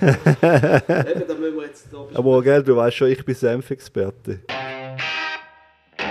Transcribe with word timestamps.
Aber 2.14 2.42
gell, 2.42 2.62
du 2.62 2.76
weißt 2.76 2.96
schon, 2.96 3.10
ich 3.10 3.22
bin 3.24 3.34
Senfexperte. 3.34 4.40
Äh, 5.98 6.04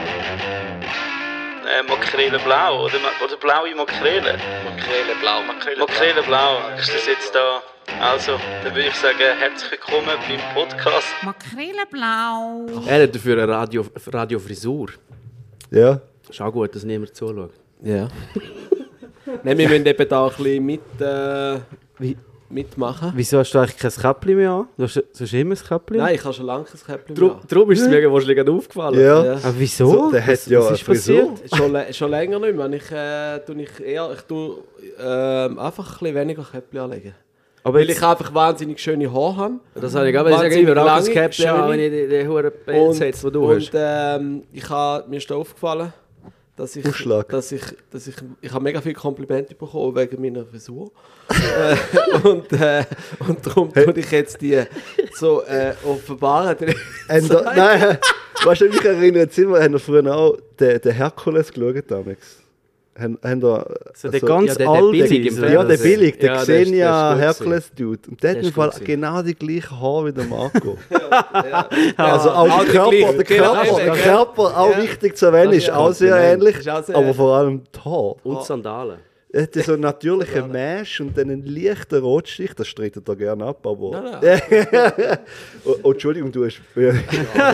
Makrele 1.88 2.40
blau 2.40 2.86
oder, 2.86 2.96
oder 3.24 3.38
blaue 3.38 3.74
Makrele. 3.75 4.38
Makrele 4.66 5.16
blau, 5.22 5.42
Makrele 5.42 5.80
Makrele 5.80 6.22
blau, 6.24 6.58
ist 6.78 6.94
das 6.94 7.08
jetzt 7.08 7.33
da? 7.33 7.62
Also, 8.00 8.34
dann 8.64 8.75
würde 8.75 8.89
ich 8.89 8.96
sagen, 8.96 9.18
herzlich 9.39 9.71
willkommen 9.71 10.16
beim 10.28 10.40
Podcast. 10.54 11.08
Makreleblau. 11.24 12.68
Er 12.88 13.04
hat 13.04 13.16
dafür 13.16 13.42
eine 13.42 13.52
Radio, 13.52 13.86
Radiofrisur. 14.06 14.90
Ja? 15.71 16.00
Ist 16.30 16.40
auch 16.42 16.52
gut, 16.52 16.76
dass 16.76 16.84
niemand 16.84 17.16
zuschaut. 17.16 17.54
Ja. 17.82 18.08
Nein, 19.44 19.58
wir 19.58 19.68
müssen 19.68 19.86
eben 19.86 20.10
da 20.10 20.28
ein 20.28 20.30
bisschen 20.30 20.66
mit, 20.66 21.02
äh, 21.02 21.58
mitmachen. 22.50 23.11
Wieso 23.16 23.39
hast 23.39 23.52
du 23.54 23.59
eigentlich 23.59 23.77
kein 23.77 23.91
Käppli 23.91 24.36
mehr 24.36 24.52
an? 24.52 24.68
Du 24.77 24.84
hast, 24.84 24.95
du 24.95 25.04
hast 25.20 25.34
immer 25.34 25.55
ein 25.55 25.62
Käppli 25.67 25.99
an? 25.99 26.05
Nein, 26.05 26.16
ich 26.16 26.23
habe 26.23 26.34
schon 26.34 26.45
lange 26.45 26.66
kein 26.66 26.81
Käppchen 26.98 27.16
Darum, 27.16 27.30
mehr. 27.31 27.41
darum 27.48 27.71
ist 27.71 27.81
es 27.81 27.88
mir 27.88 28.12
wahrscheinlich 28.12 28.38
gerade 28.38 28.52
aufgefallen. 28.52 28.99
Ja. 28.99 29.26
Ja. 29.26 29.34
Aber 29.34 29.53
wieso? 29.57 29.85
So, 29.91 30.12
der 30.12 30.21
hat 30.26 30.34
was, 30.34 30.45
ja 30.48 30.59
was 30.59 30.71
ist 30.71 30.85
passiert? 30.85 31.30
Schon, 31.55 31.77
schon 31.93 32.12
länger 32.12 32.40
nicht 32.40 32.55
mehr. 32.55 32.70
Ich, 32.73 32.91
äh, 32.91 33.40
tue 33.45 33.62
ich, 33.62 33.80
eher, 33.85 34.12
ich 34.13 34.21
tue 34.21 34.57
ähm, 34.99 35.59
einfach 35.59 35.88
ein 35.93 35.99
bisschen 35.99 36.16
weniger 36.16 36.43
Käppchen 36.43 36.80
anlegen. 36.80 37.16
Aber 37.62 37.77
Weil 37.80 37.90
ich 37.90 38.02
einfach 38.02 38.34
wahnsinnig 38.34 38.79
schöne 38.79 39.12
Haare 39.13 39.35
habe. 39.35 39.54
Das 39.76 39.93
habe 39.93 40.07
ich 40.07 40.13
gerade 40.13 40.29
sagen, 40.29 40.43
ich 40.43 40.43
Wahnsinnig 40.45 40.68
würde 40.68 40.81
auch 40.81 40.85
lange, 40.85 41.09
Käppchen 41.09 41.49
an, 41.49 41.70
wenn 41.70 41.79
ich 41.81 41.91
den, 41.91 42.09
den 42.09 42.27
hohen 42.29 42.52
Band 42.66 42.95
setze, 42.95 43.23
den 43.23 43.34
du 43.34 43.52
und 43.52 43.55
hast. 43.57 43.71
ähm, 43.76 44.43
ich 44.54 44.70
ha, 44.70 45.04
mir 45.07 45.18
ist 45.18 45.31
aufgefallen, 45.31 45.93
dass 46.59 46.76
ich, 46.76 46.86
Ausschlag. 46.86 47.30
dass 47.30 47.52
ich, 47.54 47.62
dass 47.90 48.08
ich, 48.08 48.16
ich 48.41 48.52
habe 48.52 48.63
mega 48.63 48.81
viele 48.81 48.95
Komplimente 48.95 49.55
bekommen 49.55 49.95
wegen 49.95 50.22
meiner 50.22 50.45
Frisur. 50.45 50.91
äh, 51.30 52.27
und, 52.27 52.52
äh, 52.52 52.84
und 53.20 53.45
darum 53.45 53.73
tue 53.73 53.94
ich 53.95 54.12
jetzt 54.12 54.41
die 54.41 54.62
so 55.13 55.41
äh, 55.44 55.73
offenbaren. 55.85 56.58
Nein, 57.08 57.98
weißt 58.43 58.62
du, 58.62 58.65
mich 58.65 58.84
erinnert 58.84 59.37
immer, 59.37 59.62
haben 59.62 59.74
wir 59.74 59.80
früher 59.80 60.13
auch 60.13 60.37
den, 60.60 60.82
den 60.82 60.91
Herkules 60.91 61.52
geschaut 61.54 61.90
damals. 61.90 62.38
Haben, 63.00 63.18
haben 63.24 63.40
da, 63.40 63.66
so 63.96 64.09
der 64.09 64.14
also- 64.16 64.25
ganz 64.28 64.47
ja, 64.47 64.55
der- 64.55 64.66
der 64.67 64.69
alte. 64.75 64.92
billig 64.92 65.33
so- 65.36 65.45
ja, 65.45 65.64
der 65.64 65.78
billig, 65.78 66.19
der 66.19 66.30
Ja, 66.33 66.36
der 66.38 66.45
der 66.45 66.64
Xenia 66.66 67.11
ist 67.14 67.16
gut 67.16 67.22
Herkules-Dude. 67.47 68.00
Und 68.09 68.23
der 68.23 68.30
hat 68.31 68.36
Der 68.36 68.42
im 68.44 68.47
ist 68.50 68.55
Fall 68.55 68.72
genau 68.83 69.22
die 69.22 69.36
gleichen 69.36 69.80
Haare 69.80 70.05
wie 70.08 70.11
der 70.14 70.23
Marco. 70.25 70.78
ja. 71.33 71.70
Also 71.97 72.31
auch 72.31 72.64
der 72.64 72.72
Körper, 72.73 73.14
der 73.14 73.23
genau, 73.23 73.53
Körper, 73.53 73.75
der 73.77 73.94
gell? 73.94 74.03
Körper 74.03 74.42
auch 74.59 74.72
Ja. 74.72 74.81
wichtig 74.83 75.17
zu 75.17 75.25
erwähnen, 75.27 75.53
ist 75.53 75.70
auch 75.72 75.92
sehr 75.94 76.16
ähnlich, 76.17 76.55
aber 76.70 77.14
vor 77.14 77.38
allem 77.38 77.64
die 77.73 77.80
Haare. 77.80 78.16
Und 78.23 78.44
Sandalen. 78.44 78.97
Er 79.31 79.44
hatte 79.44 79.61
so 79.61 79.73
einen 79.73 79.83
natürlichen 79.83 80.52
Mesh 80.52 81.02
und 81.02 81.16
dann 81.16 81.30
einen 81.30 81.45
leichten 81.45 82.02
Rotstich, 82.02 82.52
das 82.55 82.67
streitet 82.67 83.08
er 83.08 83.16
gerne 83.16 83.45
ab, 83.45 83.66
aber... 83.67 84.19
Nein, 84.21 84.41
oh, 85.66 85.75
oh, 85.83 85.91
Entschuldigung, 85.91 86.31
du 86.31 86.45
hast... 86.45 86.59
Ja, 86.75 86.91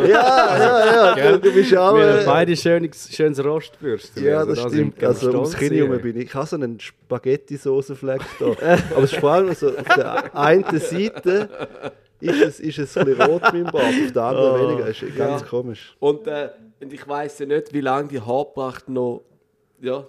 ja, 0.08 1.18
ja, 1.18 1.32
du, 1.34 1.40
du 1.42 1.54
bist 1.54 1.76
auch... 1.76 1.96
Wir 1.98 2.08
haben 2.14 2.20
Äh, 2.22 2.26
beide 2.26 2.56
schönes, 2.56 3.10
schönes 3.14 3.44
Rostbürsten. 3.44 4.24
ja, 4.24 4.38
Also 4.40 4.54
das 4.54 4.64
da 4.64 4.70
stimmt. 4.70 5.04
Also 5.04 5.32
ums 5.32 5.54
Kinn 5.58 5.74
herum 5.74 5.92
hier. 5.92 6.02
bin 6.02 6.16
ich. 6.18 6.26
Ich 6.28 6.34
habe 6.34 6.48
so 6.48 6.56
einen 6.56 6.80
Spaghetti-Soße-Fleck 6.80 8.22
da. 8.40 8.46
Aber 8.96 9.04
es 9.04 9.12
ist 9.12 9.20
vor 9.20 9.32
allem 9.32 9.54
so, 9.54 9.68
auf 9.70 9.84
der 9.98 10.34
einen 10.34 10.64
Seite 10.80 11.50
ist 12.22 12.42
es, 12.42 12.60
ist 12.62 12.80
es 12.80 12.98
ein 12.98 13.06
bisschen 13.06 13.22
rot 13.24 13.44
mit 13.52 13.66
dem 13.66 13.72
Bart, 13.72 13.84
auf 13.84 14.12
der 14.14 14.24
anderen 14.24 14.70
weniger. 14.70 14.86
Das 14.88 15.02
ist 15.02 15.16
ganz 15.18 15.42
Ja. 15.42 15.48
komisch. 15.48 15.94
Und, 16.00 16.26
äh, 16.28 16.52
und 16.82 16.94
ich 16.94 17.06
weiss 17.06 17.38
ja 17.40 17.46
nicht, 17.48 17.74
wie 17.74 17.82
lange 17.82 18.08
die 18.08 18.22
Haarpracht 18.22 18.88
noch 18.88 19.24
ja. 19.82 20.06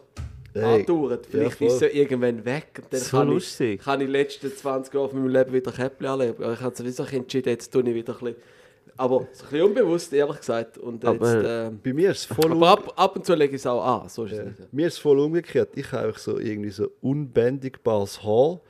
Andauert. 0.65 1.27
Vielleicht 1.27 1.61
Ja, 1.61 1.67
ist 1.67 1.79
sie 1.79 1.87
irgendwann 1.87 2.45
weg. 2.45 2.67
Und 2.83 2.93
dann 2.93 3.01
So 3.01 3.17
kann 3.17 3.29
lustig. 3.29 3.81
Ich, 3.81 3.85
kann 3.85 4.01
ich 4.01 4.07
die 4.07 4.13
letzten 4.13 4.55
20 4.57 4.95
Jahre 4.95 5.09
von 5.09 5.19
meinem 5.21 5.29
Leben 5.33 5.53
wieder 5.53 5.73
Käppchen 5.73 6.07
anlegen. 6.07 6.43
Aber 6.43 6.53
ich 6.53 6.61
habe 6.61 6.77
sowieso 6.77 7.05
entschieden, 7.05 7.49
jetzt 7.51 7.73
tue 7.73 7.83
ich 7.83 7.95
wieder 7.95 8.13
ein 8.15 8.19
bisschen... 8.19 8.37
Aber 8.99 9.27
so 9.33 9.45
ein 9.45 9.51
bisschen 9.51 9.67
unbewusst, 9.67 10.13
ehrlich 10.15 10.39
gesagt. 10.39 10.79
Und 10.79 11.03
jetzt, 11.05 11.09
Aber- 11.23 11.45
ähm, 11.67 11.81
Bei 11.85 11.93
mir 11.93 12.11
ist 12.13 12.19
es 12.19 12.25
voll... 12.25 12.51
aber 12.51 12.69
ab, 12.71 12.93
ab 12.97 13.17
und 13.17 13.27
zu 13.27 13.35
lege 13.35 13.55
ich 13.55 13.61
es 13.61 13.67
auch 13.67 13.85
an. 14.03 14.09
So 14.09 14.25
ist 14.25 14.33
es 14.33 14.39
Ja. 14.39 14.45
nicht. 14.45 14.73
Mir 14.73 14.87
ist 14.87 14.95
es 14.95 14.99
voll 14.99 15.19
umgekehrt. 15.19 15.69
Ich 15.75 15.93
habe 15.93 16.07
einfach 16.07 16.19
so 16.19 16.39
irgendwie 16.39 16.71
so 16.71 16.89
unbändigbares 17.03 18.23
Haar. 18.23 18.61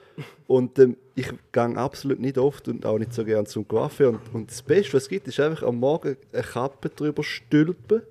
Und 0.46 0.78
ähm, 0.78 0.96
ich 1.14 1.28
gehe 1.52 1.76
absolut 1.76 2.19
nicht 2.20 2.38
oft 2.38 2.66
und 2.69 2.84
auch 2.86 2.98
nicht 2.98 3.12
so 3.12 3.25
gerne 3.25 3.46
zum 3.46 3.69
Coiffeur. 3.69 4.08
Und, 4.10 4.20
und 4.32 4.50
das 4.50 4.62
Beste, 4.62 4.94
was 4.94 5.04
es 5.04 5.08
gibt, 5.08 5.28
ist 5.28 5.38
einfach 5.41 5.62
am 5.62 5.76
Morgen 5.76 6.16
eine 6.32 6.42
Kappe 6.42 6.88
drüber 6.88 7.22
stülpen. 7.22 8.02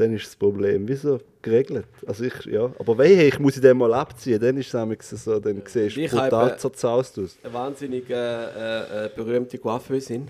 Dann 0.00 0.14
ist 0.14 0.26
das 0.26 0.36
Problem 0.36 0.88
wieso 0.88 1.18
geregelt. 1.42 1.84
Also 2.06 2.24
ich, 2.24 2.44
ja. 2.46 2.72
Aber 2.78 2.96
wehe, 2.98 3.24
ich 3.24 3.38
muss 3.38 3.54
den 3.60 3.76
mal 3.76 3.92
abziehen. 3.94 4.40
Dann 4.40 4.56
ist 4.56 4.72
es 4.74 5.24
so, 5.24 5.38
dann 5.38 5.62
siehst 5.66 5.96
du 5.96 6.18
habe- 6.18 6.56
zerzaust 6.56 7.18
aus. 7.18 7.36
Eine 7.42 7.52
wahnsinnig 7.52 8.08
äh, 8.08 8.14
äh, 8.14 9.06
äh, 9.06 9.10
berühmte 9.14 9.58
Coiffeusin. 9.58 10.28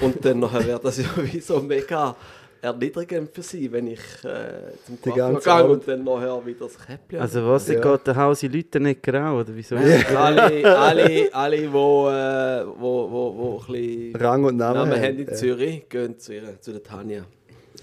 Und 0.00 0.24
dann 0.24 0.40
nachher 0.40 0.66
wäre 0.66 0.80
das 0.82 0.98
ja 0.98 1.04
wie 1.32 1.40
so 1.40 1.60
mega 1.60 2.16
erniedrigend 2.60 3.30
für 3.32 3.42
sie, 3.42 3.70
wenn 3.70 3.86
ich 3.86 4.00
äh, 4.24 4.72
zum 4.84 5.00
Coiffeur 5.00 5.40
gehe 5.60 5.64
und 5.72 5.86
dann 5.86 6.02
nachher 6.02 6.44
wieder 6.44 6.64
das 6.66 6.76
Käppchen 6.76 7.20
Also 7.20 7.46
was, 7.46 7.68
Ja. 7.68 7.80
geht 7.80 8.06
der 8.08 8.16
Haus 8.16 8.42
in 8.42 8.50
Lütenegger 8.50 9.30
auch, 9.30 9.40
oder 9.40 9.54
wieso? 9.54 9.76
alle, 9.76 10.76
alle, 10.76 11.28
alle, 11.32 11.72
wo, 11.72 12.08
äh, 12.08 12.64
wo, 12.80 13.08
wo, 13.10 13.36
wo 13.36 13.60
ein 13.68 13.72
bisschen 13.72 14.16
Rang 14.16 14.42
und 14.44 14.56
Namen, 14.56 14.74
Namen 14.80 14.92
haben. 14.92 15.02
haben 15.02 15.18
in 15.18 15.28
Ja. 15.28 15.34
Zürich, 15.34 15.88
gehen 15.88 16.18
zu, 16.18 16.34
ihr, 16.34 16.60
zu 16.60 16.72
der 16.72 16.82
Tanja. 16.82 17.22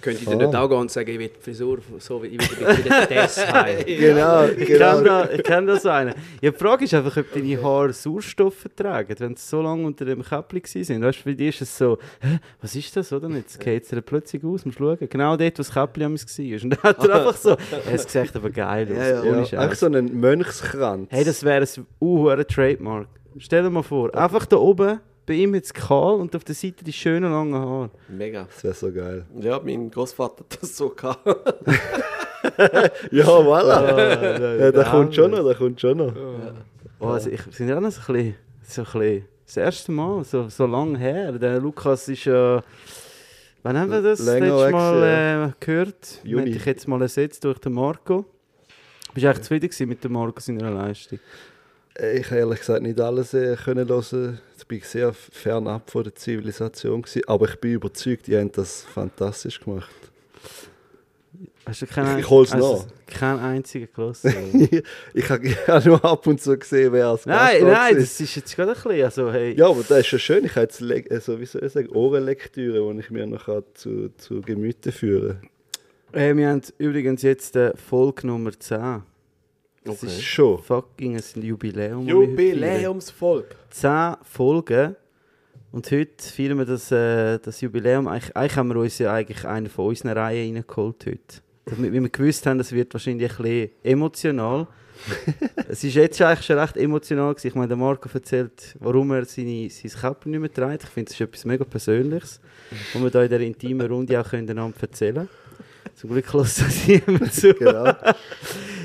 Könnte 0.01 0.21
ich 0.21 0.27
dir 0.27 0.35
nicht 0.35 0.55
auch 0.55 0.67
gehen 0.69 0.77
und 0.77 0.91
sagen, 0.91 1.09
ich 1.09 1.19
will 1.19 1.29
die 1.29 1.39
Frisur 1.39 1.79
so 1.99 2.21
wie 2.23 2.27
ich 2.27 2.39
will 2.59 2.65
bitte 2.67 2.85
wieder 2.85 3.05
das 3.07 3.53
heim. 3.53 3.77
Genau, 3.85 4.45
Ich 4.45 4.67
genau. 4.67 4.91
kenne 4.95 5.03
da, 5.03 5.29
ich 5.31 5.43
kenn 5.43 5.67
da 5.67 5.79
so 5.79 5.89
einen. 5.89 6.13
Ja, 6.41 6.51
die 6.51 6.57
Frage 6.57 6.85
ist 6.85 6.93
einfach, 6.93 7.17
ob 7.17 7.33
deine 7.33 7.61
Haare 7.61 7.93
Sauerstoff 7.93 8.55
vertragen, 8.55 9.15
wenn 9.19 9.35
sie 9.35 9.47
so 9.47 9.61
lange 9.61 9.85
unter 9.85 10.05
dem 10.05 10.23
Käppli 10.23 10.61
waren. 10.63 11.03
Weißt 11.03 11.19
du, 11.19 11.23
bei 11.25 11.33
dir 11.33 11.49
ist 11.49 11.61
es 11.61 11.77
so, 11.77 11.97
was 12.61 12.75
ist 12.75 12.95
das, 12.95 13.11
oder? 13.13 13.29
Jetzt 13.29 13.59
geht 13.59 13.83
es 13.83 13.89
dir 13.89 14.01
plötzlich 14.01 14.43
aus, 14.43 14.65
musst 14.65 14.77
schauen. 14.77 14.97
Genau 15.09 15.37
dort, 15.37 15.53
wo 15.53 15.57
das 15.57 15.71
Käppli 15.73 16.03
am 16.05 16.15
war. 16.15 16.63
Und 16.63 16.69
dann 16.71 16.83
hat 16.83 17.07
er 17.07 17.15
einfach 17.19 17.37
so, 17.37 17.57
es 17.91 18.03
sieht 18.11 18.35
aber 18.35 18.49
geil 18.49 18.87
aus, 18.91 18.97
Ja, 18.97 19.23
ja. 19.23 19.41
Ja, 19.43 19.59
einfach 19.59 19.75
so 19.75 19.85
einen 19.85 20.19
Mönchskranz. 20.19 21.07
Hey, 21.11 21.23
das 21.23 21.43
wäre 21.43 21.61
ein 21.65 21.85
uhuere 22.01 22.45
Trademark. 22.45 23.07
Stell 23.37 23.63
dir 23.63 23.69
mal 23.69 23.83
vor, 23.83 24.15
einfach 24.15 24.45
da 24.45 24.57
oben, 24.57 24.99
bei 25.25 25.33
ihm 25.33 25.55
jetzt 25.55 25.73
kahl 25.73 26.15
und 26.15 26.35
auf 26.35 26.43
der 26.43 26.55
Seite 26.55 26.83
die 26.83 26.93
schönen 26.93 27.31
langen 27.31 27.55
Haare. 27.55 27.89
Mega. 28.07 28.43
Das 28.45 28.63
wäre 28.63 28.73
so 28.73 28.91
geil. 28.91 29.25
Ja, 29.39 29.59
mein 29.63 29.89
Großvater 29.89 30.43
hat 30.43 30.61
das 30.61 30.77
so 30.77 30.89
gehabt. 30.89 31.25
Ja, 33.11 33.25
voilà. 33.25 33.73
Ah, 33.73 34.55
ja, 34.59 34.71
der 34.71 34.83
kommt 34.83 35.15
schon 35.15 35.31
noch, 35.31 35.43
der 35.43 35.55
kommt 35.55 35.81
schon 35.81 35.97
noch. 35.97 36.13
Oh, 36.99 37.07
also 37.07 37.31
ich 37.31 37.41
sind 37.51 37.69
ja 37.69 37.81
noch 37.81 37.89
so 37.89 38.13
ein 38.13 38.13
bisschen, 38.13 38.35
so 38.61 38.81
ein 38.81 38.99
bisschen 38.99 39.25
das 39.45 39.57
erste 39.57 39.91
Mal, 39.91 40.23
so, 40.23 40.49
so 40.49 40.65
lange 40.65 40.97
her. 40.97 41.31
Der 41.33 41.59
Lukas 41.59 42.07
ist 42.07 42.25
ja. 42.25 42.63
Wann 43.63 43.77
haben 43.79 43.91
wir 43.91 44.01
das 44.01 44.19
Länger 44.19 44.57
letztes 44.57 44.71
Mal 44.71 45.49
äh, 45.49 45.65
gehört? 45.65 46.19
Juni. 46.23 46.43
Juni. 46.43 46.55
ich 46.55 46.65
jetzt 46.65 46.87
mal 46.87 47.01
ersetzt 47.01 47.43
durch 47.43 47.57
den 47.59 47.73
Marco. 47.73 48.25
Bist 49.13 49.23
du 49.23 49.29
eigentlich 49.29 49.41
zufrieden 49.41 49.89
mit 49.89 50.03
dem 50.03 50.11
Marco 50.11 50.39
seiner 50.39 50.69
Leistung? 50.69 51.19
Äh, 51.99 52.19
Ich 52.19 52.25
habe 52.27 52.37
ehrlich 52.39 52.59
gesagt 52.59 52.81
nicht 52.83 52.99
alles 52.99 53.33
äh, 53.33 53.55
können 53.55 53.87
hören. 53.87 54.39
Ich 54.69 54.85
sehr 54.87 55.13
fernab 55.13 55.91
von 55.91 56.03
der 56.03 56.15
Zivilisation 56.15 57.03
gewesen, 57.03 57.21
aber 57.27 57.47
ich 57.47 57.55
bin 57.57 57.73
überzeugt, 57.73 58.25
die 58.27 58.35
haben 58.35 58.51
das 58.51 58.81
fantastisch 58.83 59.59
gemacht. 59.59 59.89
Hast 61.67 61.81
du 61.83 61.87
keinen, 61.87 62.19
Ich- 62.19 62.29
hol's 62.29 62.49
du 62.51 62.57
nach. 62.57 62.85
Keinen 63.07 63.39
einzigen 63.39 63.87
gelassen? 63.95 64.33
ich 65.13 65.29
habe 65.29 65.87
nur 65.87 66.03
ab 66.03 66.25
und 66.25 66.41
zu 66.41 66.57
gesehen, 66.57 66.91
wer 66.93 67.07
als 67.09 67.25
nein, 67.27 67.61
nein, 67.61 67.71
war. 67.71 67.93
das 67.93 68.19
ist 68.19 68.35
jetzt 68.35 68.55
gerade 68.55 68.71
ein 68.71 68.75
bisschen. 68.81 69.03
Also, 69.03 69.31
hey, 69.31 69.53
Ja, 69.55 69.67
aber 69.69 69.83
das 69.87 69.99
ist 69.99 70.07
schon 70.07 70.19
schön. 70.19 70.45
Ich 70.45 70.51
habe 70.51 70.61
jetzt, 70.61 70.79
Le- 70.81 71.03
also, 71.11 71.39
wie 71.39 71.45
soll 71.45 71.63
ich 71.63 71.71
sagen, 71.73 71.89
Ohrenlektüre, 71.89 72.91
die 72.93 72.99
ich 72.99 73.11
mir 73.11 73.27
noch 73.27 73.45
kann 73.45 73.63
zu, 73.75 74.09
zu 74.17 74.41
Gemüte 74.41 74.91
führen 74.91 75.39
Hey, 76.13 76.35
wir 76.35 76.49
haben 76.49 76.61
übrigens 76.79 77.21
jetzt 77.21 77.55
äh, 77.55 77.73
Folge 77.77 78.25
Nummer 78.27 78.51
10. 78.57 79.03
Das 79.85 79.99
kann. 79.99 80.09
ist 80.09 80.23
Schon. 80.23 80.57
fucking 80.61 81.15
ein 81.15 81.41
Jubiläum. 81.41 82.07
Jubiläumsfolge. 82.07 83.49
10 83.69 84.15
Folgen. 84.23 84.95
Und 85.71 85.91
heute 85.91 86.23
feiern 86.23 86.57
wir 86.57 86.65
das, 86.65 86.91
äh, 86.91 87.37
das 87.37 87.61
Jubiläum. 87.61 88.07
Eigentlich, 88.07 88.35
eigentlich 88.35 88.55
haben 88.55 88.69
wir 88.69 88.77
uns 88.77 88.97
ja 88.97 89.13
eigentlich 89.13 89.45
eine 89.45 89.69
von 89.69 89.87
unseren 89.87 90.17
Reihen 90.17 90.55
reingeholt 90.55 91.05
heute. 91.05 91.41
Damit 91.65 91.93
wir 91.93 92.09
gewusst 92.09 92.45
haben, 92.45 92.57
das 92.57 92.71
wird 92.71 92.93
wahrscheinlich 92.93 93.31
ein 93.31 93.43
bisschen 93.43 93.69
emotional. 93.83 94.67
es 95.67 95.83
ist 95.83 95.93
jetzt 95.95 96.21
eigentlich 96.21 96.45
schon 96.45 96.57
recht 96.57 96.77
emotional 96.77 97.33
gewesen. 97.33 97.47
Ich 97.47 97.55
meine, 97.55 97.67
der 97.67 97.77
Marco 97.77 98.09
erzählt, 98.11 98.75
warum 98.79 99.11
er 99.11 99.25
seine, 99.25 99.69
sein 99.69 99.91
Käppchen 99.91 100.31
nicht 100.31 100.39
mehr 100.39 100.53
trägt. 100.53 100.83
Ich 100.83 100.89
finde, 100.89 101.09
das 101.09 101.19
ist 101.19 101.21
etwas 101.21 101.45
mega 101.45 101.63
Persönliches, 101.63 102.39
wo 102.93 103.03
wir 103.03 103.09
da 103.11 103.21
in 103.21 103.29
der 103.29 103.41
intimen 103.41 103.87
Runde 103.87 104.19
auch 104.19 104.33
einander 104.33 104.73
erzählen 104.81 105.15
können. 105.15 105.29
Zum 105.95 106.09
Glück 106.09 106.33
lässt 106.33 106.61
das 106.61 106.87
niemand 106.87 107.33
zu. 107.33 107.53
Genau. 107.53 107.93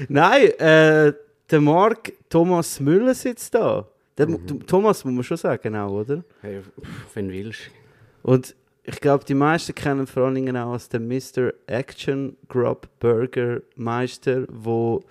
Nein, 0.08 0.50
äh, 0.58 1.12
der 1.50 1.60
Marc 1.60 2.12
Thomas 2.28 2.78
Müller 2.80 3.14
sitzt 3.14 3.54
da. 3.54 3.86
Der, 4.16 4.28
Thomas 4.66 5.04
muss 5.04 5.14
man 5.14 5.24
schon 5.24 5.36
sagen, 5.36 5.74
auch, 5.76 5.90
oder? 5.90 6.22
Hey, 6.40 6.60
wenn 7.14 7.28
du 7.28 7.34
willst. 7.34 7.60
Und 8.22 8.54
ich 8.84 9.00
glaube, 9.00 9.24
die 9.24 9.34
meisten 9.34 9.74
kennen 9.74 10.06
vor 10.06 10.24
allen 10.24 10.34
Dingen 10.36 10.56
auch 10.56 10.72
als 10.72 10.88
den 10.88 11.08
Mr. 11.08 11.52
Action 11.66 12.36
Grub 12.48 12.88
Burger 12.98 13.60
Meister, 13.76 14.44
wo 14.48 15.02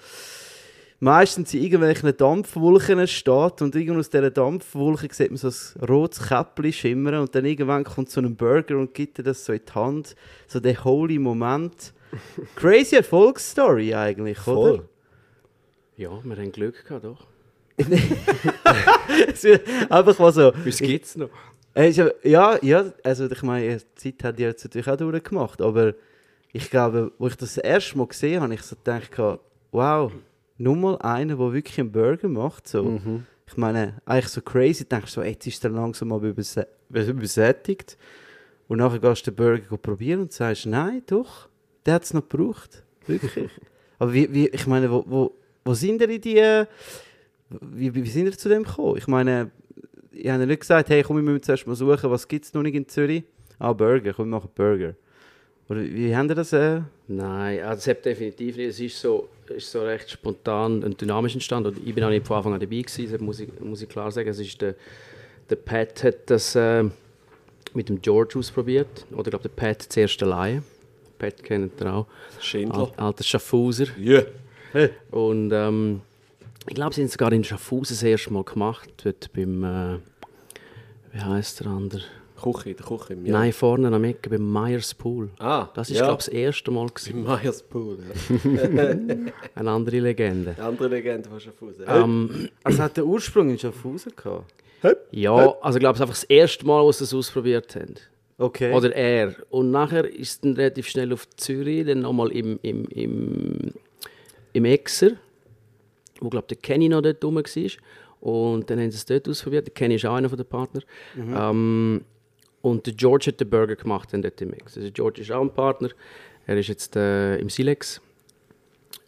meistens 0.99 1.53
in 1.53 1.63
irgendwelchen 1.63 2.15
Dampfwolken 2.15 3.07
steht 3.07 3.61
und 3.61 3.75
irgendwo 3.75 3.99
aus 3.99 4.09
dieser 4.09 4.31
Dampfwolke 4.31 5.13
sieht 5.13 5.31
man 5.31 5.37
so 5.37 5.47
ein 5.47 5.85
rotes 5.85 6.27
Käppchen 6.27 6.73
schimmern 6.73 7.15
und 7.15 7.33
dann 7.33 7.45
irgendwann 7.45 7.83
kommt 7.83 8.09
so 8.09 8.21
ein 8.21 8.35
Burger 8.35 8.77
und 8.77 8.93
gibt 8.93 9.17
dir 9.17 9.23
das 9.23 9.45
so 9.45 9.53
in 9.53 9.61
die 9.65 9.73
Hand. 9.73 10.15
So 10.47 10.59
der 10.59 10.83
holy 10.83 11.19
Moment. 11.19 11.93
Crazy 12.55 12.95
Erfolgsstory 12.95 13.93
eigentlich, 13.93 14.39
Voll. 14.39 14.71
oder? 14.71 14.83
Ja, 15.95 16.19
wir 16.23 16.35
haben 16.35 16.51
Glück 16.51 16.85
gehabt, 16.85 17.05
doch. 17.05 17.27
Einfach 19.89 20.19
mal 20.19 20.33
so. 20.33 20.51
Was 20.65 20.77
gibt's 20.79 21.15
noch? 21.15 21.29
Äh, 21.75 21.91
ja, 22.23 22.57
ja, 22.61 22.91
also 23.03 23.29
ich 23.29 23.43
meine, 23.43 23.77
die 23.77 24.15
Zeit 24.17 24.23
hat 24.23 24.39
die 24.39 24.43
jetzt 24.43 24.63
natürlich 24.65 24.87
auch 24.87 24.97
durchgemacht, 24.97 25.61
aber 25.61 25.93
ich 26.51 26.69
glaube, 26.69 27.11
wo 27.19 27.27
ich 27.27 27.35
das, 27.35 27.55
das 27.55 27.63
erste 27.63 27.97
Mal 27.97 28.07
gesehen 28.07 28.41
habe, 28.41 28.53
ich 28.53 28.63
so 28.63 28.75
gedacht, 28.75 29.11
wow, 29.71 30.11
nur 30.59 30.75
mal 30.75 30.97
einer, 30.99 31.37
der 31.37 31.53
wirklich 31.53 31.79
einen 31.79 31.91
Burger 31.91 32.27
macht. 32.27 32.67
So. 32.67 32.99
Ich 33.47 33.57
meine, 33.57 33.99
eigentlich 34.05 34.27
so 34.27 34.41
crazy, 34.41 34.85
denkst 34.85 35.15
du 35.15 35.21
so, 35.21 35.23
jetzt 35.25 35.47
ist 35.47 35.63
er 35.63 35.71
langsam 35.71 36.09
mal 36.09 36.23
übersä 36.23 36.67
übersättigt. 36.89 37.97
Und 38.67 38.77
nachher 38.77 38.99
gehst 38.99 39.25
du 39.25 39.31
den 39.31 39.35
Burger 39.35 39.77
probieren 39.77 40.21
und 40.21 40.33
sagst, 40.33 40.67
nein, 40.67 41.01
doch, 41.07 41.49
der 41.85 41.95
hat 41.95 42.03
es 42.03 42.13
noch 42.13 42.27
gebraucht. 42.27 42.83
Wirklich. 43.07 43.49
aber 43.99 44.13
wie, 44.13 44.31
wie, 44.31 44.47
ich 44.49 44.67
meine, 44.67 44.91
wo, 44.91 45.03
wo, 45.07 45.31
wo 45.65 45.73
sind 45.73 46.01
ihr 46.01 46.09
in 46.09 46.21
die, 46.21 46.65
wie, 47.49 47.95
wie 47.95 48.09
sind 48.09 48.25
ihr 48.25 48.37
zu 48.37 48.49
dem 48.49 48.63
gekommen? 48.63 48.97
Ich 48.97 49.07
meine, 49.07 49.49
ich 50.11 50.29
habe 50.29 50.45
nicht 50.45 50.59
gesagt, 50.59 50.89
hey, 50.89 51.01
komm, 51.03 51.15
wir 51.15 51.23
müssen 51.23 51.41
zuerst 51.41 51.65
mal 51.65 51.75
suchen, 51.75 52.11
was 52.11 52.27
gibt 52.27 52.45
es 52.45 52.53
noch 52.53 52.61
nicht 52.61 52.75
in 52.75 52.87
Zürich? 52.87 53.23
Ah, 53.57 53.73
Burger, 53.73 54.13
komm, 54.13 54.29
wir 54.29 54.37
machen 54.37 54.49
Burger. 54.53 54.93
Oder 55.69 55.83
wie 55.83 56.15
haben 56.15 56.27
ihr 56.27 56.35
das? 56.35 56.51
Äh? 56.51 56.81
Nein, 57.07 57.61
also 57.61 57.77
es 57.77 57.87
hat 57.87 58.05
definitiv 58.05 58.57
nicht. 58.57 58.69
Es 58.69 58.79
ist 58.79 58.99
so, 58.99 59.29
ist 59.47 59.71
so 59.71 59.83
recht 59.83 60.09
spontan 60.09 60.83
und 60.83 60.99
dynamisch 60.99 61.35
entstanden. 61.35 61.75
Und 61.75 61.87
ich 61.87 61.93
bin 61.93 62.03
auch 62.03 62.09
nicht 62.09 62.25
von 62.25 62.37
Anfang 62.37 62.53
an 62.53 62.59
dabei 62.59 62.81
gewesen, 62.81 63.11
das 63.11 63.21
muss 63.21 63.39
ich, 63.39 63.49
muss 63.59 63.81
ich 63.81 63.87
klar 63.87 64.11
sagen. 64.11 64.29
Es 64.29 64.39
ist 64.39 64.59
der, 64.61 64.75
der 65.47 65.55
Pat 65.57 66.03
hat 66.03 66.29
das 66.29 66.55
äh, 66.55 66.83
mit 67.73 67.89
dem 67.89 68.01
George 68.01 68.39
ausprobiert. 68.39 69.05
Oder 69.11 69.27
ich 69.27 69.29
glaube, 69.29 69.47
der 69.47 69.49
Pat 69.49 69.83
zuerst 69.83 70.21
alleine. 70.23 70.63
Pat 71.19 71.43
kennt 71.43 71.79
ihr 71.79 71.93
auch. 71.93 72.07
Schindler. 72.39 72.91
Al 72.97 73.05
alter 73.05 73.23
Schaffhauser. 73.23 73.87
Ja. 73.99 74.23
Und 75.11 75.51
ähm, 75.51 76.01
ich 76.67 76.73
glaube, 76.73 76.95
sie 76.95 77.01
haben 77.01 77.07
es 77.07 77.13
sogar 77.13 77.31
in 77.31 77.43
Schaffhausen 77.43 77.95
das 77.95 78.03
erste 78.03 78.33
Mal 78.33 78.43
gemacht. 78.43 78.89
Dort 79.03 79.31
beim, 79.33 79.63
äh, 79.63 79.97
wie 81.11 81.19
heißt 81.19 81.59
der 81.59 81.67
andere? 81.67 82.03
Küche, 82.41 82.73
der 82.73 82.85
Küche. 82.85 83.13
Ja. 83.23 83.33
Nein, 83.33 83.53
vorne 83.53 83.87
am 83.93 84.03
Ecke 84.03 84.29
beim 84.29 84.51
Myers 84.51 84.93
Pool. 84.93 85.29
Ah, 85.39 85.67
Das 85.73 85.89
ist, 85.89 85.97
ja. 85.97 86.05
glaube 86.05 86.19
ich, 86.21 86.25
das 86.25 86.33
erste 86.33 86.71
Mal. 86.71 86.87
Gewesen. 86.87 87.09
Im 87.17 87.23
Myers 87.23 87.63
Pool. 87.63 87.97
Ja. 88.43 88.83
Eine 89.55 89.71
andere 89.71 89.99
Legende. 89.99 90.55
Die 90.57 90.61
andere 90.61 90.87
Legende 90.87 91.29
von 91.29 91.39
Schaffhausen. 91.39 91.85
Ähm, 91.87 92.49
Also 92.63 92.83
hat 92.83 92.97
der 92.97 93.05
Ursprung 93.05 93.49
in 93.49 93.57
Schaffhausen 93.59 94.13
gehabt? 94.15 94.53
ja, 95.11 95.33
also 95.61 95.77
ich 95.77 95.81
glaube, 95.81 95.95
es 95.95 95.99
ist 95.99 96.01
einfach 96.01 96.15
das 96.15 96.23
erste 96.23 96.65
Mal, 96.65 96.81
wo 96.83 96.91
sie 96.91 97.03
es 97.03 97.13
ausprobiert 97.13 97.75
haben. 97.75 97.95
Okay. 98.37 98.71
Oder 98.73 98.95
er. 98.95 99.35
Und 99.49 99.71
nachher 99.71 100.05
ist 100.05 100.29
es 100.29 100.39
dann 100.39 100.53
relativ 100.53 100.87
schnell 100.87 101.11
auf 101.11 101.27
Zürich, 101.35 101.85
dann 101.85 101.99
nochmal 101.99 102.31
im, 102.31 102.57
im, 102.61 102.85
im, 102.85 103.73
im 104.53 104.65
Exer, 104.65 105.11
wo, 106.21 106.29
glaube 106.29 106.47
der 106.47 106.57
Kenny 106.57 106.87
noch 106.87 107.01
dort 107.01 107.21
rum 107.25 107.35
war. 107.35 107.43
Und 108.21 108.69
dann 108.69 108.79
haben 108.79 108.91
sie 108.91 108.97
es 108.97 109.05
dort 109.05 109.27
ausprobiert. 109.27 109.67
Der 109.67 109.73
Kenny 109.73 109.95
ist 109.95 110.05
auch 110.05 110.15
einer 110.15 110.29
der 110.29 110.43
Partner. 110.43 110.81
Ähm, 111.17 112.01
und 112.61 112.85
der 112.85 112.93
George 112.93 113.27
hat 113.27 113.39
den 113.39 113.49
Burger 113.49 113.75
gemacht 113.75 114.09
dort 114.11 114.41
im 114.41 114.53
Exer. 114.53 114.81
Also 114.81 114.91
George 114.91 115.21
ist 115.21 115.31
auch 115.31 115.41
ein 115.41 115.53
Partner. 115.53 115.89
Er 116.45 116.57
ist 116.57 116.67
jetzt 116.67 116.95
äh, 116.95 117.37
im 117.37 117.49
Silex. 117.49 118.01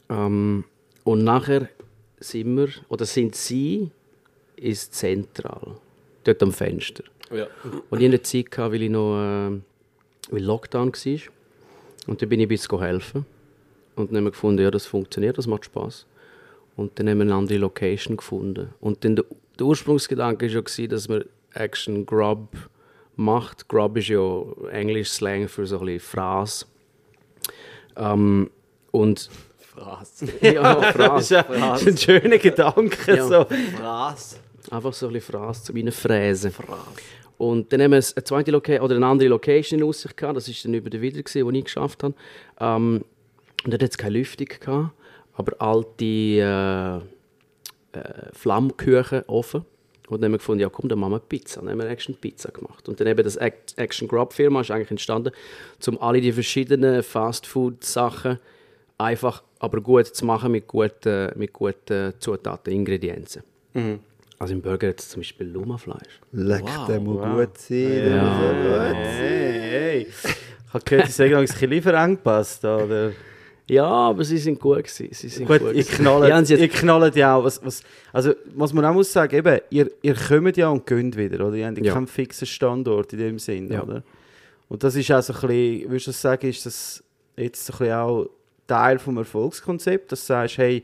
Ähm, 0.09 0.63
und 1.03 1.24
nachher 1.24 1.69
sind 2.19 2.56
wir, 2.56 2.69
oder 2.89 3.06
sind 3.06 3.36
sie, 3.36 3.92
ist 4.56 4.94
zentral. 4.94 5.75
Dort 6.24 6.44
am 6.44 6.51
Fenster. 6.51 7.03
Ja. 7.31 7.48
Und 7.89 8.00
ich 8.00 8.07
hatte 8.07 8.21
Zeit, 8.21 8.51
gehabt, 8.51 8.74
weil 8.74 8.83
ich 8.83 8.89
noch 8.89 9.18
äh, 9.18 9.59
weil 10.30 10.44
Lockdown 10.44 10.94
war. 10.94 11.19
Und 12.07 12.21
dann 12.21 12.30
bin 12.30 12.39
ich 12.39 12.45
ein 12.45 12.50
bisschen 12.50 12.80
helfen. 12.80 13.25
Und 13.95 14.09
dann 14.09 14.18
haben 14.18 14.24
wir 14.25 14.31
gefunden, 14.31 14.62
ja, 14.62 14.71
das 14.71 14.86
funktioniert, 14.86 15.38
das 15.38 15.48
macht 15.48 15.65
Spaß. 15.65 16.06
Und 16.75 16.98
dann 16.98 17.09
haben 17.09 17.18
wir 17.18 17.24
eine 17.24 17.36
andere 17.36 17.57
Location 17.57 18.18
gefunden. 18.18 18.69
Und 18.80 19.03
dann 19.03 19.15
der, 19.15 19.25
der 19.59 19.65
Ursprungsgedanke 19.65 20.53
war 20.53 20.63
ja, 20.77 20.88
dass 20.88 21.09
man 21.09 21.25
Action 21.53 22.06
Grub 22.06 22.48
macht. 23.22 23.68
Grub 23.68 23.98
ist 23.98 24.10
ja 24.10 24.44
englisch 24.72 25.10
Slang 25.10 25.48
für 25.48 25.66
so 25.66 25.80
ein 25.80 25.86
bisschen 25.86 26.00
Phrase. 26.00 26.66
Ähm, 27.96 28.50
und 28.92 29.30
Fraß. 29.60 30.26
ja, 30.42 30.78
ein, 30.78 30.94
das 30.98 31.32
ist 31.32 31.88
ein 31.88 31.98
schöner 31.98 32.38
Gedanke. 32.38 33.16
Ja. 33.16 33.26
So. 33.26 33.46
Fraß. 33.78 34.40
Einfach 34.70 34.94
so 34.94 35.08
ein 35.08 35.14
bisschen 35.14 35.34
Phrase, 35.34 35.74
wie 35.74 35.82
eine 35.82 35.92
Fräse. 35.92 36.52
Und 37.38 37.74
dann 37.74 37.82
haben 37.82 37.92
wir 37.92 37.98
eine 37.98 38.24
zweite 38.24 38.52
Location 38.52 38.86
oder 38.86 38.96
eine 38.96 39.06
andere 39.06 39.30
Location 39.30 39.80
in 39.80 39.86
Aussicht 39.86 40.16
gehabt. 40.16 40.38
Das 40.38 40.48
war 40.48 40.56
dann 40.64 40.74
über 40.76 40.90
den 40.90 41.02
Wieder, 41.02 41.24
gewesen, 41.24 41.46
wo 41.46 41.52
ich 41.52 41.64
geschafft 41.64 42.04
habe. 42.04 42.14
Ähm, 42.60 43.04
und 43.64 43.72
dort 43.72 43.82
hat 43.84 43.90
es 43.92 43.98
keine 43.98 44.18
Lüftung 44.18 44.48
gehabt, 44.48 44.92
aber 45.34 45.54
alte 45.60 46.06
äh, 46.06 46.98
äh, 47.98 48.32
Flammküchen 48.34 49.24
offen. 49.28 49.66
Und 50.12 50.22
dann 50.22 50.28
haben 50.28 50.34
wir 50.34 50.38
gefunden, 50.40 50.62
ja 50.62 50.69
komm, 50.69 50.90
dann 50.90 51.00
machen 51.00 51.13
wir 51.13 51.19
Pizza. 51.19 51.62
Dann 51.62 51.69
haben 51.72 51.80
wir 51.80 51.90
Action 51.90 52.16
Pizza 52.16 52.52
gemacht. 52.52 52.88
Und 52.90 53.00
dann 53.00 53.08
eben 53.08 53.24
das 53.24 53.38
Act- 53.38 53.78
Action 53.78 54.08
Grub 54.08 54.34
Firma 54.34 54.62
ist 54.62 54.69
eigentlich 54.72 54.92
entstanden, 54.92 55.31
um 55.88 56.02
alle 56.02 56.22
die 56.22 56.31
verschiedenen 56.31 57.02
Fastfood-Sachen 57.02 58.40
einfach, 58.98 59.44
aber 59.60 59.81
gut 59.81 60.08
zu 60.08 60.25
machen 60.25 60.52
mit 60.52 60.68
guten, 60.68 61.31
mit 61.36 61.54
guten 61.54 62.13
Zutaten, 62.19 62.74
Ingredienzen. 62.74 63.44
Also 64.38 64.54
im 64.54 64.62
Burger 64.62 64.88
jetzt 64.88 65.12
zum 65.12 65.22
Beispiel 65.22 65.48
Lumafleisch. 65.48 66.19
Leck, 66.31 66.63
Wow, 66.63 66.88
der 66.88 67.00
muss 67.00 67.18
wow. 67.22 67.36
gut 67.38 67.58
sein. 67.58 67.78
der 67.80 68.22
muss 68.24 68.38
so 68.38 68.48
gut 68.48 68.96
sein. 68.96 68.96
Hey, 68.96 69.60
hey. 69.69 70.08
Ich 70.68 70.74
habe 70.74 70.84
gehört, 70.86 71.08
sie 71.08 71.12
sagen, 71.13 71.34
es 71.44 71.52
ist 71.52 71.62
ein 71.63 71.69
Lieferengpass 71.69 72.60
da. 72.60 72.78
Oder? 72.78 73.12
Ja, 73.72 73.86
aber 73.86 74.26
sie 74.26 74.38
sind 74.38 74.60
gut 74.60 74.80
gewesen. 74.84 75.08
Sie 75.12 75.30
sind 75.30 75.48
Gut, 75.48 75.60
gut 75.62 75.74
ihr 75.74 75.86
knallt, 75.86 76.50
Ja, 76.50 76.58
ihr 76.58 76.68
knallt 76.68 77.16
ja 77.16 77.36
auch. 77.36 77.46
Was, 77.46 77.64
was, 77.64 77.82
also, 78.12 78.34
was 78.54 78.74
man 78.74 78.84
auch 78.84 78.94
muss 78.94 79.14
sagen, 79.14 79.34
eben, 79.34 79.60
ihr, 79.70 79.90
ihr 80.02 80.14
kommt 80.14 80.58
ja 80.58 80.68
und 80.68 80.86
geht 80.86 81.16
wieder, 81.16 81.48
oder? 81.48 81.56
Ihr 81.56 81.68
habt 81.68 81.78
Ja. 81.78 81.94
keinen 81.94 82.08
fixen 82.08 82.46
Standort 82.48 83.14
in 83.14 83.20
dem 83.20 83.40
Sinn, 83.40 83.72
Ja. 83.72 83.82
oder? 83.84 84.04
Und 84.68 84.84
das 84.84 84.96
ist 84.98 85.10
auch 85.12 85.22
so 85.22 85.32
ein 85.34 85.40
bisschen, 85.48 85.90
würdest 85.90 86.08
du 86.08 86.12
sagen, 86.12 86.50
ist 86.50 86.66
das 86.66 87.02
jetzt 87.38 87.66
so 87.66 87.72
ein 87.74 87.78
bisschen 87.80 87.94
auch 87.96 88.30
Teil 88.68 89.00
vom 89.00 89.16
Erfolgskonzept, 89.18 90.12
dass 90.12 90.20
du 90.22 90.26
sagst, 90.28 90.58
hey, 90.58 90.84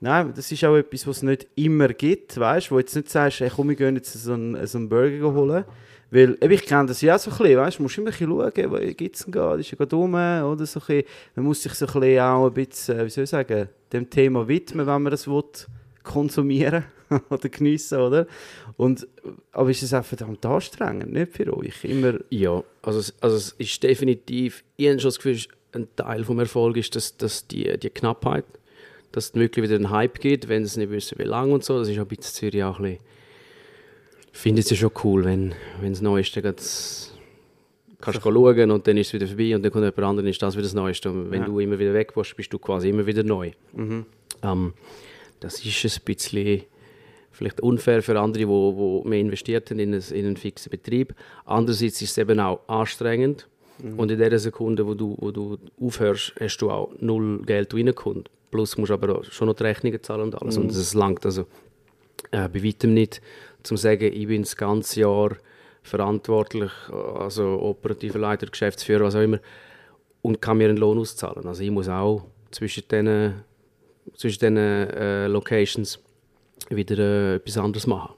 nein, 0.00 0.32
das 0.34 0.50
ist 0.50 0.64
auch 0.64 0.76
etwas, 0.76 1.06
was 1.06 1.18
es 1.18 1.22
nicht 1.24 1.46
immer 1.56 1.88
gibt, 1.88 2.38
weißt 2.40 2.70
du, 2.70 2.74
wo 2.74 2.78
jetzt 2.78 2.96
nicht 2.96 3.10
sagst, 3.10 3.40
hey, 3.40 3.50
komm, 3.54 3.68
wir 3.68 3.76
gehen 3.76 3.96
jetzt 3.96 4.12
so 4.14 4.32
einen, 4.32 4.66
so 4.66 4.78
einen 4.78 4.88
Burger 4.88 5.32
holen, 5.34 5.64
weil, 6.14 6.38
eben, 6.40 6.52
ich 6.52 6.62
kenne 6.64 6.86
das 6.86 7.00
ja 7.00 7.16
auch 7.16 7.18
so 7.18 7.30
ein 7.30 7.36
bisschen, 7.38 7.56
weißt 7.58 7.78
du, 7.78 7.82
musst 7.82 7.98
immer 7.98 8.06
ein 8.08 8.12
bisschen 8.12 8.28
schauen, 8.28 8.70
wo 8.70 8.94
gibt 8.94 9.16
es 9.16 9.22
denn 9.24 9.32
gerade, 9.32 9.60
ist 9.60 9.72
er 9.72 9.76
gerade 9.78 9.96
rum, 9.96 10.14
oder 10.14 10.64
so 10.66 10.78
ein 10.80 10.86
bisschen, 10.86 11.02
man 11.34 11.44
muss 11.44 11.62
sich 11.62 11.74
so 11.74 11.86
ein 11.86 11.92
bisschen 12.00 12.20
auch 12.20 12.46
ein 12.46 12.52
bisschen, 12.54 12.98
äh, 13.00 13.04
wie 13.04 13.10
soll 13.10 13.24
ich 13.24 13.30
sagen, 13.30 13.68
dem 13.92 14.08
Thema 14.08 14.46
widmen, 14.46 14.86
wenn 14.86 15.02
man 15.02 15.10
das 15.10 15.26
will, 15.26 15.42
konsumieren 16.04 16.84
oder 17.30 17.48
geniessen, 17.48 17.98
oder? 17.98 18.26
Und, 18.76 19.06
aber 19.52 19.70
ist 19.70 19.82
es 19.82 19.92
auch 19.94 20.04
verdammt 20.04 20.44
anstrengend, 20.46 21.12
nicht 21.12 21.32
für 21.32 21.56
euch, 21.56 21.84
immer, 21.84 22.14
ja, 22.30 22.62
also, 22.82 22.98
es- 23.00 23.14
also 23.20 23.36
es 23.36 23.52
ist 23.58 23.82
definitiv, 23.82 24.62
ich 24.76 24.88
habe 24.88 24.98
schon 25.00 25.08
das 25.08 25.16
Gefühl, 25.16 25.38
ein 25.72 25.88
Teil 25.96 26.22
vom 26.24 26.38
Erfolg 26.38 26.76
ist, 26.76 26.94
dass, 26.94 27.16
dass 27.16 27.48
die, 27.48 27.76
die 27.78 27.90
Knappheit, 27.90 28.44
dass 29.10 29.26
es 29.30 29.34
wirklich 29.34 29.64
wieder 29.64 29.74
einen 29.76 29.90
Hype 29.90 30.20
gibt, 30.20 30.48
wenn 30.48 30.64
sie 30.66 30.80
nicht 30.80 30.90
wissen, 30.90 31.18
wie 31.18 31.24
lange 31.24 31.52
und 31.54 31.64
so. 31.64 31.78
Das 31.78 31.88
ist 31.88 31.98
auch 31.98 32.04
bei 32.06 32.16
Zürich 32.16 32.62
auch 32.62 32.78
ein 32.78 32.82
bisschen, 32.84 32.98
finde 34.38 34.60
es 34.60 34.70
ja 34.70 34.76
schon 34.76 34.90
cool, 35.04 35.24
wenn, 35.24 35.54
wenn 35.80 35.92
das 35.92 36.00
Neueste 36.02 36.42
geht, 36.42 36.56
kannst 38.00 38.24
du 38.24 38.32
schauen 38.32 38.70
und 38.70 38.86
dann 38.86 38.96
ist 38.96 39.08
es 39.08 39.12
wieder 39.14 39.26
vorbei 39.26 39.54
und 39.54 39.62
dann 39.62 39.72
kommt 39.72 39.84
jemand 39.84 39.98
anderes 40.10 40.30
ist 40.30 40.42
das 40.42 40.54
wieder 40.54 40.64
das 40.64 40.74
Neueste. 40.74 41.10
Und 41.10 41.30
wenn 41.30 41.40
Ja. 41.42 41.46
du 41.46 41.58
immer 41.60 41.78
wieder 41.78 41.94
weg 41.94 42.12
bist, 42.14 42.36
bist 42.36 42.52
du 42.52 42.58
quasi 42.58 42.90
immer 42.90 43.06
wieder 43.06 43.22
neu. 43.22 43.52
Ähm, 44.42 44.74
das 45.40 45.64
ist 45.64 45.84
ein 45.84 46.04
bisschen 46.04 46.62
vielleicht 47.30 47.60
unfair 47.60 48.02
für 48.02 48.18
andere, 48.20 48.40
die 48.44 48.48
wo, 48.48 48.76
wo 48.76 49.04
mehr 49.08 49.18
investiert 49.20 49.70
haben 49.70 49.78
in, 49.80 49.94
ein, 49.94 50.02
in 50.12 50.26
einen 50.26 50.36
fixen 50.36 50.70
Betrieb. 50.70 51.14
Andererseits 51.44 52.00
ist 52.02 52.10
es 52.12 52.18
eben 52.18 52.38
auch 52.40 52.60
anstrengend. 52.68 53.48
Und 53.96 54.08
in 54.12 54.18
der 54.20 54.38
Sekunde, 54.38 54.86
wo 54.86 54.94
du, 54.94 55.16
wo 55.18 55.32
du 55.32 55.58
aufhörst, 55.80 56.34
hast 56.38 56.58
du 56.58 56.70
auch 56.70 56.92
null 57.00 57.42
Geld, 57.44 57.72
das 57.72 57.78
reinkommt. 57.80 58.30
Plus 58.52 58.78
musst 58.78 58.90
du 58.90 58.94
aber 58.94 59.18
auch 59.18 59.24
schon 59.24 59.48
noch 59.48 59.54
die 59.56 59.64
Rechnungen 59.64 60.00
zahlen 60.00 60.22
und 60.22 60.40
alles. 60.40 60.56
Und 60.56 60.68
das 60.68 60.94
langt 60.94 61.26
also 61.26 61.46
äh, 62.30 62.48
bei 62.48 62.64
weitem 62.64 62.94
nicht, 62.94 63.20
zum 63.62 63.76
sagen, 63.76 64.12
ich 64.12 64.26
bin 64.26 64.42
das 64.42 64.56
ganze 64.56 65.00
Jahr 65.00 65.36
verantwortlich, 65.82 66.72
also 66.90 67.60
operativer 67.60 68.18
Leiter, 68.18 68.46
Geschäftsführer, 68.46 69.04
was 69.04 69.14
auch 69.14 69.20
immer, 69.20 69.38
und 70.22 70.40
kann 70.40 70.58
mir 70.58 70.68
einen 70.68 70.78
Lohn 70.78 70.98
auszahlen. 70.98 71.46
Also 71.46 71.62
ich 71.62 71.70
muss 71.70 71.88
auch 71.88 72.24
zwischen 72.50 72.84
diesen 72.88 73.44
zwischen 74.16 74.38
diesen 74.38 74.56
äh, 74.56 75.26
Locations 75.26 75.98
wieder 76.68 76.98
äh, 76.98 77.34
etwas 77.36 77.58
anderes 77.58 77.86
machen. 77.86 78.14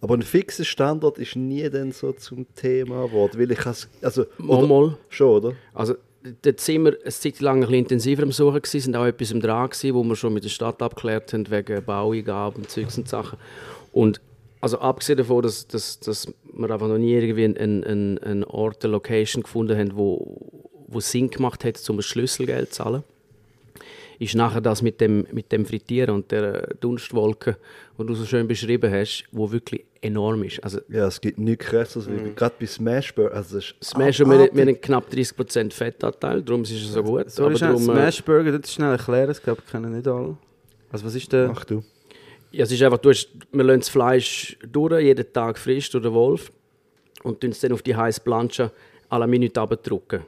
Aber 0.00 0.14
ein 0.14 0.22
fixer 0.22 0.64
Standort 0.64 1.18
ist 1.18 1.36
nie 1.36 1.68
dann 1.68 1.92
so 1.92 2.12
zum 2.12 2.46
Thema 2.54 3.06
geworden, 3.06 3.38
weil 3.38 3.50
ich 3.50 3.66
also 4.02 4.24
Mal, 4.38 4.66
mal. 4.66 4.96
schon, 5.08 5.28
oder? 5.28 5.52
Also 5.74 5.94
dort 6.42 6.60
sind 6.60 6.84
wir 6.84 6.98
eine 7.02 7.10
Zeit 7.10 7.40
lang 7.40 7.64
ein 7.64 7.74
intensiver 7.74 8.22
am 8.22 8.32
Suchen 8.32 8.62
gewesen, 8.62 8.80
sind 8.80 8.96
auch 8.96 9.06
etwas 9.06 9.30
im 9.30 9.40
dran 9.40 9.70
gewesen, 9.70 9.94
wo 9.94 10.02
wir 10.04 10.16
schon 10.16 10.34
mit 10.34 10.44
der 10.44 10.48
Stadt 10.48 10.82
abgeklärt 10.82 11.32
haben, 11.32 11.50
wegen 11.50 11.84
Baueingaben 11.84 12.62
und 12.62 12.70
Zeugs 12.70 12.98
und 12.98 13.08
Sachen. 13.08 13.38
Und 13.92 14.20
also 14.60 14.78
abgesehen 14.78 15.18
davon, 15.18 15.42
dass, 15.42 15.66
dass, 15.66 15.98
dass 16.00 16.32
wir 16.52 16.70
einfach 16.70 16.88
noch 16.88 16.98
nie 16.98 17.12
irgendwie 17.12 17.44
einen, 17.44 17.84
einen, 17.84 18.18
einen 18.18 18.44
Ort, 18.44 18.84
eine 18.84 18.92
Location 18.92 19.42
gefunden 19.42 19.76
haben, 19.76 19.96
wo, 19.96 20.60
wo 20.86 21.00
Sinn 21.00 21.30
gemacht 21.30 21.64
hat, 21.64 21.90
um 21.90 21.98
ein 21.98 22.02
Schlüsselgeld 22.02 22.72
zu 22.72 22.82
zahlen, 22.82 23.02
ist 24.22 24.36
nachher 24.36 24.60
das 24.60 24.82
mit 24.82 25.00
dem, 25.00 25.26
mit 25.32 25.50
dem 25.50 25.66
Frittieren 25.66 26.14
und 26.14 26.30
der 26.30 26.74
Dunstwolke, 26.80 27.56
die 27.98 28.06
du 28.06 28.14
so 28.14 28.24
schön 28.24 28.46
beschrieben 28.46 28.92
hast, 28.92 29.24
wo 29.32 29.50
wirklich 29.50 29.84
enorm 30.00 30.44
ist. 30.44 30.62
Also 30.62 30.78
Ja, 30.88 31.08
es 31.08 31.20
gibt 31.20 31.38
nichts 31.38 31.66
krasseres, 31.66 32.08
wie 32.08 32.32
gerade 32.32 32.54
bei 32.58 32.66
Smash 32.66 33.12
Burger. 33.12 33.34
Also 33.34 33.58
Smash, 33.82 34.20
wir, 34.20 34.26
wir 34.28 34.34
abartig. 34.44 34.58
haben 34.60 34.80
knapp 34.80 35.10
30% 35.12 35.72
Fettanteil, 35.72 36.40
darum 36.42 36.62
ist 36.62 36.70
es 36.70 36.92
so 36.92 37.02
gut. 37.02 37.30
Sorry, 37.30 37.56
schnell, 37.56 37.70
darum, 37.72 37.82
äh, 37.82 37.92
Smash 37.94 38.22
Burger, 38.22 38.52
das 38.52 38.68
ist 38.70 38.74
schnell 38.74 38.92
erklären, 38.92 39.26
das 39.26 39.42
glaube 39.42 39.60
ich 39.64 39.72
kennen 39.72 39.92
nicht 39.92 40.06
alle. 40.06 40.36
Also 40.92 41.04
was 41.04 41.14
ist 41.16 41.32
der... 41.32 41.48
Mach 41.48 41.64
du. 41.64 41.82
Ja, 42.52 42.62
es 42.62 42.70
ist 42.70 42.80
einfach, 42.82 42.98
du 42.98 43.10
hast, 43.10 43.28
wir 43.50 43.64
lassen 43.64 43.80
das 43.80 43.88
Fleisch 43.88 44.56
durch, 44.70 45.02
jeden 45.02 45.32
Tag 45.32 45.58
frisch 45.58 45.90
durch 45.90 46.04
den 46.04 46.12
Wolf 46.12 46.52
und 47.24 47.40
tun 47.40 47.50
es 47.50 47.58
dann 47.58 47.72
auf 47.72 47.82
die 47.82 47.96
heiße 47.96 48.20
Planche 48.20 48.70
alle 49.08 49.26
Minute 49.26 49.60
abdrücken. 49.60 50.20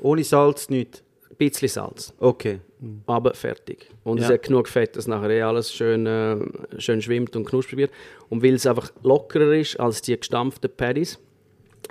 Ohne 0.00 0.24
Salz 0.24 0.68
nichts? 0.68 1.04
Ein 1.38 1.48
bisschen 1.50 1.68
Salz, 1.68 2.14
Okay. 2.18 2.60
aber 3.06 3.34
fertig. 3.34 3.90
Und 4.04 4.18
es 4.20 4.28
Ja. 4.28 4.34
hat 4.34 4.42
genug 4.44 4.68
Fett, 4.68 4.96
dass 4.96 5.06
nachher 5.06 5.30
eh 5.30 5.42
alles 5.42 5.72
schön, 5.72 6.06
äh, 6.06 6.36
schön 6.78 7.02
schwimmt 7.02 7.36
und 7.36 7.44
knusprig 7.44 7.76
wird. 7.76 7.90
Und 8.30 8.42
weil 8.42 8.54
es 8.54 8.66
einfach 8.66 8.90
lockerer 9.02 9.52
ist 9.54 9.78
als 9.78 10.00
die 10.00 10.16
gestampften 10.18 10.70
Patties, 10.74 11.18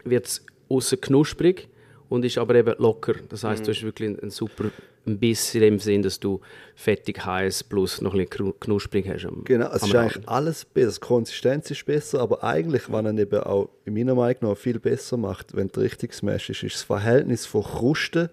wird 0.04 0.26
es 0.26 0.46
außen 0.70 1.00
knusprig 1.00 1.68
und 2.10 2.26
ist 2.26 2.38
aber 2.40 2.56
eben 2.56 2.74
locker. 2.80 3.14
Das 3.30 3.44
heißt, 3.44 3.68
du 3.68 3.72
hast 3.72 3.84
wirklich 3.84 4.18
einen, 4.20 4.32
super 4.32 4.66
Biss 5.08 5.54
in 5.54 5.62
dem 5.62 5.78
Sinn, 5.80 6.02
dass 6.02 6.20
du 6.20 6.42
fettig 6.76 7.24
heiß 7.24 7.66
plus 7.66 8.02
noch 8.02 8.16
ein 8.16 8.26
bisschen 8.26 8.48
knu- 8.48 8.56
knusprig 8.60 9.08
hast. 9.08 9.26
Am, 9.28 9.44
Genau, 9.44 9.70
es 9.72 9.84
am 9.84 9.90
ist 9.90 9.96
eigentlich 9.96 10.28
alles 10.28 10.66
besser. 10.66 10.94
Die 11.00 11.06
Konsistenz 11.08 11.70
ist 11.70 11.86
besser, 11.86 12.20
aber 12.22 12.44
eigentlich, 12.44 12.92
was 12.92 13.06
er 13.06 13.16
eben 13.16 13.40
auch 13.44 13.70
in 13.86 13.94
meiner 13.94 14.16
Meinung 14.16 14.38
nach 14.42 14.58
viel 14.58 14.80
besser 14.80 15.18
macht, 15.18 15.56
wenn 15.56 15.68
du 15.68 15.82
richtig 15.82 16.16
smash 16.16 16.50
ist, 16.50 16.64
ist 16.64 16.74
das 16.78 16.82
Verhältnis 16.82 17.46
von 17.46 17.62
Kruste 17.62 18.32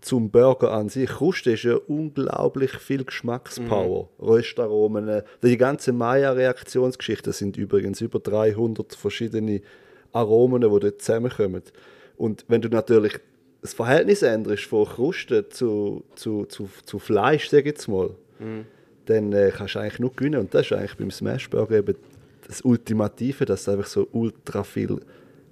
zum 0.00 0.30
Burger 0.30 0.72
an 0.72 0.88
sich. 0.88 1.10
Kruste 1.10 1.52
ist 1.52 1.64
ja 1.64 1.74
unglaublich 1.74 2.72
viel 2.72 3.04
Geschmackspower. 3.04 4.08
Röstaromen, 4.20 5.08
äh, 5.08 5.22
die 5.42 5.56
ganze 5.56 5.92
Maya-Reaktionsgeschichte 5.92 7.32
sind 7.32 7.56
übrigens 7.56 8.00
über 8.00 8.18
300 8.18 8.94
verschiedene 8.94 9.60
Aromen, 10.12 10.62
die 10.62 10.68
dort 10.68 11.02
zusammenkommen. 11.02 11.62
Und 12.16 12.44
wenn 12.48 12.62
du 12.62 12.68
natürlich 12.68 13.20
das 13.60 13.74
Verhältnis 13.74 14.22
änderst 14.22 14.64
von 14.64 14.86
Kruste 14.86 15.48
zu, 15.48 16.04
zu, 16.14 16.46
zu, 16.46 16.68
zu 16.84 16.98
Fleisch, 16.98 17.48
sag 17.48 17.60
ich 17.60 17.66
jetzt 17.66 17.88
mal, 17.88 18.10
dann 19.06 19.32
äh, 19.32 19.52
kannst 19.54 19.74
du 19.74 19.80
eigentlich 19.80 19.98
nur 20.00 20.12
gewinnen. 20.14 20.40
Und 20.40 20.54
das 20.54 20.66
ist 20.66 20.72
eigentlich 20.72 20.96
beim 20.96 21.10
Smashburger 21.10 21.76
eben 21.76 21.94
das 22.46 22.62
Ultimative, 22.62 23.44
dass 23.44 23.64
du 23.64 23.72
einfach 23.72 23.86
so 23.86 24.08
ultra 24.12 24.64
viel 24.64 25.00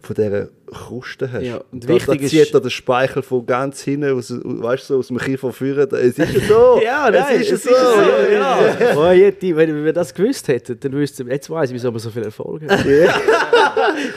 von 0.07 0.15
dieser 0.17 0.49
Kruste 0.73 1.31
hast. 1.33 1.43
Ja, 1.45 1.57
und 1.57 1.65
und 1.73 1.85
da, 1.85 1.89
wichtig 1.89 2.19
da 2.21 2.25
ist- 2.25 2.31
zieht 2.31 2.55
er 2.55 2.61
den 2.61 2.71
Speichel 2.71 3.23
von 3.23 3.45
ganz 3.45 3.83
hinten, 3.83 4.17
aus, 4.17 4.31
weißt 4.33 4.85
du, 4.91 4.95
so 4.95 4.99
aus 5.01 5.09
dem 5.09 5.19
Kiefer 5.19 5.53
führen. 5.53 5.89
Es 5.95 6.19
ist 6.19 6.33
ja 6.33 6.41
so! 6.49 6.81
Ja, 6.83 7.09
es 7.09 7.15
nein, 7.21 7.41
ist 7.41 7.49
ja 7.51 7.55
es 7.57 7.63
so! 7.65 7.71
ist 7.71 7.81
so, 7.81 8.33
ja. 8.33 8.97
Oh, 8.97 9.13
Jeti, 9.13 9.55
wenn 9.57 9.85
wir 9.85 9.93
das 9.93 10.15
gewusst 10.15 10.49
hätten, 10.49 10.79
dann 10.81 10.93
wüssten 10.93 11.27
wir, 11.27 11.35
jetzt 11.35 11.51
weiss 11.51 11.71
ich, 11.71 11.75
wieso 11.75 11.93
wir 11.93 11.99
so 12.01 12.11
viel 12.11 12.23
Erfolg 12.25 12.63
haben. 12.69 12.91
Ja, 12.91 13.21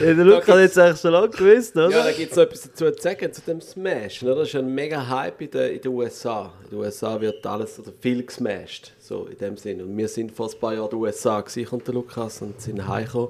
der 0.00 0.14
Luke 0.14 0.46
hat 0.46 0.58
jetzt 0.60 0.78
eigentlich 0.78 1.00
schon 1.00 1.12
lange 1.12 1.28
gewusst, 1.28 1.76
oder? 1.76 1.90
Ja, 1.90 2.04
da 2.04 2.12
gibt 2.12 2.30
es 2.30 2.36
noch 2.36 2.44
etwas 2.44 2.62
dazu 2.62 2.90
zu 2.90 3.02
sagen, 3.02 3.32
zu 3.32 3.42
dem 3.42 3.60
Smash. 3.60 4.22
Ne? 4.22 4.34
Das 4.34 4.48
ist 4.48 4.54
ein 4.56 4.74
mega 4.74 5.06
Hype 5.08 5.40
in 5.42 5.50
den, 5.50 5.72
in 5.76 5.80
den 5.80 5.92
USA. 5.92 6.52
In 6.64 6.70
den 6.70 6.78
USA 6.78 7.20
wird 7.20 7.44
alles 7.46 7.78
oder 7.78 7.92
viel 8.00 8.22
gesmashed, 8.24 8.92
so 8.98 9.26
in 9.26 9.36
dem 9.38 9.56
Sinne. 9.56 9.84
Und 9.84 9.96
wir 9.96 10.08
sind 10.08 10.32
vor 10.32 10.48
ein 10.50 10.58
paar 10.60 10.74
Jahren 10.74 10.84
in 10.86 10.90
den 10.90 10.98
USA 11.00 11.40
gewesen, 11.40 11.64
kommt 11.66 11.86
der 11.86 11.94
Lukas, 11.94 12.42
und 12.42 12.60
sind 12.60 12.86
heimgekommen 12.86 13.28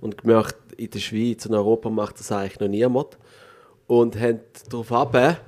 und 0.00 0.18
gemerkt, 0.18 0.56
in 0.76 0.90
der 0.90 0.98
Schweiz 0.98 1.46
und 1.46 1.54
Europa 1.54 1.88
macht 1.90 2.18
das 2.20 2.30
eigentlich 2.32 2.60
noch 2.60 2.68
niemand. 2.68 3.18
Und 3.86 4.18
haben 4.18 4.40
darauf 4.70 4.92
ab, 4.92 5.40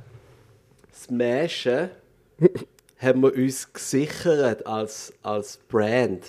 Smashen 0.92 1.90
haben 2.98 3.20
wir 3.22 3.34
uns 3.34 3.72
gesichert 3.72 4.66
als, 4.66 5.12
als 5.22 5.58
Brand. 5.68 6.24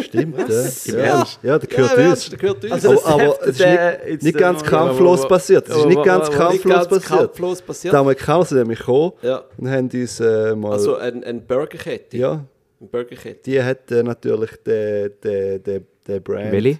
Stimmt, 0.00 0.36
Im 0.38 0.94
ja. 0.94 0.98
Ernst? 0.98 1.38
Ja, 1.42 1.58
der 1.58 1.68
gehört 1.68 1.98
ja, 1.98 2.10
uns. 2.10 2.28
das 2.30 2.38
gehört 2.38 2.64
uns. 2.64 2.72
Also 2.72 3.04
aber 3.04 3.24
das 3.24 3.38
es 3.40 3.48
ist 3.48 3.60
nicht, 3.60 3.78
jetzt 4.08 4.22
nicht 4.24 4.38
ganz 4.38 4.60
neue- 4.62 4.70
kampflos 4.70 5.28
passiert. 5.28 5.68
Es 5.68 5.76
ist 5.76 5.86
nicht 5.86 6.02
ganz 6.04 6.30
kampflos 6.30 6.98
passiert. 6.98 7.66
passiert. 7.66 7.92
Die 7.92 7.96
Amerikaner 7.96 8.44
sind 8.44 8.58
nämlich 8.58 8.78
gekommen 8.80 9.12
Ja. 9.22 9.44
und 9.56 9.70
haben 9.70 9.88
uns 9.92 10.20
äh, 10.20 10.56
mal... 10.56 10.72
Also 10.72 10.96
ein, 10.96 11.22
ein 11.22 11.46
Burgerkette. 11.46 12.16
ja, 12.16 12.44
Ein 12.80 12.88
Burgerkette. 12.88 13.40
die 13.44 13.62
hat 13.62 13.90
äh, 13.92 14.02
natürlich 14.02 14.50
den, 14.66 15.12
den, 15.22 15.62
den, 15.62 15.86
den 16.08 16.22
Brand... 16.22 16.50
Welche? 16.52 16.78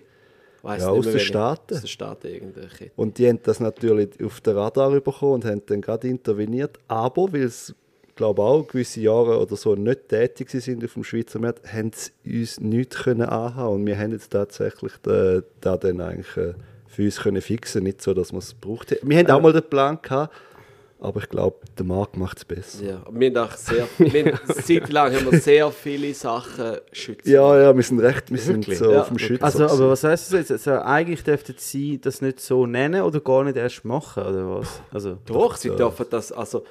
Weiss 0.63 0.83
Ja, 0.83 0.91
aus 0.91 1.07
den. 1.07 1.21
Staaten. 1.21 1.75
Aus 1.75 1.81
den 1.81 1.89
Staaten 1.89 2.27
irgendeine 2.27 2.67
Kette. 2.69 2.91
Und 2.97 3.19
die 3.19 3.29
haben 3.29 3.41
das 3.43 3.61
natürlich 3.61 4.11
auf 4.25 4.41
den 4.41 4.57
Radar 4.57 4.91
bekommen 5.01 5.35
und 5.35 5.45
haben 5.45 5.63
dann 5.67 5.81
gerade 5.81 6.09
interveniert. 6.09 6.79
Aber 6.89 7.33
weil 7.33 7.43
es, 7.43 7.75
glaube 8.17 8.43
auch 8.43 8.67
gewisse 8.67 9.01
Jahre 9.01 9.39
oder 9.41 9.57
so 9.57 9.77
nicht 9.77 10.09
tätig 10.09 10.51
sind 10.51 10.85
auf 10.85 10.95
dem 10.95 11.05
Schweizer 11.05 11.39
Markt, 11.39 11.73
haben 11.73 11.93
sie 11.95 12.41
uns 12.41 12.61
nichts 12.61 12.97
können 13.05 13.23
anhaben. 13.23 13.75
Und 13.75 13.87
wir 13.87 13.97
haben 13.97 14.13
jetzt 14.13 14.31
tatsächlich 14.31 14.93
da, 15.03 15.41
da 15.61 15.77
dann 15.77 16.01
eigentlich 16.01 16.37
äh, 16.37 16.55
für 16.89 17.05
uns 17.05 17.21
können 17.21 17.41
fixen, 17.41 17.85
nicht 17.85 18.03
so, 18.03 18.13
dass 18.13 18.33
wir 18.33 18.39
es 18.39 18.51
gebraucht 18.61 18.91
haben. 18.91 19.09
Wir 19.09 19.19
haben 19.19 19.31
auch 19.31 19.41
mal 19.41 19.53
den 19.53 19.63
Plan 19.63 19.99
gehabt, 20.03 20.35
aber 21.01 21.21
ich 21.21 21.29
glaube, 21.29 21.57
der 21.79 21.87
Markt 21.87 22.17
macht 22.17 22.39
es 22.39 22.45
besser. 22.45 22.85
Ja, 22.85 23.03
wir 23.11 23.29
haben 23.29 23.37
auch 23.37 23.53
sehr, 23.57 23.87
wir 23.99 24.25
haben, 24.25 24.39
Zeit 24.65 24.89
lang 24.91 25.15
haben 25.15 25.31
wir 25.31 25.39
sehr 25.41 25.71
viele 25.71 26.13
Sachen 26.15 26.79
schützen. 26.93 27.31
Ja, 27.31 27.61
ja, 27.61 27.77
wir 27.77 27.83
sind 27.83 28.01
recht, 28.01 28.31
wir 28.31 28.39
sind 28.39 28.67
Wirklich? 28.67 28.79
so 28.79 28.91
Ja. 28.93 29.01
auf 29.03 29.09
dem 29.09 29.19
Schützer. 29.19 29.45
Also, 29.45 29.67
aber 29.67 29.91
was 29.91 30.03
heißt 30.03 30.33
das 30.33 30.39
jetzt? 30.49 30.51
Also, 30.69 30.83
eigentlich 30.83 31.23
dürften 31.23 31.55
sie 31.59 32.01
das 32.01 32.21
nicht 32.21 32.41
so 32.41 32.67
nennen 32.67 33.03
oder 33.03 33.21
gar 33.21 33.45
nicht 33.45 33.57
erst 33.57 33.85
machen, 33.85 34.25
oder 34.25 34.59
was? 34.59 34.83
Also, 34.93 35.19
Doch, 35.27 35.57
sie 35.57 35.71
dürfen 35.71 36.07
das, 36.11 36.33
also 36.33 36.65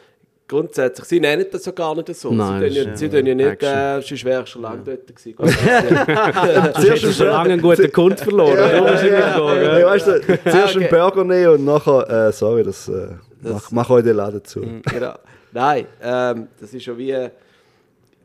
grundsätzlich, 0.50 1.06
sie 1.08 1.20
nennen 1.20 1.46
das 1.52 1.66
ja 1.66 1.72
gar 1.74 1.94
nicht 1.96 2.14
so. 2.16 2.32
Nein, 2.32 2.70
sie 2.72 2.80
tun 2.80 2.88
ja, 2.90 2.96
sie 2.98 3.10
tun 3.10 3.26
ja 3.26 3.36
nicht, 3.36 3.64
äh, 3.64 4.02
sonst 4.02 4.24
wäre 4.26 4.44
ich 4.44 4.50
schon 4.50 4.62
lange 4.62 4.82
dort 4.84 5.08
gewesen. 5.08 5.36
Du 5.38 5.44
hast 6.92 7.16
schon 7.18 7.28
lange 7.28 7.54
einen 7.54 7.62
guten 7.62 7.92
Kunden 7.92 8.18
verloren. 8.18 8.58
Du 8.58 8.92
nicht 8.92 9.02
gekommen, 9.04 9.58
Hey, 9.58 9.60
gell? 9.62 9.86
weißt 9.86 10.08
du, 10.08 10.22
zuerst 10.50 10.76
okay. 10.76 10.86
einen 10.86 10.90
Burger 10.90 11.24
nehmen 11.26 11.54
und 11.54 11.66
nachher, 11.66 12.28
äh, 12.28 12.32
sorry, 12.32 12.64
das, 12.64 12.88
äh, 12.88 13.10
mach, 13.42 13.72
mach 13.72 13.90
euch 13.90 14.04
den 14.04 14.16
Laden 14.16 14.44
zu. 14.44 14.62
genau. 14.84 15.16
Nein, 15.52 15.88
ähm, 16.02 16.48
das 16.60 16.74
ist 16.74 16.84
schon 16.84 16.98
wie, 16.98 17.30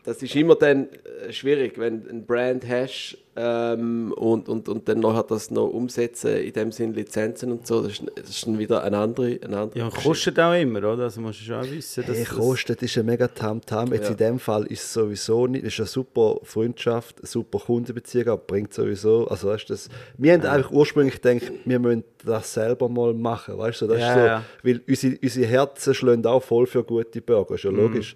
das 0.04 0.22
ist 0.22 0.34
immer 0.34 0.56
dann 0.56 0.88
äh, 1.26 1.32
schwierig, 1.32 1.78
wenn 1.78 2.02
du 2.02 2.10
ein 2.10 2.26
Brand 2.26 2.66
hast 2.68 3.16
ähm, 3.36 4.12
und, 4.16 4.48
und, 4.48 4.68
und 4.68 4.88
dann 4.88 5.00
noch 5.00 5.22
das 5.26 5.50
noch 5.50 5.68
umsetzen, 5.68 6.36
in 6.38 6.52
dem 6.52 6.72
Sinn 6.72 6.92
Lizenzen 6.92 7.50
und 7.52 7.66
so, 7.66 7.82
das 7.82 7.92
ist, 7.92 8.02
das 8.16 8.28
ist 8.30 8.46
dann 8.46 8.58
wieder 8.58 8.82
eine 8.82 8.98
andere, 8.98 9.38
eine 9.42 9.58
andere 9.58 9.78
ja, 9.78 9.88
Geschichte. 9.88 10.08
kostet 10.08 10.40
auch 10.40 10.54
immer, 10.54 10.80
oder? 10.80 11.04
Also, 11.04 11.20
musst 11.20 11.40
du 11.40 11.44
schon 11.44 11.70
wissen, 11.70 12.04
dass 12.06 12.16
Hey, 12.16 12.24
das- 12.24 12.34
kostet 12.36 12.82
ist 12.82 12.98
ein 12.98 13.06
mega 13.06 13.28
Tamtam. 13.28 13.92
Jetzt 13.92 14.04
Ja. 14.06 14.10
in 14.10 14.16
dem 14.16 14.38
Fall 14.38 14.66
ist 14.66 14.82
es 14.82 14.92
sowieso 14.92 15.46
nicht. 15.46 15.64
Es 15.64 15.74
ist 15.74 15.80
eine 15.80 15.86
super 15.86 16.40
Freundschaft, 16.42 17.20
eine 17.20 17.26
super 17.28 17.58
Kundenbeziehung, 17.60 18.28
aber 18.28 18.42
bringt 18.44 18.74
sowieso. 18.74 19.28
Also 19.28 19.48
weißt, 19.48 19.68
du, 19.70 19.72
das, 19.74 19.88
wir 20.18 20.32
haben 20.34 20.44
einfach 20.44 20.70
ursprünglich 20.72 21.22
gedacht, 21.22 21.52
wir 21.64 21.78
müssen 21.78 22.04
das 22.24 22.52
selber 22.52 22.88
mal 22.88 23.14
machen. 23.14 23.56
Weißt 23.56 23.80
du, 23.80 23.86
das 23.86 23.98
Ja, 24.00 24.08
ist 24.08 24.14
so, 24.14 24.20
ja. 24.26 24.44
weil 24.62 24.80
unsere, 24.86 25.16
unsere 25.22 25.46
Herzen 25.46 25.94
schlagen 25.94 26.26
auch 26.26 26.42
voll 26.42 26.66
für 26.66 26.82
gute 26.84 27.20
Burger, 27.22 27.50
Mhm. 27.52 27.54
ist 27.56 27.64
ja 27.64 27.70
logisch. 27.70 28.14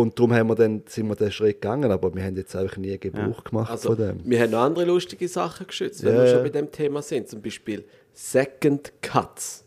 Und 0.00 0.18
darum 0.18 0.32
haben 0.32 0.46
wir 0.48 0.54
dann, 0.54 0.82
sind 0.86 1.06
wir 1.08 1.16
den 1.16 1.30
Schritt 1.30 1.60
gegangen, 1.60 1.90
aber 1.92 2.14
wir 2.14 2.22
haben 2.24 2.36
jetzt 2.36 2.56
einfach 2.56 2.78
nie 2.78 2.96
Gebrauch 2.98 3.44
gemacht 3.44 3.70
Also, 3.70 3.90
von 3.90 3.98
dem. 3.98 4.20
wir 4.24 4.40
haben 4.40 4.50
noch 4.50 4.60
andere 4.60 4.84
lustige 4.86 5.28
Sachen 5.28 5.66
geschützt, 5.66 6.02
wenn 6.02 6.14
Ja, 6.14 6.20
wir 6.22 6.26
schon 6.28 6.36
ja. 6.38 6.42
bei 6.44 6.48
dem 6.48 6.70
Thema 6.72 7.02
sind. 7.02 7.28
Zum 7.28 7.42
Beispiel 7.42 7.84
Second 8.14 8.90
Cuts. 9.02 9.64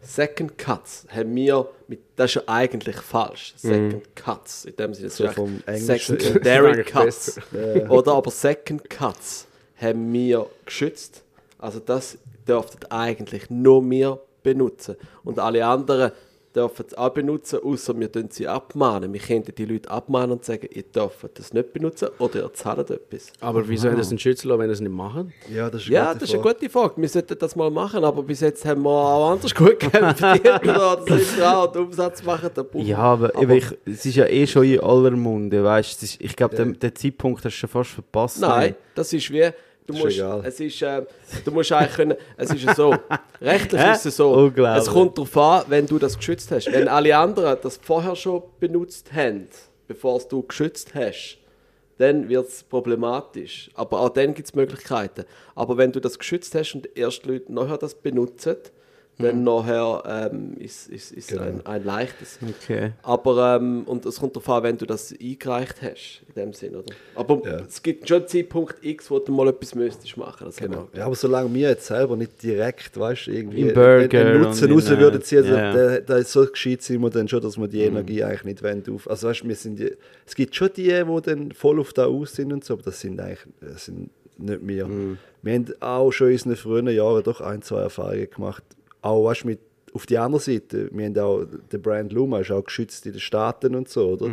Second 0.00 0.56
Cuts 0.56 1.06
haben 1.08 1.34
wir, 1.34 1.68
mit, 1.88 1.98
das 2.14 2.30
ist 2.30 2.34
ja 2.36 2.42
eigentlich 2.46 2.96
falsch. 2.96 3.54
Second 3.56 4.14
Cuts. 4.14 4.66
In 4.66 4.76
dem 4.76 4.94
Sinne, 4.94 5.08
das 5.08 5.16
So 5.16 5.24
ist 5.24 5.34
vom 5.34 5.60
ja. 5.66 5.76
Secondary 5.76 6.84
Cuts. 6.84 7.40
Oder 7.88 8.12
aber 8.12 8.30
Second 8.30 8.88
Cuts 8.88 9.46
haben 9.80 10.12
wir 10.12 10.46
geschützt. 10.64 11.24
Also 11.58 11.80
das 11.80 12.18
dürften 12.46 12.84
eigentlich 12.90 13.50
nur 13.50 13.88
wir 13.90 14.20
benutzen. 14.44 14.94
Und 15.24 15.40
alle 15.40 15.66
anderen 15.66 16.12
dürfen 16.56 16.86
es 16.88 16.94
auch 16.94 17.10
benutzen, 17.10 17.58
außer 17.62 17.98
wir 18.00 18.10
tun 18.10 18.28
sie 18.30 18.48
abmahnen. 18.48 19.12
Wir 19.12 19.20
könnten 19.20 19.54
die 19.54 19.64
Leute 19.66 19.90
abmahnen 19.90 20.32
und 20.32 20.44
sagen, 20.44 20.66
ihr 20.72 20.82
dürft 20.84 21.38
das 21.38 21.52
nicht 21.52 21.72
benutzen 21.72 22.08
oder 22.18 22.40
ihr 22.44 22.54
zahlt 22.54 22.90
etwas. 22.90 23.30
Aber 23.40 23.68
wieso 23.68 23.88
haben 23.88 23.96
das 23.98 24.08
den 24.08 24.18
schützen 24.18 24.48
lassen, 24.48 24.60
wenn 24.60 24.68
sie 24.68 24.72
es 24.74 24.80
nicht 24.80 24.92
machen? 24.92 25.32
Ja, 25.54 25.68
das 25.70 25.82
ist 25.82 25.88
eine 25.88 25.94
Ja, 25.96 26.06
gute 26.12 26.18
das 26.20 26.28
ist 26.30 26.34
eine 26.34 26.42
Frage. 26.42 26.54
gute 26.58 26.70
Frage. 26.70 26.94
Wir 27.02 27.08
sollten 27.08 27.38
das 27.38 27.54
mal 27.56 27.70
machen, 27.70 28.04
aber 28.04 28.22
bis 28.22 28.40
jetzt 28.40 28.64
haben 28.64 28.82
wir 28.82 28.90
auch 28.90 29.30
anders 29.32 29.54
gut 29.54 29.82
verdient 29.84 30.62
oder 30.62 31.02
das 31.06 31.20
ist 31.20 31.42
auch 31.42 31.70
den 31.70 31.82
Umsatz 31.82 32.22
machen. 32.24 32.50
Da 32.54 32.62
brauchen 32.62 32.86
Ja, 32.86 32.98
aber, 32.98 33.30
Aber- 33.36 33.54
ich, 33.54 33.66
es 33.84 34.06
ist 34.06 34.16
ja 34.16 34.26
eh 34.26 34.46
schon 34.46 34.64
in 34.64 34.80
aller 34.80 35.10
Munde, 35.12 35.62
weißt 35.62 36.02
du? 36.02 36.06
Ich 36.24 36.34
glaube, 36.34 36.56
den, 36.56 36.78
den 36.78 36.94
Zeitpunkt 36.94 37.44
hast 37.44 37.54
du 37.54 37.58
schon 37.58 37.68
fast 37.70 37.90
verpasst. 37.90 38.40
Nein, 38.40 38.74
das 38.94 39.12
ist 39.12 39.30
wie, 39.30 39.50
du 39.86 39.94
Ist 39.94 40.02
musst, 40.02 40.16
egal. 40.16 40.42
es 40.44 40.60
ist, 40.60 40.82
äh, 40.82 41.02
du 41.44 41.50
musst 41.50 41.72
eigentlich 41.72 41.94
können, 41.94 42.16
es 42.36 42.50
ist 42.50 42.76
so, 42.76 42.94
rechtlich 43.40 43.82
ist 43.82 44.06
es 44.06 44.16
so, 44.16 44.48
es 44.48 44.86
kommt 44.86 45.16
darauf 45.16 45.36
an, 45.36 45.64
wenn 45.68 45.86
du 45.86 45.98
das 45.98 46.16
geschützt 46.16 46.50
hast. 46.50 46.70
Wenn 46.70 46.88
alle 46.88 47.16
anderen 47.16 47.58
das 47.62 47.78
vorher 47.82 48.16
schon 48.16 48.42
benutzt 48.60 49.12
haben, 49.12 49.48
bevor 49.86 50.16
es 50.16 50.28
du 50.28 50.42
geschützt 50.42 50.94
hast, 50.94 51.38
dann 51.98 52.28
wird 52.28 52.48
es 52.48 52.62
problematisch. 52.62 53.70
Aber 53.74 54.00
auch 54.00 54.10
dann 54.10 54.34
gibt 54.34 54.48
es 54.48 54.54
Möglichkeiten. 54.54 55.24
Aber 55.54 55.76
wenn 55.76 55.92
du 55.92 56.00
das 56.00 56.18
geschützt 56.18 56.54
hast 56.54 56.74
und 56.74 56.88
erst 56.96 57.24
Leute 57.24 57.52
nachher 57.52 57.78
das 57.78 57.94
benutzen, 57.94 58.56
dann 59.18 59.44
nachher 59.44 60.02
ähm, 60.32 60.54
ist, 60.58 60.88
ist, 60.88 61.10
ist 61.12 61.28
Genau. 61.28 61.42
ein, 61.42 61.64
ein 61.64 61.84
leichtes. 61.84 62.38
Okay. 62.62 62.92
Aber, 63.02 63.56
ähm, 63.56 63.84
und 63.86 64.04
es 64.04 64.20
kommt 64.20 64.36
darauf 64.36 64.48
an, 64.50 64.62
wenn 64.64 64.76
du 64.76 64.84
das 64.84 65.14
eingereicht 65.18 65.76
hast, 65.80 66.22
in 66.28 66.34
dem 66.34 66.52
Sinn, 66.52 66.76
oder? 66.76 66.94
Aber 67.14 67.40
Ja. 67.44 67.60
es 67.66 67.82
gibt 67.82 68.06
schon 68.06 68.18
einen 68.18 68.28
Zeitpunkt 68.28 68.76
X, 68.82 69.10
wo 69.10 69.18
du 69.18 69.32
mal 69.32 69.48
etwas 69.48 69.74
müsstest 69.74 70.16
machen. 70.18 70.44
Das 70.46 70.60
haben 70.60 70.70
Genau. 70.72 70.88
Ja, 70.94 71.06
aber 71.06 71.14
solange 71.14 71.52
wir 71.54 71.70
jetzt 71.70 71.86
selber 71.86 72.14
nicht 72.16 72.42
direkt, 72.42 72.98
weißt 72.98 73.28
du, 73.28 73.30
irgendwie 73.30 73.60
Im 73.62 73.74
Burger 73.74 74.20
einen 74.20 74.42
Nutzen 74.42 74.70
und 74.70 74.76
raus 74.78 74.90
in, 74.90 74.98
würden 74.98 75.22
ziehen, 75.22 75.38
also 75.38 75.54
ja. 75.56 75.72
da, 75.72 76.00
da 76.00 76.16
ist 76.18 76.32
so 76.32 76.44
gescheit 76.46 76.82
sind 76.82 77.00
wir 77.00 77.08
dann 77.10 77.26
schon, 77.26 77.40
dass 77.40 77.56
wir 77.56 77.68
die 77.68 77.82
Energie 77.82 78.22
eigentlich 78.22 78.44
nicht 78.44 78.62
wollen 78.62 78.84
auf. 78.94 79.08
Also 79.08 79.28
weißt 79.28 79.48
wir 79.48 79.54
sind 79.56 79.78
die, 79.78 79.92
es 80.26 80.34
gibt 80.34 80.54
schon 80.54 80.68
die, 80.76 80.88
die 80.88 81.20
dann 81.22 81.52
voll 81.52 81.80
auf 81.80 81.94
da 81.94 82.04
aus 82.06 82.34
sind 82.34 82.52
und 82.52 82.64
so, 82.64 82.74
aber 82.74 82.82
das 82.82 83.00
sind 83.00 83.18
eigentlich 83.18 83.46
das 83.62 83.86
sind 83.86 84.10
nicht 84.38 84.66
wir. 84.66 84.88
Wir 85.42 85.54
haben 85.54 85.66
auch 85.80 86.10
schon 86.12 86.26
in 86.28 86.32
unseren 86.34 86.56
frühen 86.56 86.88
Jahren 86.88 87.22
doch 87.22 87.40
ein, 87.40 87.62
zwei 87.62 87.80
Erfahrungen 87.80 88.28
gemacht. 88.28 88.62
Auch 89.06 89.24
weißt, 89.26 89.44
mit 89.44 89.60
auf 89.92 90.04
die 90.06 90.18
andere 90.18 90.40
Seite, 90.40 90.90
wir 90.92 91.06
haben 91.06 91.18
auch, 91.18 91.44
der 91.72 91.78
Brand 91.78 92.12
Luma 92.12 92.40
ist 92.40 92.50
auch 92.50 92.64
geschützt 92.64 93.06
in 93.06 93.12
den 93.12 93.20
Staaten 93.20 93.74
und 93.74 93.88
so, 93.88 94.10
oder? 94.10 94.26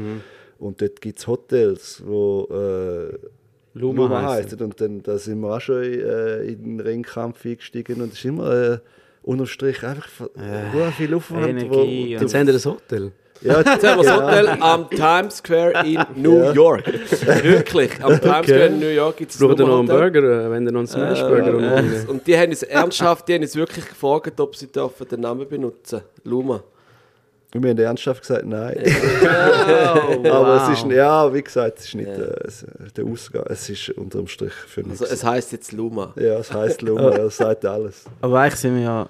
Und 0.60 0.82
dort 0.82 1.00
gibt 1.02 1.20
es 1.20 1.28
Hotels, 1.28 2.02
wo 2.06 2.48
äh, 2.52 3.18
Luma 3.80 4.04
Luma 4.04 4.22
heisst. 4.32 4.60
Und 4.62 4.80
dann 4.82 5.02
da 5.04 5.18
sind 5.18 5.40
wir 5.42 5.56
auch 5.56 5.62
schon 5.62 5.84
äh, 5.84 6.44
in 6.44 6.64
den 6.64 6.80
Ringkampf 6.80 7.46
eingestiegen 7.46 8.02
und 8.02 8.14
es 8.14 8.20
ist 8.20 8.26
immer 8.26 8.52
äh, 8.74 8.78
unterm 9.24 9.48
Strich 9.48 9.84
einfach 9.84 10.10
äh, 10.36 10.92
viel 10.92 11.14
Aufwand. 11.14 11.48
Energie 11.48 11.70
wo, 11.70 11.80
und- 11.82 12.22
Jetzt 12.22 12.34
haben 12.36 12.48
wir 12.48 12.54
ein 12.56 12.66
Hotel. 12.66 13.12
Ja, 13.44 13.58
Jetzt 13.60 13.84
haben 13.88 14.00
wir 14.00 14.04
das 14.04 14.16
Hotel 14.18 14.48
am 14.60 14.90
Times 14.90 15.38
Square 15.38 15.86
in 15.86 16.06
New 16.16 16.52
York. 16.54 16.86
Wirklich, 17.44 17.92
am 18.04 18.20
Times 18.20 18.48
Square 18.48 18.66
in 18.68 18.80
New 18.80 18.88
York 18.88 19.18
gibt 19.18 19.32
es 19.32 19.40
noch 19.40 19.58
einen 19.58 19.88
Burger, 19.88 20.46
äh, 20.46 20.52
wenn 20.52 20.66
ihr 20.66 20.72
noch 20.72 20.80
einen 20.80 20.88
Smashburger 20.88 21.54
Äh, 21.60 21.82
und 21.82 22.10
und 22.10 22.28
die 22.28 22.38
haben 22.38 22.50
uns 22.50 22.64
ernsthaft, 22.64 23.28
die 23.28 23.34
haben 23.36 23.42
uns 23.42 23.56
wirklich 23.56 23.88
gefragt, 23.88 24.40
ob 24.40 24.56
sie 24.56 24.68
dürfen 24.68 25.08
den 25.08 25.20
Namen 25.22 25.48
benutzen 25.48 26.02
Luma. 26.24 26.64
Und 27.56 27.62
wir 27.64 27.70
haben 27.70 27.78
ernsthaft 27.78 28.22
gesagt, 28.22 28.46
nein. 28.46 28.76
Oh, 30.24 30.28
Aber 30.28 30.68
es 30.72 30.80
ist, 30.80 30.88
ja, 30.92 31.32
wie 31.32 31.42
gesagt, 31.44 31.78
es 31.80 31.86
ist 31.86 31.96
nicht 31.96 32.08
äh, 32.08 32.34
es, 32.48 32.66
der 32.98 33.06
Ausgang. 33.06 33.44
Es 33.48 33.70
ist 33.70 33.90
unterm 33.92 34.28
Strich 34.28 34.54
für 34.54 34.82
nichts. 34.82 35.02
Also 35.02 35.14
es 35.14 35.24
heißt 35.24 35.52
jetzt 35.52 35.72
Luma. 35.72 36.14
ja, 36.16 36.40
es 36.40 36.52
heisst 36.52 36.82
Luma, 36.82 37.10
das 37.18 37.38
sagt 37.38 37.64
alles. 37.66 38.06
Aber 38.22 38.40
eigentlich 38.40 38.60
sind 38.60 38.76
wir 38.78 38.84
ja 38.84 39.10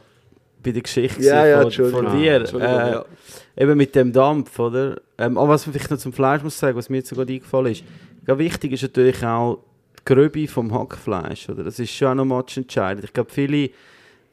bei 0.62 0.72
der 0.72 0.82
Geschichte 0.82 1.22
Ja, 1.22 1.46
ja, 1.46 1.58
von, 1.58 1.66
Entschuldigung. 1.66 2.04
von 2.10 2.20
dir. 2.20 2.36
Entschuldigung, 2.36 2.76
äh, 2.80 2.92
ja. 2.92 3.06
Eben 3.56 3.78
mit 3.78 3.94
dem 3.96 4.12
Dampf, 4.12 4.58
oder? 4.60 5.00
Ähm, 5.18 5.38
aber 5.38 5.50
was 5.50 5.66
man 5.68 5.74
vielleicht 5.74 5.92
noch 5.92 5.98
zum 6.00 6.14
Fleisch 6.14 6.42
muss 6.44 6.58
sagen, 6.58 6.76
was 6.78 6.90
mir 6.90 6.98
jetzt 6.98 7.10
sogar 7.10 7.28
eingefallen 7.28 7.72
ist, 7.74 7.84
ja, 8.28 8.38
wichtig 8.38 8.72
ist 8.72 8.82
natürlich 8.82 9.24
auch 9.24 9.64
die 10.00 10.06
Gröbe 10.06 10.48
vom 10.48 10.74
Hackfleisch, 10.74 11.50
oder? 11.50 11.64
Das 11.64 11.78
ist 11.78 11.92
schon 11.92 12.08
auch 12.08 12.16
noch 12.16 12.26
matchentscheidend. 12.26 13.04
Ich 13.06 13.14
glaube, 13.14 13.30
viele 13.32 13.70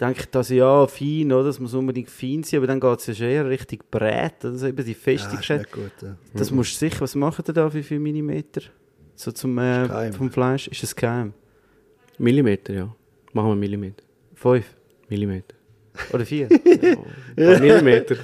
denken, 0.00 0.24
dass 0.30 0.48
ja, 0.48 0.86
fein, 0.86 1.30
oder? 1.32 1.44
Das 1.44 1.60
muss 1.60 1.74
unbedingt 1.74 2.08
fein 2.08 2.42
sein, 2.42 2.58
aber 2.58 2.66
dann 2.68 2.80
geht 2.80 2.98
es 3.00 3.06
ja 3.08 3.14
schon 3.14 3.26
eher 3.26 3.48
richtig 3.48 3.90
brät, 3.90 4.42
oder? 4.42 4.52
Also 4.52 4.66
eben 4.68 4.84
die 4.84 4.92
Ja, 4.92 4.96
Festigkeit. 4.98 5.58
nicht 5.60 5.72
gut. 5.72 5.92
Ja. 6.02 6.16
das 6.34 6.50
musst 6.50 6.72
du 6.74 6.76
sicher, 6.78 7.00
was 7.02 7.14
macht 7.14 7.46
ihr 7.48 7.52
da, 7.52 7.72
wie 7.74 7.82
viel 7.82 7.98
Millimeter? 7.98 8.62
So 9.14 9.32
zum, 9.32 9.58
äh, 9.58 10.12
vom 10.12 10.30
Fleisch? 10.30 10.68
Ist 10.68 10.82
es 10.82 10.96
geheim? 10.96 11.34
Millimeter, 12.16 12.72
ja. 12.72 12.94
Machen 13.34 13.50
wir 13.50 13.56
Millimeter. 13.56 14.02
Fünf? 14.34 14.64
Millimeter. 15.10 15.54
Oder 16.12 16.24
vier? 16.24 16.48
Ja. 17.36 17.58
Millimeter. 17.58 18.16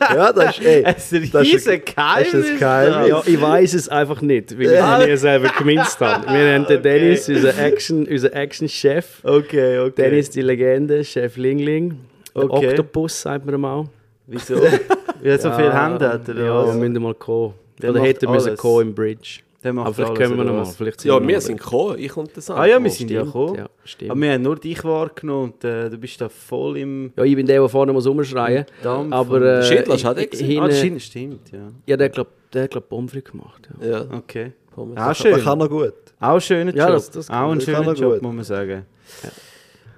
ja, 0.00 0.32
das 0.32 0.58
ist, 0.58 0.64
ey, 0.66 0.84
Es 0.86 1.12
ist 1.12 1.34
das 1.34 1.42
ist 1.46 1.54
riesen 1.54 1.72
ein- 1.72 1.82
Geheimnis. 1.84 2.32
das 2.32 2.40
ist 2.44 2.50
ein 2.52 2.58
Geheimnis. 2.58 3.08
Ja, 3.08 3.22
ich 3.26 3.40
weiß 3.40 3.74
es 3.74 3.88
einfach 3.88 4.20
nicht, 4.20 4.56
weil 4.56 4.66
ich 4.66 4.70
es 4.72 5.06
nie 5.08 5.16
selber 5.16 5.48
geminzt 5.58 5.98
habe. 6.00 6.26
Wir 6.32 6.54
haben 6.54 6.66
den 6.66 6.82
Dennis, 6.82 7.28
unser 7.28 7.58
Action, 7.58 8.06
unser 8.06 8.32
Action-Chef. 8.34 9.24
Okay, 9.24 9.78
okay. 9.80 9.92
Dennis, 10.02 10.30
die 10.30 10.42
Legende, 10.42 11.02
Chef 11.04 11.36
Lingling. 11.36 11.98
Der 12.36 12.44
Okay. 12.44 12.68
Oktopus, 12.68 13.22
sagt 13.22 13.46
man 13.46 13.60
mal. 13.60 13.88
Wieso? 14.26 14.56
Weil 14.62 14.80
er 15.22 15.38
so 15.38 15.50
viel 15.50 15.72
Hände 15.72 16.08
hat, 16.08 16.28
oder 16.28 16.44
Ja, 16.44 16.66
wir 16.66 16.74
müssen 16.74 17.02
mal 17.02 17.14
kommen. 17.14 17.54
Der 17.82 17.90
Oder 17.90 18.00
macht 18.00 18.08
hätten 18.10 18.30
müssen 18.30 18.56
kommen 18.56 18.88
im 18.88 18.94
Bridge. 18.94 19.40
Der 19.64 19.72
macht 19.72 19.86
Aber 19.86 19.94
vielleicht 19.94 20.10
alles, 20.10 20.18
können 20.20 20.36
wir 20.36 20.42
oder 20.42 20.50
noch 20.52 20.56
mal. 20.58 20.60
was? 20.68 20.76
Vielleicht 20.76 21.00
sind 21.00 21.08
Ja, 21.10 21.20
wir 21.20 21.34
mal 21.34 21.40
sind 21.40 21.58
gekommen, 21.60 21.98
ich 21.98 22.16
und 22.16 22.36
das 22.36 22.48
Ah 22.50 22.64
ja, 22.64 22.80
wir 22.82 22.90
sind 22.90 23.10
ja 23.10 23.20
Stimmt, 23.22 23.32
gekommen. 23.32 23.54
Ja, 23.56 23.66
stimmt. 23.84 24.10
Aber 24.12 24.20
wir 24.20 24.32
haben 24.32 24.42
nur 24.42 24.56
dich 24.56 24.84
wahrgenommen 24.84 25.44
und 25.52 25.64
äh, 25.64 25.90
du 25.90 25.98
bist 25.98 26.20
da 26.20 26.28
voll 26.28 26.78
im 26.78 27.12
Ja, 27.16 27.24
ich 27.24 27.34
bin 27.34 27.44
der, 27.44 27.58
der 27.60 27.68
vorne 27.68 27.92
muss 27.92 28.06
rumschreien 28.06 28.66
Dampf. 28.84 29.12
Aber 29.12 29.42
äh, 29.42 29.62
Schindler 29.64 29.96
der 30.14 30.18
ich- 30.24 30.30
gewesen? 30.30 30.60
ah, 30.62 30.66
das 30.68 30.76
hinten- 30.80 31.00
stimmt, 31.00 31.50
ja. 31.50 31.58
Ja, 31.86 31.96
der 31.96 32.08
glaub, 32.08 32.28
der 32.52 32.62
hat 32.64 32.70
glaub 32.70 32.88
Pommes 32.88 33.10
frites 33.10 33.32
gemacht. 33.32 33.68
Ja. 33.80 33.88
Ja, 33.88 34.04
Okay. 34.16 34.52
Pommes. 34.74 34.96
Auch 34.96 35.08
das 35.08 35.18
schön. 35.18 35.40
kann 35.42 35.60
er 35.60 35.68
gut. 35.68 35.92
Auch 36.20 36.34
ein 36.34 36.40
schöner 36.40 36.70
Job. 36.70 36.76
Ja, 36.76 36.90
das- 36.92 37.10
das 37.10 37.26
kann- 37.26 37.44
auch 37.44 37.50
ein 37.50 37.58
das 37.58 37.64
schöner 37.64 37.86
er 37.88 37.94
Job, 37.94 38.12
gut. 38.14 38.22
muss 38.22 38.34
man 38.34 38.44
sagen. 38.44 38.86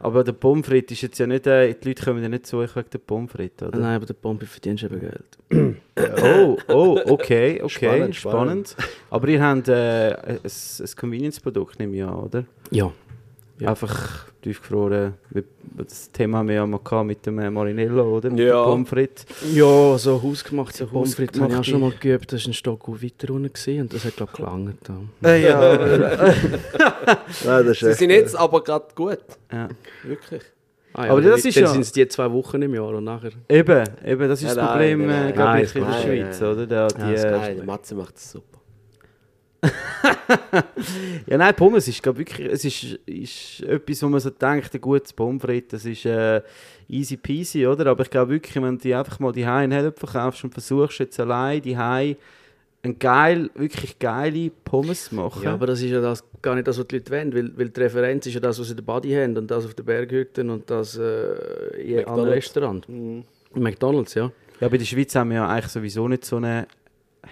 Aber 0.02 0.24
der 0.24 0.32
Pommes 0.32 0.66
frites 0.66 0.96
ist 0.96 1.02
jetzt 1.02 1.18
ja 1.18 1.26
nicht, 1.26 1.46
äh, 1.46 1.74
die 1.74 1.88
Leute 1.88 2.04
kommen 2.04 2.22
ja 2.22 2.28
nicht 2.28 2.46
zu 2.46 2.56
euch 2.56 2.74
wegen 2.74 2.88
der 2.90 2.98
Pommes 2.98 3.30
frites, 3.30 3.68
oder? 3.68 3.78
Nein, 3.78 3.96
aber 3.96 4.06
der 4.06 4.14
Pommes 4.14 4.48
verdienst 4.48 4.84
eben 4.84 5.00
Geld. 5.00 5.38
Oh, 6.22 6.56
oh, 6.68 6.98
okay, 7.08 7.60
okay, 7.60 7.68
spannend. 7.68 8.16
Spannend, 8.16 8.16
spannend. 8.16 8.76
Aber 9.10 9.28
ihr 9.28 9.42
habt 9.42 9.68
äh, 9.68 10.14
ein, 10.14 10.40
ein 10.42 10.88
Convenience-Produkt, 10.96 11.78
nehme 11.78 11.94
ich 11.94 12.02
an, 12.02 12.14
oder? 12.14 12.44
Ja. 12.70 12.90
Ja. 13.58 13.68
Einfach 13.68 14.29
tiefgefroren. 14.40 15.14
Das 15.76 16.10
Thema 16.12 16.38
haben 16.38 16.48
wir 16.48 16.56
ja 16.56 16.66
mal 16.66 16.80
gehabt 16.82 17.06
mit 17.06 17.24
dem 17.26 17.38
äh, 17.38 17.50
Marinello, 17.50 18.16
oder? 18.16 18.30
Mit 18.30 18.40
Ja. 18.40 18.62
Pommes 18.64 18.88
frites. 18.88 19.26
Ja, 19.52 19.96
so 19.98 20.22
hausgemachte 20.22 20.78
So 20.78 20.86
Pommes 20.86 21.14
frites 21.14 21.40
habe 21.40 21.52
ich 21.52 21.58
auch 21.58 21.64
schon 21.64 21.80
mal 21.80 21.92
geübt. 21.98 22.32
Das 22.32 22.44
war 22.44 22.50
ein 22.50 22.54
Stock 22.54 22.88
weiter 22.88 23.32
unten 23.32 23.52
gewesen 23.52 23.80
und 23.82 23.92
das 23.94 24.04
hat, 24.04 24.16
glaube 24.16 24.32
ich, 24.32 24.38
gelangt. 24.38 24.88
Ja. 24.88 24.94
Äh, 25.30 25.42
ja, 25.48 25.60
Nein, 27.44 27.66
das 27.66 27.68
ist 27.70 27.80
Sie 27.80 27.92
sind 27.94 28.10
jetzt 28.10 28.36
aber 28.36 28.62
gerade 28.62 28.86
gut. 28.94 29.18
ja. 29.52 29.68
Wirklich. 30.02 30.42
Ah, 30.92 31.04
Aber 31.08 31.20
das 31.22 31.44
ist 31.44 31.56
dann 31.56 31.64
ja- 31.64 31.70
sind 31.70 31.82
es 31.82 31.92
die 31.92 32.08
zwei 32.08 32.28
Wochen 32.32 32.60
im 32.62 32.74
Jahr 32.74 32.88
und 32.88 33.04
nachher... 33.04 33.30
Eben, 33.48 33.84
eben, 34.04 34.28
das 34.28 34.42
ist 34.42 34.48
Ja, 34.48 34.54
das 34.56 34.70
Problem, 34.70 35.06
nein, 35.06 35.08
äh, 35.08 35.12
nein. 35.26 35.32
glaub 35.34 35.46
Nein, 35.46 35.64
ich, 35.64 35.76
in 35.76 35.84
der 35.84 35.92
Schweiz, 36.02 36.42
oder? 36.42 36.66
Da, 36.66 36.88
die, 36.88 37.00
Ja, 37.00 37.10
das 37.12 37.24
äh, 37.24 37.30
Nein, 37.30 37.56
der 37.58 37.64
Matze 37.64 37.94
macht 37.94 38.16
es 38.16 38.32
super. 38.32 38.58
Ja, 41.26 41.36
nein, 41.36 41.54
Pommes 41.54 41.86
ist 41.88 42.02
glaub, 42.02 42.18
wirklich, 42.18 42.46
es 42.50 42.64
ist, 42.64 42.98
ist 43.06 43.62
etwas, 43.62 44.02
wo 44.02 44.08
man 44.08 44.20
so 44.20 44.30
denkt, 44.30 44.74
ein 44.74 44.80
gutes 44.80 45.12
Pommes 45.12 45.42
frites, 45.42 45.82
das 45.82 45.84
ist 45.84 46.04
äh, 46.06 46.42
easy 46.88 47.16
peasy, 47.16 47.66
oder? 47.66 47.86
Aber 47.86 48.02
ich 48.02 48.10
glaube 48.10 48.32
wirklich, 48.32 48.56
wenn 48.56 48.76
du 48.76 48.82
die 48.82 48.94
einfach 48.94 49.18
mal 49.18 49.32
die 49.32 49.42
in 49.42 49.72
Hälfte 49.72 50.06
verkaufst 50.06 50.44
und 50.44 50.52
versuchst 50.52 50.98
jetzt 50.98 51.20
allein 51.20 51.62
die 51.62 51.76
ein 52.82 52.98
geil, 52.98 53.50
wirklich 53.54 53.98
geile 53.98 54.50
Pommes 54.64 55.06
zu 55.06 55.14
machen. 55.14 55.42
Ja, 55.42 55.52
aber 55.52 55.66
das 55.66 55.82
ist 55.82 55.90
ja 55.90 56.00
das, 56.00 56.24
gar 56.40 56.54
nicht 56.54 56.66
das, 56.66 56.78
was 56.78 56.86
die 56.88 56.96
Leute 56.96 57.12
wollen, 57.12 57.34
weil, 57.34 57.58
weil 57.58 57.68
die 57.68 57.80
Referenz 57.80 58.26
ist 58.26 58.34
ja 58.34 58.40
das, 58.40 58.58
was 58.58 58.68
sie 58.68 58.72
in 58.72 58.76
der 58.78 58.84
Body 58.84 59.12
haben 59.12 59.36
und 59.36 59.50
das 59.50 59.66
auf 59.66 59.74
der 59.74 59.82
Berghütte 59.82 60.42
und 60.42 60.70
das 60.70 60.96
äh, 60.96 61.02
in 61.76 61.98
einem 61.98 62.06
McDonald's. 62.06 62.36
Restaurant. 62.36 62.88
McDonalds, 63.54 64.14
ja. 64.14 64.32
Ja, 64.60 64.68
bei 64.68 64.78
der 64.78 64.84
Schweiz 64.84 65.14
haben 65.14 65.30
wir 65.30 65.36
ja 65.36 65.48
eigentlich 65.48 65.72
sowieso 65.72 66.08
nicht 66.08 66.24
so 66.24 66.36
eine 66.36 66.66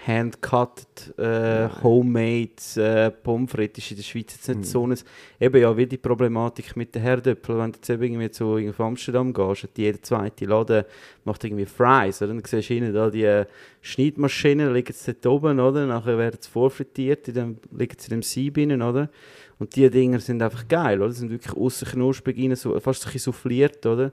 hand-cut, 0.05 1.17
äh, 1.17 1.67
homemade 1.83 2.49
äh, 2.75 3.11
Pommes 3.11 3.51
frites. 3.51 3.83
Ist 3.83 3.91
in 3.91 3.97
der 3.97 4.03
Schweiz 4.03 4.33
jetzt 4.33 4.47
nicht 4.47 4.65
so 4.65 4.85
ein... 4.85 4.95
Eben 5.39 5.61
ja, 5.61 5.75
wie 5.75 5.85
die 5.85 5.97
Problematik 5.97 6.75
mit 6.75 6.93
den 6.93 7.01
Herdöpfeln, 7.01 7.59
wenn 7.59 7.71
du 7.71 7.77
jetzt 7.77 7.89
eben 7.89 8.03
irgendwie 8.03 8.31
zu 8.31 8.57
auf 8.57 8.79
Amsterdam 8.79 9.33
gehst 9.33 9.63
und 9.63 9.77
jeder 9.77 10.01
zweite 10.01 10.45
Laden 10.45 10.85
macht 11.25 11.43
irgendwie 11.43 11.65
Fries, 11.65 12.21
oder? 12.21 12.33
Dann 12.33 12.43
siehst 12.45 12.69
du 12.69 12.73
hinten 12.73 12.93
da 12.93 13.09
die 13.09 13.23
äh, 13.23 13.45
Schneidmaschinen, 13.81 14.73
liegen 14.73 14.93
sie 14.93 15.13
dort 15.13 15.25
oben, 15.25 15.59
oder? 15.59 15.85
Nachher 15.85 16.17
werden 16.17 16.37
sie 16.39 16.49
vorfrittiert, 16.49 17.27
in 17.27 17.33
dem, 17.33 17.57
liegen 17.71 17.95
sie 17.97 18.07
in 18.11 18.19
dem 18.19 18.23
Sieb 18.23 18.57
rein, 18.57 18.81
oder? 18.81 19.09
Und 19.57 19.75
die 19.75 19.89
Dinger 19.89 20.19
sind 20.19 20.41
einfach 20.41 20.67
geil, 20.67 21.01
oder? 21.01 21.11
Sind 21.11 21.31
wirklich 21.31 21.55
aussen 21.55 21.87
knusprig 21.87 22.37
so, 22.57 22.79
fast 22.79 23.03
ein 23.03 23.11
bisschen 23.11 23.33
souffliert, 23.33 23.85
oder? 23.85 24.11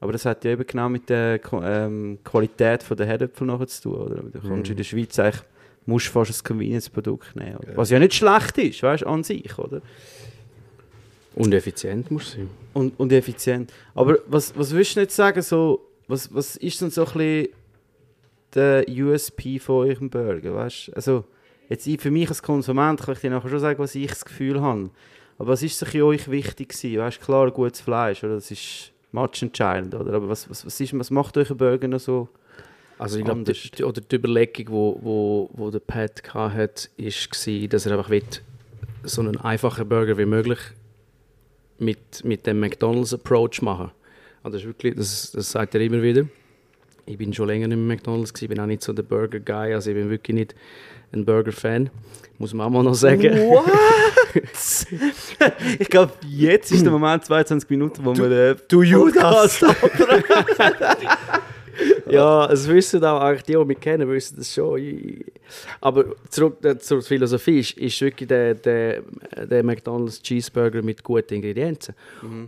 Aber 0.00 0.12
das 0.12 0.24
hat 0.24 0.44
ja 0.44 0.52
eben 0.52 0.66
genau 0.66 0.88
mit 0.88 1.08
der 1.08 1.40
ähm, 1.62 2.18
Qualität 2.22 2.82
von 2.82 2.96
der 2.96 3.06
Herdöpfel 3.06 3.46
nachher 3.46 3.66
zu 3.66 3.82
tun, 3.82 3.94
oder? 3.94 4.22
Du 4.22 4.40
kommst 4.40 4.70
in 4.70 4.76
der 4.76 4.84
Schweiz 4.84 5.18
eigentlich, 5.18 5.42
musst 5.86 6.08
fast 6.08 6.30
ein 6.30 6.44
Convenience-Produkt 6.44 7.34
nehmen, 7.36 7.56
oder? 7.56 7.76
Was 7.76 7.90
ja 7.90 7.98
nicht 7.98 8.14
schlecht 8.14 8.58
ist, 8.58 8.82
weißt 8.82 9.04
du, 9.04 9.06
an 9.06 9.22
sich, 9.22 9.58
oder? 9.58 9.80
Und 11.34 11.52
effizient 11.52 12.10
muss 12.10 12.24
es 12.24 12.32
sein. 12.32 12.50
Und, 12.72 12.98
und 12.98 13.12
effizient. 13.12 13.72
Aber 13.94 14.18
was, 14.26 14.56
was 14.56 14.74
willst 14.74 14.96
du 14.96 15.00
jetzt 15.00 15.16
sagen, 15.16 15.40
so, 15.42 15.86
was, 16.08 16.32
was 16.34 16.56
ist 16.56 16.80
denn 16.80 16.90
so 16.90 17.04
ein 17.06 17.12
bisschen 17.12 17.48
der 18.54 18.84
USP 18.88 19.58
von 19.58 19.86
eurem 19.86 20.10
Burger, 20.10 20.54
weißt? 20.54 20.92
Also, 20.94 21.24
jetzt 21.68 21.88
für 22.00 22.10
mich 22.10 22.28
als 22.28 22.42
Konsument 22.42 23.00
kann 23.00 23.14
ich 23.14 23.20
dir 23.20 23.30
nachher 23.30 23.50
schon 23.50 23.60
sagen, 23.60 23.78
was 23.78 23.94
ich 23.94 24.08
das 24.08 24.24
Gefühl 24.24 24.60
habe. 24.60 24.90
Aber 25.38 25.48
was 25.48 25.62
ist 25.62 25.82
in 25.82 26.02
euch 26.02 26.30
wichtig 26.30 26.70
gewesen? 26.70 26.98
Weißt 26.98 27.20
du, 27.20 27.24
klar, 27.24 27.50
gutes 27.50 27.80
Fleisch, 27.80 28.24
oder? 28.24 28.36
Das 28.36 28.50
ist 28.50 28.92
matchentscheidend, 29.12 29.94
oder? 29.94 30.14
Aber 30.14 30.28
was, 30.28 30.48
was, 30.50 30.64
was, 30.66 30.80
ist, 30.80 30.98
was 30.98 31.10
macht 31.10 31.36
euch 31.36 31.50
ein 31.50 31.56
Burger 31.56 31.88
noch 31.88 32.00
so? 32.00 32.28
Also 32.98 33.18
ich 33.18 33.24
glaube, 33.24 33.44
die, 33.44 33.84
oder 33.84 34.00
die 34.00 34.16
Überlegung, 34.16 34.68
wo, 34.70 34.98
wo, 35.02 35.50
wo 35.52 35.70
der 35.70 35.80
Pat 35.80 36.22
hatte, 36.32 36.88
ist 36.96 37.46
war, 37.46 37.68
dass 37.68 37.86
er 37.86 37.92
einfach 37.92 38.10
will, 38.10 38.22
so 39.02 39.20
einen 39.20 39.36
einfachen 39.36 39.88
Burger 39.88 40.16
wie 40.16 40.24
möglich 40.24 40.58
mit, 41.78 42.24
mit 42.24 42.46
dem 42.46 42.60
McDonalds-Approach 42.60 43.60
machen. 43.62 43.90
Also 44.42 44.56
das, 44.56 44.62
ist 44.62 44.66
wirklich, 44.68 44.94
das, 44.94 45.30
das 45.32 45.50
sagt 45.50 45.74
er 45.74 45.80
immer 45.82 46.02
wieder. 46.02 46.26
Ich 47.04 47.18
bin 47.18 47.32
schon 47.32 47.48
länger 47.48 47.70
im 47.70 47.86
McDonalds, 47.86 48.32
gewesen, 48.32 48.48
bin 48.48 48.60
auch 48.60 48.66
nicht 48.66 48.82
so 48.82 48.92
der 48.92 49.02
Burger-Guy, 49.02 49.74
also 49.74 49.90
ich 49.90 49.96
bin 49.96 50.10
wirklich 50.10 50.34
nicht 50.34 50.54
ein 51.16 51.24
Burger-Fan, 51.24 51.90
muss 52.38 52.54
man 52.54 52.66
auch 52.66 52.70
mal 52.70 52.82
noch 52.82 52.94
sagen. 52.94 53.38
Ich 55.78 55.88
glaube, 55.88 56.12
jetzt 56.28 56.70
ist 56.70 56.84
der 56.84 56.92
Moment, 56.92 57.24
22 57.24 57.70
Minuten, 57.70 58.04
wo 58.04 58.14
wir 58.14 58.30
äh, 58.30 58.56
Du 58.68 58.82
Judas! 58.82 59.64
Ja, 62.08 62.46
es 62.50 62.66
wissen 62.68 63.04
auch 63.04 63.20
eigentlich 63.20 63.42
die, 63.42 63.52
die 63.52 63.64
mich 63.64 63.80
kennen, 63.80 64.08
wissen 64.08 64.36
das 64.36 64.52
schon. 64.52 64.80
Aber 65.80 66.04
zurück 66.30 66.64
äh, 66.64 66.78
zur 66.78 67.02
Philosophie 67.02 67.58
ist, 67.60 67.72
ist 67.76 68.00
wirklich 68.00 68.28
der, 68.28 68.54
der, 68.54 69.02
der 69.44 69.62
McDonald's 69.62 70.22
Cheeseburger 70.22 70.82
mit 70.82 71.02
guten 71.02 71.34
Ingredienzen. 71.34 71.94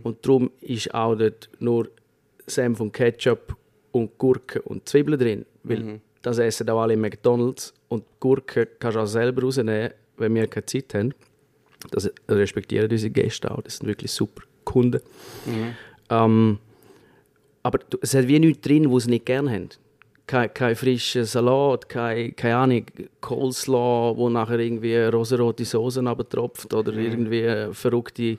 Und 0.03 0.25
darum 0.25 0.49
ist 0.61 0.93
auch 0.93 1.15
dort 1.15 1.49
nur 1.59 1.89
Senf 2.47 2.79
und 2.79 2.91
Ketchup 2.91 3.55
und 3.91 4.17
Gurke 4.17 4.61
und 4.61 4.87
Zwiebeln 4.89 5.19
drin. 5.19 5.45
Weil 5.63 5.99
das 6.21 6.37
essen 6.39 6.69
auch 6.69 6.81
alle 6.81 6.97
McDonald's. 6.97 7.73
Und 7.89 8.03
Gurke 8.19 8.65
kannst 8.79 8.95
du 8.95 9.01
auch 9.01 9.05
selber 9.07 9.41
rausnehmen, 9.41 9.91
wenn 10.17 10.33
wir 10.35 10.47
keine 10.47 10.65
Zeit 10.65 10.93
haben. 10.93 11.13
Das 11.91 12.09
respektieren 12.27 12.89
unsere 12.91 13.11
Gäste 13.11 13.49
auch. 13.51 13.61
Das 13.61 13.77
sind 13.77 13.87
wirklich 13.87 14.11
super 14.11 14.43
Kunden. 14.63 15.01
Ähm, 16.09 16.59
aber 17.63 17.79
du- 17.89 17.97
es 18.01 18.13
hat 18.13 18.27
wie 18.27 18.39
nichts 18.39 18.61
drin, 18.61 18.91
was 18.91 19.03
sie 19.03 19.11
nicht 19.11 19.25
gerne 19.25 19.51
haben. 19.51 19.69
Kein, 20.27 20.53
kein 20.53 20.75
frischer 20.75 21.25
Salat, 21.25 21.89
kein, 21.89 22.35
keine 22.35 22.55
Ahnung, 22.57 22.85
Coleslaw, 23.19 24.15
wo 24.15 24.29
nachher 24.29 24.59
irgendwie 24.59 24.95
rosarote 24.95 25.65
Soßen 25.65 26.05
abtropft 26.07 26.71
oder 26.71 26.93
irgendwie 26.93 27.39
äh, 27.41 27.73
verrückte, 27.73 28.37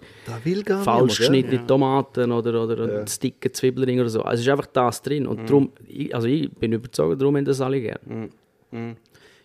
falsch 0.84 1.18
geschnittene 1.18 1.66
Tomaten 1.66 2.30
oder, 2.30 2.62
oder 2.62 2.84
einen 2.84 3.04
dicken 3.20 3.52
Zwiebelring 3.52 3.98
oder 4.00 4.08
so. 4.08 4.22
Also 4.22 4.40
es 4.42 4.46
ist 4.46 4.52
einfach 4.52 4.66
das 4.66 5.02
drin. 5.02 5.26
Und 5.26 5.40
darum, 5.48 5.72
ich, 5.88 6.14
also 6.14 6.28
ich 6.28 6.48
bin 6.52 6.72
überzeugt, 6.72 7.20
darum 7.20 7.36
haben 7.36 7.44
das 7.44 7.60
alle 7.60 7.80
gerne. 7.80 8.30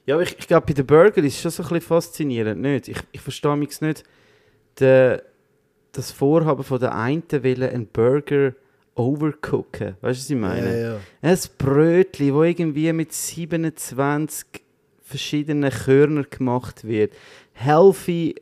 Ja, 0.05 0.15
aber 0.15 0.23
ich, 0.23 0.37
ich 0.37 0.47
glaube, 0.47 0.67
bei 0.67 0.73
den 0.73 0.85
Burger 0.85 1.23
ist 1.23 1.35
es 1.35 1.41
schon 1.41 1.51
so 1.51 1.63
ein 1.63 1.69
bisschen 1.69 1.87
faszinierend, 1.87 2.61
nicht? 2.61 2.87
Ich, 2.87 2.97
ich 3.11 3.21
verstehe 3.21 3.57
mich 3.57 3.81
nicht, 3.81 4.03
der, 4.79 5.23
das 5.91 6.11
Vorhaben 6.11 6.63
von 6.63 6.79
der 6.79 6.95
einen 6.95 7.23
wollen, 7.31 7.63
einen 7.63 7.87
Burger 7.87 8.53
overcooken. 8.95 9.95
Weißt 10.01 10.19
du, 10.19 10.23
was 10.23 10.29
ich 10.29 10.35
meine? 10.35 10.81
Ja, 10.81 10.89
ja. 10.89 10.99
Ein 11.21 11.39
Brötchen, 11.57 12.33
das 12.33 12.43
irgendwie 12.43 12.93
mit 12.93 13.13
27 13.13 14.47
verschiedenen 15.03 15.71
Körnern 15.71 16.27
gemacht 16.29 16.83
wird. 16.85 17.13
Healthy, 17.57 18.35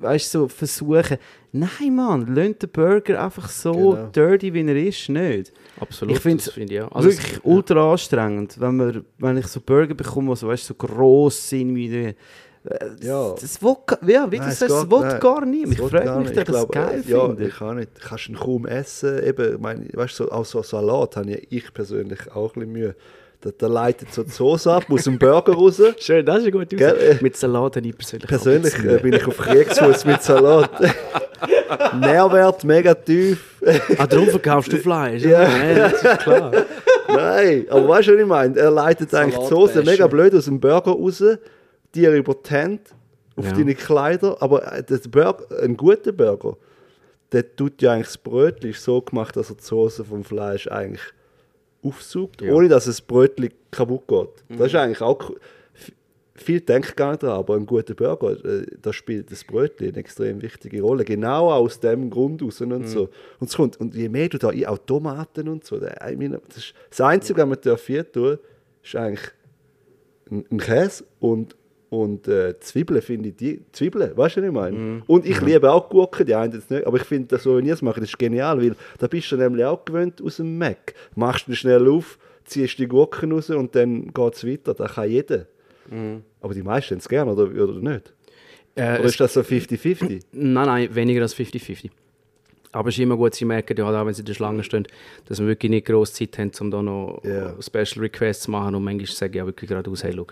weißt 0.00 0.34
du, 0.34 0.38
so 0.40 0.48
versuchen. 0.48 1.18
Nein, 1.52 1.94
Mann, 1.94 2.34
lasst 2.34 2.62
den 2.62 2.70
Burger 2.70 3.22
einfach 3.22 3.48
so 3.48 3.72
Genau. 3.72 4.06
dirty, 4.06 4.52
wie 4.54 4.66
er 4.66 4.76
ist, 4.76 5.08
nicht. 5.10 5.52
Absolut, 5.78 6.14
Ich 6.16 6.20
finde 6.20 6.42
ich 6.74 6.80
auch. 6.80 6.90
Also 6.92 7.10
es- 7.10 7.18
Wirklich 7.18 7.44
ultra 7.44 7.92
anstrengend, 7.92 8.58
wenn, 8.58 8.76
wir, 8.76 9.04
wenn 9.18 9.36
ich 9.36 9.46
so 9.48 9.60
Burger 9.60 9.94
bekomme, 9.94 10.32
die 10.32 10.36
so, 10.40 10.48
weißt, 10.48 10.64
so 10.66 10.74
gross 10.74 11.48
sind 11.50 11.74
wie 11.76 11.88
die, 11.88 12.04
äh, 12.06 12.14
Ja. 13.02 13.34
Das 13.38 13.62
will, 13.62 13.76
ja, 14.08 14.30
wie 14.32 14.36
du 14.38 14.42
Nein, 14.44 14.52
sagst, 14.52 14.62
es 14.62 14.68
das 14.68 14.90
will 14.90 15.00
nein, 15.00 15.20
gar 15.20 15.44
nicht. 15.44 15.64
Es 15.66 15.70
Ich 15.72 15.78
gar 15.78 16.18
mich, 16.20 16.30
ob 16.30 16.36
ich 16.38 16.44
das 16.44 16.68
geil 16.70 17.04
äh, 17.06 17.10
ja, 17.10 17.26
finde. 17.26 17.46
ich 17.46 17.54
kann 17.54 17.76
nicht. 17.76 17.90
Du 18.02 18.08
kannst 18.08 18.28
ihn 18.30 18.34
kaum 18.36 18.66
essen. 18.66 19.22
Eben, 19.22 19.54
ich 19.54 19.60
meine, 19.60 19.86
weißt, 19.92 20.20
du, 20.20 20.24
so, 20.24 20.32
auch 20.32 20.44
so 20.46 20.62
Salat 20.62 21.16
habe 21.16 21.30
ich, 21.32 21.46
ich 21.52 21.74
persönlich 21.74 22.32
auch 22.34 22.56
ein 22.56 22.60
bisschen 22.60 22.72
Mühe. 22.72 22.96
Da, 23.44 23.50
da 23.58 23.66
leitet 23.66 24.10
so 24.10 24.22
die 24.22 24.30
Soße 24.30 24.72
ab 24.72 24.86
aus 24.88 25.04
dem 25.04 25.18
Burger 25.18 25.52
raus. 25.52 25.78
Schön, 25.98 26.24
das 26.24 26.38
ist 26.38 26.42
eine 26.44 26.52
gute 26.52 26.76
Aussage. 26.76 27.18
Mit 27.20 27.36
Salat 27.36 27.76
habe 27.76 27.86
ich 27.86 27.94
persönlich 27.94 28.26
Persönlich 28.26 28.74
äh, 28.82 28.96
bin 28.96 29.12
ich 29.12 29.26
auf 29.26 29.36
Kriegsfuß 29.36 30.06
mit 30.06 30.22
Salat. 30.22 30.70
Nährwert 32.00 32.64
mega 32.64 32.94
tief. 32.94 33.60
Ah, 33.98 34.06
darum 34.06 34.28
verkaufst 34.28 34.72
du 34.72 34.78
Fleisch? 34.78 35.22
Ja. 35.24 35.42
Ja, 35.42 35.88
das 35.90 36.02
ist 36.02 36.18
klar. 36.20 36.52
Nein, 37.08 37.66
aber 37.68 37.88
weißt 37.88 38.08
du, 38.08 38.14
was 38.14 38.20
ich 38.20 38.26
meine? 38.26 38.58
Er 38.58 38.70
leitet 38.70 39.14
eigentlich 39.14 39.38
die 39.38 39.46
Soße 39.46 39.82
mega 39.82 40.06
blöd 40.06 40.34
aus 40.34 40.46
dem 40.46 40.58
Burger 40.60 40.92
raus, 40.92 41.22
dir 41.94 42.12
über 42.12 42.34
die 42.34 42.50
Hände 42.50 42.82
auf 43.36 43.46
Ja. 43.46 43.52
deine 43.52 43.74
Kleider. 43.74 44.36
Aber 44.40 44.72
äh, 44.72 44.82
der 44.82 44.98
Burger, 45.08 45.44
ein 45.62 45.76
guter 45.76 46.12
Burger, 46.12 46.56
der 47.32 47.56
tut 47.56 47.82
ja 47.82 47.92
eigentlich 47.92 48.06
das 48.06 48.18
Brötchen 48.18 48.72
so 48.72 49.02
gemacht, 49.02 49.36
dass 49.36 49.50
er 49.50 49.56
die 49.56 49.64
Soße 49.64 50.04
vom 50.04 50.24
Fleisch 50.24 50.66
eigentlich 50.68 51.02
aufsaugt, 51.84 52.40
Ja. 52.42 52.52
ohne 52.52 52.68
dass 52.68 52.86
das 52.86 53.00
Brötchen 53.00 53.50
kaputt 53.70 54.08
geht. 54.08 54.58
Das 54.58 54.68
ist 54.68 54.74
eigentlich 54.74 55.00
auch. 55.00 55.30
Viel 56.36 56.60
denkt 56.60 56.96
gar 56.96 57.12
nicht 57.12 57.22
dran, 57.22 57.30
aber 57.30 57.54
ein 57.54 57.64
guter 57.64 57.94
Burger, 57.94 58.32
äh, 58.44 58.66
da 58.82 58.92
spielt 58.92 59.30
das 59.30 59.44
Brötchen 59.44 59.86
eine 59.90 59.98
extrem 59.98 60.42
wichtige 60.42 60.82
Rolle. 60.82 61.04
Genau 61.04 61.52
aus 61.52 61.78
dem 61.78 62.10
Grund 62.10 62.42
raus 62.42 62.60
und 62.60 62.88
so. 62.88 63.08
Und, 63.38 63.48
es 63.48 63.54
kommt, 63.56 63.76
und 63.78 63.94
je 63.94 64.08
mehr 64.08 64.28
du 64.28 64.38
da 64.38 64.48
ein- 64.48 64.66
auch 64.66 64.78
Tomaten 64.78 65.48
und 65.48 65.64
so, 65.64 65.78
das, 65.78 65.92
ist, 66.56 66.74
das 66.90 67.00
Einzige, 67.02 67.40
was 67.42 67.48
man 67.48 67.58
darf 67.62 67.86
hier 67.86 68.10
tun, 68.10 68.38
ist 68.82 68.96
eigentlich 68.96 69.30
ein, 70.28 70.44
ein 70.50 70.58
Käse 70.58 71.04
und, 71.20 71.54
und 72.02 72.28
äh, 72.28 72.58
Zwiebeln, 72.60 73.00
finde 73.02 73.28
ich, 73.30 73.36
die 73.36 73.60
Zwiebeln, 73.72 74.16
weißt 74.16 74.36
du, 74.36 74.40
was 74.42 74.48
ich 74.48 74.52
meine? 74.54 75.02
Und 75.06 75.26
ich 75.26 75.40
liebe 75.40 75.70
auch 75.70 75.88
Gurken, 75.88 76.26
die 76.26 76.34
einen 76.34 76.52
jetzt 76.52 76.70
nicht, 76.70 76.86
aber 76.86 76.96
ich 76.96 77.04
finde, 77.04 77.28
das, 77.28 77.42
so 77.44 77.58
wie 77.58 77.66
ihr 77.66 77.74
es 77.74 77.82
macht, 77.82 77.98
das 77.98 78.04
ist 78.08 78.18
genial, 78.18 78.60
weil 78.60 78.74
da 78.98 79.06
bist 79.06 79.30
du 79.30 79.36
nämlich 79.36 79.64
auch 79.64 79.84
gewöhnt 79.84 80.20
aus 80.22 80.36
dem 80.36 80.58
Mac. 80.58 80.94
Machst 81.14 81.48
ihn 81.48 81.54
schnell 81.54 81.88
auf, 81.88 82.18
ziehst 82.44 82.78
die 82.78 82.86
Gurken 82.88 83.32
raus 83.32 83.50
und 83.50 83.74
dann 83.74 84.12
geht 84.12 84.34
es 84.34 84.46
weiter, 84.46 84.74
das 84.74 84.94
kann 84.94 85.08
jeder. 85.08 85.46
Aber 86.40 86.54
die 86.54 86.62
meisten 86.62 86.98
es 86.98 87.08
gerne, 87.08 87.32
oder, 87.32 87.44
oder 87.44 87.74
nicht? 87.80 88.12
Äh, 88.76 88.98
Oder 88.98 89.04
ist 89.04 89.20
das 89.20 89.34
so 89.34 89.40
50-50? 89.40 90.22
nein, 90.32 90.66
nein, 90.66 90.94
weniger 90.94 91.22
als 91.22 91.36
50-50. 91.36 91.90
Aber 92.72 92.88
es 92.88 92.96
ist 92.96 93.00
immer 93.00 93.16
gut, 93.16 93.32
sie 93.34 93.44
merken, 93.44 93.76
ja, 93.76 93.84
auch 93.84 94.06
wenn 94.06 94.14
sie 94.14 94.22
in 94.22 94.26
der 94.26 94.34
Schlange 94.34 94.64
stehen, 94.64 94.88
dass 95.26 95.38
wir 95.38 95.46
wirklich 95.46 95.70
nicht 95.70 95.86
grosse 95.86 96.14
Zeit 96.14 96.36
haben, 96.38 96.50
um 96.60 96.70
da 96.72 96.82
noch 96.82 97.20
Ja. 97.22 97.54
Special 97.62 98.02
Requests 98.04 98.44
zu 98.44 98.50
machen. 98.50 98.74
Und 98.74 98.82
manchmal 98.82 99.06
sage 99.06 99.38
ich 99.38 99.42
auch 99.42 99.46
wirklich 99.46 99.68
geradeaus, 99.68 100.02
hey, 100.02 100.12
schau, 100.12 100.26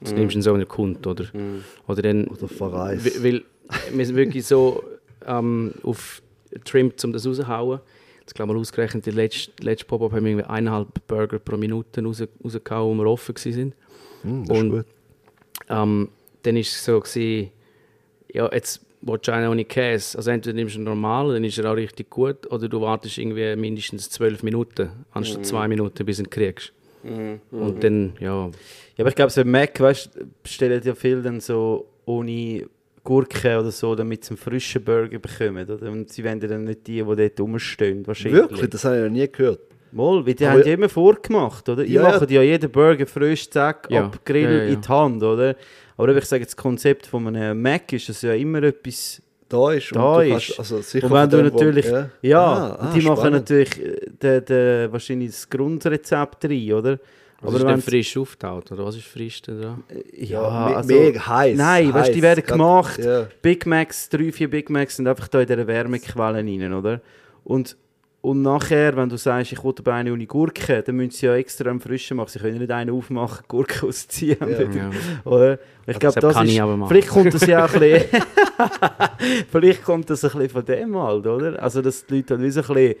das 0.00 0.12
nimmst 0.12 0.34
du 0.34 0.38
in 0.38 0.42
so 0.42 0.52
einen 0.54 0.68
Kunden. 0.68 1.06
Oder, 1.08 1.24
oder 1.86 2.02
dann, 2.02 2.26
Oder 2.28 2.48
verreist. 2.48 3.22
Weil, 3.22 3.42
wir 3.92 4.06
sind 4.06 4.16
wirklich 4.16 4.46
so 4.46 4.82
ähm, 5.26 5.72
auf 5.82 6.22
Trimmed, 6.64 7.02
um 7.04 7.12
das 7.12 7.26
rauszuhauen. 7.26 7.80
Jetzt 8.20 8.34
glaube 8.34 8.52
ich 8.52 8.54
mal 8.56 8.60
ausgerechnet, 8.60 9.04
die 9.06 9.10
letzte, 9.10 9.52
letzte 9.62 9.86
Pop-Up 9.86 10.12
haben 10.12 10.24
wir 10.24 10.32
irgendwie 10.32 10.48
eineinhalb 10.48 11.06
Burger 11.06 11.38
pro 11.38 11.56
Minute 11.56 12.02
raus, 12.02 12.22
rausgehauen, 12.42 12.98
wo 12.98 13.02
wir 13.02 13.10
offen 13.10 13.34
waren. 13.34 13.72
Hm, 14.22 14.44
das 14.46 14.56
ist 14.56 14.62
Und- 14.62 14.70
gut. 14.70 14.86
Ähm, 15.68 16.08
dann 16.42 16.54
war 16.54 16.60
es 16.60 16.84
so, 16.84 17.00
gewesen, 17.00 17.50
ja, 18.32 18.50
jetzt 18.52 18.80
willst 19.02 19.28
du 19.28 19.32
einen 19.32 19.48
ohne 19.50 19.64
Käse. 19.64 20.16
Also 20.18 20.30
entweder 20.30 20.54
nimmst 20.54 20.74
du 20.74 20.78
einen 20.78 20.84
normalen, 20.86 21.34
dann 21.34 21.44
ist 21.44 21.58
er 21.58 21.70
auch 21.70 21.76
richtig 21.76 22.10
gut, 22.10 22.50
oder 22.50 22.68
du 22.68 22.80
wartest 22.80 23.18
irgendwie 23.18 23.54
mindestens 23.56 24.10
zwölf 24.10 24.42
Minuten, 24.42 24.90
anstatt 25.12 25.46
zwei 25.46 25.68
Minuten, 25.68 26.04
bis 26.04 26.16
du 26.18 26.24
ihn 26.24 26.30
kriegst. 26.30 26.72
Und 27.50 27.82
dann, 27.84 28.12
ja, 28.20 28.46
Ja, 28.96 29.02
aber 29.02 29.08
ich 29.08 29.14
glaube, 29.14 29.30
so 29.30 29.44
Mac, 29.44 29.78
weißt 29.80 30.10
du, 30.14 30.20
bestellen 30.42 30.80
ja 30.84 30.94
viele 30.94 31.20
dann 31.22 31.40
so 31.40 31.86
ohne 32.06 32.66
Gurke 33.02 33.58
oder 33.58 33.70
so, 33.70 33.94
damit 33.94 34.24
sie 34.24 34.30
einen 34.30 34.38
frischen 34.38 34.82
Burger 34.84 35.18
bekommen. 35.18 35.68
Oder? 35.68 35.90
Und 35.90 36.10
sie 36.10 36.24
wollen 36.24 36.40
dann 36.40 36.64
nicht 36.64 36.86
die, 36.86 37.02
die 37.02 37.04
dort 37.04 37.40
rumstehen, 37.40 38.06
wahrscheinlich. 38.06 38.40
Wirklich? 38.42 38.70
Das 38.70 38.84
habe 38.84 38.96
ich 38.96 39.02
noch 39.02 39.10
nie 39.10 39.28
gehört. 39.30 39.60
Mal, 39.92 40.26
weil 40.26 40.34
die 40.34 40.44
Aber- 40.46 40.58
haben 40.58 40.66
ja 40.66 40.74
immer 40.74 40.88
vorgemacht, 40.88 41.68
oder? 41.68 41.82
Ich 41.84 41.90
Ja, 41.90 42.02
ja. 42.02 42.08
mache 42.18 42.32
ja 42.32 42.42
jeden 42.42 42.70
Burger 42.70 43.06
frisch, 43.06 43.48
zack, 43.50 43.86
Ja. 43.90 44.06
ab 44.06 44.20
Grill 44.24 44.42
Ja, 44.44 44.50
ja, 44.50 44.56
ja. 44.64 44.72
in 44.72 44.80
die 44.80 44.88
Hand, 44.88 45.22
oder? 45.22 45.54
Aber 45.96 46.16
ich 46.16 46.24
sage, 46.24 46.44
das 46.44 46.56
Konzept 46.56 47.06
von 47.06 47.26
einem 47.28 47.60
Mac 47.62 47.92
ist, 47.92 48.08
dass 48.08 48.22
ja 48.22 48.32
immer 48.34 48.62
etwas 48.64 49.22
Da 49.48 49.72
ist 49.72 49.92
und 49.92 49.98
da 49.98 50.14
du 50.16 50.20
ist. 50.22 50.30
kannst- 50.30 50.58
also 50.58 50.80
sicher 50.80 51.06
und 51.06 51.12
wenn 51.12 51.30
du 51.30 51.36
dem, 51.36 51.52
wo- 51.52 51.56
natürlich, 51.56 51.86
ja, 51.86 52.08
ja, 52.22 52.40
Ah, 52.44 52.66
und 52.66 52.86
ah, 52.88 52.92
die 52.94 53.00
machen 53.02 53.16
spannend. 53.18 53.32
natürlich 53.50 53.80
äh, 53.84 53.96
de, 54.22 54.40
de, 54.40 54.92
wahrscheinlich 54.92 55.30
das 55.30 55.48
Grundrezept 55.50 56.44
rein, 56.46 56.72
oder? 56.72 56.98
aber 57.42 57.56
ist 57.56 57.62
dann 57.62 57.68
wenn's- 57.76 57.84
frisch 57.84 58.16
auftaut, 58.16 58.72
oder 58.72 58.86
was 58.86 58.96
ist 58.96 59.04
frisch 59.06 59.42
denn 59.42 59.60
da? 59.60 59.78
ja, 60.16 60.40
me- 60.70 60.76
also, 60.76 60.94
mega 60.94 61.26
heiß. 61.26 61.58
Nein, 61.58 61.92
weißt 61.92 62.08
du, 62.08 62.12
die 62.14 62.22
werden 62.22 62.44
gemacht. 62.44 62.98
Ja. 63.04 63.26
Big 63.42 63.66
Macs, 63.66 64.08
drei, 64.08 64.32
vier 64.32 64.48
Big 64.48 64.70
Macs 64.70 64.96
sind 64.96 65.06
einfach 65.06 65.28
da 65.28 65.40
in 65.42 65.46
dieser 65.46 65.66
Wärmequelle 65.66 66.34
rein, 66.36 66.72
oder? 66.72 67.00
Und, 67.44 67.76
und 68.22 68.40
nachher, 68.40 68.96
wenn 68.96 69.10
du 69.10 69.18
sagst, 69.18 69.52
ich 69.52 69.62
will 69.62 69.74
aber 69.78 69.92
eine 69.92 70.10
ohne 70.14 70.26
Gurke, 70.26 70.82
dann 70.82 70.96
müssen 70.96 71.10
sie 71.10 71.26
ja 71.26 71.34
extra 71.34 71.68
am 71.68 71.78
Frischen 71.80 72.16
machen. 72.16 72.28
Sie 72.30 72.38
können 72.38 72.56
nicht 72.56 72.70
eine 72.70 72.90
aufmachen, 72.92 73.44
Gurke 73.46 73.86
ausziehen. 73.86 74.38
Ja. 74.40 74.48
Ja. 74.62 74.90
Oder? 75.30 75.58
Ich 75.86 75.98
glaube, 75.98 76.14
Das 76.14 76.22
das 76.22 76.34
kann 76.34 76.46
ist, 76.46 76.52
ich 76.54 76.62
aber 76.62 76.78
machen. 76.78 76.88
vielleicht 76.88 77.08
kommt 77.08 77.34
das 77.34 77.46
ja 77.46 77.66
auch 77.66 77.74
ein 77.74 77.80
bisschen, 77.80 78.22
vielleicht 79.50 79.84
kommt 79.84 80.10
das 80.10 80.24
ein 80.24 80.30
bisschen 80.30 80.50
von 80.50 80.64
dem 80.64 80.96
halt, 80.96 81.26
oder? 81.26 81.62
Also, 81.62 81.82
dass 81.82 82.06
die 82.06 82.16
Leute 82.16 82.34
halt 82.34 82.44
wie 82.44 82.50
so 82.50 82.60
ein 82.60 82.66
bisschen, 82.66 82.94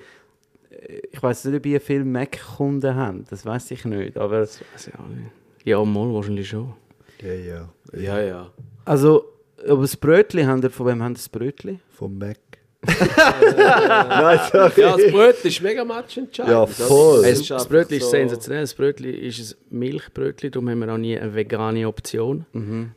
äh, 0.70 1.00
ich 1.12 1.22
weiß 1.22 1.44
nicht, 1.46 1.56
ob 1.56 1.66
ihr 1.66 1.80
viele 1.80 2.04
Mac-Kunden 2.04 2.94
haben, 2.94 3.24
das 3.30 3.44
weiß 3.44 3.70
ich 3.70 3.84
nicht, 3.84 4.16
aber 4.16 4.40
Das 4.40 4.60
weiß 4.60 4.88
ich 4.88 4.94
auch 4.94 5.08
nicht. 5.08 5.30
Ja, 5.64 5.84
mal 5.84 6.12
wahrscheinlich 6.12 6.48
schon. 6.48 6.74
Ja, 7.22 7.32
ja. 7.32 7.68
Ja, 7.96 8.20
ja. 8.20 8.50
also, 8.84 9.24
aber 9.66 9.82
das 9.82 9.96
Brötchen, 9.96 10.46
haben 10.46 10.62
ihr, 10.62 10.70
von 10.70 10.86
wem 10.86 11.02
haben 11.02 11.14
das 11.14 11.28
Brötchen? 11.28 11.80
Vom 11.90 12.18
Mac. 12.18 12.38
Nein, 12.86 14.40
sorry. 14.52 14.80
Ja, 14.82 14.96
das 14.96 15.10
Brötchen 15.10 15.48
ist 15.48 15.62
mega 15.62 15.84
matchentscheidend. 15.84 16.52
Ja, 16.52 16.62
oder? 16.64 16.72
voll. 16.72 17.22
Das 17.22 17.38
das 17.38 17.50
einfach 17.52 17.68
Brötchen 17.68 17.96
ist 17.96 18.10
sensationell. 18.10 18.60
Das 18.62 18.74
Brötchen 18.74 19.14
ist 19.14 19.56
ein 19.70 19.78
Milchbrötchen, 19.78 20.50
darum 20.50 20.68
haben 20.68 20.80
wir 20.80 20.92
auch 20.92 20.98
nie 20.98 21.18
eine 21.18 21.34
vegane 21.34 21.88
Option. 21.88 22.44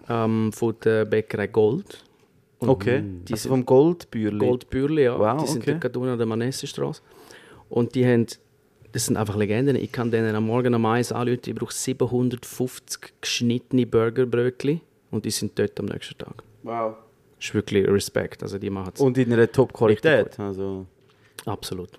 Ähm, 0.10 0.52
von 0.52 0.76
der 0.84 1.06
Bäckerei 1.06 1.48
Gold. 1.48 2.04
Okay. 2.60 3.04
Die 3.28 3.34
also 3.34 3.44
sind 3.44 3.50
vom 3.52 3.66
Goldbürli. 3.66 4.46
Goldbürli, 4.46 5.04
ja. 5.04 5.20
Wow, 5.20 5.42
die 5.42 5.48
sind 5.48 5.62
okay. 5.62 5.72
dort 5.72 5.82
gerade 5.82 6.00
unten 6.00 6.12
an 6.12 6.18
der 6.18 6.28
Manessestraße. 6.28 7.02
Und 7.70 7.96
die 7.96 8.06
haben, 8.06 8.26
das 8.92 9.06
sind 9.06 9.18
einfach 9.18 9.36
Legenden. 9.36 9.76
Ich 9.76 9.92
kann 9.92 10.10
denen 10.10 10.36
am 10.36 10.46
Morgen 10.46 10.74
um 10.74 10.86
eins 10.86 11.12
anrufen, 11.12 11.42
ich 11.46 11.56
brauche 11.56 11.74
750 11.74 13.14
geschnittene 13.22 13.86
Burgerbrötchen 13.86 14.82
und 15.12 15.26
die 15.26 15.32
sind 15.32 15.58
dort 15.60 15.80
am 15.80 15.86
nächsten 15.86 16.18
Tag. 16.18 16.44
Wow. 16.64 16.96
Das 17.38 17.46
ist 17.48 17.54
wirklich 17.54 17.88
Respekt. 17.88 18.42
Also 18.42 18.58
die 18.58 18.70
machen 18.70 18.94
Und 19.00 19.18
in 19.18 19.32
einer 19.32 19.52
Top-Qualität. 19.52 20.40
Also, 20.40 20.86
absolut. 21.46 21.92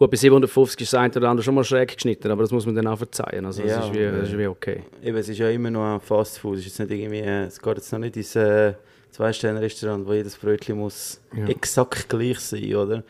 Gut, 0.00 0.10
bei 0.10 0.16
750 0.16 0.80
ist 0.80 0.92
das 0.94 1.00
eine 1.00 1.14
oder 1.14 1.28
andere 1.28 1.44
schon 1.44 1.54
mal 1.54 1.62
schräg 1.62 1.94
geschnitten, 1.94 2.30
aber 2.30 2.42
das 2.42 2.50
muss 2.50 2.64
man 2.64 2.74
dann 2.74 2.86
auch 2.86 2.96
verzeihen. 2.96 3.44
Also 3.44 3.62
das, 3.62 3.70
Ja, 3.70 3.80
ist, 3.84 3.94
wie, 3.94 4.04
das 4.04 4.28
ist 4.30 4.38
wie 4.38 4.46
okay. 4.46 4.82
eben, 5.02 5.16
es 5.18 5.28
ist 5.28 5.38
ja 5.38 5.50
immer 5.50 5.70
noch 5.70 5.94
ein 5.94 6.00
Fast 6.00 6.38
Food. 6.38 6.54
Es, 6.54 6.60
ist 6.60 6.78
jetzt 6.78 6.88
nicht 6.88 6.98
irgendwie, 6.98 7.20
es 7.20 7.60
geht 7.60 7.76
jetzt 7.76 7.92
noch 7.92 7.98
nicht 7.98 8.16
ins 8.16 8.34
äh, 8.34 8.72
Zwei-Sterne-Restaurant, 9.10 10.06
wo 10.06 10.12
jedes 10.12 10.36
Brötchen 10.36 10.78
muss 10.78 11.20
Ja. 11.36 11.46
exakt 11.46 12.08
gleich 12.08 12.38
sein, 12.40 12.74
oder? 12.74 13.02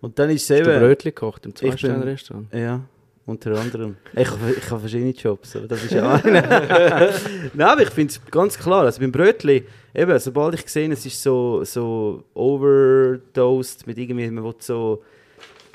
Und 0.00 0.18
dann 0.18 0.30
ist 0.30 0.48
es 0.50 0.58
Hast 0.58 0.66
du 0.66 0.70
eben... 0.70 0.80
Brötchen 0.80 1.10
gekocht 1.10 1.46
im 1.46 1.54
Zwei-Sterne-Restaurant? 1.54 2.52
Ja, 2.54 2.80
unter 3.26 3.58
anderem. 3.60 3.96
Ich, 4.14 4.30
habe- 4.30 4.52
ich 4.56 4.70
habe 4.70 4.80
verschiedene 4.80 5.10
Jobs, 5.10 5.54
aber 5.56 5.66
das 5.66 5.84
ist 5.84 5.92
ja 5.92 6.14
einer. 6.24 7.10
Nein, 7.54 7.68
aber 7.68 7.82
ich 7.82 7.90
finde 7.90 8.12
es 8.12 8.20
ganz 8.30 8.56
klar. 8.58 8.84
Also 8.84 9.00
beim 9.00 9.12
Brötchen, 9.12 9.64
eben, 9.94 10.18
sobald 10.18 10.54
ich 10.54 10.66
sehe, 10.68 10.90
es 10.92 11.04
ist 11.04 11.22
so, 11.22 11.62
so 11.64 12.24
overdosed 12.34 13.86
mit 13.86 13.98
irgendwie, 13.98 14.30
man 14.30 14.44
will 14.44 14.54
so, 14.60 15.02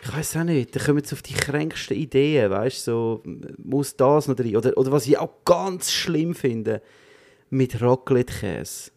ich 0.02 0.18
weiß 0.18 0.38
auch 0.38 0.44
nicht, 0.44 0.76
da 0.76 0.80
kommen 0.84 1.04
sie 1.04 1.14
auf 1.16 1.22
die 1.22 1.34
kränksten 1.34 1.96
Ideen, 1.98 2.50
weißt 2.52 2.88
du, 2.88 2.92
so, 2.92 3.24
muss 3.64 3.96
das 3.96 4.28
noch 4.28 4.36
drin. 4.36 4.56
Oder, 4.58 4.78
oder 4.78 4.92
was 4.92 5.06
ich 5.08 5.18
auch 5.18 5.30
ganz 5.46 5.92
schlimm 5.92 6.34
finde, 6.36 6.82
mit 7.50 7.82
Raclette-Käse. 7.82 8.92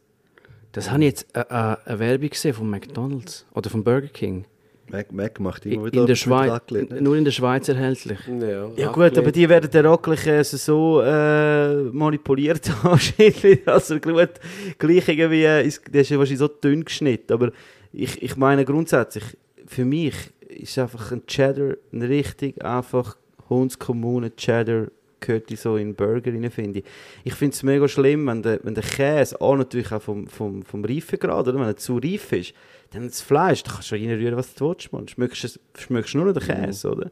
Das 0.77 0.91
habe 0.91 1.05
ich 1.05 1.07
jetzt 1.07 1.27
äh, 1.35 1.41
äh, 1.41 1.77
eine 1.87 1.99
Werbung 1.99 2.29
gesehen 2.29 2.53
von 2.53 2.69
McDonalds 2.69 3.47
oder 3.55 3.71
von 3.71 3.83
Burger 3.83 4.09
King. 4.09 4.45
Mac, 4.91 5.11
Mac 5.11 5.41
macht 5.41 5.65
immer 5.65 5.87
wieder 5.87 6.03
in 6.03 6.07
der 6.07 6.15
Schweiz, 6.17 6.61
ne? 6.71 7.01
nur 7.01 7.17
in 7.17 7.25
der 7.25 7.33
Schweiz 7.33 7.67
erhältlich. 7.71 8.19
Ja, 8.27 8.69
Ja 8.77 8.93
gut, 8.93 9.17
aber 9.17 9.33
die 9.33 9.49
werden 9.49 9.71
den 9.71 9.87
Raclette-Käse 9.87 10.59
so 10.59 11.01
äh, 11.01 11.83
manipuliert 11.85 12.71
wahrscheinlich, 12.83 13.67
er 13.67 14.01
gut 14.01 14.31
gleich 14.79 15.09
irgendwie, 15.09 15.67
ist, 15.67 15.83
der 15.91 16.03
ist 16.03 16.11
ja 16.11 16.19
wahrscheinlich 16.19 16.41
so 16.41 16.49
dünn 16.49 16.85
geschnitten, 16.85 17.33
aber 17.33 17.53
ich, 17.91 18.23
ich 18.23 18.37
meine 18.37 18.67
grundsätzlich, 18.67 19.25
für 19.67 19.87
mich 19.87 20.15
ist 20.47 20.79
einfach 20.79 21.11
ein 21.11 21.27
Cheddar 21.27 21.77
ein 21.91 22.03
richtig 22.03 22.63
einfach 22.63 23.17
Hundskommune 23.49 24.37
Cheddar 24.37 24.89
gehört 25.21 25.51
in 25.51 25.57
so 25.57 25.77
in 25.77 25.95
Burger 25.95 26.33
rein, 26.33 26.51
finde 26.51 26.81
ich. 26.81 26.85
Ich 27.25 27.35
finde 27.35 27.55
es 27.55 27.63
mega 27.63 27.89
schlimm, 27.89 28.27
wenn 28.27 28.43
der, 28.43 28.61
wenn 28.63 28.75
der 28.75 28.85
Käse, 28.85 29.41
auch 29.41 29.57
natürlich 29.57 29.91
auch 29.93 30.03
vom, 30.03 30.27
vom, 30.27 30.63
vom 30.63 30.85
Reifegrad, 30.85 31.49
oder? 31.49 31.59
wenn 31.59 31.67
er 31.67 31.77
zu 31.77 31.97
reif 31.99 32.33
ist, 32.33 32.53
dann 32.93 33.09
das 33.09 33.21
Fleisch, 33.21 33.63
da 33.63 33.73
kannst 33.73 33.91
du 33.91 33.95
reinrühren, 33.97 34.37
was 34.37 34.55
du 34.55 34.69
willst, 34.71 34.93
man. 34.93 35.09
Schmeckst, 35.09 35.45
es- 35.45 35.61
schmeckst 35.79 36.15
nur 36.15 36.27
noch 36.27 36.35
den 36.39 36.43
Käse, 36.47 36.91
oder? 36.91 37.11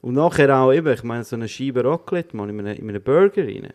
Und 0.00 0.14
nachher 0.14 0.56
auch 0.56 0.72
eben, 0.72 0.92
ich 0.92 1.02
meine, 1.04 1.22
so 1.24 1.36
eine 1.36 1.48
Scheibe 1.48 1.84
Raclette, 1.84 2.36
man, 2.36 2.48
in 2.48 2.58
einem, 2.60 2.76
in 2.76 2.88
einem 2.88 3.02
Burger 3.02 3.44
rein. 3.46 3.72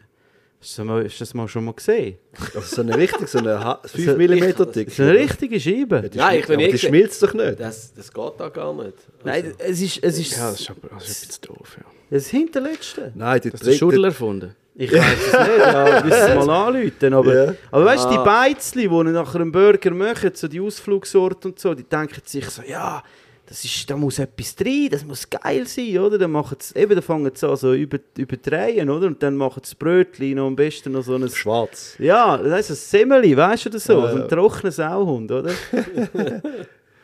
Hast 0.60 0.76
du, 0.78 0.82
das 0.82 0.88
mal, 0.88 1.04
hast 1.06 1.16
du 1.16 1.20
das 1.20 1.34
mal 1.36 1.48
schon 1.48 1.66
mal 1.66 1.74
gesehen? 1.74 2.18
Also 2.56 2.62
so 2.78 2.82
eine 2.82 2.98
richtig, 2.98 3.28
so 3.28 3.38
eine 3.38 3.64
ha- 3.64 3.80
5 3.86 4.06
So- 4.06 4.18
mm 4.18 4.72
dick. 4.74 4.88
Das 4.88 4.94
ist 4.94 5.00
eine 5.00 5.14
richtige 5.14 5.60
Scheibe. 5.60 6.10
Die 6.10 6.18
Nein, 6.18 6.40
ich 6.40 6.46
aber 6.46 6.54
eh 6.56 6.66
die 6.66 6.72
gesehen- 6.72 6.90
schmilzt 6.90 7.22
doch 7.22 7.34
nicht. 7.36 7.60
Das, 7.60 7.94
das 7.94 8.12
geht 8.12 8.34
da 8.40 8.50
gar 8.50 8.74
nicht. 8.74 8.96
Nein, 9.24 9.54
es 9.60 9.80
ist, 9.80 10.04
es 10.04 10.18
ist 10.20 10.32
Ja, 10.36 10.50
das 10.50 10.60
ist 10.62 10.70
aber 10.72 10.90
das 10.96 11.08
ist 11.08 11.24
ein 11.24 11.28
bisschen 11.28 11.42
doof. 11.56 11.78
Ja. 11.80 11.86
Das 12.10 12.28
Hinterletzte. 12.30 13.12
Nein, 13.16 13.42
die 13.42 13.50
Das 13.52 13.62
trägt- 13.62 13.80
Schudel 13.80 14.06
erfunden. 14.06 14.56
Ich 14.80 14.92
weiß 14.92 15.00
es 15.02 15.34
nicht, 15.34 15.58
ja, 15.60 16.02
müssen 16.04 16.38
es 16.40 16.46
mal 16.46 16.68
anrufen. 16.68 17.14
Aber, 17.16 17.34
Ja. 17.46 17.54
aber 17.72 17.86
weißt 17.86 18.06
du, 18.06 18.10
die 18.12 18.18
Ah. 18.18 18.24
Beizli, 18.24 18.88
die 18.88 19.04
nach 19.12 19.34
einem 19.34 19.52
Burger 19.52 19.90
machen, 19.92 20.30
so 20.36 20.48
die 20.48 20.62
Ausflugsorte 20.62 21.48
und 21.48 21.60
so, 21.60 21.74
die 21.74 21.84
denken 21.84 22.22
sich 22.24 22.48
so, 22.48 22.62
ja, 22.62 23.02
das 23.48 23.64
ist, 23.64 23.90
da 23.90 23.96
muss 23.98 24.20
etwas 24.20 24.56
drin, 24.56 24.90
das 24.92 25.04
muss 25.04 25.28
geil 25.28 25.66
sein, 25.66 25.98
oder? 25.98 26.18
Dann, 26.20 26.30
machen 26.32 26.58
sie, 26.60 26.78
eben, 26.78 26.94
dann 26.94 27.02
fangen 27.02 27.32
sie 27.34 27.48
an 27.50 27.56
so 27.56 27.74
über, 27.74 27.98
überdrehen, 28.18 28.88
oder? 28.90 29.08
Und 29.08 29.24
dann 29.24 29.36
machen 29.36 29.62
sie 29.64 29.72
das 29.72 29.76
Brötchen 29.76 30.36
noch 30.36 30.46
am 30.48 30.56
besten 30.56 30.92
noch 30.92 31.02
so 31.04 31.16
ein... 31.16 31.28
Schwarz. 31.30 31.96
Ja, 31.98 32.38
das 32.38 32.70
ist 32.70 32.94
ein 32.94 33.00
Semmeli, 33.00 33.36
weißt 33.36 33.66
du, 33.66 33.70
oder 33.70 33.80
so? 33.80 33.94
Ja, 33.94 34.12
so 34.12 34.18
ja. 34.18 34.24
ein 34.24 34.30
trockener 34.30 34.72
Sauhund, 34.72 35.32
oder? 35.32 35.52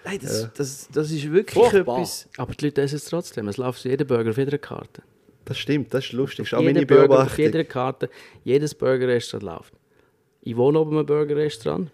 Nein, 0.06 0.20
das, 0.22 0.50
das, 0.54 0.90
das 0.92 1.12
ist 1.12 1.32
wirklich 1.32 1.54
Furchtbar. 1.54 1.98
etwas... 1.98 2.28
Aber 2.38 2.54
die 2.54 2.66
Leute 2.66 2.82
essen 2.82 2.96
es 2.98 3.06
trotzdem. 3.06 3.48
Es 3.48 3.58
läuft 3.58 3.82
für 3.82 3.90
jeden 3.90 4.06
Burger 4.08 4.30
auf 4.32 4.38
jeder 4.38 4.58
Karte. 4.58 5.02
Das 5.46 5.58
stimmt, 5.58 5.94
das 5.94 6.06
ist 6.06 6.12
lustig. 6.14 6.46
Das 6.46 6.48
ist 6.48 6.54
auch 6.54 6.62
Jeder 6.62 6.74
meine 6.74 6.86
Burger 6.86 7.04
auf 7.04 7.08
Beobachtung. 7.10 7.46
jeder 7.46 7.64
Karte, 7.64 8.10
jedes 8.44 8.74
Burgerrestaurant 8.76 9.44
läuft. 9.44 9.74
Ich 10.42 10.56
wohne 10.58 10.80
oben 10.80 10.98
im 11.00 11.06
Burgerrestaurant. 11.06 11.90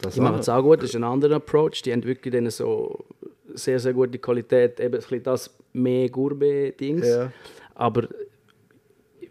Das 0.00 0.14
Die 0.14 0.20
machen 0.20 0.36
auch. 0.36 0.40
es 0.40 0.48
auch 0.48 0.62
gut, 0.62 0.78
das 0.82 0.90
ist 0.90 0.96
ein 0.96 1.04
anderer 1.04 1.36
Approach. 1.36 1.82
Die 1.82 1.92
haben 1.92 2.04
wirklich 2.04 2.32
dann 2.32 2.48
so 2.50 3.04
sehr, 3.54 3.78
sehr 3.78 3.92
gute 3.92 4.18
Qualität. 4.18 4.78
Eben 4.80 4.94
ein 4.94 5.00
bisschen 5.00 5.22
das 5.22 5.54
mehr 5.72 6.08
Gourmet-Dings. 6.08 7.06
Ja. 7.06 7.32
Aber 7.74 8.08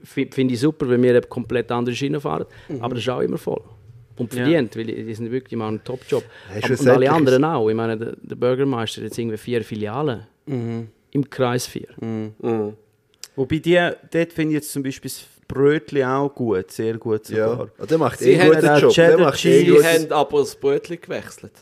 fi- 0.03 0.29
finde 0.31 0.53
ich 0.53 0.59
super, 0.59 0.87
wenn 0.89 1.01
wir 1.01 1.11
eine 1.11 1.21
komplett 1.21 1.71
andere 1.71 1.95
Schiene 1.95 2.19
fahren. 2.19 2.45
Aber 2.79 2.95
das 2.95 3.03
ist 3.03 3.09
auch 3.09 3.21
immer 3.21 3.37
voll. 3.37 3.61
Und 4.17 4.33
Ja. 4.33 4.43
verdient, 4.43 4.75
weil 4.77 4.85
die 4.85 5.03
die 5.03 5.13
sind 5.13 5.31
wirklich 5.31 5.49
die 5.49 5.55
machen 5.55 5.75
einen 5.75 5.83
Top-Job. 5.83 6.23
Und 6.79 6.87
alle 6.87 7.11
anderen 7.11 7.43
auch. 7.43 7.69
Ich 7.69 7.75
meine, 7.75 7.97
der, 7.97 8.13
der 8.21 8.35
Burgermeister 8.35 8.97
hat 9.01 9.05
jetzt 9.05 9.17
irgendwie 9.17 9.37
vier 9.37 9.63
Filialen 9.63 10.27
im 10.45 11.29
Kreis 11.29 11.67
4. 11.67 11.87
Mhm. 11.99 12.73
Wobei 13.35 13.57
die, 13.59 13.75
dort 14.11 14.33
finde 14.33 14.49
ich 14.51 14.55
jetzt 14.55 14.71
zum 14.71 14.83
Beispiel 14.83 15.09
das 15.09 15.25
Brötchen 15.47 16.03
auch 16.03 16.33
gut, 16.33 16.71
sehr 16.71 16.97
gut 16.97 17.25
sogar. 17.25 17.69
Ja, 17.79 17.85
der 17.85 17.97
macht 17.97 18.19
Sie 18.19 18.31
eh 18.31 18.45
guten 18.45 18.67
auch 18.67 18.79
Job. 18.81 18.93
Der 18.93 19.05
Cheddar 19.07 19.19
macht 19.19 19.45
eh. 19.45 19.65
Sie 19.65 19.83
haben 19.85 20.11
aber 20.11 20.39
das 20.39 20.55
Brötchen 20.55 20.99
gewechselt. 21.01 21.53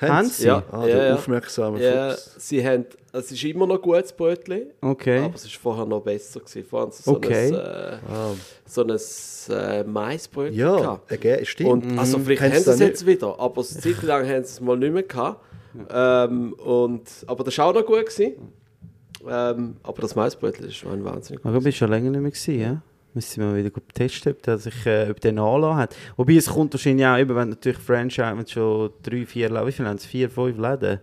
Haben 0.00 0.28
sie? 0.28 0.46
Ja. 0.46 0.62
Ah, 0.70 0.86
Ja, 0.86 1.04
ja. 1.08 1.14
aufmerksame 1.14 1.82
Ja, 1.82 2.10
Fuchs. 2.10 2.34
sie 2.38 2.66
haben, 2.66 2.84
es 3.12 3.32
ist 3.32 3.44
immer 3.44 3.66
noch 3.66 3.80
gutes 3.80 4.12
Brötchen, 4.12 4.66
Okay. 4.82 5.20
aber 5.20 5.34
es 5.34 5.44
war 5.44 5.50
vorher 5.62 5.86
noch 5.86 6.02
besser. 6.02 6.40
Gewesen. 6.40 6.64
Vorher 6.68 6.92
so 6.92 7.12
Okay. 7.16 7.48
ein, 7.48 7.54
äh, 7.54 7.98
Ah. 8.12 8.30
so 8.66 8.82
ein 8.84 8.98
äh, 9.56 9.84
Maisbrötchen 9.84 10.58
Ja, 10.58 10.76
gehabt. 10.76 11.12
okay, 11.12 11.44
stimmt. 11.46 11.70
Und, 11.70 11.98
also 11.98 12.18
vielleicht 12.18 12.42
Haben 12.42 12.52
haben 12.52 12.62
sie 12.64 12.70
es 12.70 12.78
jetzt 12.80 13.06
wieder, 13.06 13.38
aber 13.40 13.56
eine 13.62 13.64
Zeit 13.80 14.02
lang 14.02 14.24
haben 14.28 14.44
sie 14.44 14.50
es 14.50 14.60
mal 14.60 14.76
nicht 14.76 14.92
mehr 14.92 15.02
gehabt. 15.02 15.40
Ähm, 15.90 16.52
und, 16.54 17.02
aber 17.26 17.44
das 17.44 17.56
war 17.58 17.66
auch 17.66 17.74
noch 17.74 17.84
gut. 17.86 18.06
Gewesen. 18.06 18.32
Ähm, 19.28 19.76
aber 19.82 20.02
das 20.02 20.14
Maisbrötchen 20.14 20.68
ist 20.68 20.84
ein 20.84 21.04
wahnsinnig 21.04 21.44
Aber 21.44 21.54
du 21.58 21.64
bist 21.64 21.78
schon 21.78 21.90
länger 21.90 22.10
nicht 22.10 22.20
mehr 22.20 22.30
gewesen, 22.30 22.60
ja? 22.60 22.82
Müssen 23.16 23.40
wir 23.40 23.46
mal 23.46 23.56
wieder 23.56 23.70
gut 23.70 23.94
testen, 23.94 24.32
ob 24.32 24.42
der 24.42 24.58
sich 24.58 24.84
äh, 24.84 25.08
ob 25.10 25.18
der 25.22 25.32
nachlassen 25.32 25.76
hat. 25.78 25.96
Wobei 26.18 26.34
es 26.34 26.50
kommt 26.50 26.74
wahrscheinlich 26.74 27.06
auch, 27.06 27.16
eben, 27.16 27.34
wenn 27.34 27.48
du 27.48 27.54
natürlich 27.54 27.78
Franchise, 27.78 28.36
wenn 28.36 28.44
du 28.44 28.50
schon 28.50 28.90
drei, 29.02 29.24
vier 29.24 29.48
Läden, 29.48 29.66
wie 29.66 29.72
viel 29.72 29.86
haben 29.86 29.96
es? 29.96 30.04
Vier, 30.04 30.28
fünf 30.28 30.58
Läden 30.58 31.00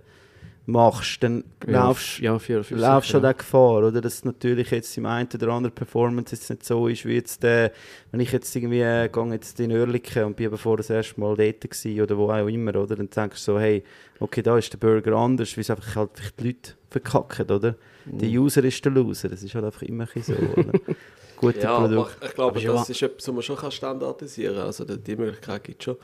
machst, 0.68 1.24
dann 1.24 1.44
laufst 1.66 2.20
ja, 2.20 2.38
vier, 2.38 2.64
fünf 2.64 2.80
laufst 2.80 3.08
sicher, 3.08 3.18
schon 3.18 3.24
der 3.24 3.34
Gefahr, 3.34 3.80
oder? 3.80 4.00
Dass 4.00 4.24
natürlich 4.26 4.70
jetzt 4.70 4.96
im 4.96 5.08
einen 5.08 5.28
oder 5.34 5.48
anderen 5.48 5.74
Performance 5.74 6.36
jetzt 6.36 6.52
nicht 6.52 6.64
so 6.64 6.88
ist, 6.88 7.04
wie 7.04 7.16
jetzt, 7.16 7.44
äh, 7.44 7.72
wenn 8.12 8.20
ich 8.20 8.32
jetzt 8.32 8.56
irgendwie 8.56 8.82
äh, 8.82 9.10
gehe 9.10 9.32
jetzt 9.32 9.60
in 9.60 9.72
Oerlikon 9.72 10.26
und 10.26 10.36
bin 10.36 10.46
eben 10.46 10.58
vor 10.60 10.78
das 10.78 10.92
erste 10.92 11.20
Mal 11.20 11.36
dort 11.36 11.62
gewesen, 11.62 12.00
oder 12.00 12.16
wo 12.16 12.30
auch 12.32 12.48
immer, 12.48 12.76
oder? 12.76 12.96
Dann 12.96 13.10
denkst 13.10 13.44
du 13.44 13.54
so, 13.54 13.60
hey, 13.60 13.84
okay, 14.20 14.44
da 14.44 14.56
ist 14.56 14.72
der 14.72 14.78
Burger 14.78 15.16
anders, 15.16 15.58
wie 15.58 15.62
es 15.62 15.72
einfach 15.72 15.96
halt 15.96 16.12
die 16.40 16.46
Leute 16.46 16.74
verkacken, 16.92 17.50
oder? 17.50 17.76
Der 18.06 18.30
User 18.30 18.64
ist 18.64 18.86
der 18.86 18.92
Loser, 18.92 19.30
das 19.30 19.42
ist 19.42 19.56
halt 19.56 19.66
einfach 19.66 19.82
immer 19.82 20.08
so, 20.22 20.34
oder? 20.34 20.74
Gute 21.38 21.60
Ja, 21.60 21.72
aber 21.78 21.88
Produkt. 21.88 22.18
ich 22.26 22.34
glaube, 22.34 22.52
Aber 22.52 22.60
schon- 22.62 22.76
das 22.76 22.90
ist 22.90 23.02
etwas, 23.02 23.28
was 23.28 23.34
man 23.34 23.44
schon 23.44 23.56
kann 23.58 23.72
standardisieren 23.72 24.56
kann. 24.56 24.66
Also 24.66 24.86
die- 24.86 24.98
die 24.98 25.16
Möglichkeit 25.16 25.64
gibt 25.64 25.82
es 25.82 25.86
schon 25.86 25.98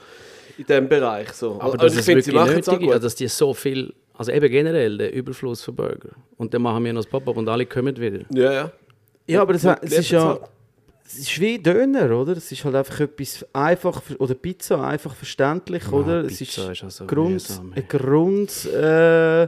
in 0.58 0.66
diesem 0.66 0.90
Bereich. 0.90 1.32
So. 1.34 1.60
Aber 1.60 1.72
Und 1.74 1.82
dass 1.84 1.96
ich 1.96 2.02
finde, 2.04 2.22
sie 2.22 2.32
wirklich 2.34 2.48
machen 2.48 2.60
es 2.60 2.68
auch 2.68 2.74
nötig 2.74 2.88
ist, 2.90 2.94
gut. 2.94 3.04
dass 3.04 3.16
die 3.16 3.28
so 3.28 3.54
viel, 3.54 3.94
also 4.14 4.32
eben 4.32 4.50
generell 4.50 4.98
der 4.98 5.14
Überfluss 5.14 5.64
von 5.64 5.76
Burger. 5.76 6.10
Und 6.38 6.54
dann 6.54 6.62
machen 6.62 6.84
wir 6.84 6.94
noch 6.94 7.02
das 7.04 7.10
Pop-Up 7.10 7.38
und 7.38 7.48
alle 7.48 7.66
kommen 7.66 7.96
wieder. 7.98 8.20
Ja, 8.34 8.52
ja. 8.54 8.72
Ja, 9.28 9.42
aber 9.42 9.54
das, 9.54 9.64
Ja, 9.64 9.78
es 9.82 9.94
ist 9.94 10.12
ja... 10.12 10.40
Es 11.12 11.18
ist 11.18 11.40
wie 11.40 11.58
Döner, 11.58 12.12
oder? 12.20 12.34
Es 12.38 12.52
ist 12.52 12.64
halt 12.64 12.76
einfach 12.76 13.00
etwas 13.00 13.44
einfach, 13.52 14.00
oder 14.20 14.36
Pizza, 14.36 14.84
einfach 14.86 15.16
verständlich, 15.16 15.92
oder? 15.92 16.24
Es 16.24 16.34
ist, 16.40 16.54
Pizza 16.56 16.72
ist 16.72 16.84
also 16.84 17.08
Grund, 17.08 17.32
mühsam, 17.32 17.74
Grund, 17.88 18.66
äh, 18.66 19.48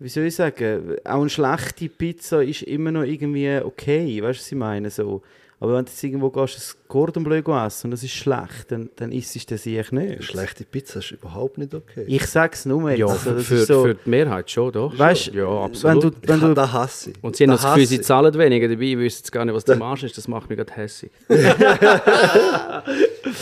wie 0.00 0.08
soll 0.08 0.24
ich 0.24 0.34
sagen, 0.34 0.96
auch 1.04 1.20
eine 1.20 1.30
schlechte 1.30 1.88
Pizza 1.88 2.42
ist 2.42 2.62
immer 2.62 2.92
noch 2.92 3.02
irgendwie 3.02 3.60
okay, 3.62 4.22
weißt 4.22 4.38
du, 4.38 4.42
was 4.42 4.52
ich 4.52 4.58
meine? 4.58 4.90
So. 4.90 5.22
Aber 5.60 5.74
wenn 5.74 5.84
du 5.84 5.90
jetzt 5.90 6.04
irgendwo 6.04 6.30
gehst, 6.30 6.56
ein 6.56 6.88
Cordon 6.88 7.24
Bleu 7.24 7.38
essen 7.38 7.86
und 7.88 7.90
das 7.90 8.04
ist 8.04 8.12
schlecht, 8.12 8.70
dann, 8.70 8.90
dann 8.94 9.10
isst 9.10 9.34
es 9.34 9.44
das 9.44 9.64
sicher 9.64 9.92
nicht. 9.92 10.22
Schlechte 10.22 10.62
Pizza 10.64 11.00
ist 11.00 11.10
überhaupt 11.10 11.58
nicht 11.58 11.74
okay. 11.74 12.04
Ich 12.06 12.24
sag's 12.26 12.64
nur 12.64 12.88
jetzt. 12.90 13.00
Ja, 13.00 13.06
also, 13.06 13.32
das 13.32 13.44
für, 13.44 13.54
ist 13.56 13.66
so, 13.66 13.82
für 13.82 13.94
die 13.94 14.08
Mehrheit 14.08 14.48
schon, 14.48 14.70
doch. 14.70 14.96
weißt, 14.96 15.26
ja, 15.34 15.48
wenn 15.48 15.56
absolut. 15.64 16.04
du, 16.04 16.10
wenn 16.28 16.36
Ich- 16.36 16.42
du, 16.42 16.54
da 16.54 16.72
hasse 16.72 17.10
ich. 17.10 17.16
und 17.24 17.34
sie 17.34 17.42
haben 17.44 17.50
Da 17.50 17.56
das 17.56 17.64
Gefühl, 17.64 17.86
sie 17.86 17.96
ich. 17.96 18.02
zahlen 18.04 18.32
weniger, 18.34 18.68
dabei 18.68 18.98
wissen 18.98 19.18
jetzt 19.18 19.32
gar 19.32 19.44
nicht, 19.44 19.54
was 19.54 19.64
der 19.64 19.76
Marsch 19.76 20.04
ist. 20.04 20.16
Das 20.16 20.28
macht 20.28 20.48
mich 20.48 20.58
gerade 20.58 20.72
hässlich. 20.74 21.10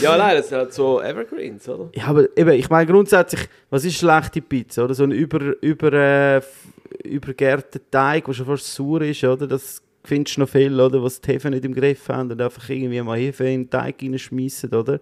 ja, 0.01 0.17
nein, 0.17 0.37
das 0.37 0.49
sind 0.49 0.57
halt 0.57 0.73
so 0.73 1.01
Evergreens, 1.01 1.67
oder? 1.69 1.89
Ja, 1.93 2.05
aber 2.07 2.25
eben, 2.35 2.51
ich 2.51 2.69
meine 2.69 2.89
grundsätzlich, 2.91 3.47
was 3.69 3.85
ist 3.85 3.95
schlechte 3.97 4.41
Pizza? 4.41 4.83
Oder 4.85 4.93
so 4.93 5.03
ein 5.03 5.11
über, 5.11 5.53
über, 5.61 5.93
äh, 5.93 6.41
übergärter 7.03 7.79
Teig, 7.91 8.25
der 8.25 8.33
schon 8.33 8.45
fast 8.45 8.73
sauer 8.73 9.01
ist, 9.01 9.23
oder? 9.23 9.47
Das 9.47 9.81
findest 10.07 10.37
du 10.37 10.41
noch 10.41 10.49
viele, 10.49 10.85
oder, 10.85 11.03
was 11.03 11.21
die 11.21 11.33
Hefe 11.33 11.49
nicht 11.49 11.65
im 11.65 11.73
Griff 11.73 12.09
haben 12.09 12.31
und 12.31 12.41
einfach 12.41 12.69
irgendwie 12.69 13.01
mal 13.01 13.17
Hefe 13.17 13.45
in 13.45 13.63
den 13.63 13.69
Teig 13.69 14.01
reinschmeissen, 14.01 14.73
oder? 14.73 14.99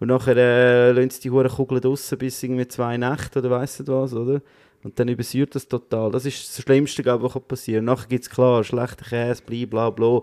Und 0.00 0.08
nachher 0.08 0.36
äh, 0.36 0.92
lassen 0.92 1.10
sie 1.10 1.20
die 1.22 1.30
hure 1.30 1.48
Kugel 1.48 1.80
draussen 1.80 2.18
bis 2.18 2.42
irgendwie 2.42 2.66
zwei 2.68 2.96
Nächte 2.96 3.38
oder 3.38 3.50
weiss 3.50 3.78
nicht 3.78 3.88
was, 3.88 4.14
oder? 4.14 4.40
Und 4.82 4.98
dann 4.98 5.08
übersäuert 5.08 5.54
das 5.54 5.66
total. 5.66 6.10
Das 6.10 6.24
ist 6.24 6.48
das 6.48 6.62
Schlimmste, 6.62 7.02
glaube 7.02 7.26
ich, 7.26 7.34
was 7.34 7.42
passieren 7.42 7.86
kann. 7.86 7.94
Nachher 7.96 8.08
gibt 8.08 8.24
es 8.24 8.30
klar 8.30 8.62
schlechter 8.64 9.04
Käse, 9.04 9.42
bla 9.42 9.66
bla 9.66 9.90
bla. 9.90 10.20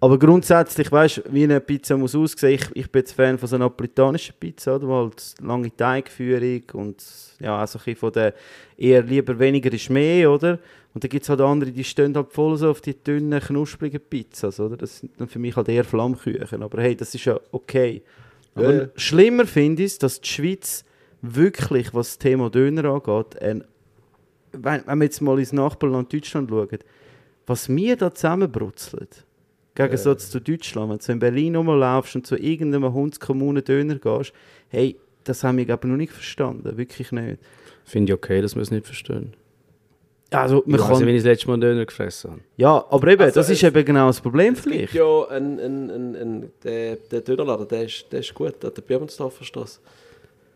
Aber 0.00 0.18
grundsätzlich, 0.18 0.92
weißt 0.92 1.18
du, 1.18 1.22
wie 1.32 1.44
eine 1.44 1.60
Pizza 1.60 1.96
muss 1.96 2.14
aussehen. 2.14 2.54
Ich, 2.54 2.66
ich 2.74 2.90
bin 2.90 3.00
jetzt 3.00 3.12
Fan 3.12 3.38
von 3.38 3.48
so 3.48 3.56
einer 3.56 3.64
napolitanischen 3.64 4.34
Pizza, 4.38 4.76
oder? 4.76 4.88
Weil 4.88 5.10
es 5.16 5.34
lange 5.40 5.74
Teigführung 5.76 6.62
und 6.74 7.04
ja, 7.40 7.58
also 7.58 7.78
ein 7.78 7.84
bisschen 7.84 7.96
von 7.96 8.12
der 8.12 8.34
eher 8.76 9.02
lieber 9.02 9.38
weniger 9.38 9.72
ist 9.72 9.90
mehr, 9.90 10.30
oder? 10.30 10.58
Und 10.94 11.02
dann 11.02 11.08
gibt 11.08 11.24
es 11.24 11.28
halt 11.28 11.40
andere, 11.40 11.72
die 11.72 11.84
stehen 11.84 12.14
halt 12.14 12.32
voll 12.32 12.56
so 12.56 12.70
auf 12.70 12.80
die 12.80 12.94
dünnen, 12.94 13.40
knusprigen 13.40 14.00
Pizzas, 14.00 14.60
oder? 14.60 14.76
Das 14.76 14.98
sind 14.98 15.12
dann 15.18 15.28
für 15.28 15.38
mich 15.38 15.56
halt 15.56 15.68
eher 15.68 15.84
Flammküchen. 15.84 16.62
Aber 16.62 16.80
hey, 16.80 16.94
das 16.94 17.14
ist 17.14 17.24
ja 17.24 17.38
okay. 17.50 18.02
Aber 18.54 18.74
ja. 18.74 18.88
schlimmer 18.96 19.46
finde 19.46 19.82
ich, 19.82 19.98
dass 19.98 20.20
die 20.20 20.28
Schweiz 20.28 20.84
wirklich, 21.22 21.92
was 21.92 22.10
das 22.10 22.18
Thema 22.18 22.50
Döner 22.50 22.84
angeht, 22.84 23.40
ein, 23.42 23.64
wenn, 24.52 24.86
wenn 24.86 24.98
wir 24.98 25.04
jetzt 25.04 25.20
mal 25.20 25.38
ins 25.38 25.52
Nachbarland 25.52 26.12
Deutschland 26.12 26.50
schauen, 26.50 26.78
was 27.46 27.68
wir 27.68 27.96
da 27.96 28.14
zusammenbrutzelt, 28.14 29.24
im 29.78 29.84
Gegensatz 29.86 30.30
zu 30.30 30.40
Deutschland, 30.40 30.90
wenn 30.90 30.98
du 30.98 31.04
so 31.04 31.12
in 31.12 31.18
Berlin 31.18 31.56
rumlaufst 31.56 32.16
und 32.16 32.26
zu 32.26 32.36
irgendeiner 32.36 32.92
Hundskommune 32.92 33.62
Döner 33.62 33.96
gehst, 33.96 34.32
hey, 34.68 34.96
das 35.24 35.44
haben 35.44 35.58
wir 35.58 35.70
aber 35.72 35.86
noch 35.88 35.96
nicht 35.96 36.12
verstanden, 36.12 36.76
wirklich 36.76 37.12
nicht. 37.12 37.38
Finde 37.84 38.12
ich 38.12 38.14
okay, 38.16 38.40
dass 38.40 38.54
wir 38.54 38.62
es 38.62 38.70
nicht 38.70 38.86
verstehen. 38.86 39.34
Also, 40.30 40.62
man 40.66 40.74
Ich 40.74 40.80
weiß 40.82 40.88
nicht, 40.90 40.98
kann, 40.98 41.06
wenn 41.06 41.14
ich 41.14 41.22
das 41.22 41.24
letzte 41.26 41.46
Mal 41.46 41.52
einen 41.54 41.60
Döner 41.62 41.86
gefressen 41.86 42.30
habe. 42.32 42.40
ja, 42.56 42.84
aber 42.90 43.08
eben, 43.08 43.22
Also, 43.22 43.40
das 43.40 43.48
ist 43.48 43.62
eben 43.62 43.84
genau 43.84 44.08
das 44.08 44.20
Problem 44.20 44.52
Es 44.52 44.62
gibt 44.62 44.74
vielleicht. 44.74 44.94
ja 44.94 45.24
einen, 45.28 45.58
einen, 45.58 45.90
einen, 45.90 46.16
einen, 46.16 46.52
der, 46.62 46.96
der 46.96 47.20
Dönerladen, 47.22 47.66
der 47.68 47.84
ist, 47.84 48.06
der 48.12 48.20
ist 48.20 48.34
gut, 48.34 48.62
der 48.62 48.68
Birmensdorfer 48.70 49.44
Straße. 49.44 49.80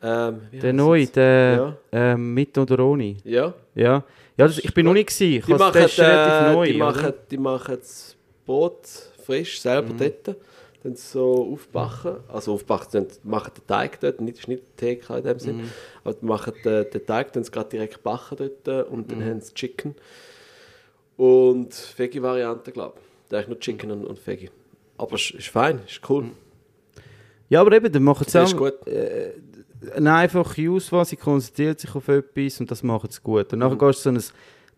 Ähm, 0.03 0.41
Der 0.61 0.73
neue, 0.73 1.07
der 1.07 1.77
ähm, 1.93 2.35
mit 2.35 2.59
oder 2.59 2.85
ohne. 2.85 3.17
Ja. 3.25 3.55
Ja, 3.75 4.05
ja 4.37 4.47
das, 4.47 4.59
ich 4.59 4.75
bin 4.75 4.85
noch 4.85 4.93
nicht 4.95 5.09
gewesen. 5.09 5.39
Ich 5.39 5.45
Die 5.47 5.53
machen, 5.55 5.73
der 5.75 5.85
ist 5.87 5.99
relativ 6.01 6.49
äh, 6.49 6.53
neu. 6.53 6.67
die, 6.67 6.79
machen, 6.79 7.13
die 7.31 7.39
machen 7.39 7.77
das 7.79 8.17
Brot 8.45 8.81
frisch, 9.23 9.61
selber 9.61 9.93
Mhm. 9.95 9.99
dort. 9.99 10.37
Dann 10.83 10.97
so 10.97 11.53
aufbacken. 11.53 12.17
Also 12.29 12.55
aufbacken, 12.55 12.89
dann 12.93 13.07
machen 13.23 13.53
den 13.57 13.67
Teig 13.67 14.01
dort. 14.01 14.21
Nicht, 14.21 14.49
nicht 14.49 14.63
TK 14.77 15.19
in 15.19 15.23
dem 15.25 15.39
Sinn. 15.39 15.57
Mhm. 15.59 15.71
Aber 16.03 16.15
die 16.15 16.25
machen 16.27 16.53
den, 16.65 16.91
den 16.91 17.07
Teig, 17.07 17.33
dann 17.33 17.45
gerade 17.45 17.69
direkt 17.69 18.03
backen 18.03 18.37
dort. 18.65 18.89
Und 18.89 19.07
Mhm. 19.07 19.11
dann 19.21 19.25
haben 19.29 19.41
sie 19.41 19.55
Chicken. 19.55 19.95
Und 21.17 21.73
Veggie-Variante, 21.97 22.73
glaube 22.73 22.95
ich. 23.31 23.39
Ist 23.39 23.49
nur 23.49 23.59
Chicken 23.61 23.91
und, 23.93 24.05
und 24.05 24.27
Veggie. 24.27 24.51
Aber 24.99 25.15
es 25.15 25.31
ist 25.31 25.49
fein, 25.49 25.81
ist 25.87 26.01
cool. 26.09 26.27
Ja, 27.49 27.61
aber 27.61 27.73
eben, 27.77 27.91
dann 27.91 28.03
machen 28.03 28.27
sie 28.29 28.39
auch 28.43 28.57
gut. 28.57 28.87
äh, 28.87 29.33
eine 29.97 30.15
einfache 30.15 30.71
Auswahl, 30.71 31.05
sie 31.05 31.17
konzentriert 31.17 31.81
sich 31.81 31.95
auf 31.95 32.09
etwas 32.09 32.61
und 32.61 32.71
das 32.71 32.83
machen 32.83 33.11
sie 33.11 33.21
gut. 33.23 33.53
Und 33.53 33.59
nachher 33.61 33.77
gehst 33.77 34.05
du 34.07 34.11
so 34.13 34.17
ein, 34.17 34.23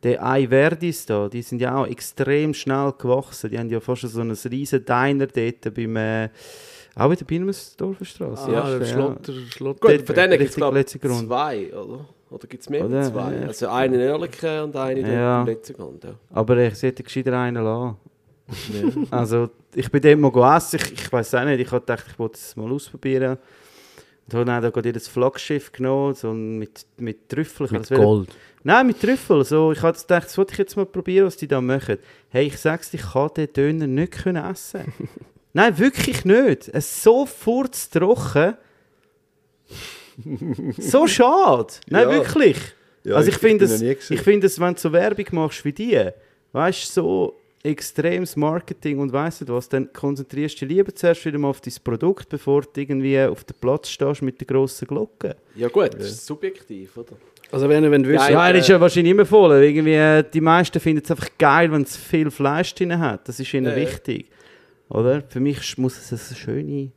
der 0.04 0.22
Ai-Verdis 0.22 1.06
da, 1.06 1.28
die 1.28 1.42
sind 1.42 1.60
ja 1.60 1.76
auch 1.76 1.86
extrem 1.86 2.54
schnell 2.54 2.92
gewachsen. 2.96 3.50
Die 3.50 3.58
haben 3.58 3.70
ja 3.70 3.80
fast 3.80 4.02
so 4.02 4.20
ein 4.20 4.30
riesen 4.30 4.84
Diner 4.84 5.26
dort 5.26 5.74
beim, 5.74 5.96
äh, 5.96 6.28
auch 6.94 7.10
in 7.10 7.16
der 7.16 7.24
Birnensdorfer 7.24 8.04
Straße. 8.04 8.56
Ah, 8.56 8.70
der 8.70 8.86
ja. 8.86 8.92
Schlotter, 8.92 9.32
Schlotter. 9.32 9.80
Gut, 9.80 10.06
von 10.06 10.14
denen 10.14 10.38
gibt 10.38 10.50
es 10.50 10.56
glaube 10.56 10.80
ich 10.80 10.86
zwei, 10.86 11.72
oder? 11.74 12.06
Oder 12.30 12.48
gibt 12.48 12.62
es 12.62 12.68
mehr 12.68 12.84
Oder? 12.84 12.98
als 12.98 13.08
zwei? 13.10 13.34
Ja. 13.34 13.46
Also 13.46 13.68
eine 13.68 13.94
in 13.94 14.00
Ehrlichen 14.00 14.60
und 14.60 14.76
eine 14.76 15.02
dort 15.02 15.12
Ja. 15.12 15.40
im 15.40 15.46
letzten 15.46 15.74
Grund. 15.74 16.04
Ja. 16.04 16.14
Aber 16.30 16.56
ich 16.58 16.74
sollte 16.74 17.02
gescheiter 17.02 17.38
einen 17.38 17.62
lassen. 17.62 17.96
also, 19.10 19.48
ich 19.74 19.90
bin 19.90 20.02
dort 20.02 20.34
mal 20.34 20.56
essen, 20.56 20.80
ich, 20.82 20.92
ich 20.92 21.12
weiß 21.12 21.34
auch 21.36 21.44
nicht, 21.44 21.60
ich 21.60 21.70
habe 21.70 21.80
gedacht, 21.80 22.04
ich 22.10 22.18
wollte 22.18 22.34
es 22.34 22.56
mal 22.56 22.70
ausprobieren. 22.70 23.38
Und 24.26 24.34
habe 24.34 24.44
dann 24.44 24.62
da 24.62 24.70
gerade 24.70 24.92
das 24.92 25.06
Flaggschiff 25.06 25.70
genommen, 25.70 26.14
so 26.14 26.32
mit, 26.32 26.86
mit 26.96 27.28
Trüffeln. 27.28 27.70
Mit 27.70 27.88
Gold. 27.88 28.30
Nein, 28.66 28.87
mit 28.87 29.00
Trüffel. 29.00 29.44
So, 29.44 29.72
ich 29.72 29.83
habe 29.83 29.96
gedacht, 29.96 30.24
das 30.27 30.38
wollte 30.38 30.53
ich 30.53 30.59
jetzt 30.59 30.77
mal 30.77 30.87
probieren, 30.87 31.27
was 31.27 31.37
die 31.37 31.46
da 31.46 31.61
machen. 31.61 31.98
Hey, 32.31 32.46
ich 32.46 32.57
sag's 32.59 32.90
dir, 32.90 32.96
ich 32.98 33.12
kann 33.12 33.31
den 33.37 33.53
Döner 33.53 33.87
nicht 33.87 34.12
können 34.12 34.42
essen. 34.44 34.92
Nein, 35.53 35.79
wirklich 35.79 36.24
nicht. 36.24 36.68
Es 36.68 36.87
ist 36.90 37.03
so 37.03 37.27
furztrocken. 37.27 38.55
so 40.79 41.07
schade. 41.07 41.74
Nein, 41.88 42.09
Ja. 42.09 42.11
wirklich. 42.14 42.57
Ja, 43.05 43.16
also 43.16 43.29
ich, 43.29 43.35
ich- 43.35 43.40
finde 43.40 43.64
es, 43.66 43.83
ich 43.83 44.20
finde 44.22 44.46
es, 44.46 44.59
wenn 44.59 44.74
du 44.74 44.81
so 44.81 44.90
Werbung 44.92 45.27
machst 45.33 45.64
wie 45.64 45.72
die, 45.72 46.09
weißt 46.53 46.88
du, 46.88 46.92
so 47.03 47.35
extremes 47.62 48.35
Marketing 48.37 48.98
und 48.98 49.12
weißt 49.12 49.42
du 49.42 49.48
was, 49.55 49.68
dann 49.68 49.92
konzentrierst 49.92 50.61
du 50.61 50.66
dich 50.66 50.77
lieber 50.77 50.94
zuerst 50.94 51.24
wieder 51.24 51.38
mal 51.38 51.48
auf 51.48 51.61
dein 51.61 51.74
Produkt, 51.83 52.29
bevor 52.31 52.62
du 52.62 52.81
irgendwie 52.81 53.20
auf 53.22 53.44
dem 53.44 53.57
Platz 53.61 53.88
stehst 53.90 54.22
mit 54.22 54.40
der 54.40 54.46
grossen 54.46 54.88
Glocke. 54.88 55.37
Ja 55.55 55.68
gut, 55.68 55.94
das 55.94 56.07
ist 56.09 56.27
subjektiv, 56.27 56.96
oder? 56.96 57.16
Also 57.52 57.68
wenn, 57.68 57.88
wenn 57.90 58.02
du 58.02 58.09
willst, 58.09 58.28
Ja, 58.28 58.48
er 58.48 58.54
äh, 58.54 58.59
ist 58.59 58.68
ja 58.68 58.80
wahrscheinlich 58.80 59.12
immer 59.12 59.26
voll. 59.26 59.62
Irgendwie, 59.62 59.94
äh, 59.94 60.24
die 60.33 60.40
meisten 60.40 60.80
finden 60.80 61.02
es 61.04 61.11
einfach 61.11 61.28
geil, 61.38 61.70
wenn 61.70 61.83
es 61.83 61.96
viel 61.96 62.30
Fleisch 62.30 62.74
drin 62.74 62.98
hat. 62.98 63.28
Das 63.28 63.38
ist 63.38 63.52
ihnen 63.54 63.66
Ja, 63.66 63.76
ja. 63.76 63.76
wichtig. 63.76 64.26
Oder? 64.88 65.22
Für 65.28 65.40
mich 65.40 65.78
muss 65.78 65.98
es 65.98 66.30
eine 66.30 66.38
schöne... 66.38 66.90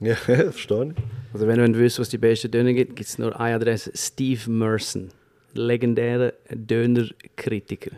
Ja, 0.00 0.14
verstehe 0.16 0.86
ich. 0.96 1.02
also 1.32 1.46
wenn 1.46 1.72
du 1.72 1.78
willst, 1.78 2.00
was 2.00 2.08
die 2.08 2.18
besten 2.18 2.50
Döner 2.50 2.72
gibt, 2.72 2.96
gibt 2.96 3.08
es 3.08 3.18
nur 3.18 3.38
eine 3.38 3.54
Adresse. 3.54 3.92
Steve 3.94 4.50
Merson. 4.50 5.10
Legendärer 5.54 6.32
Döner-Kritiker. 6.50 7.92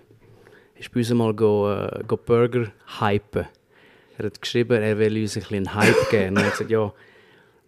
Ich 0.76 0.90
bei 0.90 1.00
uns 1.00 1.10
mal 1.14 1.32
go, 1.32 1.72
äh, 1.72 2.02
go 2.06 2.18
Burger 2.18 2.66
hypen. 3.00 3.46
Er 4.18 4.26
hat 4.26 4.40
geschrieben, 4.40 4.82
er 4.82 4.98
will 4.98 5.22
uns 5.22 5.36
ein 5.36 5.40
bisschen 5.40 5.56
einen 5.56 5.74
Hype 5.74 6.10
geben. 6.10 6.30
Und 6.30 6.36
er 6.38 6.44
hat 6.44 6.52
gesagt, 6.52 6.70
ja, 6.70 6.92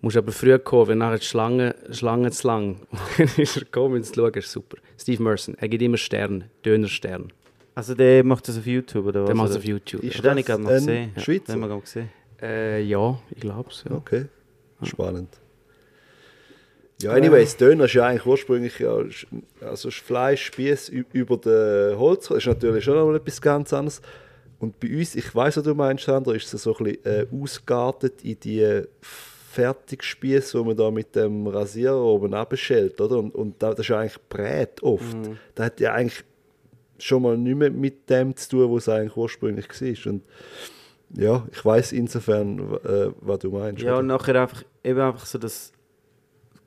musst 0.07 0.17
aber 0.17 0.31
früh 0.31 0.57
kommen, 0.61 0.87
wenn 0.89 0.99
nachher 0.99 1.19
die 1.19 1.25
Schlange, 1.25 1.75
Schlange 1.91 2.31
zu 2.31 2.47
lang. 2.47 2.77
Ist 3.37 3.57
er 3.57 3.65
gekommen, 3.65 4.05
zu 4.05 4.15
schauen, 4.15 4.35
ist 4.35 4.53
super. 4.53 4.77
Steve 4.97 5.21
Merson, 5.21 5.57
er 5.59 5.69
gibt 5.69 5.83
immer 5.83 5.97
Sterne, 5.97 6.49
Döner-Stern. 6.65 7.33
Also 7.75 7.95
der 7.95 8.23
macht 8.23 8.47
das 8.47 8.57
auf 8.57 8.67
YouTube 8.67 9.07
oder 9.07 9.23
was? 9.23 9.27
Der 9.27 9.35
macht 9.35 9.51
es 9.51 9.57
oder? 9.57 9.59
auf 9.59 9.65
YouTube. 9.65 10.05
Ist 10.05 10.25
das 10.25 10.45
gerade 10.45 10.63
mal 10.63 10.75
gesehen. 10.75 11.11
Ja, 11.17 11.23
Schweizer? 11.23 11.45
den 11.47 11.53
haben 11.55 11.61
wir 11.61 11.69
gerade 11.69 11.81
gesehen. 11.81 12.09
Äh, 12.41 12.83
ja, 12.83 13.19
ich 13.31 13.41
glaube 13.41 13.71
es. 13.71 13.85
Ja. 13.89 13.97
Okay, 13.97 14.27
spannend. 14.85 15.41
Ja, 17.03 17.11
anyways, 17.11 17.57
Döner 17.57 17.87
ist 17.87 17.95
ja 17.95 18.07
eigentlich 18.07 18.27
ursprünglich 18.27 18.79
ja, 18.79 18.97
also 19.61 19.91
Fleischspieß 19.91 20.89
über 20.89 21.37
den 21.37 21.99
Holz. 21.99 22.29
Das 22.29 22.39
ist 22.39 22.47
natürlich 22.47 22.85
schon 22.85 22.95
noch 22.95 23.07
mal 23.07 23.17
etwas 23.17 23.41
ganz 23.41 23.73
anderes. 23.73 24.01
Und 24.61 24.79
bei 24.79 24.97
uns, 24.97 25.17
ich 25.17 25.35
weiß, 25.35 25.57
was 25.57 25.65
du 25.65 25.75
meinst, 25.75 26.05
Sandra, 26.05 26.33
ist 26.33 26.55
es 26.55 26.63
so 26.63 26.77
ein 26.77 26.85
bisschen 26.85 27.05
äh, 27.05 27.27
ausgeartet 27.31 28.23
in 28.23 28.39
die 28.41 28.85
Fertigspieße, 29.57 30.59
die 30.59 30.65
man 30.65 30.77
da 30.77 30.91
mit 30.91 31.15
dem 31.17 31.47
Rasierer 31.47 32.01
oben 32.03 32.35
abschält, 32.35 33.01
oder? 33.01 33.19
Und, 33.19 33.35
und 33.35 33.63
da- 33.63 33.71
das 33.71 33.81
ist 33.81 33.89
ja 33.89 33.99
eigentlich 34.01 34.19
brät 34.29 34.83
oft. 34.83 35.17
Da 35.55 35.65
hat 35.65 35.81
ja 35.81 35.93
eigentlich 35.95 36.25
schon 36.99 37.23
mal 37.23 37.37
nicht 37.37 37.57
mehr 37.57 37.71
mit 37.71 38.09
dem 38.09 38.35
zu 38.37 38.49
tun, 38.51 38.73
was 38.75 38.85
es 38.85 38.89
eigentlich 38.89 39.17
ursprünglich 39.17 39.69
war. 39.69 40.13
Und 40.13 40.23
ja, 41.15 41.47
ich 41.53 41.65
weiß 41.65 41.93
insofern, 41.93 42.59
äh, 42.85 43.11
was 43.21 43.39
du 43.41 43.51
meinst. 43.51 43.83
Ja, 43.83 43.93
oder? 43.93 43.99
und 44.01 44.07
nachher 44.09 44.41
einfach, 44.43 44.63
eben 44.85 45.01
einfach 45.01 45.27
so 45.27 45.39
das... 45.39 45.73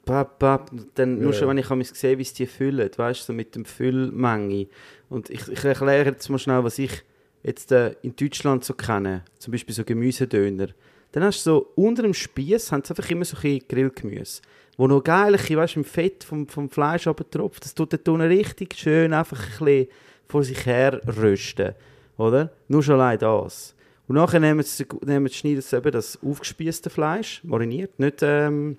Bap, 0.05 0.39
bap, 0.39 0.71
dann 0.95 1.19
nur 1.19 1.33
Ja. 1.33 1.37
schon, 1.39 1.49
wenn 1.49 1.57
ich 1.59 1.69
mich 1.69 1.89
sehe, 1.93 2.17
wie 2.17 2.23
es 2.23 2.33
die 2.33 2.47
füllen, 2.47 2.89
weißt 2.95 3.21
du, 3.21 3.23
so 3.25 3.33
mit 3.33 3.53
dem 3.55 3.65
Füllmenge. 3.65 4.65
Und 5.07 5.29
ich, 5.29 5.47
ich 5.47 5.63
erkläre 5.63 6.09
jetzt 6.09 6.29
mal 6.29 6.39
schnell, 6.39 6.63
was 6.63 6.79
ich 6.79 7.03
jetzt 7.43 7.71
äh, 7.71 7.93
in 8.01 8.15
Deutschland 8.15 8.63
so 8.63 8.73
kenne. 8.73 9.23
Zum 9.37 9.51
Beispiel 9.51 9.75
so 9.75 9.83
Gemüsedöner. 9.83 10.69
Dann 11.11 11.23
hast 11.23 11.45
du 11.45 11.49
so, 11.49 11.71
unter 11.75 12.03
dem 12.03 12.13
Spieß 12.13 12.71
haben 12.71 12.83
sie 12.83 12.91
einfach 12.91 13.09
immer 13.09 13.25
so 13.25 13.37
ein 13.41 13.59
Grillgemüse. 13.67 14.41
Wo 14.77 14.87
noch 14.87 15.03
geil, 15.03 15.35
ein 15.35 15.57
weißt, 15.57 15.75
im 15.75 15.83
Fett 15.83 16.23
vom, 16.23 16.47
vom 16.47 16.69
Fleisch 16.69 17.03
tropft. 17.03 17.65
Das 17.65 17.75
tut 17.75 17.93
unten 18.07 18.21
richtig 18.21 18.75
schön 18.75 19.13
einfach 19.13 19.41
ein 19.41 19.65
bisschen 19.65 19.87
vor 20.27 20.43
sich 20.43 20.65
her 20.65 21.01
rösten. 21.05 21.73
Oder? 22.17 22.51
Nur 22.67 22.83
schon 22.83 22.95
allein 22.95 23.19
das. 23.19 23.75
Und 24.07 24.15
nachher 24.15 24.39
nehmen 24.39 24.63
sie, 24.63 24.85
nehmen 25.05 25.27
sie, 25.27 25.33
schneiden 25.35 25.61
sie 25.61 25.77
eben 25.77 25.91
das 25.91 26.17
aufgespießte 26.23 26.89
Fleisch, 26.89 27.41
mariniert, 27.43 27.99
nicht 27.99 28.23
ähm, 28.23 28.77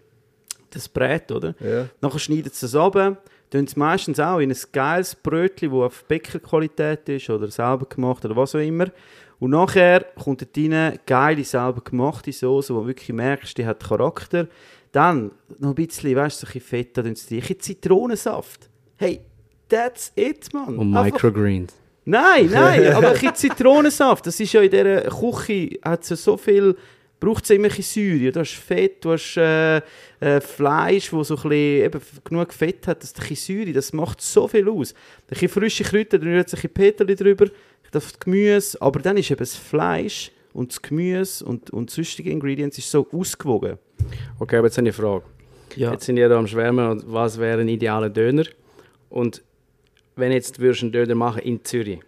das 0.70 0.88
Brät, 0.88 1.30
oder? 1.30 1.54
Ja. 1.60 1.86
Nachher 2.00 2.18
schneiden 2.18 2.50
sie 2.52 2.66
es 2.66 2.74
runter, 2.74 3.16
tun 3.50 3.64
es 3.64 3.76
meistens 3.76 4.18
auch 4.18 4.38
in 4.38 4.50
ein 4.50 4.58
geiles 4.72 5.14
Brötchen, 5.14 5.70
das 5.70 5.80
auf 5.80 6.04
Bäckerqualität 6.04 7.08
ist 7.08 7.30
oder 7.30 7.48
selber 7.48 7.86
gemacht 7.86 8.24
oder 8.24 8.36
was 8.36 8.54
auch 8.54 8.60
immer. 8.60 8.86
Und 9.40 9.50
nachher 9.50 10.05
kommt 10.22 10.42
dort 10.42 10.57
rein 10.57 10.98
geile, 11.07 11.42
selber 11.42 11.81
gemachte 11.81 12.31
Soße, 12.31 12.74
wo 12.74 12.81
du 12.83 12.88
wirklich 12.88 13.09
merkst, 13.09 13.57
die 13.57 13.66
hat 13.66 13.83
Charakter. 13.83 14.46
Dann 14.92 15.33
noch 15.59 15.70
ein 15.70 15.74
bisschen, 15.74 16.14
weißt 16.14 16.43
du, 16.43 16.47
so 16.47 16.53
ein 16.53 16.62
rein. 16.97 17.07
ein 17.07 17.14
bisschen 17.14 17.61
Zitronensaft. 17.61 18.68
Hey, 18.97 19.20
that's 19.68 20.12
it, 20.14 20.53
man. 20.53 20.76
Und 20.76 20.91
Microgreens. 20.91 21.72
Nein, 22.05 22.51
nein, 22.53 22.88
aber 22.95 23.09
ein 23.09 23.12
bisschen 23.14 23.34
Zitronensaft. 23.34 24.26
Das 24.26 24.38
ist 24.38 24.53
ja 24.53 24.61
in 24.61 24.70
dieser 24.70 25.03
Küche, 25.03 25.78
hat 25.82 26.09
ja 26.11 26.16
so 26.16 26.36
viel, 26.36 26.76
braucht 27.18 27.45
es 27.45 27.51
immer 27.51 27.68
ein 27.68 27.74
bisschen 27.74 28.18
Säure. 28.18 28.32
Du 28.32 28.41
hast 28.41 28.55
Fett, 28.55 29.05
du 29.05 29.12
hast 29.12 29.36
äh, 29.36 29.78
äh, 30.20 30.41
Fleisch, 30.41 31.11
das 31.11 31.28
so 31.28 31.36
ein 31.36 31.43
bisschen, 31.43 31.84
eben 31.84 32.01
genug 32.24 32.53
Fett 32.53 32.86
hat, 32.86 33.03
das 33.03 33.12
ist 33.12 33.20
ein 33.20 33.28
bisschen 33.28 33.59
Säure, 33.59 33.72
das 33.72 33.93
macht 33.93 34.20
so 34.20 34.49
viel 34.49 34.68
aus. 34.68 34.93
Ein 34.93 35.26
bisschen 35.28 35.49
frische 35.49 35.84
Kräuter, 35.84 36.18
dann 36.18 36.28
rührt 36.28 36.49
sich 36.49 36.59
ein 36.59 36.70
bisschen 36.70 36.74
Peterli 36.74 37.14
drüber, 37.14 37.47
das 37.91 38.18
Gemüse, 38.18 38.80
aber 38.80 39.01
dann 39.01 39.16
ist 39.16 39.30
eben 39.30 39.38
das 39.38 39.55
Fleisch 39.57 40.30
und 40.53 40.70
das 40.72 40.82
Gemüse 40.82 41.45
und, 41.45 41.70
und 41.70 41.91
sonstige 41.91 42.30
Ingredients 42.30 42.78
ist 42.78 42.91
so 42.91 43.07
ausgewogen. 43.12 43.78
Okay, 44.38 44.57
aber 44.57 44.66
jetzt 44.68 44.78
eine 44.78 44.93
Frage. 44.93 45.24
Ja. 45.76 45.93
Jetzt 45.93 46.07
sind 46.07 46.16
wir 46.16 46.30
am 46.30 46.47
Schwärmen, 46.47 47.03
was 47.07 47.38
wäre 47.38 47.61
ein 47.61 47.68
idealer 47.68 48.11
Döner? 48.11 48.45
Und 49.09 49.43
wenn 50.16 50.32
jetzt 50.32 50.59
würdest 50.59 50.82
du 50.82 50.86
einen 50.86 50.93
Döner 50.93 51.14
machen 51.14 51.43
in 51.43 51.64
Zürich, 51.64 52.01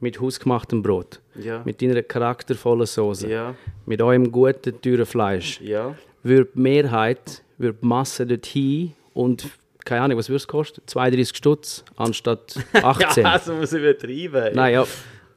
mit 0.00 0.20
hausgemachtem 0.20 0.82
Brot, 0.82 1.20
Ja. 1.34 1.62
mit 1.64 1.82
deiner 1.82 2.02
charaktervollen 2.02 2.86
Soße, 2.86 3.28
Ja. 3.28 3.54
mit 3.86 4.00
eurem 4.00 4.30
guten, 4.30 4.80
teuren 4.80 5.06
Fleisch, 5.06 5.60
Ja. 5.60 5.96
würde 6.22 6.48
die 6.54 6.60
Mehrheit, 6.60 7.42
würde 7.58 7.76
die 7.82 7.86
Masse 7.86 8.26
dorthin 8.26 8.92
und, 9.14 9.48
keine 9.84 10.02
Ahnung, 10.02 10.18
was 10.18 10.28
würde 10.28 10.36
es 10.36 10.46
kosten? 10.48 10.82
32 10.86 11.36
Stutz 11.36 11.84
anstatt 11.96 12.54
18? 12.72 13.24
Ja, 13.24 13.32
also 13.32 13.54
muss 13.54 13.72
ich 13.72 13.80
übertreiben. 13.80 14.54
Nein, 14.54 14.74
ja. 14.74 14.86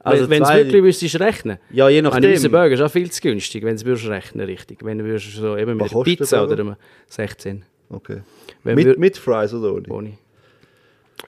Also 0.00 0.30
wenn 0.30 0.44
zwei- 0.44 0.58
wirklich 0.64 0.82
müsstest 0.82 1.18
rechnen 1.18 1.58
Ja, 1.70 1.88
je 1.88 1.98
Ein 1.98 2.04
nachdem. 2.04 2.30
unser 2.30 2.48
Burger 2.48 2.70
ist 2.74 2.80
auch 2.80 2.90
viel 2.90 3.10
zu 3.10 3.20
günstig, 3.20 3.64
wenn 3.64 3.76
du 3.76 3.84
rechnen 4.08 4.46
richtig. 4.46 4.84
Wenn 4.84 4.98
du 4.98 5.04
würdest 5.04 5.32
so 5.34 5.56
eben 5.56 5.76
mit 5.76 5.92
einer 5.92 6.02
Pizza 6.04 6.36
der 6.36 6.44
oder 6.46 6.60
einem 6.60 6.76
16. 7.08 7.64
Okay. 7.90 8.22
Wenn 8.62 8.76
Mit, 8.76 8.86
wir- 8.86 8.98
mit 8.98 9.16
Fries 9.18 9.52
oder 9.52 9.72
ohne? 9.74 9.88
Ohne. 9.88 10.12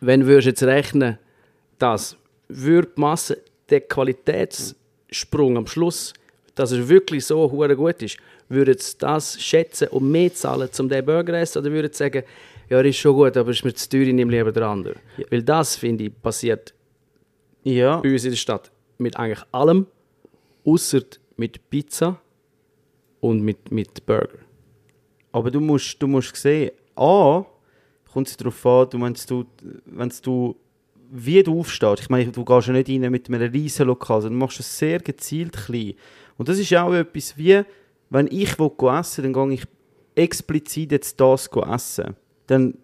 Wenn 0.00 0.20
du 0.20 0.26
jetzt 0.46 0.62
rechnen, 0.62 1.18
dass 1.78 2.16
würde 2.48 2.88
die 2.96 3.00
Masse 3.00 3.38
der 3.68 3.80
Qualitätssprung 3.80 5.56
am 5.56 5.66
Schluss, 5.66 6.12
dass 6.54 6.70
es 6.72 6.88
wirklich 6.88 7.24
so 7.26 7.50
hure 7.50 7.74
gut 7.76 8.02
ist, 8.02 8.16
würden 8.48 8.76
sie 8.78 8.94
das 8.98 9.40
schätzen 9.40 9.88
und 9.88 10.10
mehr 10.10 10.32
zahlen, 10.32 10.68
um 10.78 10.88
den 10.88 11.04
Burger 11.04 11.32
zu 11.32 11.38
essen? 11.38 11.58
Oder 11.58 11.72
würden 11.72 11.92
sie 11.92 11.98
sagen, 11.98 12.22
ja, 12.68 12.78
er 12.78 12.84
ist 12.84 12.96
schon 12.98 13.14
gut, 13.14 13.36
aber 13.36 13.50
ist 13.50 13.64
mir 13.64 13.74
zu 13.74 13.88
teuer, 13.88 14.02
ich 14.02 14.12
nehme 14.14 14.30
lieber 14.30 14.52
den 14.52 14.62
anderen? 14.62 14.96
Weil 15.30 15.42
das, 15.42 15.76
finde 15.76 16.04
ich, 16.04 16.22
passiert 16.22 16.74
Ja. 17.64 17.98
bei 18.00 18.12
uns 18.12 18.24
in 18.24 18.30
der 18.30 18.36
Stadt 18.36 18.70
mit 18.98 19.16
eigentlich 19.16 19.44
allem, 19.52 19.86
außer 20.64 21.00
mit 21.36 21.70
Pizza 21.70 22.20
und 23.20 23.42
mit, 23.42 23.70
mit 23.70 24.04
Burger. 24.06 24.38
Aber 25.32 25.50
du 25.50 25.60
musst, 25.60 26.00
du 26.02 26.06
musst 26.06 26.34
sehen, 26.36 26.72
A, 26.96 27.44
kommt 28.12 28.28
es 28.28 28.36
darauf 28.36 28.64
an, 28.66 28.88
du, 28.90 29.00
wenn's 29.00 29.26
du, 29.26 29.44
wenn's 29.86 30.20
du, 30.20 30.56
wie 31.10 31.42
du 31.42 31.60
aufstehst. 31.60 32.02
Ich 32.02 32.10
meine, 32.10 32.30
du 32.32 32.44
gehst 32.44 32.66
ja 32.66 32.72
nicht 32.72 32.88
rein 32.88 33.10
mit 33.10 33.28
einem 33.28 33.50
riesen 33.50 33.86
Lokal, 33.86 34.20
sondern 34.22 34.40
du 34.40 34.44
machst 34.44 34.60
es 34.60 34.78
sehr 34.78 34.98
gezielt 34.98 35.52
klein. 35.56 35.94
Und 36.36 36.48
das 36.48 36.58
ist 36.58 36.74
auch 36.74 36.92
etwas 36.92 37.36
wie, 37.36 37.62
wenn 38.10 38.26
ich 38.30 38.58
will 38.58 38.70
essen 38.88 39.24
dann 39.24 39.32
gehe 39.32 39.54
ich 39.54 39.64
explizit 40.14 40.92
jetzt 40.92 41.20
das 41.20 41.48
essen. 41.48 42.16
Dann 42.48 42.74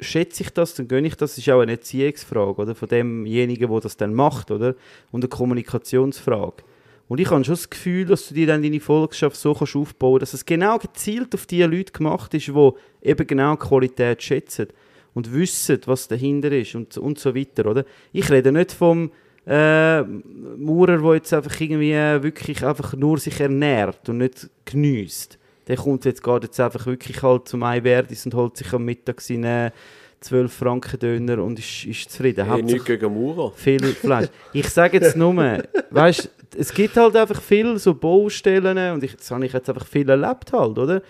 schätze 0.00 0.42
ich 0.42 0.50
das, 0.50 0.74
dann 0.74 0.88
gönne 0.88 1.08
ich 1.08 1.16
das. 1.16 1.32
Das 1.32 1.38
ist 1.38 1.50
auch 1.50 1.60
eine 1.60 1.72
Erziehungsfrage 1.72 2.62
oder? 2.62 2.74
von 2.74 2.88
demjenigen, 2.88 3.70
der 3.70 3.80
das 3.80 3.96
dann 3.96 4.14
macht. 4.14 4.50
Oder? 4.50 4.74
Und 5.10 5.22
eine 5.22 5.28
Kommunikationsfrage. 5.28 6.64
Und 7.08 7.18
ich 7.18 7.28
habe 7.28 7.44
schon 7.44 7.54
das 7.54 7.68
Gefühl, 7.68 8.06
dass 8.06 8.28
du 8.28 8.34
dir 8.34 8.46
dann 8.46 8.62
deine 8.62 8.78
Volkschaft 8.78 9.36
so 9.36 9.52
kannst 9.52 9.74
aufbauen 9.74 10.20
kannst, 10.20 10.32
dass 10.32 10.40
es 10.40 10.46
genau 10.46 10.78
gezielt 10.78 11.34
auf 11.34 11.44
die 11.44 11.62
Leute 11.62 11.92
gemacht 11.92 12.32
ist, 12.34 12.46
die 12.46 12.70
eben 13.02 13.26
genau 13.26 13.56
die 13.56 13.66
Qualität 13.66 14.22
schätzen 14.22 14.68
und 15.12 15.32
wissen, 15.32 15.80
was 15.86 16.06
dahinter 16.06 16.52
ist 16.52 16.76
und, 16.76 16.96
und 16.98 17.18
so 17.18 17.34
weiter. 17.34 17.68
Oder? 17.68 17.84
Ich 18.12 18.30
rede 18.30 18.52
nicht 18.52 18.70
vom 18.70 19.10
äh, 19.44 20.02
Maurer, 20.02 20.98
der 20.98 21.14
jetzt 21.14 21.32
einfach 21.32 21.60
irgendwie 21.60 21.92
wirklich 21.92 22.64
einfach 22.64 22.94
nur 22.94 23.18
sich 23.18 23.40
ernährt 23.40 24.08
und 24.08 24.18
nicht 24.18 24.48
geniesst. 24.64 25.39
Der 25.70 25.76
kommt 25.76 26.04
jetzt 26.04 26.20
gerade 26.20 26.48
jetzt 26.48 26.58
einfach 26.58 26.84
wirklich 26.84 27.22
halt 27.22 27.46
zum 27.46 27.62
Eiwerdis 27.62 28.26
und 28.26 28.34
holt 28.34 28.56
sich 28.56 28.72
am 28.72 28.84
Mittag 28.84 29.20
seinen 29.20 29.70
12 30.18 30.52
Franken 30.52 30.98
Döner 30.98 31.44
und 31.44 31.60
ist, 31.60 31.84
ist 31.84 32.10
zufrieden. 32.10 32.44
Hey, 32.44 32.60
nichts 32.60 32.84
gegen 32.84 33.14
Maurer. 33.14 33.52
viel 33.52 33.80
Fleisch. 33.80 34.30
Ich 34.52 34.68
sage 34.68 34.98
jetzt 34.98 35.16
nur, 35.16 35.32
weißt, 35.90 36.28
es 36.58 36.74
gibt 36.74 36.96
halt 36.96 37.14
einfach 37.14 37.40
viel 37.40 37.78
so 37.78 37.94
Baustellen 37.94 38.94
und 38.94 39.04
ich, 39.04 39.14
das 39.14 39.30
habe 39.30 39.46
ich 39.46 39.52
jetzt 39.52 39.68
einfach 39.68 39.86
viel 39.86 40.10
erlebt 40.10 40.52
halt, 40.52 40.76
oder? 40.76 41.02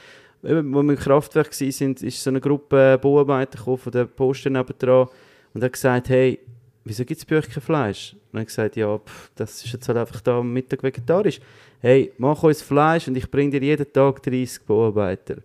Eben, 0.44 0.74
Als 0.76 0.84
wir 0.84 0.92
im 0.92 0.98
Kraftwerk 0.98 1.58
waren, 1.58 1.94
ist 1.94 2.22
so 2.22 2.28
eine 2.28 2.40
Gruppe 2.42 2.98
Bauarbeiter 3.00 3.58
von 3.58 3.92
der 3.92 4.04
Posten 4.04 4.52
nebendran 4.52 5.08
und 5.54 5.64
hat 5.64 5.72
gesagt, 5.72 6.11
hey, 6.11 6.38
wieso 6.84 7.04
gibt 7.04 7.18
es 7.18 7.24
bei 7.24 7.38
euch 7.38 7.48
kein 7.48 7.62
Fleisch? 7.62 8.14
Und 8.32 8.38
dann 8.38 8.44
gesagt, 8.44 8.76
ja, 8.76 8.98
pff, 8.98 9.30
das 9.34 9.64
ist 9.64 9.72
jetzt 9.72 9.88
halt 9.88 9.98
einfach 9.98 10.20
da 10.20 10.38
am 10.38 10.52
Mittag 10.52 10.82
vegetarisch. 10.82 11.40
Hey, 11.80 12.12
mach 12.18 12.42
uns 12.42 12.62
Fleisch 12.62 13.08
und 13.08 13.16
ich 13.16 13.30
bringe 13.30 13.58
dir 13.58 13.62
jeden 13.62 13.92
Tag 13.92 14.22
30 14.22 14.62
Bauarbeiter. 14.66 15.36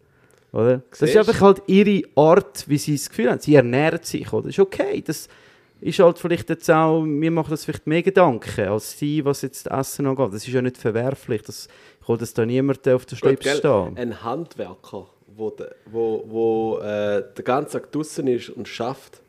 Oder? 0.52 0.82
Das 0.90 1.02
ist 1.02 1.18
einfach 1.18 1.42
halt 1.42 1.62
ihre 1.68 2.08
Art, 2.16 2.64
wie 2.68 2.78
sie 2.78 2.96
das 2.96 3.10
Gefühl 3.10 3.30
haben. 3.30 3.40
Sie 3.40 3.56
ernähren 3.56 4.02
sich, 4.04 4.32
oder? 4.32 4.44
Das 4.44 4.52
ist 4.52 4.60
okay. 4.60 5.04
Das 5.06 5.28
ist 5.82 6.00
halt 6.00 6.18
vielleicht 6.18 6.50
jetzt 6.50 6.72
auch, 6.72 7.02
mir 7.02 7.30
macht 7.30 7.52
das 7.52 7.66
vielleicht 7.66 7.86
mehr 7.86 8.02
Gedanken 8.02 8.70
als 8.70 8.98
sie, 8.98 9.24
was 9.26 9.42
jetzt 9.42 9.66
das 9.66 9.80
Essen 9.80 10.08
angeht. 10.08 10.34
Das 10.34 10.48
ist 10.48 10.54
ja 10.54 10.62
nicht 10.62 10.78
verwerflich. 10.78 11.42
Das, 11.42 11.68
ich 12.08 12.18
dass 12.18 12.34
da 12.34 12.46
niemand 12.46 12.88
auf 12.88 13.06
der 13.06 13.18
Schlips 13.18 13.58
stehen. 13.58 13.98
Ein 13.98 14.24
Handwerker, 14.24 15.08
wo, 15.36 15.50
de, 15.50 15.68
wo, 15.92 16.24
wo 16.26 16.80
äh, 16.80 17.24
den 17.38 17.44
ganzen 17.44 17.74
Tag 17.74 17.92
draußen 17.92 18.26
ist 18.28 18.50
und 18.50 18.68
schafft, 18.68 19.22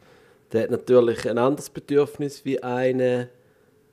der 0.56 0.64
hat 0.64 0.70
natürlich 0.70 1.28
ein 1.28 1.38
anderes 1.38 1.68
Bedürfnis 1.70 2.44
wie 2.44 2.62
einer, 2.62 3.28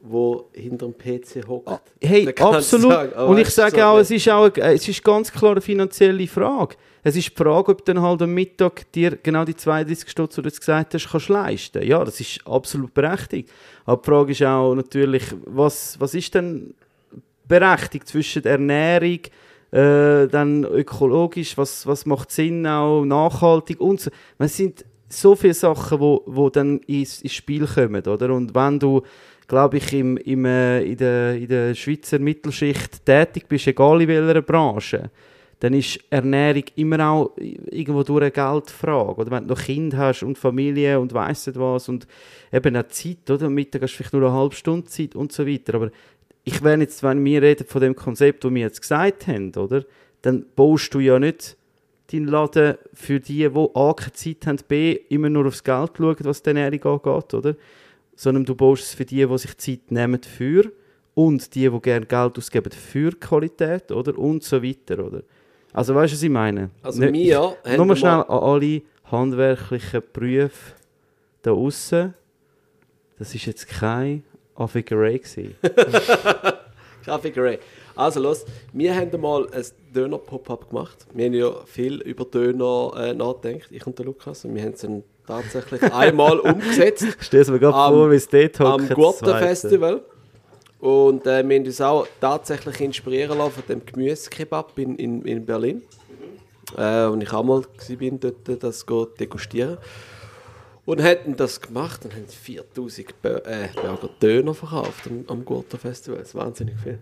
der 0.01 0.43
hinter 0.53 0.87
dem 0.87 0.97
PC 0.97 1.47
hockt. 1.47 1.67
Ah, 1.67 1.81
Hey, 2.01 2.33
absolut. 2.39 2.91
sagen, 2.91 3.13
aber 3.13 3.27
und 3.27 3.37
ich 3.37 3.49
sage 3.49 3.75
so 3.77 3.81
auch, 3.83 3.97
es 3.99 4.11
ist 4.11 4.29
auch 4.29 4.51
eine, 4.53 4.73
es 4.73 4.87
ist 4.87 5.03
ganz 5.03 5.31
klar 5.31 5.51
eine 5.51 5.61
finanzielle 5.61 6.25
Frage. 6.27 6.75
Es 7.03 7.15
ist 7.17 7.29
die 7.29 7.35
Frage, 7.35 7.71
ob 7.73 7.85
du 7.85 7.93
dann 7.93 8.01
halt 8.01 8.21
am 8.21 8.33
Mittag 8.33 8.89
dir 8.93 9.17
genau 9.21 9.43
die 9.43 9.55
32 9.55 10.09
Stutz, 10.09 10.35
die 10.35 10.41
du 10.41 10.47
jetzt 10.47 10.61
gesagt 10.61 10.93
hast, 10.93 11.09
kannst 11.09 11.29
leisten. 11.29 11.85
Ja, 11.85 12.03
das 12.03 12.19
ist 12.21 12.39
absolut 12.47 12.93
berechtigt. 12.93 13.49
Aber 13.85 14.01
die 14.01 14.05
Frage 14.05 14.31
ist 14.31 14.43
auch 14.43 14.73
natürlich, 14.73 15.23
was, 15.45 15.99
was 15.99 16.13
ist 16.13 16.33
denn 16.33 16.73
berechtigt 17.47 18.07
zwischen 18.07 18.41
der 18.41 18.53
Ernährung, 18.53 19.19
äh, 19.71 20.27
dann 20.27 20.63
ökologisch, 20.63 21.57
was, 21.57 21.85
was 21.87 22.05
macht 22.05 22.31
Sinn 22.31 22.65
auch, 22.65 23.03
nachhaltig 23.03 23.81
und 23.81 23.99
so. 23.99 24.11
Es 24.37 24.55
sind 24.55 24.85
so 25.19 25.35
viele 25.35 25.53
Sachen, 25.53 25.99
wo, 25.99 26.23
wo 26.25 26.49
dann 26.49 26.79
ins, 26.79 27.21
ins 27.21 27.33
Spiel 27.33 27.65
kommen, 27.65 28.03
oder? 28.05 28.33
Und 28.33 28.53
wenn 28.53 28.79
du, 28.79 29.01
glaube 29.47 29.77
ich, 29.77 29.93
im, 29.93 30.17
im, 30.17 30.45
äh, 30.45 30.83
in, 30.83 30.97
der, 30.97 31.35
in 31.35 31.47
der 31.47 31.75
Schweizer 31.75 32.19
Mittelschicht 32.19 33.05
tätig 33.05 33.45
bist, 33.47 33.67
egal 33.67 34.01
in 34.01 34.07
welcher 34.07 34.41
Branche, 34.41 35.09
dann 35.63 35.73
ist 35.73 35.97
Ernährung 36.09 36.65
immer 36.75 37.07
auch 37.07 37.31
irgendwo 37.37 38.03
durch 38.03 38.23
eine 38.23 38.31
Geldfrage. 38.31 39.21
Oder 39.21 39.31
wenn 39.31 39.43
du 39.43 39.53
noch 39.53 39.61
Kind 39.61 39.95
hast 39.95 40.21
und 40.23 40.37
Familie 40.37 40.99
und 40.99 41.13
weiss 41.13 41.47
nicht 41.47 41.57
was 41.57 41.87
und 41.87 42.05
eben 42.51 42.75
auch 42.75 42.87
Zeit, 42.89 43.29
oder? 43.29 43.45
Am 43.45 43.53
Mittag 43.53 43.83
hast 43.83 43.93
du 43.93 43.97
vielleicht 43.97 44.13
nur 44.13 44.27
eine 44.27 44.33
halbe 44.33 44.55
Stunde 44.55 44.87
Zeit 44.87 45.15
und 45.15 45.31
so 45.31 45.47
weiter. 45.47 45.75
Aber 45.75 45.89
ich 46.43 46.61
wäre 46.61 46.81
jetzt, 46.81 47.01
wenn 47.01 47.23
wir 47.23 47.41
reden 47.41 47.65
von 47.65 47.81
dem 47.81 47.95
Konzept, 47.95 48.43
das 48.43 48.53
wir 48.53 48.61
jetzt 48.61 48.81
gesagt 48.81 49.27
haben, 49.27 49.53
oder? 49.55 49.85
Dann 50.21 50.45
baust 50.53 50.93
du 50.93 50.99
ja 50.99 51.17
nicht 51.17 51.55
deinen 52.11 52.27
Laden 52.27 52.75
für 52.93 53.19
die, 53.19 53.49
die 53.49 53.69
A, 53.75 53.93
keine 53.93 54.13
Zeit 54.13 54.45
haben, 54.47 54.57
B, 54.67 54.93
immer 55.09 55.29
nur 55.29 55.47
aufs 55.47 55.63
Geld 55.63 55.91
schauen, 55.97 56.15
was 56.19 56.41
die 56.43 56.49
Ernährung 56.49 56.83
angeht, 57.05 57.33
oder? 57.33 57.55
Sondern 58.15 58.45
du 58.45 58.53
baust 58.55 58.83
es 58.83 58.93
für 58.93 59.05
die, 59.05 59.25
die 59.25 59.37
sich 59.37 59.57
Zeit 59.57 59.89
nehmen 59.91 60.21
für 60.21 60.71
und 61.15 61.53
die, 61.55 61.69
die 61.69 61.79
gerne 61.81 62.05
Geld 62.05 62.37
ausgeben 62.37 62.71
für 62.71 63.11
Qualität, 63.11 63.91
oder? 63.91 64.17
Und 64.17 64.43
so 64.43 64.61
weiter, 64.61 65.03
oder? 65.05 65.21
Also 65.71 65.95
weißt 65.95 66.13
du, 66.13 66.17
was 66.17 66.23
ich 66.23 66.29
meine? 66.29 66.69
Also 66.83 67.01
Nicht- 67.01 67.13
wir 67.13 67.39
haben 67.39 67.77
Nur 67.77 67.85
mal 67.87 67.95
schnell 67.95 68.11
an 68.11 68.23
alle 68.29 68.81
handwerklichen 69.05 70.03
Berufe 70.13 70.73
da 71.41 71.51
außen. 71.51 72.13
Das 73.17 73.33
ist 73.33 73.45
jetzt 73.45 73.67
kein 73.67 74.23
Affigurei 74.55 75.17
gewesen. 75.17 75.55
Kaffee 77.05 77.31
Grey. 77.31 77.59
Also 77.95 78.19
los, 78.19 78.45
wir 78.71 78.95
haben 78.95 79.21
mal 79.21 79.47
ein 79.51 79.63
Döner-Pop-Up 79.93 80.69
gemacht. 80.69 81.05
Wir 81.13 81.25
haben 81.25 81.33
ja 81.33 81.51
viel 81.65 82.01
über 82.01 82.25
Döner 82.25 82.91
äh, 82.97 83.13
nachgedacht, 83.13 83.69
ich 83.71 83.85
und 83.85 83.97
der 83.99 84.05
Lukas. 84.05 84.45
Und 84.45 84.55
wir 84.55 84.63
haben 84.63 84.73
es 84.73 84.81
dann 84.81 85.03
tatsächlich 85.27 85.81
einmal 85.93 86.39
umgesetzt. 86.39 87.05
Stell 87.19 87.41
es 87.41 87.49
mir 87.49 87.59
gerade 87.59 87.75
Am- 87.77 87.93
vor, 87.93 88.11
wie 88.11 88.15
es 88.15 88.27
dort 88.27 88.59
am 88.61 88.73
hockt, 88.81 88.89
das 88.89 88.95
Gurten 88.95 89.25
Zweite. 89.25 89.47
Festival. 89.47 90.01
Und 90.79 91.25
äh, 91.27 91.47
wir 91.47 91.55
haben 91.57 91.65
uns 91.65 91.79
auch 91.81 92.07
tatsächlich 92.19 92.81
inspirieren 92.81 93.37
lassen 93.37 93.51
von 93.53 93.63
dem 93.69 93.85
Gemüsekebab 93.85 94.77
in, 94.79 94.95
in, 94.97 95.21
in 95.23 95.45
Berlin. 95.45 95.81
Äh, 96.77 97.05
und 97.05 97.21
ich 97.21 97.31
auch 97.31 97.43
mal 97.43 97.61
bin 97.97 98.19
dort, 98.19 98.35
das 98.63 98.85
go 98.85 99.05
degustieren. 99.05 99.77
Und 100.85 101.01
hätten 101.01 101.37
das 101.37 101.61
gemacht 101.61 102.03
und 102.03 102.13
haben 102.13 102.27
4000 102.27 103.21
Bö 103.21 103.37
äh, 103.45 103.69
Burger 103.73 104.09
Döner 104.21 104.53
verkauft 104.53 105.07
am, 105.07 105.23
am 105.27 105.45
Gurten 105.45 105.79
Festival. 105.79 106.19
Das 106.19 106.29
ist 106.29 106.35
wahnsinnig 106.35 106.75
viel. 106.83 106.99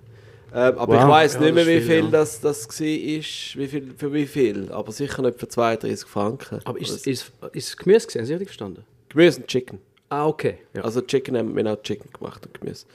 Ähm, 0.53 0.77
aber 0.77 0.95
ich 0.95 1.01
Wow. 1.01 1.09
weiß 1.09 1.33
Ja, 1.35 1.39
nicht 1.41 1.53
mehr, 1.55 1.63
das 1.65 1.73
ist 1.73 1.79
wie 1.81 1.85
viel, 1.87 1.95
viel 1.95 2.05
ja. 2.05 2.11
das, 2.11 2.41
das 2.41 2.67
war, 2.67 2.85
wie 2.85 3.67
viel, 3.67 3.93
für 3.97 4.13
wie 4.13 4.25
viel. 4.25 4.71
Aber 4.71 4.91
sicher 4.91 5.21
nicht 5.21 5.39
für 5.39 5.47
32 5.47 6.07
Franken. 6.09 6.59
Aber 6.65 6.79
ist, 6.79 6.91
Das- 6.91 7.07
ist, 7.07 7.31
ist 7.53 7.67
es 7.69 7.77
Gemüse 7.77 8.05
gesehen? 8.07 8.19
Haben 8.21 8.25
Sie 8.27 8.33
richtig 8.33 8.47
verstanden? 8.49 8.83
Gemüse 9.09 9.39
und 9.41 9.47
Chicken. 9.47 9.79
Ah, 10.09 10.27
okay. 10.27 10.57
Ja. 10.73 10.83
Also 10.83 11.01
Chicken 11.01 11.37
haben 11.37 11.55
wir 11.55 11.65
auch 11.71 11.81
Chicken 11.81 12.09
gemacht 12.11 12.45
und 12.45 12.59
Gemüse. 12.59 12.85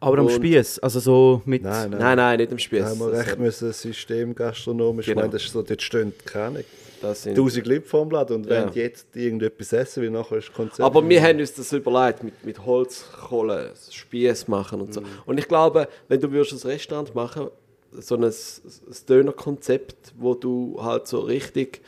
Aber 0.00 0.18
am 0.18 0.28
Spieß, 0.28 0.78
also 0.80 1.00
so 1.00 1.42
mit... 1.44 1.62
Nein, 1.62 1.90
nein. 1.90 1.98
Nein, 2.00 2.16
nein, 2.16 2.38
nicht 2.38 2.52
Da 2.52 2.58
Spieß. 2.58 2.84
haben 2.84 2.98
wir 3.00 3.12
recht 3.12 3.38
müssen 3.38 3.72
System 3.72 4.34
gastronomisch. 4.34 5.06
Genau. 5.06 5.20
Ich 5.20 5.22
meine, 5.22 5.32
das 5.32 5.44
ist 5.44 5.52
so, 5.52 5.62
dort 5.62 5.80
stehen 5.82 6.12
keine 6.24 6.58
Das 6.58 6.66
1000 7.04 7.66
Leute 7.66 7.82
vor 7.86 8.02
dem 8.04 8.10
Laden 8.10 8.36
und 8.36 8.48
wenn 8.48 8.64
Ja. 8.64 8.70
die 8.70 8.78
jetzt 8.80 9.14
irgendetwas 9.16 9.72
essen, 9.72 10.02
wie 10.02 10.10
nachher 10.10 10.38
ist 10.38 10.48
das 10.48 10.54
Konzept. 10.54 10.80
Aber 10.80 11.08
wir 11.08 11.22
haben 11.22 11.38
uns 11.38 11.54
das 11.54 11.72
überlegt, 11.72 12.22
mit, 12.22 12.44
mit 12.44 12.64
Holzkohle, 12.64 13.72
Spieß 13.90 14.48
machen 14.48 14.80
und 14.80 14.94
so. 14.94 15.00
Mhm. 15.00 15.06
Und 15.26 15.38
ich 15.38 15.48
glaube, 15.48 15.88
wenn 16.08 16.20
du 16.20 16.30
würdest 16.30 16.64
ein 16.64 16.70
Restaurant 16.70 17.14
machen, 17.14 17.48
so 17.92 18.14
ein, 18.16 18.24
ein 18.24 18.32
Dönerkonzept, 19.08 20.14
wo 20.18 20.34
du 20.34 20.78
halt 20.82 21.06
so 21.06 21.20
richtig 21.20 21.82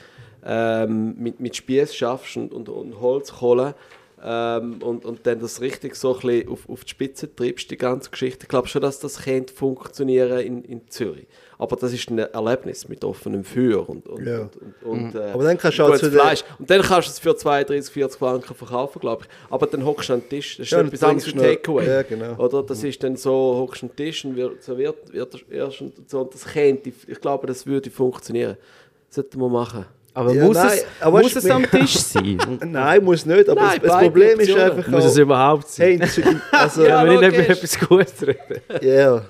ähm, 0.45 1.15
mit, 1.19 1.41
mit 1.41 1.57
Spieß 1.57 1.95
schaffst 1.95 2.37
und, 2.37 2.53
und, 2.53 2.69
und 2.69 3.01
Holzkohle 3.01 3.75
ähm, 4.23 4.83
und, 4.83 5.05
und 5.05 5.27
dann 5.27 5.41
das 5.41 5.61
richtig 5.61 5.97
so 5.97 6.15
ein 6.15 6.21
bisschen 6.21 6.49
auf, 6.49 6.69
auf 6.69 6.85
die 6.85 6.91
Spitze 6.91 7.35
treibst, 7.35 7.71
die 7.71 7.77
ganze 7.77 8.11
Geschichte. 8.11 8.41
Ich 8.45 8.49
glaube 8.49 8.69
schon, 8.69 8.83
dass 8.83 8.99
das 9.01 9.23
könnte 9.23 9.53
funktionieren 9.55 10.41
in, 10.41 10.65
in 10.65 10.89
Zürich. 10.89 11.27
Aber 11.65 11.77
das 11.77 11.93
ist 11.93 12.11
ein 12.11 12.19
Erlebnis 12.19 12.87
mit 12.89 13.03
offenem 13.05 13.43
Feuer 13.43 13.89
und, 13.89 14.07
und, 14.07 14.27
Ja. 14.27 14.41
und, 14.41 14.51
und, 14.83 15.15
und 15.15 15.15
äh, 15.15 15.31
Aber 15.33 15.45
dann 15.45 15.57
kannst 15.59 15.79
du 15.79 15.83
auch 15.83 15.87
gutes 15.87 16.01
zu 16.03 16.11
den- 16.11 16.21
Fleisch. 16.21 16.45
Und 16.59 16.69
dann 16.71 16.83
kannst 16.83 17.09
du 17.09 17.13
es 17.13 17.19
für 17.19 17.35
32, 17.35 17.93
40 17.93 18.19
Franken 18.19 18.55
verkaufen, 18.55 19.01
glaube 19.01 19.25
ich. 19.25 19.53
Aber 19.53 19.67
dann 19.67 19.85
hockst 19.85 20.09
du 20.11 20.13
an 20.13 20.21
den 20.21 20.29
Tisch. 20.29 20.59
Das 20.59 20.67
ist 20.67 20.73
Ja, 20.73 20.81
etwas 20.81 21.01
dann 21.01 21.11
anderes 21.11 21.35
wie 21.35 21.39
Takeaway. 21.39 21.87
Ja, 21.89 22.03
genau. 22.03 22.35
Oder 22.37 22.63
das 22.63 22.85
ist 22.85 23.03
dann 23.03 23.17
so, 23.17 23.31
hockst 23.61 23.83
du 23.83 23.87
an 23.87 23.93
den 23.97 23.97
Tisch 24.07 24.25
und 24.25 24.37
wird 24.37 24.63
serviert 24.63 25.13
wird 25.13 25.35
er 25.51 25.57
erst 25.57 25.81
und 25.81 25.93
so. 26.11 26.21
Und 26.21 26.35
das 26.35 26.45
könnte, 26.45 26.93
ich 27.07 27.21
glaube, 27.21 27.47
das 27.47 27.67
würde 27.67 27.91
funktionieren. 27.91 28.57
Das 29.09 29.17
sollten 29.17 29.41
wir 29.41 29.49
machen. 29.49 29.87
Aber 30.17 30.33
Ja, 30.33 30.45
muss, 30.45 30.57
nein, 30.57 30.69
es, 30.75 30.85
aber 31.01 31.21
muss 31.23 31.35
es 31.35 31.51
am 31.51 31.63
Tisch 31.71 31.95
sein? 31.99 32.39
Nein, 32.67 33.03
muss 33.03 33.27
nicht. 33.27 33.49
Aber 33.49 33.61
Nein, 33.61 33.81
das, 33.83 33.99
Problem 34.01 34.39
ist 34.39 34.57
einfach 34.57 34.87
Muss 34.87 35.05
es 35.07 35.17
auch, 35.17 35.23
überhaupt 35.23 35.69
sein? 35.69 36.01
hey, 36.01 36.35
also, 36.53 36.85
Ja, 36.87 37.05
wir 37.05 37.19
nicht 37.21 37.33
über 37.37 37.49
etwas 37.49 37.81
Gutes 37.81 38.23
reden? 38.25 38.61
ja. 38.81 39.23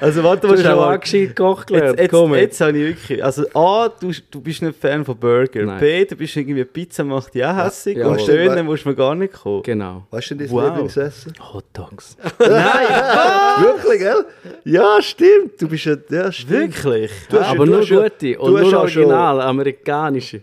Also 0.00 0.22
warte, 0.22 0.42
Du 0.42 0.48
mal 0.48 0.56
hast 0.58 0.64
schon 0.66 0.76
mal. 0.76 0.94
auch 0.96 1.00
gescheit 1.00 1.28
gekocht 1.36 1.70
Jetzt, 1.70 1.80
gelernt. 1.80 2.00
jetzt, 2.00 2.10
Komm 2.10 2.34
jetzt 2.34 2.60
habe 2.60 2.78
ich 2.78 2.84
wirklich. 2.96 3.24
Also, 3.24 3.44
A, 3.54 3.88
du, 3.88 4.10
du 4.30 4.40
bist 4.40 4.62
nicht 4.62 4.78
Fan 4.78 5.04
von 5.04 5.16
Burger. 5.16 5.62
Nein. 5.64 5.80
B, 5.80 6.04
du 6.04 6.16
bist 6.16 6.36
irgendwie 6.36 6.64
Pizza 6.64 7.02
macht 7.04 7.34
dich 7.34 7.44
auch 7.44 7.56
hässig. 7.56 7.96
Ja, 7.96 8.08
und. 8.08 8.26
Döner 8.28 8.62
musst 8.62 8.84
du 8.84 8.90
mir 8.90 8.94
gar 8.94 9.14
nicht 9.14 9.32
kommen. 9.32 9.62
Genau. 9.62 10.06
Weißt 10.10 10.30
du 10.30 10.34
denn 10.34 10.46
dein 10.48 10.54
Wow. 10.56 10.64
Lieblingsessen? 10.68 11.32
Hot 11.52 11.64
Dogs. 11.72 12.16
Wirklich, 12.38 13.98
gell? 14.00 14.24
Ja, 14.64 15.00
stimmt. 15.00 15.60
Du 15.60 15.68
bist 15.68 15.84
ja, 15.84 15.96
ja 16.10 16.30
stimmt. 16.32 16.84
Wirklich? 16.84 17.10
Du 17.30 17.38
hast- 17.40 17.48
Aber 17.50 17.64
du 17.64 17.72
nur 17.72 17.80
hast 17.80 17.88
gute 17.90 18.32
du 18.34 18.40
und 18.40 18.56
hast 18.60 18.70
nur 18.70 18.80
original, 18.80 19.40
amerikanische. 19.40 20.42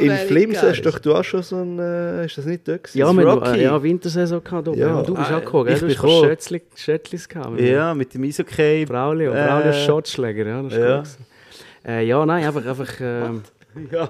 In 0.00 0.10
Flims 0.28 0.62
hast 0.62 0.82
doch 0.82 0.98
du 0.98 1.14
auch 1.14 1.24
schon 1.24 1.42
so 1.42 1.56
ein, 1.56 1.78
äh, 1.78 2.26
ist 2.26 2.36
das 2.38 2.44
nicht 2.46 2.66
dort? 2.66 2.94
Ja, 2.94 3.12
Das 3.12 3.24
Rocky? 3.24 3.58
äh, 3.60 3.62
ja, 3.64 3.82
Wintersaison 3.82 4.42
gehabt. 4.42 4.66
Ja. 4.68 4.74
Ja. 4.74 5.02
Du 5.02 5.14
bist 5.14 5.30
Ah, 5.30 5.36
auch 5.36 5.40
gekommen, 5.40 5.64
gell? 5.66 5.74
ich 5.74 5.80
Du 5.80 5.86
bin 5.86 5.96
hast 6.28 6.50
Schätzlis 6.76 7.28
gehabt. 7.28 7.60
Ja, 7.60 7.94
mit 7.94 8.12
dem 8.14 8.24
Eishockey. 8.46 8.84
Brauli 8.86 9.28
und 9.28 9.36
Äh, 9.36 9.46
Brauli 9.46 9.70
ist 9.70 9.84
Shotschläger, 9.84 10.46
ja, 10.46 10.62
das 10.62 10.72
ist 10.72 10.78
ja. 10.78 11.02
Äh, 11.92 12.06
ja, 12.06 12.24
nein, 12.24 12.44
einfach, 12.44 12.64
einfach 12.64 12.92
ähm, 13.00 13.42
Ja, 13.94 14.08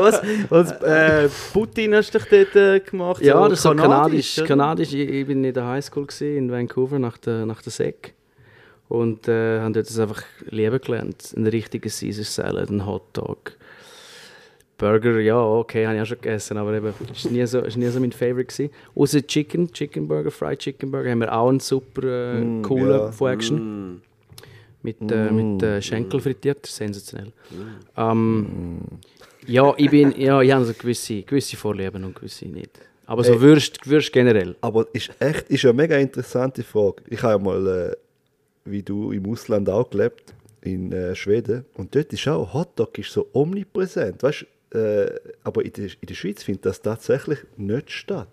was? 0.00 0.22
was 0.48 0.72
äh, 0.82 1.28
Putin 1.52 1.94
hast 1.94 2.14
du 2.14 2.18
doch 2.18 2.26
dort 2.26 2.56
äh, 2.56 2.80
gemacht? 2.80 3.22
ja, 3.22 3.34
so 3.34 3.48
das 3.48 3.62
so 3.62 3.74
kanadisch. 3.74 4.42
kanadisch. 4.46 4.94
Ich, 4.94 5.08
ich 5.08 5.26
bin 5.26 5.44
in 5.44 5.52
der 5.52 5.66
Highschool 5.66 6.06
in 6.20 6.50
Vancouver 6.50 6.98
nach 6.98 7.18
der, 7.18 7.44
nach 7.44 7.62
der 7.62 7.72
SEC 7.72 8.14
und 8.88 9.28
äh, 9.28 9.60
habe 9.60 9.72
dort 9.74 9.88
das 9.88 9.98
einfach 9.98 10.22
lieben 10.48 10.80
gelernt. 10.80 11.34
Einen 11.36 11.46
richtigen 11.46 11.90
Caesar 11.90 12.24
Salad, 12.24 12.70
einen 12.70 12.86
Hotdog. 12.86 13.52
Burger, 14.78 15.18
ja, 15.20 15.40
okay, 15.40 15.86
habe 15.86 15.96
ich 15.96 16.02
auch 16.02 16.06
schon 16.06 16.20
gegessen, 16.20 16.56
aber 16.56 16.72
eben, 16.72 16.94
ist 17.12 17.30
nie 17.30 17.44
so, 17.46 17.58
ist 17.60 17.76
nie 17.76 17.88
so 17.88 17.98
mein 18.00 18.12
Favorite 18.12 18.44
gewesen. 18.44 18.70
Außer 18.94 19.26
Chicken, 19.26 19.72
Chicken 19.72 20.06
Burger, 20.06 20.30
Fried 20.30 20.60
Chicken 20.60 20.90
Burger, 20.90 21.10
haben 21.10 21.20
wir 21.20 21.32
auch 21.36 21.48
einen 21.48 21.60
super 21.60 22.04
äh, 22.04 22.40
Mm, 22.40 22.62
coolen 22.62 22.90
ja. 22.90 23.12
von 23.12 23.32
Action. 23.32 24.02
Mit, 24.82 24.96
äh, 25.10 25.30
mit 25.32 25.62
äh, 25.62 25.82
Schenkel 25.82 26.20
frittiert, 26.20 26.64
sensationell. 26.64 27.32
Ähm, 27.96 28.78
ja, 29.46 29.74
ich 29.76 29.90
bin, 29.90 30.14
ja, 30.16 30.40
ich 30.40 30.52
habe 30.52 30.64
so 30.64 30.72
gewisse, 30.72 31.22
gewisse 31.22 31.56
Vorlieben 31.56 32.04
und 32.04 32.14
gewisse 32.14 32.46
nicht. 32.46 32.78
Aber 33.06 33.24
so. 33.24 33.40
Würst, 33.40 33.88
Würst 33.88 34.12
generell. 34.12 34.54
Aber 34.60 34.86
ist 34.92 35.10
echt, 35.18 35.50
ist 35.50 35.64
eine 35.64 35.72
mega 35.74 35.96
interessante 35.96 36.62
Frage. 36.62 37.02
Ich 37.08 37.20
habe 37.22 37.32
ja 37.32 37.38
mal, 37.38 37.66
äh, 37.66 37.96
wie 38.64 38.82
du 38.82 39.10
im 39.10 39.28
Ausland 39.28 39.68
auch 39.68 39.90
gelebt, 39.90 40.34
in 40.60 40.92
äh, 40.92 41.14
Schweden. 41.14 41.64
Und 41.74 41.94
dort 41.94 42.12
ist 42.12 42.28
auch, 42.28 42.52
Hotdog 42.52 42.96
ist 42.98 43.10
so 43.10 43.26
omnipräsent. 43.32 44.22
Weißt, 44.22 44.46
äh, 44.72 45.06
aber 45.44 45.64
in 45.64 45.72
der, 45.72 45.84
in 45.86 46.06
der 46.08 46.14
Schweiz 46.14 46.42
findet 46.42 46.66
das 46.66 46.82
tatsächlich 46.82 47.38
nicht 47.56 47.90
statt. 47.90 48.28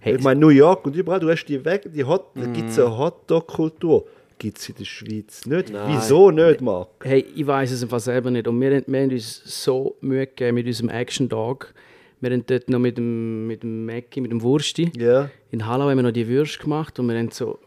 Hey, 0.00 0.16
ich 0.16 0.22
meine, 0.22 0.38
New 0.40 0.48
York 0.50 0.86
und 0.86 0.94
überall, 0.94 1.18
du 1.20 1.28
hast 1.30 1.46
die 1.46 1.64
Weg, 1.64 1.82
die 1.92 2.04
Hot, 2.04 2.26
da 2.36 2.46
gibt 2.46 2.70
es 2.70 2.78
eine 2.78 2.96
Hotdog-Kultur. 2.96 4.06
Gibt 4.38 4.58
es 4.58 4.68
in 4.68 4.76
der 4.76 4.84
Schweiz 4.84 5.46
nicht. 5.46 5.70
Nein. 5.72 5.96
Wieso 5.96 6.30
nicht, 6.30 6.60
Marc? 6.60 6.88
Hey, 7.02 7.24
ich 7.34 7.44
weiß 7.44 7.72
es 7.72 7.82
einfach 7.82 7.98
selber 7.98 8.30
nicht. 8.30 8.46
Und 8.46 8.60
wir, 8.60 8.76
haben- 8.76 8.84
wir 8.86 9.00
haben 9.02 9.10
uns 9.10 9.42
so 9.44 9.96
Mühe 10.00 10.26
gegeben 10.28 10.54
mit 10.54 10.66
unserem 10.68 10.90
Action 10.90 11.28
Dog. 11.28 11.74
Wir 12.20 12.30
haben 12.30 12.44
dort 12.46 12.70
noch 12.70 12.78
mit 12.78 12.96
dem, 12.98 13.48
mit 13.48 13.64
dem 13.64 13.84
Mackie, 13.86 14.20
mit 14.20 14.30
dem 14.30 14.40
Wursti. 14.42 14.92
Ja. 14.96 15.28
In 15.50 15.66
Hallau 15.66 15.88
haben 15.88 15.96
wir 15.98 16.02
noch 16.04 16.12
die 16.12 16.28
Würste 16.28 16.62
gemacht 16.62 16.98
und 17.00 17.08
wir 17.08 17.18
haben 17.18 17.30
so 17.32 17.58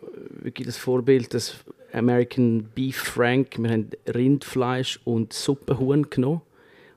wirklich 0.42 0.66
das 0.66 0.78
Vorbild, 0.78 1.34
das 1.34 1.56
American 1.92 2.64
Beef 2.74 2.96
Frank. 2.98 3.58
Wir 3.58 3.70
haben 3.70 3.90
Rindfleisch 4.08 5.00
und 5.04 5.34
Suppenhuhn 5.34 6.10
genommen. 6.10 6.42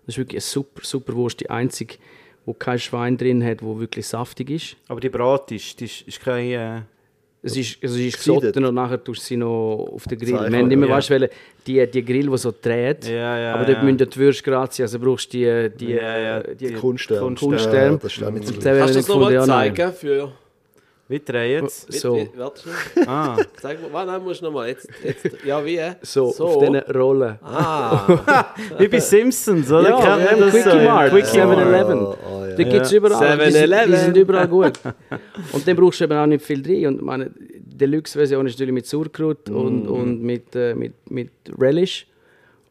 Das 0.06 0.14
ist 0.14 0.18
wirklich 0.18 0.36
eine 0.36 0.42
super, 0.42 0.82
super 0.84 1.14
Wurst. 1.14 1.40
Die 1.40 1.50
einzige, 1.50 1.94
wo 2.44 2.52
kein 2.52 2.78
Schwein 2.78 3.16
drin 3.16 3.44
hat, 3.44 3.62
wo 3.62 3.78
wirklich 3.78 4.06
saftig 4.06 4.50
ist. 4.50 4.76
Aber 4.88 5.00
die 5.00 5.08
Brat 5.08 5.50
ist, 5.52 5.80
die 5.80 5.86
ist, 5.86 6.02
ist 6.02 6.20
kein. 6.20 6.50
Äh, 6.50 6.80
Es 7.46 7.56
ist, 7.56 7.78
also 7.82 7.94
sie 7.96 8.08
ist 8.08 8.16
gesotten 8.16 8.64
und 8.64 8.74
nachher 8.74 9.02
tust 9.02 9.20
du 9.20 9.26
sie 9.26 9.36
noch 9.36 9.90
auf 9.92 10.04
den 10.04 10.18
Grill. 10.18 10.32
Wir 10.50 10.58
haben 10.58 10.70
immer, 10.70 10.88
ja. 10.88 10.96
weißt 10.96 11.10
du, 11.10 11.30
die, 11.66 11.86
die 11.86 12.02
Grill, 12.04 12.30
die 12.30 12.38
so 12.38 12.52
dreht. 12.58 13.06
Ja, 13.06 13.38
ja, 13.38 13.54
aber 13.54 13.64
dort 13.66 13.78
ja. 13.78 13.84
müssen 13.84 13.98
die 13.98 14.16
Würste 14.16 14.42
gerade 14.42 14.72
sein. 14.72 14.84
Also 14.84 14.98
brauchst 14.98 15.32
du 15.32 15.38
die, 15.38 15.76
die, 15.76 15.92
Ja, 15.92 16.18
ja, 16.18 16.42
die, 16.42 16.68
die 16.68 16.72
Kunststern. 16.74 17.36
Kunststern. 17.36 17.92
Ja, 17.92 17.98
das 17.98 18.12
ist 18.16 18.20
Kannst 18.62 18.94
du 18.94 18.98
das 18.98 19.08
nochmal 19.08 19.44
zeigen? 19.44 19.92
Für, 19.92 20.32
wie 21.14 21.20
drehen 21.20 21.62
jetzt? 21.62 21.92
So. 21.92 22.16
Wie, 22.16 22.22
wie, 22.22 22.38
warte 22.38 22.62
schnell. 22.62 23.06
Ah. 23.08 23.36
Zeig 23.62 23.80
mal, 23.80 23.92
warte, 23.92 24.10
nein, 24.10 24.22
musst 24.24 24.40
du 24.40 24.46
nochmal. 24.46 24.68
Jetzt, 24.68 24.88
jetzt, 25.04 25.28
ja, 25.44 25.64
wie? 25.64 25.80
So, 26.02 26.34
auf 26.36 26.58
diesen 26.58 26.76
Rollen. 26.76 27.38
Ah, 27.42 28.52
Wie 28.78 28.88
bei 28.88 28.98
Simpsons, 28.98 29.70
oder? 29.70 29.90
Ja, 29.90 30.02
haben 30.02 30.40
das 30.40 30.50
Quickie 30.50 30.70
so? 30.70 30.76
Mart, 30.76 31.10
Quickie 31.10 31.38
Mart. 31.38 31.58
7-Eleven. 31.58 31.98
Ah, 31.98 32.16
ah, 32.26 32.48
ja. 32.48 32.56
Die 32.56 32.64
gibt 32.64 32.86
es 32.86 32.92
überall. 32.92 33.38
Die 33.38 33.44
sind, 33.52 33.54
die 33.54 33.72
7-Eleven. 33.72 33.96
sind 33.96 34.16
überall 34.16 34.48
gut. 34.48 34.72
Und 35.52 35.68
dann 35.68 35.76
brauchst 35.76 36.00
du 36.00 36.04
eben 36.04 36.14
auch 36.18 36.26
nicht 36.26 36.44
viel 36.44 36.62
drin. 36.62 36.86
Und 36.88 37.02
meine 37.02 37.30
Deluxe-Version 37.36 38.46
ist 38.46 38.54
natürlich 38.54 38.74
mit 38.74 38.86
Sauerkraut 38.86 39.48
Mm. 39.48 39.56
und, 39.56 39.86
und 39.88 40.22
mit, 40.22 40.54
äh, 40.56 40.74
mit, 40.74 40.94
mit 41.10 41.30
Relish. 41.60 42.06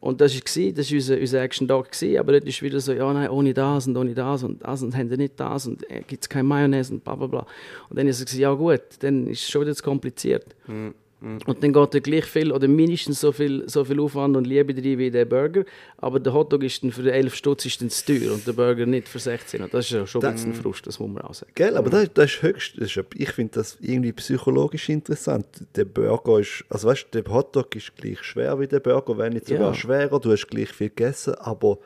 Und 0.04 0.20
das 0.20 0.36
war 0.36 0.72
das 0.74 0.92
unser, 0.92 1.18
unser 1.18 1.42
Action 1.42 1.66
Dog. 1.66 1.90
Gewesen. 1.90 2.18
Aber 2.20 2.34
dort 2.34 2.44
ist 2.44 2.62
wieder 2.62 2.82
so, 2.82 2.92
ja 2.92 3.14
nein, 3.14 3.30
ohne 3.30 3.54
das 3.54 3.88
und 3.88 3.96
ohne 3.96 4.14
das 4.14 4.44
und 4.44 4.62
das 4.62 4.84
und 4.84 4.94
haben 4.98 5.08
die 5.08 5.16
nicht 5.16 5.40
das 5.40 5.66
und 5.66 5.90
äh, 5.90 6.02
gibt 6.06 6.24
es 6.24 6.28
keine 6.28 6.44
Mayonnaise 6.44 6.94
und 6.94 7.06
bla 7.06 7.16
bla 7.16 7.28
bla. 7.28 7.48
Und 7.90 7.98
dann 7.98 8.06
ist 8.10 8.20
es 8.20 8.38
ja 8.38 8.54
gut, 8.54 8.82
dann 9.00 9.28
ist 9.28 9.44
es 9.44 9.50
schon 9.50 9.62
wieder 9.62 9.74
zu 9.74 9.82
kompliziert. 9.82 10.46
Mm, 10.68 10.90
Und 11.24 11.64
dann 11.64 11.72
geht 11.72 11.94
da 11.94 12.00
gleich 12.00 12.26
viel 12.26 12.52
oder 12.52 12.68
mindestens 12.68 13.22
so 13.22 13.32
viel, 13.32 13.64
so 13.70 13.86
viel 13.86 14.00
Aufwand 14.02 14.36
und 14.36 14.46
Liebe 14.46 14.74
drin 14.74 14.98
wie 14.98 15.10
der 15.10 15.24
Burger. 15.24 15.64
Aber 15.98 16.20
der 16.20 16.34
Hotdog 16.34 16.64
ist 16.64 16.84
dann 16.84 16.92
für 16.92 17.10
11 17.10 17.34
Stutz 17.36 17.66
ist 17.66 17.82
dann 17.82 17.90
zu 17.90 18.06
teuer 18.06 18.34
und 18.34 18.46
der 18.46 18.52
Burger 18.54 18.86
nicht 18.86 19.08
für 19.08 19.20
16. 19.20 19.62
Und 19.64 19.74
das 19.74 19.86
ist 19.86 19.92
ja 19.92 20.06
schon 20.06 20.24
ein 20.26 20.34
bisschen 20.34 20.54
Frust, 20.54 20.86
das 20.86 21.00
muss 21.00 21.10
man 21.10 21.24
auch 21.24 21.34
sagen. 21.34 21.52
Gell, 21.56 21.78
aber 21.78 21.90
das, 21.90 22.10
das 22.14 22.26
ist 22.32 22.42
höchst, 22.42 22.74
das 22.78 22.96
ist, 22.96 23.06
ich 23.16 23.32
finde 23.32 23.54
das 23.54 23.78
irgendwie 23.80 24.12
psychologisch 24.12 24.90
interessant. 24.90 25.46
Der 25.76 25.86
Burger 25.86 26.40
ist, 26.40 26.66
also 26.70 26.90
weißt 26.90 27.08
der 27.14 27.24
Hotdog 27.26 27.74
ist 27.76 27.96
gleich 27.96 28.22
schwer 28.24 28.60
wie 28.60 28.68
der 28.68 28.82
Burger, 28.82 29.18
wenn 29.18 29.34
nicht 29.34 29.48
sogar 29.48 29.68
Ja. 29.70 29.74
schwerer, 29.74 30.20
du 30.20 30.32
hast 30.32 30.48
gleich 30.48 30.70
viel 30.70 30.90
gegessen, 30.90 31.36
aber 31.36 31.78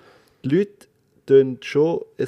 die 0.43 0.49
Leute 0.55 0.87
tun 1.27 1.57
schon 1.61 2.01
ein, 2.17 2.27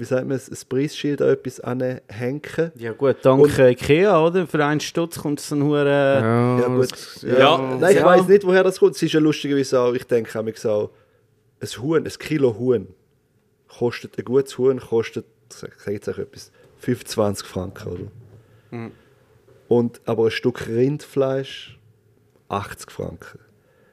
wie 0.00 0.04
sagt 0.04 0.26
man, 0.26 0.36
es, 0.36 0.48
ein 0.48 0.56
Preisschild 0.68 1.20
an 1.20 1.28
etwas 1.28 1.60
anhängen. 1.60 2.72
Ja 2.76 2.92
gut, 2.92 3.16
dank 3.22 3.58
äh, 3.58 3.72
Ikea, 3.72 4.24
oder? 4.24 4.46
Für 4.46 4.64
einen 4.64 4.80
Stutz 4.80 5.18
kommt 5.18 5.40
es 5.40 5.50
dann 5.50 5.62
hure. 5.62 5.86
Ja, 6.60 6.66
gut. 6.68 7.22
Ja. 7.22 7.38
Ja. 7.38 7.76
Nein, 7.78 7.90
ich 7.92 7.98
Ja. 7.98 8.06
weiß 8.06 8.26
nicht, 8.26 8.44
woher 8.46 8.64
das 8.64 8.78
kommt. 8.78 8.96
Es 8.96 9.02
ist 9.02 9.12
ja 9.12 9.20
lustigerweise 9.20 9.78
auch, 9.78 9.92
ich 9.92 10.04
denke 10.04 10.38
auch, 10.38 10.64
auch 10.64 10.90
ein 11.60 11.68
Huhn, 11.82 12.04
ein 12.04 12.12
Kilo 12.18 12.58
Huhn 12.58 12.88
kostet, 13.68 14.18
ein 14.18 14.24
gutes 14.24 14.56
Huhn 14.56 14.80
kostet, 14.80 15.26
ich 15.50 15.56
sage 15.56 15.72
jetzt 15.92 16.08
auch 16.08 16.18
etwas, 16.18 16.50
25 16.78 17.46
Franken, 17.46 17.88
oder? 17.92 18.06
Hm. 18.70 18.92
Und, 19.68 20.00
aber 20.06 20.24
ein 20.24 20.30
Stück 20.30 20.66
Rindfleisch 20.66 21.78
80 22.48 22.90
Franken. 22.90 23.38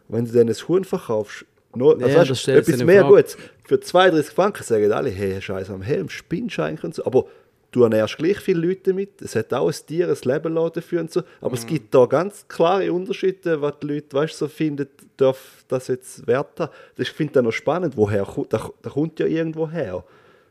Wenn 0.08 0.26
du 0.26 0.32
dann 0.32 0.48
ein 0.48 0.56
Huhn 0.56 0.86
verkaufst, 0.86 1.46
noch, 1.78 1.94
also 1.94 2.08
Ja, 2.08 2.16
weißt, 2.20 2.30
das 2.32 2.48
etwas 2.48 2.84
mehr 2.84 3.02
Frage. 3.02 3.16
Gutes, 3.16 3.38
für 3.66 3.80
32 3.80 4.34
Franken 4.34 4.64
sagen 4.64 4.92
alle, 4.92 5.10
hey, 5.10 5.42
Scheiße 5.42 5.72
am 5.74 5.82
Helm, 5.82 6.10
spinnst 6.10 6.60
eigentlich 6.60 6.84
und 6.84 6.96
so. 6.96 7.06
Aber 7.06 7.26
du 7.72 7.84
ernährst 7.84 8.18
gleich 8.18 8.40
viele 8.40 8.66
Leute 8.68 8.92
damit. 8.92 9.22
Es 9.22 9.36
hat 9.36 9.54
auch 9.54 9.68
ein 9.68 9.76
Tier, 9.88 10.08
ein 10.10 10.18
Leben 10.24 10.56
dafür 10.56 11.02
und 11.02 11.12
so. 11.12 11.22
Aber 11.42 11.52
Mhm. 11.52 11.56
es 11.58 11.66
gibt 11.68 11.94
da 11.94 12.06
ganz 12.06 12.48
klare 12.48 12.92
Unterschiede, 12.92 13.62
was 13.62 13.74
die 13.82 13.88
Leute, 13.88 14.16
weißt, 14.16 14.38
so 14.38 14.48
finden, 14.48 14.88
darf 15.18 15.64
das 15.68 15.88
jetzt 15.88 16.26
Wert 16.28 16.60
haben. 16.60 16.72
Das- 16.96 17.08
Ich 17.08 17.14
finde 17.14 17.34
das 17.34 17.44
noch 17.44 17.52
spannend, 17.52 17.96
woher 17.98 18.24
kommt, 18.24 18.54
da, 18.54 18.70
da 18.82 18.90
kommt 18.90 19.20
ja 19.20 19.26
irgendwo 19.26 19.70
her. 19.70 20.04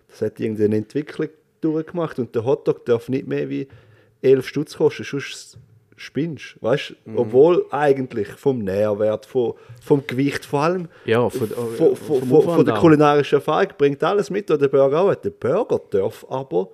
Das 0.09 0.23
hat 0.23 0.39
irgendeine 0.41 0.77
Entwicklung 0.77 1.29
durchgemacht 1.61 2.19
und 2.19 2.35
der 2.35 2.45
Hotdog 2.45 2.85
darf 2.85 3.09
nicht 3.09 3.27
mehr 3.27 3.49
wie 3.49 3.67
11 4.23 4.47
Stutz 4.47 4.77
kosten, 4.77 5.05
sonst 5.05 5.59
spinnst. 5.97 6.57
Weißt? 6.61 6.95
Mhm. 7.05 7.19
Obwohl 7.19 7.67
eigentlich 7.71 8.29
vom 8.29 8.59
Nährwert, 8.59 9.27
vom, 9.27 9.55
vom 9.83 10.07
Gewicht, 10.07 10.45
vor 10.45 10.61
allem 10.61 10.89
Ja, 11.05 11.29
von, 11.29 11.49
von, 11.49 11.73
äh, 11.73 11.97
von, 11.97 11.97
von, 11.97 12.43
von 12.43 12.65
der 12.65 12.75
kulinarischen 12.75 13.37
Erfahrung 13.37 13.73
bringt 13.77 14.05
alles 14.05 14.31
mit, 14.31 14.49
was 14.51 14.59
der 14.59 14.69
Burger 14.69 15.01
auch 15.01 15.11
hat. 15.11 15.25
Der 15.25 15.31
Burger 15.31 15.81
darf 15.91 16.25
aber 16.29 16.71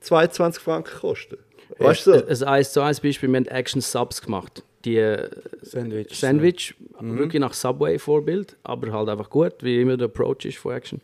22 0.00 0.62
Franken 0.62 0.98
kosten. 1.00 1.38
Weißt 1.78 2.06
du? 2.06 2.12
Ein 2.12 2.42
1 2.42 2.72
zu 2.72 2.82
1 2.82 3.00
Beispiel, 3.00 3.28
wir 3.28 3.36
haben 3.36 3.46
Action 3.46 3.80
Subs 3.80 4.20
gemacht. 4.20 4.62
Die 4.84 4.96
äh, 4.96 5.28
Sandwich. 5.62 6.18
Sandwich, 6.18 6.74
wirklich 7.00 7.40
nach 7.40 7.52
Subway-Vorbild, 7.52 8.56
aber 8.62 8.92
halt 8.92 9.08
einfach 9.08 9.28
gut, 9.28 9.54
wie 9.60 9.80
immer 9.80 9.96
der 9.96 10.06
Approach 10.06 10.44
ist 10.44 10.58
von 10.58 10.72
Action. 10.72 11.00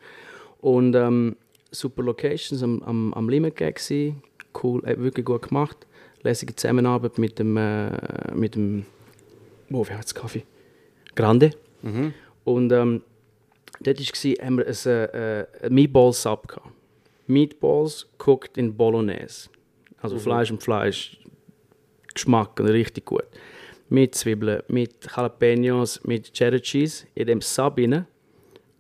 Und 0.61 0.95
ähm, 0.95 1.37
super 1.71 2.03
Locations 2.03 2.63
am, 2.63 2.83
am, 2.83 3.15
am 3.15 3.29
gewesen. 3.29 4.23
cool, 4.63 4.83
äh, 4.85 4.99
wirklich 4.99 5.27
gut 5.27 5.49
gemacht. 5.49 5.87
Lässige 6.23 6.55
Zusammenarbeit 6.57 7.19
mit 7.19 7.39
dem, 7.39 7.57
äh, 7.57 8.35
mit 8.35 8.55
dem, 8.55 8.87
oh, 9.71 9.87
wie 9.87 9.93
heißt 9.93 10.15
Kaffee? 10.15 10.45
Grande. 11.15 11.53
Und 12.45 12.73
ähm, 12.73 13.03
dort 13.81 13.99
war, 13.99 14.47
haben 14.47 14.59
wir 14.59 14.67
ein, 14.67 15.11
äh, 15.15 15.47
ein 15.63 15.75
Meatball-Sub 15.75 16.49
gehabt. 16.49 16.71
Meatballs 17.27 18.07
cooked 18.19 18.57
in 18.57 18.77
Bolognese. 18.77 19.49
Also 20.01 20.19
Fleisch 20.19 20.51
und 20.51 20.63
Fleisch. 20.63 21.19
Geschmack 22.15 22.59
und 22.61 22.69
richtig 22.69 23.05
gut. 23.05 23.27
Mit 23.89 24.15
Zwiebeln, 24.15 24.63
mit 24.69 24.95
Jalapenos, 25.15 26.03
mit 26.05 26.33
Cheddar 26.33 26.61
Cheese 26.61 27.07
in 27.15 27.27
dem 27.27 27.41
Sub 27.41 27.79
rein. 27.79 28.07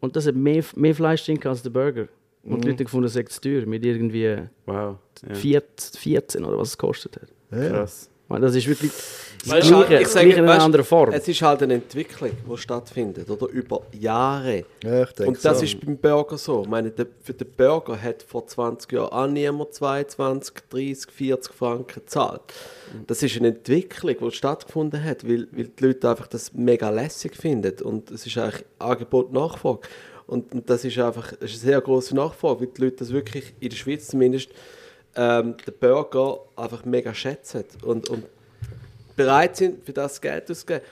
Und 0.00 0.16
das 0.16 0.26
hat 0.26 0.34
mehr, 0.34 0.64
mehr 0.74 0.94
Fleisch 0.94 1.24
drin 1.24 1.40
als 1.44 1.62
der 1.62 1.70
Burger. 1.70 2.08
Und 2.46 2.64
die 2.64 2.68
Leute 2.68 2.84
gefunden, 2.84 3.04
das 3.04 3.14
sei 3.14 3.22
zu 3.24 3.40
teuer. 3.40 3.66
Mit 3.66 3.84
irgendwie 3.84 4.38
Wow. 4.66 4.96
Ja. 5.28 5.34
14, 5.34 5.98
14 6.00 6.44
oder 6.44 6.58
was 6.58 6.68
es 6.68 6.78
gekostet 6.78 7.16
hat. 7.16 7.28
Krass. 7.50 8.10
Weil 8.28 8.40
Das 8.40 8.56
ist 8.56 8.66
wirklich 8.66 8.90
das 8.90 9.48
Weißt 9.52 9.68
Gleiche, 9.68 10.02
ich 10.02 10.08
sage, 10.08 10.24
Gleiche 10.26 10.40
in 10.40 10.48
einer 10.48 10.62
anderen 10.64 10.84
Form. 10.84 11.12
Es 11.12 11.28
ist 11.28 11.40
halt 11.42 11.62
eine 11.62 11.74
Entwicklung, 11.74 12.32
die 12.50 12.56
stattfindet, 12.56 13.30
oder? 13.30 13.46
Über 13.46 13.82
Jahre. 13.92 14.64
Ja, 14.82 15.02
ich 15.04 15.12
denke 15.12 15.26
Und 15.28 15.44
das 15.44 15.58
so. 15.58 15.64
ist 15.64 15.80
beim 15.80 15.96
Burger 15.96 16.36
so. 16.36 16.62
Ich 16.62 16.68
meine, 16.68 16.90
der, 16.90 17.06
für 17.22 17.34
den 17.34 17.46
Burger 17.56 18.02
hat 18.02 18.24
vor 18.24 18.44
20 18.44 18.90
Jahren 18.90 19.12
auch 19.12 19.28
niemand 19.28 19.74
22, 19.74 20.54
30, 20.68 21.12
40 21.12 21.54
Franken 21.54 22.00
gezahlt. 22.00 22.40
Das 23.06 23.22
ist 23.22 23.36
eine 23.36 23.48
Entwicklung, 23.48 24.16
die 24.20 24.30
stattgefunden 24.32 25.04
hat, 25.04 25.22
weil, 25.22 25.46
weil 25.52 25.68
die 25.68 25.84
Leute 25.84 26.10
einfach 26.10 26.26
das 26.26 26.52
mega 26.52 26.90
lässig 26.90 27.36
finden. 27.36 27.80
Und 27.82 28.10
es 28.10 28.26
ist 28.26 28.36
eigentlich 28.38 28.64
Angebot 28.80 29.32
Nachfrage. 29.32 29.80
Und, 30.26 30.52
und 30.52 30.68
das 30.68 30.84
ist 30.84 30.98
einfach 30.98 31.32
das 31.38 31.50
ist 31.52 31.62
eine 31.62 31.72
sehr 31.72 31.80
große 31.80 32.14
Nachfrage, 32.14 32.60
weil 32.60 32.66
die 32.68 32.80
Leute 32.82 32.96
das 32.96 33.12
wirklich, 33.12 33.54
in 33.60 33.68
der 33.70 33.76
Schweiz 33.76 34.08
zumindest, 34.08 34.50
ähm, 35.14 35.54
den 35.66 35.74
Burger 35.78 36.40
einfach 36.56 36.84
mega 36.84 37.14
schätzen. 37.14 37.64
Und, 37.82 38.08
und 38.10 38.24
bereit 39.14 39.56
sind, 39.56 39.84
für 39.84 39.92
das 39.92 40.20
Geld 40.20 40.50
auszugeben. 40.50 40.82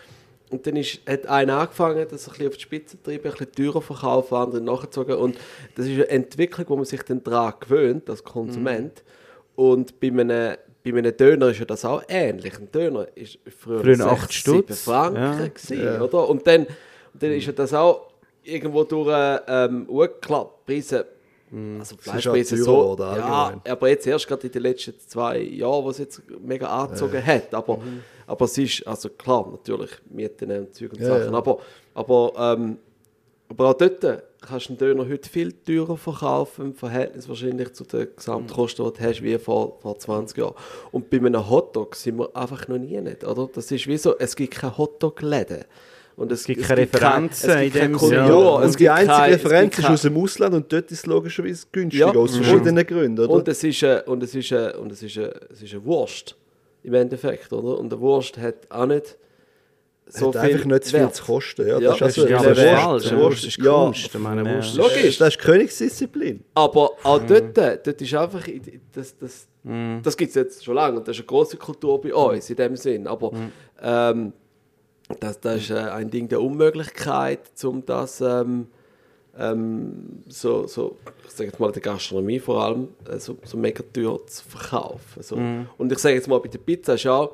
Und 0.51 0.66
dann 0.66 0.76
ist, 0.76 1.01
hat 1.09 1.26
einer 1.26 1.59
angefangen, 1.59 2.07
das 2.09 2.26
ein 2.28 2.30
bisschen 2.32 2.49
auf 2.49 2.55
die 2.57 2.62
Spitze 2.62 2.97
zu 2.97 3.03
treiben, 3.03 3.24
ein 3.26 3.32
bisschen 3.32 3.53
teurer 3.53 3.82
verkaufen, 3.82 4.35
andere 4.37 4.61
nachgezogen. 4.61 5.16
Und 5.16 5.37
das 5.74 5.87
ist 5.87 5.95
eine 5.95 6.09
Entwicklung, 6.09 6.66
wo 6.68 6.76
man 6.76 6.85
sich 6.85 7.03
dann 7.03 7.22
daran 7.24 7.55
gewöhnt, 7.61 8.09
als 8.09 8.22
Konsument. 8.22 9.03
Und 9.57 9.99
bei 10.01 10.09
einem, 10.09 10.57
bei 10.85 10.91
einem 10.91 11.16
Döner 11.16 11.49
ist 11.49 11.59
ja 11.59 11.64
das 11.64 11.85
auch 11.85 12.03
ähnlich. 12.09 12.55
Ein 12.59 12.70
Döner 12.70 13.09
ist 13.16 13.39
früher, 13.59 13.80
Früher 13.80 13.97
6, 13.97 14.07
acht 14.07 14.32
7 14.32 14.41
Stutz. 14.41 14.80
Franken, 14.82 15.16
Ja. 15.22 15.49
gewesen, 15.49 16.01
oder? 16.03 16.28
Und 16.28 16.47
dann, 16.47 16.66
und 16.66 17.22
dann 17.22 17.32
ist 17.32 17.47
ja 17.47 17.53
das 17.53 17.74
auch 17.74 18.11
irgendwo 18.45 18.84
durch, 18.84 19.40
ähm, 19.49 19.86
die 19.88 20.38
Preise, 20.66 21.07
also 21.78 21.97
ist 21.97 22.09
auch 22.09 22.12
Fleischpreise 22.12 22.57
teurer 22.57 22.64
so, 22.64 22.95
geworden, 22.95 23.16
ja, 23.16 23.61
aber 23.68 23.88
jetzt 23.88 24.07
erst 24.07 24.26
gerade 24.26 24.47
in 24.47 24.53
den 24.53 24.62
letzten 24.62 24.99
zwei 24.99 25.38
Jahren, 25.38 25.84
wo 25.84 25.90
es 25.90 25.99
jetzt 25.99 26.22
mega 26.40 26.66
angezogen 26.66 27.24
hat. 27.24 27.55
Aber, 27.55 27.78
aber 28.26 28.45
es 28.45 28.59
ist, 28.59 28.86
also 28.86 29.09
klar, 29.11 29.49
natürlich 29.51 29.90
Mieten 30.11 30.51
und 30.51 30.74
Zeug 30.74 30.92
und 30.92 31.01
Ja, 31.01 31.09
Sachen. 31.18 31.32
ja. 31.32 31.38
Aber, 31.38 31.59
aber, 31.95 32.32
ähm, 32.59 32.78
aber 33.49 33.70
auch 33.70 33.74
dort 33.74 34.01
kannst 34.40 34.66
du 34.66 34.70
einen 34.72 34.78
Döner 34.78 35.09
heute 35.09 35.28
viel 35.28 35.53
teurer 35.53 35.97
verkaufen, 35.97 36.66
im 36.66 36.74
Verhältnis 36.74 37.28
wahrscheinlich 37.28 37.72
zu 37.72 37.84
den 37.84 38.09
Gesamtkosten, 38.16 38.84
die 38.86 38.99
du 38.99 39.05
hast, 39.05 39.22
wie 39.22 39.38
vor, 39.38 39.78
vor 39.80 39.99
20 39.99 40.38
Jahren. 40.38 40.55
Und 40.92 41.11
bei 41.11 41.18
einem 41.18 41.49
Hotdog 41.49 41.95
sind 41.95 42.18
wir 42.18 42.34
einfach 42.34 42.66
noch 42.68 42.78
nie 42.78 43.01
nicht, 43.01 43.24
oder? 43.24 43.49
Das 43.53 43.70
ist 43.70 43.86
wie 43.86 43.97
so, 43.97 44.18
es 44.18 44.34
gibt 44.34 44.55
keine 44.55 44.76
Hotdog-Läden. 44.76 45.64
Und 46.17 46.31
es, 46.31 46.45
gibt 46.45 46.62
keine 46.62 46.87
kein- 46.87 47.01
Referenzen 47.01 47.51
es 47.51 47.57
gibt 47.61 47.75
in 47.75 47.81
keine 47.81 47.93
dem 47.95 47.99
Sinne. 47.99 48.17
Kultur, 48.23 48.45
Ja, 48.45 48.59
es 48.61 48.67
und 48.67 48.75
die 48.75 48.85
gibt 48.85 48.91
einzige 48.91 49.23
Referenz 49.35 49.79
ist 49.79 49.85
aus 49.87 50.03
dem 50.03 50.17
Ausland 50.17 50.55
und 50.55 50.73
dort 50.73 50.91
ist 50.93 50.99
es 50.99 51.07
logischerweise 51.07 51.67
günstiger, 51.73 52.07
Ja, 52.07 52.12
aus 52.21 52.35
und- 52.37 52.45
verschiedenen 52.45 52.87
Gründen, 52.87 53.25
oder? 53.25 53.31
Und 53.35 53.49
es 53.49 53.65
ist, 53.65 53.83
äh, 53.83 54.03
und 54.07 54.23
es 54.23 54.35
ist, 54.35 54.53
äh, 54.53 54.73
und 54.81 54.93
es 54.93 55.03
ist, 55.03 55.17
äh, 55.17 55.31
es 55.53 55.62
ist 55.62 55.73
eine 55.73 55.85
Wurst 55.85 56.37
im 56.85 56.95
Endeffekt, 56.95 57.53
oder? 57.53 57.79
Und 57.79 57.93
eine 57.93 58.01
Wurst 58.01 58.39
hat 58.39 58.55
auch 58.71 58.87
nicht 58.87 59.17
so 60.07 60.27
hat 60.35 60.45
viel 60.45 60.55
einfach 60.55 60.67
nicht 60.67 60.85
zu 60.85 60.91
viel 60.91 61.01
Wert. 61.01 61.15
zu 61.17 61.25
kosten. 61.25 61.67
Ja, 61.67 61.79
Ja, 61.81 61.97
das 61.97 62.17
ist 62.17 62.19
also 62.19 62.29
ja, 62.29 62.39
eine 62.39 62.47
aber 62.47 62.49
das 62.55 62.59
ist 62.59 62.65
Wurst- 62.65 62.83
falsch. 62.85 63.07
eine 63.12 63.17
Wurst 63.21 63.31
Wurst- 63.33 63.45
ist 63.47 63.57
ja, 63.65 63.73
Kunst. 63.73 64.07
Ich 64.15 64.21
meine, 64.21 64.49
Ja. 64.51 64.57
Wurst 64.57 64.77
Logisch. 64.77 65.03
Das, 65.03 65.17
das 65.19 65.29
ist 65.31 65.39
Königsdisziplin. 65.41 66.45
Aber 66.55 66.91
auch 67.03 67.21
Mhm. 67.23 67.27
dort, 67.55 67.57
dort 67.87 68.03
ist 68.03 68.15
einfach, 68.15 68.43
das, 68.93 69.17
das, 69.19 69.49
Mhm. 69.65 70.01
das 70.03 70.17
gibt 70.17 70.29
es 70.29 70.35
jetzt 70.37 70.65
schon 70.65 70.75
lange 70.75 70.99
und 70.99 71.09
das 71.09 71.17
ist 71.17 71.21
eine 71.23 71.27
große 71.27 71.57
Kultur 71.57 72.01
bei 72.01 72.15
uns 72.15 72.49
in 72.51 72.57
dem 72.57 72.77
Sinn. 72.77 73.07
Aber 73.09 73.33
Mhm. 73.33 73.53
ähm, 73.83 74.33
das, 75.20 75.40
das 75.40 75.57
ist 75.62 75.70
äh, 75.70 75.74
ein 75.74 76.11
Ding 76.11 76.28
der 76.28 76.40
Unmöglichkeit, 76.40 77.40
um 77.64 77.84
das 77.84 78.20
ähm, 78.20 78.66
ähm, 79.38 80.22
so, 80.28 80.66
so, 80.66 80.96
ich 81.26 81.32
sage 81.32 81.50
jetzt 81.50 81.59
mal 81.61 81.66
in 81.66 81.72
der 81.72 81.82
Gastronomie 81.82 82.38
vor 82.38 82.62
allem, 82.64 82.88
äh, 83.11 83.18
so, 83.18 83.36
so 83.44 83.57
mega 83.57 83.82
teuer 83.92 84.24
zu 84.26 84.44
verkaufen. 84.48 85.22
So. 85.22 85.36
Mhm. 85.36 85.66
Und 85.76 85.90
ich 85.92 85.98
sage 85.98 86.14
jetzt 86.14 86.28
mal, 86.28 86.38
bei 86.40 86.48
der 86.48 86.59
Pizza 86.59 86.94
ist 86.94 87.07
auch, 87.07 87.32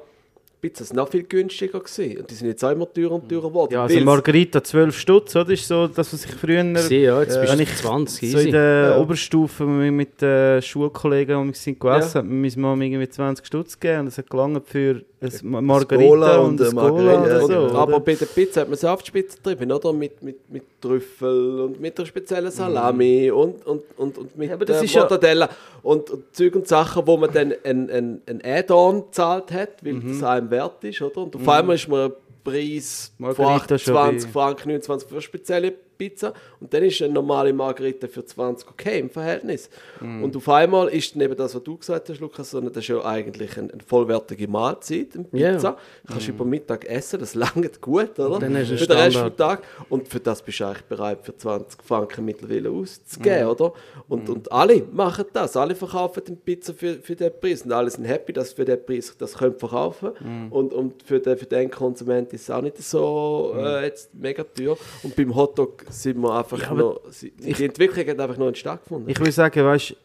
Pizza 0.63 0.85
sind 0.85 0.97
noch 0.97 1.09
viel 1.09 1.23
günstiger 1.23 1.81
gewesen. 1.81 2.19
Und 2.21 2.31
die 2.31 2.35
sind 2.35 2.49
jetzt 2.49 2.63
auch 2.65 2.71
immer 2.71 2.91
teurer 2.93 3.13
und 3.13 3.29
teurer 3.29 3.49
geworden. 3.49 3.73
Ja, 3.73 3.83
also 3.85 3.95
weil's- 3.95 4.05
Margarita 4.05 4.63
12 4.63 4.99
Stutz, 4.99 5.35
oder? 5.37 5.51
Ist 5.53 5.67
so, 5.67 5.87
das, 5.89 6.13
was 6.13 6.25
ich 6.27 6.33
früher... 6.33 6.77
Sie, 6.77 6.99
ja, 6.99 7.21
jetzt 7.23 7.39
bist 7.41 7.51
Wenn 7.53 7.59
du 7.59 7.63
ich 7.65 7.77
20, 7.77 8.31
So 8.31 8.37
in 8.39 8.43
easy. 8.43 8.51
der 8.53 8.99
Oberstufe 9.01 9.65
mit, 9.65 9.93
mit 9.93 10.21
den 10.21 10.61
Schulkollegen, 10.61 11.41
die 11.43 11.49
wir 11.49 11.55
sind 11.55 11.81
gegessen 11.81 12.09
Ja. 12.13 12.15
haben, 12.21 12.29
wir 12.29 12.37
müssen 12.37 12.61
mal 12.61 12.83
irgendwie 12.83 13.09
20 13.09 13.47
Stutz 13.47 13.81
geben 13.81 14.01
und 14.01 14.07
das 14.07 14.19
hat 14.19 14.29
gelangt 14.29 14.67
für 14.69 15.03
ein 15.23 15.31
Cola 15.31 15.61
Margarita 15.61 16.39
und 16.39 16.61
und 16.61 16.75
Cola 16.75 16.89
Margarita, 16.89 17.21
oder 17.23 17.33
ja, 17.35 17.41
so. 17.41 17.47
genau. 17.49 17.75
Aber 17.79 18.01
bei 18.01 18.15
der 18.15 18.27
Pizza 18.27 18.61
hat 18.63 18.69
man 18.69 18.75
es 18.75 18.85
auf 18.85 19.03
die 19.03 19.09
Spitze 19.09 19.37
getrieben, 19.37 19.71
oder? 19.71 19.93
Mit, 19.93 20.23
mit, 20.23 20.51
mit 20.51 20.63
Trüffel 20.81 21.61
und 21.61 21.81
mit 21.81 21.99
einer 21.99 22.07
speziellen 22.07 22.51
Salami 22.51 23.31
und, 23.31 23.67
und, 23.67 23.83
und, 23.99 24.17
und 24.19 24.37
mit 24.39 24.49
Ja, 24.49 24.55
aber 24.55 24.65
das 24.65 24.77
der 24.79 24.85
ist 24.85 24.95
ja- 24.95 25.01
Mortadella 25.03 25.49
und, 25.83 26.09
und 26.11 26.25
Zeug 26.35 26.55
und 26.57 26.67
Sachen, 26.67 27.07
wo 27.07 27.17
man 27.17 27.31
dann 27.33 27.53
ein, 27.65 27.91
ein, 27.91 28.23
ein 28.27 28.41
Add-on 28.45 29.07
gezahlt 29.07 29.53
hat, 29.53 29.85
weil 29.85 29.95
Mhm. 29.95 30.09
das 30.21 30.23
einem 30.23 30.51
wert 30.51 30.83
ist, 30.85 31.03
oder? 31.03 31.19
Und 31.19 31.37
auf 31.37 31.49
einmal 31.49 31.77
ist 31.77 31.87
man 31.89 32.07
ein 32.07 32.13
Preis 32.43 33.13
von 33.19 33.27
Margarita 33.27 33.79
schon 33.79 33.97
28 33.97 34.27
bei- 34.33 34.33
Franken, 34.41 34.69
29 34.71 35.07
für 35.09 35.15
eine 35.15 35.23
spezielle 35.23 35.73
Pizza 36.01 36.33
und 36.61 36.73
dann 36.73 36.83
ist 36.83 37.03
eine 37.03 37.13
normale 37.13 37.53
Margarita 37.53 38.09
für 38.09 38.25
20 38.25 38.71
okay 38.71 39.01
im 39.01 39.11
Verhältnis. 39.11 39.69
Mhm. 40.01 40.25
Und 40.25 40.35
auf 40.35 40.49
einmal 40.49 40.89
ist 40.89 41.15
dann 41.15 41.21
eben 41.21 41.37
das, 41.37 41.55
was 41.55 41.63
du 41.63 41.77
gesagt 41.77 42.09
hast, 42.09 42.21
Lukas, 42.21 42.51
sondern 42.51 42.73
das 42.73 42.85
ist 42.85 42.89
ja 42.89 43.05
eigentlich 43.05 43.59
eine, 43.59 43.71
eine 43.71 43.83
vollwertige 43.87 44.49
Mahlzeit, 44.49 45.09
eine. 45.15 45.25
Pizza. 45.25 45.77
Kannst 46.07 46.27
du 46.29 46.31
über 46.33 46.45
Mittag 46.45 46.87
essen, 46.87 47.21
das 47.21 47.35
langt 47.45 47.81
gut, 47.83 48.19
oder? 48.19 48.39
Dann 48.39 48.57
hast 48.57 48.71
du 48.71 48.79
für 48.79 48.87
den 48.87 48.97
Rest 48.97 49.17
vom 49.17 49.37
Tag. 49.37 49.63
Und 49.89 50.09
für 50.09 50.21
das 50.21 50.43
bist 50.43 50.61
du 50.61 50.65
eigentlich 50.65 50.85
bereit, 50.85 51.19
für 51.23 51.37
20 51.37 51.83
Franken 51.83 52.25
mittlerweile 52.25 52.71
auszugeben, 52.71 53.49
oder? 53.49 53.73
Und, 54.09 54.29
und 54.31 54.51
alle 54.51 54.83
machen 54.93 55.27
das. 55.33 55.57
Alle 55.57 55.75
verkaufen 55.75 56.23
die 56.27 56.35
Pizza 56.35 56.73
für, 56.73 56.95
für 56.95 57.17
den 57.17 57.33
Preis. 57.39 57.63
Und 57.63 57.73
alle 57.73 57.91
sind 57.91 58.05
happy, 58.05 58.33
dass 58.33 58.53
für 58.53 58.65
den 58.65 58.85
Preis 58.85 59.15
das 59.19 59.35
können 59.35 59.59
verkaufen 59.59 60.13
Und, 60.51 60.73
und 60.73 61.03
für 61.03 61.21
den, 61.21 61.37
für 61.37 61.47
den 61.47 61.71
Konsument 61.71 62.33
ist 62.33 62.43
es 62.43 62.51
auch 62.51 62.63
nicht 62.63 62.79
so 62.79 63.55
äh, 63.57 63.85
jetzt 63.85 64.15
mega 64.15 64.45
teuer. 64.45 64.77
Und 65.03 65.15
beim 65.17 65.35
Hotdog 65.35 65.85
sind 65.91 66.21
wir 66.21 66.35
einfach 66.35 66.71
aber 66.71 66.81
noch... 66.81 67.01
Die 67.21 67.65
Entwicklung 67.65 68.07
hat 68.07 68.21
einfach 68.21 68.39
noch 68.39 68.49
nicht 68.49 68.59
stattgefunden. 68.59 69.09
Ich 69.09 69.19
würde 69.19 69.33
sagen, 69.33 69.65
weißt, 69.65 69.97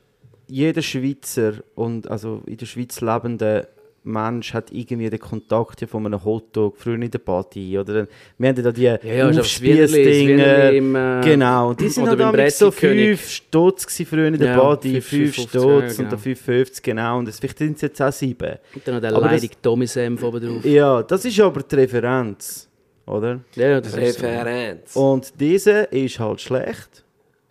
jeder 0.48 0.82
Schweizer 0.82 1.54
und 1.76 2.10
also 2.10 2.42
in 2.46 2.58
der 2.58 2.66
Schweiz 2.66 3.02
lebende 3.02 3.68
Mensch 4.06 4.54
hat 4.54 4.72
irgendwie 4.72 5.10
den 5.10 5.20
Kontakt 5.20 5.82
ja 5.82 5.88
von 5.88 6.06
einem 6.06 6.24
Hotdog, 6.24 6.78
früher 6.78 6.96
in 6.96 7.10
der 7.10 7.20
Party, 7.20 7.78
oder 7.78 7.94
dann, 7.94 8.08
wir 8.38 8.50
haben 8.50 8.56
ja 8.56 8.64
da 8.64 8.72
die 8.72 8.84
ja, 8.84 9.00
Wienerli 9.02 9.40
Aufspießdinger, 9.40 10.74
äh, 10.74 11.22
genau, 11.24 11.70
und 11.70 11.80
die 11.80 11.90
sind 11.90 12.06
beim 12.06 12.18
damals 12.18 12.60
so. 12.60 12.70
5 12.70 13.28
Stutz 13.28 14.04
früher 14.08 14.28
in 14.28 14.38
der 14.38 14.50
Ja, 14.50 14.60
Party, 14.60 15.02
fünf, 15.02 15.34
5 15.34 15.36
fünf, 15.36 15.50
Stutz 15.50 15.98
ja, 15.98 16.04
und 16.04 16.12
dann 16.12 16.22
genau. 16.22 16.40
5,50 16.62 16.84
genau, 16.84 17.20
und 17.20 17.28
das, 17.28 17.40
vielleicht 17.40 17.58
sind 17.58 17.76
es 17.76 17.82
jetzt 17.82 18.02
auch 18.02 18.12
7. 18.12 18.58
Und 18.76 18.88
dann 18.88 18.94
noch 18.96 19.02
der 19.02 19.12
leidige 19.12 19.56
Tommy-Senf 19.62 20.22
oben 20.22 20.46
drauf. 20.46 20.66
Ja, 20.66 21.02
das 21.02 21.26
ist 21.26 21.40
aber 21.40 21.64
die 21.64 21.76
Referenz, 21.76 22.70
oder? 23.06 23.42
Ja, 23.56 23.80
das 23.80 23.96
ist 23.96 24.20
so. 24.20 24.26
Referenz. 24.26 24.96
Und 24.96 25.34
diese 25.40 25.84
ist 25.84 26.20
halt 26.20 26.42
schlecht, 26.42 27.04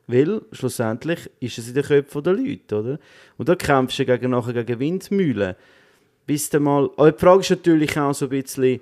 weil 0.07 0.43
schlussendlich 0.53 1.31
ist 1.41 1.59
es 1.59 1.69
in 1.69 1.75
den 1.75 1.85
Köpfen 1.85 2.23
der 2.23 2.33
Leute, 2.35 2.79
oder? 2.79 2.99
Und 3.39 3.49
da 3.49 3.55
kämpfst 3.55 3.99
du 3.99 4.05
gegen, 4.05 4.31
nachher 4.31 4.65
gegen 4.65 4.81
Windmühlen. 4.81 5.55
Bis 6.27 6.51
du 6.51 6.61
mal... 6.61 6.91
Aber 6.97 7.13
die 7.13 7.19
Frage 7.19 7.41
ist 7.41 7.51
natürlich 7.51 7.99
auch 7.99 8.15
so 8.15 8.27
ein 8.27 8.31
bisschen, 8.31 8.81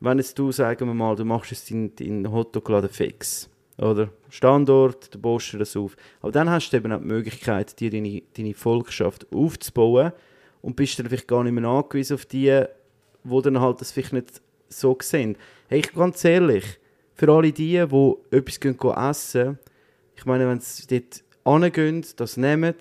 wenn 0.00 0.18
jetzt 0.18 0.38
du, 0.38 0.52
sagen 0.52 0.86
wir 0.86 0.94
mal, 0.94 1.16
du 1.16 1.24
machst 1.24 1.50
jetzt 1.50 1.70
deinen 1.70 1.94
dein 1.94 2.30
Hotdog-Laden 2.30 2.90
fix, 2.90 3.48
oder? 3.78 4.10
Standort, 4.28 5.14
du 5.14 5.18
baust 5.18 5.52
dir 5.52 5.58
das 5.58 5.76
auf. 5.76 5.96
Aber 6.20 6.32
dann 6.32 6.50
hast 6.50 6.70
du 6.70 6.76
eben 6.76 6.92
auch 6.92 7.00
die 7.00 7.06
Möglichkeit, 7.06 7.78
dir 7.80 7.90
deine, 7.90 8.22
deine 8.36 8.54
Volkschaft 8.54 9.26
aufzubauen 9.32 10.12
und 10.62 10.76
bist 10.76 10.98
dann 10.98 11.06
vielleicht 11.06 11.28
gar 11.28 11.44
nicht 11.44 11.52
mehr 11.52 11.64
angewiesen 11.64 12.14
auf 12.14 12.26
die 12.26 12.64
wo 13.22 13.40
dann 13.40 13.60
halt 13.60 13.80
das 13.80 13.92
vielleicht 13.92 14.14
nicht 14.14 14.40
so 14.68 14.96
sehen. 15.00 15.36
Hey, 15.70 15.78
ich 15.78 15.92
ganz 15.92 16.24
ehrlich, 16.24 16.64
für 17.14 17.30
alle 17.30 17.52
die, 17.52 17.74
die 17.74 18.36
etwas 18.36 18.58
gehen, 18.58 18.76
gehen 18.76 18.90
essen, 18.90 19.56
ich 20.16 20.24
meine, 20.26 20.48
wenn 20.48 20.58
sie 20.58 20.84
dort 20.88 21.22
hingehen, 21.44 22.04
das 22.16 22.36
nehmen, 22.36 22.74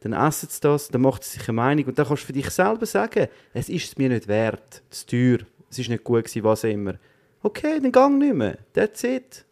dann 0.00 0.12
essen 0.12 0.50
sie 0.50 0.60
das, 0.60 0.88
dann 0.88 1.00
macht 1.00 1.24
sie 1.24 1.38
sich 1.38 1.48
eine 1.48 1.56
Meinung 1.56 1.86
und 1.86 1.98
dann 1.98 2.06
kannst 2.06 2.24
du 2.24 2.26
für 2.26 2.34
dich 2.34 2.50
selber 2.50 2.84
sagen, 2.84 3.28
es 3.54 3.70
ist 3.70 3.98
mir 3.98 4.10
nicht 4.10 4.28
wert, 4.28 4.82
ist 4.90 5.08
teuer, 5.08 5.38
es 5.70 5.78
ist 5.78 5.88
nicht 5.88 6.04
gut 6.04 6.24
gewesen, 6.24 6.44
was 6.44 6.64
immer. 6.64 6.96
Okay, 7.42 7.80
dann 7.80 7.90
gang 7.90 8.18
nicht 8.18 8.34
mehr, 8.34 8.58
that's 8.74 9.02
it. 9.02 9.46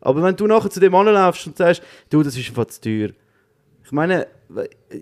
Aber 0.00 0.22
wenn 0.22 0.36
du 0.36 0.46
nachher 0.46 0.70
zu 0.70 0.78
dem 0.78 0.94
anlaufst 0.94 1.48
und 1.48 1.56
sagst, 1.56 1.82
du, 2.10 2.22
das 2.22 2.36
ist 2.36 2.48
einfach 2.48 2.66
zu 2.66 2.80
teuer. 2.80 3.10
Ich 3.82 3.90
meine, 3.90 4.28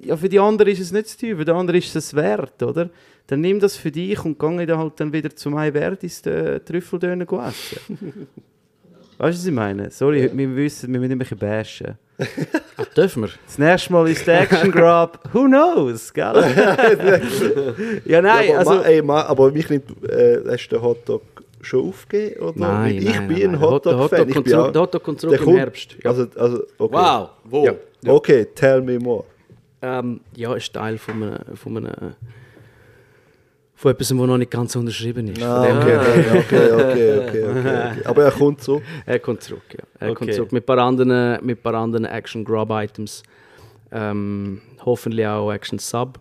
ja, 0.04 0.16
für 0.16 0.28
die 0.28 0.38
anderen 0.38 0.72
ist 0.72 0.80
es 0.80 0.92
nicht 0.92 1.08
zu 1.08 1.18
teuer, 1.18 1.36
für 1.36 1.44
die 1.44 1.52
anderen 1.52 1.78
ist 1.78 1.94
es 1.94 2.14
wert, 2.14 2.62
oder? 2.62 2.90
Dann 3.26 3.40
nimm 3.40 3.60
das 3.60 3.76
für 3.76 3.90
dich 3.90 4.24
und 4.24 4.38
geh 4.38 4.66
dann 4.66 4.78
halt 4.78 4.94
dann 4.96 5.12
wieder 5.12 5.34
zu 5.34 5.50
meinem 5.50 5.72
Verdis 5.72 6.22
den 6.22 6.64
Trüffeldöner 6.64 7.26
essen. 7.46 7.82
weißt 9.18 9.36
du, 9.36 9.40
was 9.40 9.46
ich 9.46 9.52
meine? 9.52 9.90
Sorry, 9.90 10.22
heute, 10.22 10.36
wir 10.36 10.56
wissen, 10.56 10.92
wir 10.92 11.00
müssen 11.00 11.12
ein 11.12 11.18
bisschen 11.18 11.38
bashen. 11.38 11.98
Ah, 12.76 12.84
dürfen 12.96 13.24
wir? 13.24 13.30
Das 13.46 13.58
nächste 13.58 13.92
Mal 13.92 14.08
ist 14.08 14.26
der 14.26 14.40
Action 14.42 14.72
Grab, 14.72 15.20
who 15.32 15.44
knows, 15.44 16.12
gell? 16.12 16.34
ja, 18.04 18.22
nein, 18.22 18.48
ja, 18.48 18.58
aber, 18.60 18.70
also... 18.70 18.74
ma, 18.74 18.82
ey, 18.82 19.02
ma, 19.02 19.22
aber 19.22 19.52
mich 19.52 19.68
nicht, 19.70 19.84
äh, 20.08 20.40
hast 20.48 20.68
du 20.68 20.76
den 20.76 20.82
Hotdog 20.82 21.22
schon 21.60 21.88
aufgegeben? 21.88 22.40
Oder? 22.40 22.58
Nein, 22.58 22.96
ich 22.98 23.04
nein, 23.04 23.28
bin 23.28 23.38
nein, 23.38 23.54
ein 23.54 23.60
Hotdog-Fan. 23.60 24.34
Hotdog 24.34 24.44
der 24.44 24.80
Hotdog 24.80 25.02
kommt 25.02 25.20
zurück 25.20 25.38
der 25.38 25.46
im 25.46 25.56
Herbst, 25.56 25.96
ja. 26.02 26.10
Also, 26.10 26.26
also, 26.36 26.62
okay. 26.78 26.96
Wow, 26.96 27.30
wo? 27.44 27.64
Ja. 27.64 27.74
Okay, 28.06 28.46
tell 28.54 28.80
me 28.80 28.98
more. 28.98 29.24
Ähm, 29.80 30.20
ja, 30.34 30.54
ist 30.54 30.72
Teil 30.72 30.98
von 30.98 31.22
einem, 31.22 31.56
von 31.56 31.76
einem 31.76 32.14
von 33.78 33.92
etwas, 33.92 34.08
das 34.08 34.16
noch 34.16 34.36
nicht 34.36 34.50
ganz 34.50 34.74
unterschrieben 34.74 35.28
ist. 35.28 35.40
Ah, 35.40 35.62
okay, 35.62 35.96
okay, 35.96 36.18
okay, 36.18 36.38
okay, 36.40 36.72
okay, 36.72 37.18
okay, 37.28 37.60
okay. 37.60 38.02
Aber 38.06 38.24
er 38.24 38.32
kommt 38.32 38.60
so. 38.60 38.82
Er 39.06 39.20
kommt 39.20 39.40
zurück, 39.44 39.62
ja. 39.72 39.84
Er 40.00 40.08
kommt 40.14 40.22
Okay. 40.22 40.32
zurück 40.32 40.50
mit 40.50 40.64
ein 40.64 40.66
paar 40.66 40.78
anderen, 40.78 41.44
mit 41.46 41.60
ein 41.60 41.62
paar 41.62 41.74
anderen 41.74 42.04
Action 42.04 42.44
Grub 42.44 42.70
Items. 42.72 43.22
Ähm, 43.92 44.62
hoffentlich 44.84 45.24
auch 45.24 45.52
Action 45.52 45.78
Sub 45.78 46.18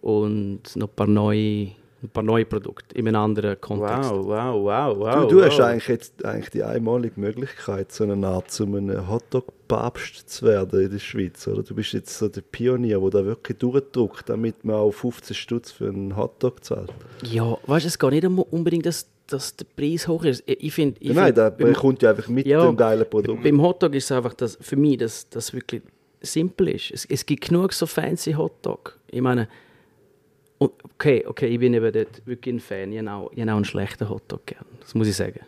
und 0.00 0.60
noch 0.76 0.86
ein 0.88 0.94
paar 0.94 1.08
neue, 1.08 1.72
ein 2.02 2.08
paar 2.08 2.22
neue 2.22 2.44
Produkte 2.44 2.96
in 2.96 3.06
einem 3.08 3.20
anderen 3.20 3.60
Kontext. 3.60 4.10
Wow, 4.10 4.26
wow, 4.26 4.64
wow, 4.64 4.98
wow. 4.98 5.28
Du, 5.28 5.36
du 5.36 5.44
hast 5.44 5.58
wow. 5.58 5.66
eigentlich 5.66 5.88
jetzt 5.88 6.24
eigentlich 6.24 6.50
die 6.50 6.62
einmalige 6.62 7.20
Möglichkeit, 7.20 7.92
so 7.92 8.04
eine 8.04 8.26
Art 8.26 8.50
zu 8.50 8.64
einem 8.64 9.08
Hotdog-Papst 9.08 10.28
zu 10.28 10.46
werden 10.46 10.82
in 10.82 10.90
der 10.90 10.98
Schweiz. 10.98 11.46
Oder? 11.46 11.62
Du 11.62 11.74
bist 11.74 11.92
jetzt 11.92 12.16
so 12.16 12.28
der 12.28 12.40
Pionier, 12.40 13.00
der 13.00 13.10
da 13.10 13.24
wirklich 13.24 13.58
durchdruckt, 13.58 14.28
damit 14.28 14.64
man 14.64 14.76
auch 14.76 14.92
15 14.92 15.34
Stutz 15.34 15.70
für 15.70 15.88
einen 15.88 16.16
Hotdog 16.16 16.64
zahlt. 16.64 16.92
Ja, 17.22 17.58
weißt 17.66 17.84
du, 17.84 17.88
es 17.88 17.98
geht 17.98 18.10
nicht 18.12 18.24
unbedingt, 18.24 18.86
dass, 18.86 19.06
dass 19.26 19.54
der 19.56 19.66
Preis 19.76 20.08
hoch 20.08 20.24
ist. 20.24 20.42
Ich, 20.46 20.64
ich 20.64 20.72
finde, 20.72 20.96
ich 21.00 21.12
Nein, 21.12 21.34
find, 21.34 21.60
der 21.60 21.72
kommt 21.74 22.02
ja 22.02 22.10
einfach 22.10 22.28
mit 22.28 22.46
Ja, 22.46 22.64
dem 22.64 22.76
geilen 22.76 23.08
Produkt. 23.08 23.42
Beim 23.42 23.60
Hotdog 23.60 23.94
ist 23.94 24.04
es 24.04 24.12
einfach 24.12 24.34
das, 24.34 24.56
für 24.60 24.76
mich, 24.76 24.98
dass 24.98 25.28
das 25.28 25.52
wirklich 25.52 25.82
simpel 26.22 26.68
ist. 26.68 26.90
Es, 26.92 27.04
es 27.04 27.26
gibt 27.26 27.48
genug 27.48 27.72
so 27.72 27.86
fancy 27.86 28.32
Hotdog. 28.32 28.98
Ich 29.10 29.20
meine, 29.20 29.48
okay, 30.60 31.24
okay, 31.26 31.46
ich 31.46 31.58
bin 31.58 31.74
eben 31.74 31.92
dort 31.92 32.22
wirklich 32.26 32.54
ein 32.54 32.60
Fan. 32.60 32.92
Ich 32.92 32.98
habe 32.98 33.10
auch, 33.10 33.30
ich 33.34 33.40
habe 33.40 33.52
auch 33.52 33.56
einen 33.56 33.64
schlechten 33.64 34.08
Hotdog 34.08 34.44
gern. 34.46 34.64
Das 34.80 34.94
muss 34.94 35.08
ich 35.08 35.16
sagen. 35.16 35.40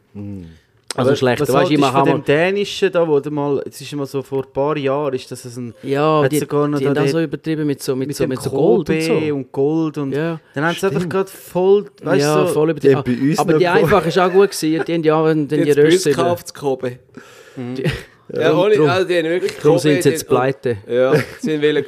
Also 0.94 1.08
einen 1.10 1.16
schlechten, 1.16 1.42
Was 1.42 1.48
weißt 1.48 1.54
du, 1.54 1.58
haltest 1.58 1.72
ich 1.72 1.78
mache 1.80 1.98
von 1.98 2.04
dem. 2.20 2.24
Dänischen 2.24 2.92
da, 2.92 3.08
wo 3.08 3.18
du 3.18 3.30
mal, 3.30 3.62
es 3.66 3.80
ist 3.80 3.90
immer 3.94 4.04
so 4.04 4.20
vor 4.22 4.44
ein 4.44 4.52
paar 4.52 4.76
Jahren, 4.76 5.14
ist 5.14 5.30
das 5.30 5.44
ein... 5.56 5.72
Ja, 5.82 6.28
die, 6.28 6.38
sogar 6.38 6.68
noch 6.68 6.78
die 6.78 6.84
da 6.84 6.90
haben 6.90 6.98
auch 6.98 7.02
die- 7.04 7.08
so 7.10 7.20
übertrieben 7.22 7.66
mit 7.66 7.82
so, 7.82 7.96
mit 7.96 8.08
mit 8.08 8.16
so, 8.16 8.26
mit 8.26 8.42
so 8.42 8.50
Gold 8.50 8.90
und 8.90 9.00
so. 9.02 9.14
und 9.14 9.52
Gold 9.52 9.96
und 9.98 10.12
Ja. 10.12 10.38
dann 10.54 10.64
haben 10.66 10.76
sie 10.76 10.86
einfach 10.86 11.08
gerade 11.08 11.30
voll, 11.30 11.86
weißt 12.02 12.20
ja, 12.22 12.40
du, 12.42 12.46
so, 12.48 12.52
voll 12.52 12.70
übertrieben. 12.70 13.02
Die 13.06 13.12
bei 13.16 13.22
uns 13.30 13.38
Aber 13.38 13.54
die 13.58 13.66
einfach 13.68 14.04
ist 14.06 14.18
auch 14.18 14.30
gut 14.30 14.50
gewesen. 14.50 14.84
Die 14.86 14.92
haben 14.92 15.02
ja 15.02 15.22
dann 15.28 15.48
die 15.48 15.62
Die 15.62 15.70
Röste... 15.72 16.10
gekauft, 16.10 16.54
Kobe. 16.54 16.98
Die- 17.56 17.84
Ja, 18.34 18.50
Drum- 18.50 18.58
ohne, 18.60 18.74
drum- 18.76 18.88
also 18.88 19.06
die 19.08 19.16
haben 19.18 19.24
wirklich 19.28 19.56
Darum 19.58 19.78
sind 19.78 20.02
sie 20.02 20.08
jetzt 20.10 20.26
pleite. 20.28 20.78
Ja, 20.88 21.14
sie 21.40 21.52
haben 21.54 21.62
wollen, 21.62 21.84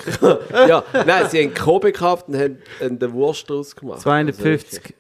ja, 0.68 0.84
nein, 1.07 1.24
sie 1.30 1.42
haben 1.42 1.55
Kobe 1.55 1.92
gekauft 1.92 2.28
und 2.28 2.36
haben 2.36 2.59
eine 2.80 3.12
Wurst 3.12 3.49
draus 3.49 3.74
gemacht. 3.74 4.01
250 4.01 4.95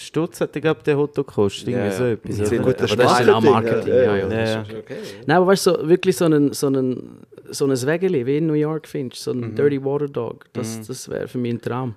Stutz 0.00 0.40
hat 0.40 0.52
glaube 0.52 0.80
der 0.84 0.96
Hotdog 0.96 1.26
gekostet, 1.26 1.68
Ja, 1.68 1.90
so 1.90 2.04
ja. 2.04 2.12
etwas. 2.12 2.50
Gut, 2.50 2.58
Aber 2.82 2.96
das 2.96 3.20
ist 3.20 3.28
auch 3.28 3.40
Marketing, 3.42 3.88
ja, 3.94 4.16
ja. 4.16 4.28
Ja. 4.28 4.58
Also, 4.60 4.76
okay. 4.78 4.96
Nein, 5.26 5.36
aber 5.38 5.46
weißt 5.48 5.66
du, 5.66 5.70
so, 5.74 5.88
wirklich 5.88 6.16
so 6.16 6.26
ein, 6.26 6.52
so 6.52 6.68
ein, 6.68 7.18
so 7.50 7.64
ein 7.66 7.70
Wägeli, 7.86 8.24
wie 8.24 8.36
in 8.38 8.46
New 8.46 8.52
York 8.52 8.86
findest, 8.86 9.24
so 9.24 9.32
ein 9.32 9.56
Dirty 9.56 9.84
Water 9.84 10.06
Dog, 10.08 10.44
das, 10.52 10.86
das 10.86 11.08
wäre 11.08 11.26
für 11.26 11.38
mich 11.38 11.54
ein 11.54 11.60
Traum. 11.60 11.94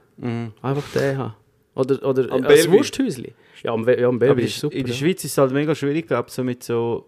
Einfach 0.64 0.84
den 0.96 1.18
haben. 1.18 1.36
Oder, 1.76 2.04
oder 2.04 2.32
Am 2.32 2.42
Bellevue. 2.42 2.80
Wursthäusli. 2.80 3.34
Ja, 3.64 3.72
am, 3.74 3.88
ja, 3.88 4.08
am 4.08 4.20
in, 4.22 4.38
ist 4.40 4.60
super. 4.60 4.76
in 4.76 4.86
der. 4.88 4.94
Schweiz 4.94 5.24
ist 5.24 5.32
es 5.32 5.38
halt 5.38 5.52
mega 5.52 5.74
schwierig, 5.76 6.08
glaube 6.08 6.28
ich, 6.28 6.34
so 6.34 6.44
mit 6.44 6.64
so 6.64 7.06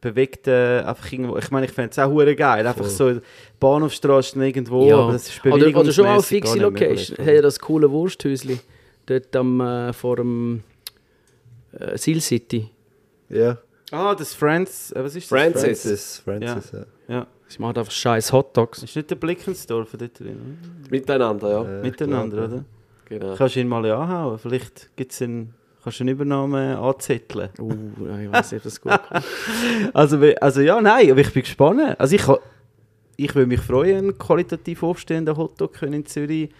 bewegten, 0.00 0.84
einfach 0.84 1.10
irgendwo, 1.10 1.36
ich 1.38 1.50
meine, 1.50 1.66
ich 1.66 1.72
fände 1.72 1.90
es 1.90 1.98
auch 1.98 2.10
hure 2.10 2.36
geil, 2.36 2.66
einfach 2.66 2.84
so 2.84 3.18
Bahnhofstraßen 3.58 4.40
irgendwo, 4.42 4.86
Ja. 4.88 4.98
aber 4.98 5.12
das 5.12 5.28
ist 5.28 5.44
oder, 5.46 5.66
oder 5.78 5.92
schon 5.92 6.06
auch 6.06 6.22
fixe 6.24 6.58
Location. 6.58 7.16
Hey, 7.24 7.40
das 7.40 7.58
coole 7.58 7.90
Wursthäusli 7.90 8.60
dort 9.06 9.34
am, 9.36 9.60
äh, 9.60 9.92
vor 9.92 10.16
dem 10.16 10.62
äh, 11.72 11.96
Seal 11.96 12.20
City. 12.20 12.70
Ja, 13.28 13.58
Ah, 13.92 14.14
das 14.16 14.34
Friends, 14.34 14.90
äh, 14.92 15.02
was 15.04 15.14
ist 15.14 15.30
das? 15.30 15.38
Francis. 15.38 15.62
Francis, 15.82 16.22
Francis, 16.24 16.72
ja. 16.72 17.14
Ja, 17.14 17.26
Sie 17.46 17.60
machen 17.60 17.78
einfach 17.78 17.92
scheiß 17.92 18.32
Hotdogs. 18.32 18.82
ist 18.82 18.96
nicht 18.96 19.08
der 19.10 19.14
Blickensdorf 19.14 19.90
dort 19.96 20.18
drin, 20.18 20.58
Miteinander, 20.90 21.48
ja. 21.50 21.78
Äh, 21.78 21.82
Miteinander, 21.82 22.44
oder? 22.46 22.64
Genau. 23.08 23.36
Kannst 23.36 23.54
du 23.54 23.60
ihn 23.60 23.68
mal 23.68 23.84
anhauen, 23.90 24.38
vielleicht 24.38 24.90
gibt's 24.96 25.22
einen, 25.22 25.54
kannst 25.86 26.00
du 26.00 26.02
eine 26.02 26.10
Übernahme 26.10 26.76
anzetteln. 26.80 27.48
Uh, 27.60 28.18
ich 28.20 28.32
weiß 28.32 28.50
nicht, 28.50 28.60
ob 28.60 28.64
das 28.64 28.80
gut 28.80 28.92
kommt. 29.08 29.24
Also, 29.94 30.18
also 30.40 30.60
ja, 30.60 30.80
nein, 30.80 31.12
aber 31.12 31.20
ich 31.20 31.32
bin 31.32 31.44
gespannt. 31.44 31.94
Also 32.00 32.16
ich, 32.16 32.24
ich 33.16 33.32
würde 33.36 33.46
mich 33.46 33.60
freuen, 33.60 33.98
einen 33.98 34.18
qualitativ 34.18 34.82
aufstehenden 34.82 35.36
Hotdog 35.36 35.80
in 35.82 36.04
Zürich 36.04 36.50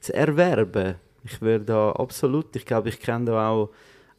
zu 0.00 0.12
erwerben. 0.12 0.96
Ich 1.22 1.40
wäre 1.40 1.60
da 1.60 1.92
absolut, 1.92 2.56
ich 2.56 2.66
glaube, 2.66 2.88
ich 2.88 2.98
kenne 2.98 3.26
da 3.26 3.50
auch 3.50 3.70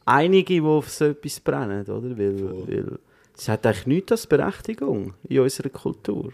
einige, 0.06 0.54
die 0.54 0.62
auf 0.62 0.90
so 0.90 1.06
etwas 1.08 1.42
brennen, 1.42 1.86
oder? 1.86 2.18
Weil, 2.18 2.68
weil 2.68 3.00
es 3.38 3.50
hat 3.50 3.66
eigentlich 3.66 3.88
nichts 3.88 4.14
als 4.14 4.28
Berechtigung 4.28 5.14
in 5.28 5.40
unserer 5.42 5.70
Kultur. 5.70 6.32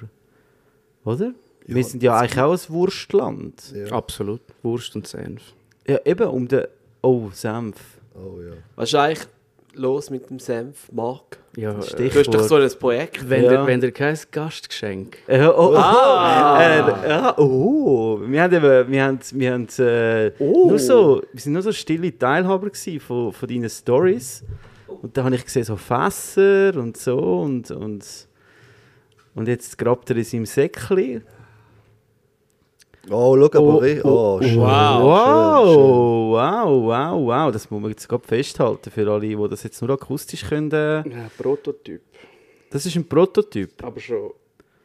Oder? 1.03 1.33
Wir 1.65 1.83
sind 1.83 2.03
ja 2.03 2.15
eigentlich 2.15 2.39
auch 2.39 2.51
ein 2.51 2.73
Wurstland. 2.73 3.73
Ja. 3.73 3.87
Absolut. 3.87 4.41
Wurst 4.61 4.95
und 4.95 5.07
Senf. 5.07 5.41
Ja, 5.87 5.97
eben 6.05 6.27
um 6.27 6.47
den... 6.47 6.65
Oh, 7.01 7.31
Senf. 7.33 7.98
Oh 8.21 8.39
ja. 8.41 8.53
Was 8.75 8.89
ist 8.89 8.95
eigentlich 8.95 9.27
los 9.73 10.09
mit 10.09 10.29
dem 10.29 10.39
Senf, 10.39 10.91
Marc? 10.91 11.37
Ja, 11.55 11.77
äh, 11.77 11.81
Stichwort. 11.81 12.27
Du 12.27 12.33
hast 12.33 12.33
doch 12.33 12.47
so 12.47 12.55
ein 12.55 12.69
Projekt. 12.79 13.29
wenn, 13.29 13.43
Ja. 13.43 13.51
ihr, 13.51 13.65
wenn 13.67 13.81
ihr 13.81 13.91
kein 13.91 14.17
Gastgeschenk 14.31 15.17
Äh, 15.27 15.45
oh, 15.45 15.73
ah! 15.75 16.61
Äh, 16.61 17.09
ja, 17.09 17.37
oh! 17.37 18.19
Wir 18.25 18.43
haben 18.43 18.53
eben, 18.53 18.91
wir 18.91 19.03
haben, 19.03 19.19
wir 19.31 19.53
haben 19.53 19.67
äh, 19.79 20.31
nur 20.39 20.79
so, 20.79 21.21
wir 21.31 21.41
sind 21.41 21.53
nur 21.53 21.61
so 21.61 21.71
stille 21.71 22.17
Teilhaber 22.17 22.69
von, 22.99 23.31
von 23.33 23.47
deinen 23.49 23.69
Stories. 23.69 24.43
Und 25.01 25.15
da 25.15 25.23
habe 25.23 25.35
ich 25.35 25.45
gesehen, 25.45 25.63
so 25.63 25.75
Fässer 25.77 26.75
und 26.75 26.97
so 26.97 27.17
und, 27.17 27.71
und, 27.71 28.05
und 29.35 29.47
jetzt 29.47 29.77
grabt 29.77 30.09
er 30.09 30.17
in 30.17 30.23
seinem 30.23 30.45
Säckchen. 30.45 31.23
Oh, 33.09 33.35
schau 33.37 33.45
aber, 33.45 33.59
Oh, 33.61 33.81
oh, 33.81 34.01
oh, 34.03 34.39
oh, 34.39 34.41
schön, 34.41 34.57
wow, 34.59 35.63
schön, 35.63 35.73
schön. 35.73 35.81
wow, 36.31 36.83
wow, 36.85 37.27
wow, 37.27 37.51
das 37.51 37.69
muss 37.71 37.81
man 37.81 37.91
jetzt 37.91 38.07
gerade 38.09 38.27
festhalten 38.27 38.91
für 38.91 39.09
alle, 39.09 39.21
die 39.21 39.37
das 39.49 39.63
jetzt 39.63 39.81
nur 39.81 39.89
akustisch 39.91 40.43
können. 40.47 40.71
Äh, 40.71 40.97
Ja, 41.09 41.29
Prototyp. 41.37 42.01
das 42.69 42.85
ist 42.85 42.95
ein 42.95 43.07
Prototyp. 43.07 43.71
Aber 43.83 43.99
schon 43.99 44.31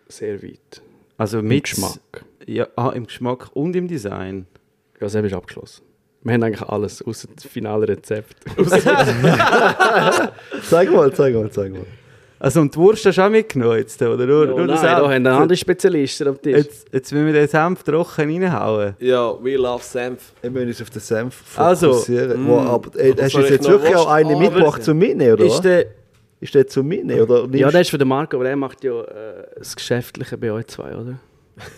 sehr 0.08 0.42
weit. 0.42 0.80
Also 1.16 1.38
Mit 1.38 1.48
mit 1.48 1.64
Geschmack. 1.64 2.24
Ja, 2.46 2.66
ah, 2.76 2.90
im 2.90 3.06
Geschmack 3.06 3.50
und 3.54 3.74
im 3.76 3.88
Design. 3.88 4.46
Ja, 5.00 5.08
selbst 5.08 5.32
ist 5.32 5.36
abgeschlossen. 5.36 5.82
Wir 6.22 6.34
haben 6.34 6.42
eigentlich 6.42 6.62
alles, 6.68 7.02
außer 7.02 7.28
das 7.34 7.44
finale 7.44 7.86
Rezept. 7.88 8.36
Zeig 10.70 10.90
mal, 10.90 11.12
zeig 11.12 11.34
mal, 11.34 11.50
zeig 11.50 11.72
mal. 11.72 11.86
Also 12.44 12.60
und 12.60 12.74
die 12.74 12.78
Wurst 12.78 13.04
hast 13.06 13.16
du 13.18 13.22
auch 13.22 13.30
mitgenommen 13.30 13.78
jetzt, 13.78 14.00
oder? 14.02 14.26
Nur, 14.26 14.42
oh 14.42 14.46
nur 14.48 14.58
nein, 14.58 14.68
das 14.68 14.80
da 14.82 15.10
haben 15.10 15.26
andere 15.26 15.56
Spezialisten 15.56 16.28
am 16.28 16.40
Tisch. 16.40 16.56
Jetzt, 16.56 16.86
jetzt 16.92 17.12
müssen 17.12 17.26
wir 17.26 17.32
den 17.32 17.48
Senf 17.48 17.82
trocken 17.82 18.30
reinhauen. 18.42 18.94
Ja, 18.98 19.32
we 19.42 19.56
love 19.56 19.82
Senf. 19.82 20.32
Wir 20.42 20.50
müssen 20.50 20.68
uns 20.68 20.82
auf 20.82 20.90
den 20.90 21.00
Senf 21.00 21.58
Also, 21.58 21.92
fokussieren. 21.92 22.44
mm. 22.44 22.48
Wow, 22.48 22.66
aber, 22.66 23.00
ey, 23.00 23.14
hast 23.20 23.34
du 23.34 23.40
jetzt, 23.40 23.68
wirklich 23.68 23.94
auch 23.96 24.06
Wurst- 24.06 24.08
eine 24.14 24.34
Ah, 24.34 24.38
mitgebracht 24.38 24.82
zum 24.82 24.98
Mitnehmen, 24.98 25.32
oder? 25.34 25.44
Ist 25.46 25.60
der, 25.62 25.86
Ist 26.40 26.54
der 26.54 26.66
zum 26.66 26.86
Mitnehmen? 26.86 27.22
Oder 27.22 27.46
ja, 27.56 27.70
der 27.70 27.80
ist 27.80 27.90
für 27.90 27.98
den 27.98 28.08
Marco, 28.08 28.36
aber 28.36 28.48
er 28.48 28.56
macht 28.56 28.84
ja 28.84 29.00
äh, 29.00 29.04
das 29.56 29.74
Geschäftliche 29.74 30.36
bei 30.36 30.52
euch 30.52 30.66
zwei, 30.66 30.94
oder? 30.94 31.14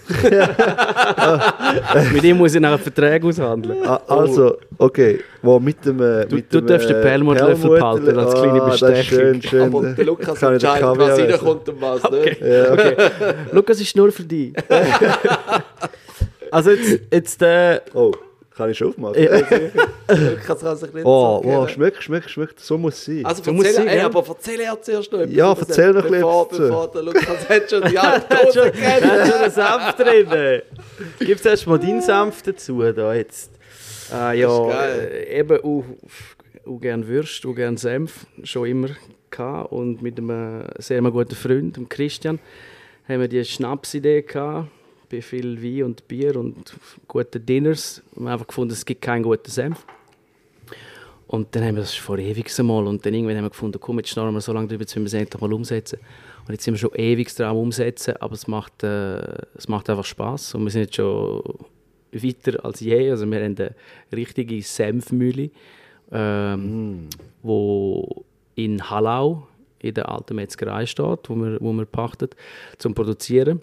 Mit 2.12 2.24
ihm 2.24 2.37
muss 2.39 2.55
ich 2.55 2.61
nachher 2.61 2.79
Verträge 2.79 3.27
aushandeln. 3.27 3.79
Ah, 3.85 4.01
also, 4.09 4.57
okay, 4.79 5.20
wo 5.43 5.59
mit 5.61 5.85
dem. 5.85 6.01
Äh, 6.01 6.27
Du- 6.27 6.37
mit 6.37 6.53
du 6.53 6.61
dem, 6.61 6.66
darfst 6.68 6.89
den 6.89 7.01
Perlmutterlöffel 7.03 7.70
Perlmutterlöffel- 7.70 7.79
behalten 7.79 8.18
als 8.18 8.35
kleine 8.35 8.62
Ah, 8.62 8.66
Das 8.66 8.74
ist 8.74 8.81
Bestechung. 8.89 9.18
schön, 9.18 9.43
schön. 9.43 9.62
Aber 9.62 9.83
der 9.93 10.05
Lukas 10.05 10.43
entscheidet, 10.43 10.99
was 10.99 11.18
reinkommt 11.18 11.68
und 11.68 11.81
was 11.81 12.11
nicht. 12.11 12.41
Ja, 12.41 12.72
okay. 12.72 12.97
Lukas 13.53 13.81
ist 13.81 13.97
nur 13.97 14.11
für 14.12 14.22
dich. 14.24 14.53
also 16.51 16.70
jetzt, 16.70 17.01
jetzt 17.12 17.43
äh, 17.43 17.81
Oh, 17.95 18.12
Kann 18.57 18.70
ich 18.70 18.78
schon 18.78 18.88
aufmachen? 18.88 19.22
Lukas 19.22 20.61
kann 20.61 20.76
sich 20.76 20.92
nicht 20.94 21.04
Oh, 21.04 21.42
sagen. 21.42 21.48
wow, 21.48 21.68
schmeckt, 21.68 22.02
schmeckt, 22.02 22.30
schmeckt. 22.30 22.59
So 22.61 22.78
muss 22.78 22.94
es 22.94 23.04
sein. 23.04 23.26
Also 23.26 23.52
musst 23.52 23.66
erzähl, 23.66 23.84
sein, 23.84 23.88
ey, 23.88 23.98
ja. 23.98 24.07
aber 24.07 24.24
erzähl 24.26 24.61
er 24.61 24.80
zuerst 24.80 25.12
noch 25.12 25.20
etwas. 25.20 25.36
Ja, 25.36 25.52
erzähl 25.52 25.92
noch 25.92 26.04
ein 26.07 26.11
bevor, 26.11 26.48
bisschen 26.48 26.68
bevor 26.68 26.90
der 26.90 27.02
Lukas 27.02 27.26
hat 27.50 27.70
schon 27.70 27.82
die 27.82 27.94
Da 27.94 28.12
hat 28.14 28.54
schon, 28.54 28.66
hat 28.72 29.28
schon 29.28 29.40
einen 29.42 29.50
Senf 29.50 29.92
drin. 29.98 30.62
Gibt 31.18 31.40
es 31.40 31.46
erst 31.46 31.66
mal 31.66 31.78
deinen 31.78 32.00
Senf 32.00 32.42
dazu 32.42 32.80
da 32.80 33.14
jetzt? 33.14 33.50
Ist 33.52 34.11
ja, 34.12 34.68
geil. 34.68 35.11
äh, 35.12 35.38
eben 35.40 35.61
auch, 35.61 35.84
auch 36.66 36.80
gern 36.80 37.07
Würst, 37.07 37.44
auch 37.44 37.54
gern 37.54 37.76
Senf, 37.76 38.26
schon 38.42 38.66
immer 38.66 38.88
gehabt. 39.30 39.70
Und 39.72 40.00
mit 40.00 40.16
einem 40.16 40.64
sehr 40.78 41.02
guten 41.02 41.34
Freund, 41.34 41.76
dem 41.76 41.90
Christian, 41.90 42.38
haben 43.07 43.20
wir 43.20 43.28
die 43.28 43.44
Schnapsidee 43.44 44.22
gehabt, 44.22 44.68
bei 45.09 45.22
viel 45.22 45.62
Wein 45.62 45.84
und 45.84 46.09
Bier 46.09 46.36
und 46.36 46.74
guten 47.09 47.44
Dinners. 47.44 48.02
Wir 48.14 48.26
haben 48.26 48.32
einfach 48.32 48.46
gefunden, 48.46 48.72
es 48.72 48.84
gibt 48.84 49.02
keinen 49.02 49.22
guten 49.22 49.50
Senf. 49.50 49.84
Und 51.26 51.54
dann 51.54 51.64
haben 51.64 51.74
wir 51.74 51.82
das 51.82 51.94
vor 51.94 52.18
ewig 52.18 52.57
mal 52.59 52.86
und 52.86 53.04
dann 53.04 53.12
irgendwann 53.12 53.36
haben 53.36 53.44
wir 53.44 53.50
gefunden, 53.50 53.80
komm, 53.80 53.98
jetzt 53.98 54.11
schnarren 54.11 54.32
wir 54.32 54.40
so 54.40 54.52
lange 54.52 54.68
drüber, 54.68 54.82
jetzt 54.82 54.94
müssen 54.94 55.12
wir 55.12 55.18
es 55.18 55.24
endlich 55.24 55.40
mal 55.40 55.52
umsetzen. 55.52 55.98
Und 56.46 56.52
jetzt 56.52 56.62
sind 56.62 56.74
wir 56.74 56.78
schon 56.78 56.94
ewig 56.94 57.34
dran 57.34 57.57
umsetzen, 57.57 58.14
aber 58.20 58.34
es 58.34 58.46
macht, 58.46 58.84
äh, 58.84 59.18
es 59.57 59.66
macht 59.68 59.90
einfach 59.90 60.04
Spaß 60.04 60.54
und 60.54 60.64
wir 60.64 60.70
sind 60.70 60.82
jetzt 60.82 60.94
schon 60.94 61.42
weiter 62.12 62.64
als 62.64 62.78
je. 62.78 63.11
Also 63.11 63.26
wir 63.26 63.42
haben 63.42 63.57
eine 63.57 63.74
richtige 64.12 64.62
Senfmühle, 64.62 65.50
ähm, 66.12 67.09
wo 67.42 68.24
in 68.54 68.88
Hallau 68.88 69.48
in 69.80 69.94
der 69.94 70.09
alten 70.09 70.36
Metzgerei 70.36 70.86
steht, 70.86 71.28
wo 71.28 71.34
wir, 71.34 71.59
wo 71.61 71.72
wir 71.72 71.86
pachtet, 71.86 72.36
zum 72.78 72.94
Produzieren. 72.94 73.62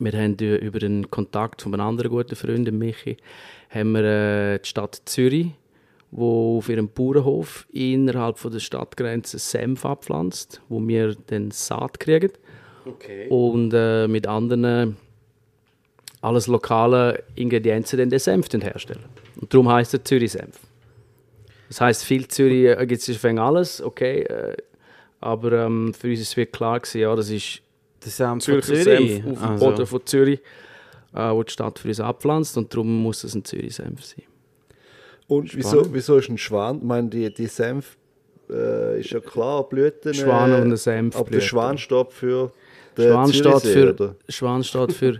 Wir 0.00 0.12
haben 0.12 0.34
über 0.38 0.78
den 0.78 1.10
Kontakt 1.10 1.60
von 1.60 1.74
einem 1.74 1.86
anderen 1.86 2.10
guten 2.10 2.34
Freund, 2.34 2.72
Michi, 2.72 3.18
haben 3.68 3.92
wir 3.92 4.02
äh, 4.02 4.58
die 4.58 4.66
Stadt 4.66 5.02
Zürich, 5.04 5.48
wo 6.10 6.56
auf 6.56 6.70
ihrem 6.70 6.88
Bauernhof 6.88 7.66
innerhalb 7.70 8.38
von 8.38 8.50
der 8.50 8.60
Stadtgrenze 8.60 9.38
Senf 9.38 9.84
abpflanzt, 9.84 10.62
wo 10.70 10.80
wir 10.88 11.14
dann 11.26 11.50
Saat 11.50 12.00
kriegen 12.00 12.32
Okay. 12.86 13.28
und 13.28 13.74
äh, 13.74 14.08
mit 14.08 14.26
anderen 14.26 14.96
alles 16.22 16.46
lokale 16.46 17.22
Ingredienzen 17.34 17.98
den 18.08 18.18
Senf 18.18 18.48
herstellen. 18.50 19.04
Und 19.38 19.52
darum 19.52 19.68
heißt 19.70 19.92
er 19.92 20.02
Zürich-Senf. 20.02 20.58
Das 21.68 21.82
heißt, 21.82 22.04
viel 22.04 22.26
Zürich 22.26 22.66
äh, 22.66 22.86
gibt 22.86 23.06
es 23.06 23.24
alles, 23.24 23.82
okay, 23.82 24.22
äh, 24.22 24.56
aber 25.20 25.52
ähm, 25.66 25.92
für 25.92 26.08
uns 26.08 26.20
ist 26.20 26.38
es 26.38 26.50
klar 26.50 26.80
gewesen, 26.80 27.02
ja, 27.02 27.14
das 27.14 27.28
ist 27.28 27.60
Der 28.04 28.10
Senf 28.10 28.44
von 28.44 28.62
Zürcher 28.62 28.82
Zürich. 28.82 28.84
Senf 28.84 29.26
auf 29.26 29.38
dem 29.38 29.50
Also, 29.50 29.66
Boden 29.66 29.86
von 29.86 30.06
Zürich, 30.06 30.40
äh, 31.14 31.30
wo 31.30 31.42
die 31.42 31.52
Stadt 31.52 31.78
für 31.78 31.88
uns 31.88 32.00
abpflanzt 32.00 32.56
und 32.56 32.72
darum 32.72 33.02
muss 33.02 33.24
es 33.24 33.34
ein 33.34 33.44
Zürich-Senf 33.44 34.04
sein. 34.04 34.24
Und 35.26 35.54
wieso, 35.54 35.92
wieso 35.92 36.16
ist 36.16 36.28
ein 36.28 36.38
Schwan? 36.38 36.78
Ich 36.78 36.82
meine, 36.82 37.08
die, 37.08 37.32
die 37.32 37.46
Senf 37.46 37.96
äh, 38.50 39.00
ist 39.00 39.10
ja 39.10 39.20
klar, 39.20 39.68
Blüten. 39.68 40.12
Schwan 40.12 40.52
und 40.52 40.62
eine 40.62 40.76
Senf. 40.76 41.16
Aber 41.16 41.30
der 41.30 41.40
Schwan 41.40 41.78
steht 41.78 42.12
für 42.12 42.52
Schwan 42.96 43.32
steht, 43.32 43.62
für? 43.62 44.16
Schwan 44.28 44.64
steht 44.64 44.92
für 44.92 45.18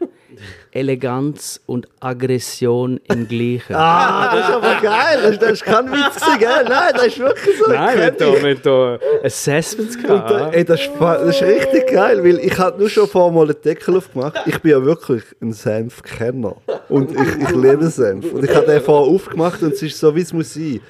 Eleganz 0.72 1.60
und 1.66 1.88
Aggression 2.00 3.00
im 3.12 3.26
Gleichen. 3.28 3.74
Ah, 3.74 4.34
das 4.34 4.48
ist 4.48 4.54
aber 4.54 4.80
geil. 4.80 5.18
Das, 5.22 5.38
das 5.38 5.50
ist 5.52 5.64
kein 5.64 5.90
Witz, 5.90 6.20
gell? 6.38 6.64
Nein, 6.68 6.92
das 6.94 7.06
ist 7.06 7.18
wirklich 7.18 7.58
so. 7.58 7.70
Nein, 7.72 7.98
wir 7.98 8.10
Kenn 8.12 8.36
haben 8.36 8.46
ich. 8.46 8.60
da, 8.62 8.98
da 8.98 9.26
Assessments 9.26 9.96
Und 9.96 10.04
da, 10.08 10.16
gehabt. 10.18 10.54
ey, 10.54 10.64
das, 10.64 10.80
ist, 10.80 10.90
das 10.98 11.36
ist 11.36 11.42
richtig 11.42 11.86
geil, 11.92 12.22
weil 12.24 12.38
ich 12.38 12.58
habe 12.58 12.78
nur 12.78 12.88
schon 12.88 13.08
vor 13.08 13.32
mal 13.32 13.44
einen 13.44 13.60
Deckel 13.62 13.96
aufgemacht. 13.96 14.40
Ich 14.46 14.58
bin 14.60 14.70
ja 14.72 14.84
wirklich 14.84 15.22
ein 15.40 15.52
Senfkenner. 15.52 16.56
Und 16.88 17.10
ich, 17.12 17.42
ich 17.42 17.50
liebe 17.50 17.88
Senf. 17.88 18.32
Und 18.32 18.44
ich 18.44 18.54
habe 18.54 18.66
den 18.66 18.80
vorher 18.80 19.12
aufgemacht 19.14 19.62
und 19.62 19.72
es 19.72 19.82
ist 19.82 19.98
so, 19.98 20.14
wie 20.14 20.20
es 20.22 20.32
muss 20.32 20.54
sein. 20.54 20.80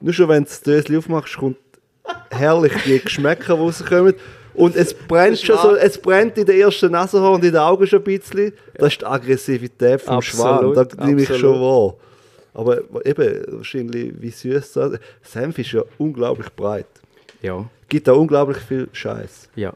Nur 0.00 0.12
schon, 0.12 0.28
wenn 0.28 0.44
du 0.44 0.48
das 0.48 0.60
Döschen 0.60 0.96
aufmachst, 0.98 1.36
kommt 1.36 1.56
herrlich 2.30 2.72
die 2.84 2.98
Geschmäcker, 3.00 3.54
die 3.54 3.60
rauskommen. 3.60 4.14
Und 4.54 4.76
es 4.76 4.94
brennt 4.94 5.38
schon 5.40 5.58
so, 5.58 5.74
es 5.76 5.98
brennt 5.98 6.38
in 6.38 6.46
der 6.46 6.56
ersten 6.56 6.92
Nasenhaar 6.92 7.32
und 7.32 7.44
in 7.44 7.52
den 7.52 7.60
Augen 7.60 7.86
schon 7.86 8.00
ein 8.00 8.04
bisschen. 8.04 8.52
Das 8.74 8.92
ist 8.92 9.00
die 9.00 9.06
Aggressivität 9.06 10.00
vom 10.00 10.22
Schwan. 10.22 10.54
Absolut, 10.66 10.76
Da 10.98 11.04
nehme 11.06 11.22
ich 11.22 11.36
schon 11.36 11.60
wahr. 11.60 11.94
Aber 12.54 12.78
eben, 13.04 13.42
wahrscheinlich, 13.48 14.12
wie 14.18 14.30
süß 14.30 14.72
das 14.74 14.92
Senf 15.22 15.58
ist 15.58 15.72
ja 15.72 15.82
unglaublich 15.98 16.48
breit. 16.54 16.86
Ja, 17.42 17.64
Gibt 17.88 18.08
auch 18.08 18.16
unglaublich 18.18 18.58
viel 18.58 18.88
Scheiß. 18.92 19.48
ja. 19.56 19.72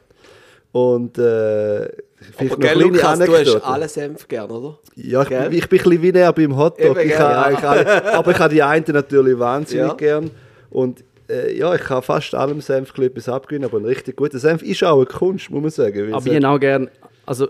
Und 0.71 1.17
äh, 1.17 1.89
vielleicht 2.37 2.51
Aber 2.53 2.61
gell, 2.61 2.79
Lukas, 2.79 3.17
du 3.19 3.33
hast 3.35 3.55
alle 3.63 3.89
Senf 3.89 4.27
gern, 4.27 4.51
oder? 4.51 4.77
Ja, 4.95 5.23
ich, 5.23 5.29
bin- 5.29 5.51
ich 5.53 5.67
bin 5.67 5.79
ein 5.79 5.83
bisschen 5.83 6.01
wie 6.03 6.11
näher 6.11 6.31
beim 6.31 6.55
Hotdog. 6.55 6.91
Eben, 6.95 6.99
Ich 7.09 7.15
gell, 7.17 7.19
habe 7.19 7.53
ja. 7.53 7.57
alle, 7.69 8.13
aber 8.13 8.31
ich 8.31 8.37
habe 8.39 8.53
die 8.53 8.61
einen 8.61 8.85
natürlich 8.87 9.39
wahnsinnig 9.39 9.87
Ja. 9.87 9.93
gern. 9.95 10.29
Und 10.69 11.03
äh, 11.29 11.57
ja, 11.57 11.73
ich 11.75 11.81
kann 11.81 12.01
fast 12.01 12.33
allem 12.35 12.61
Senf 12.61 12.97
etwas 12.97 13.29
abgewinnen, 13.29 13.69
aber 13.69 13.77
ein 13.79 13.85
richtig 13.85 14.15
guter 14.15 14.39
Senf 14.39 14.61
ist 14.63 14.83
auch 14.83 14.97
eine 14.97 15.05
Kunst, 15.05 15.49
muss 15.49 15.61
man 15.61 15.71
sagen. 15.71 16.13
Aber 16.13 16.23
Senf- 16.25 16.37
ich 16.37 16.45
auch 16.45 16.59
gern, 16.59 16.89
also 17.25 17.47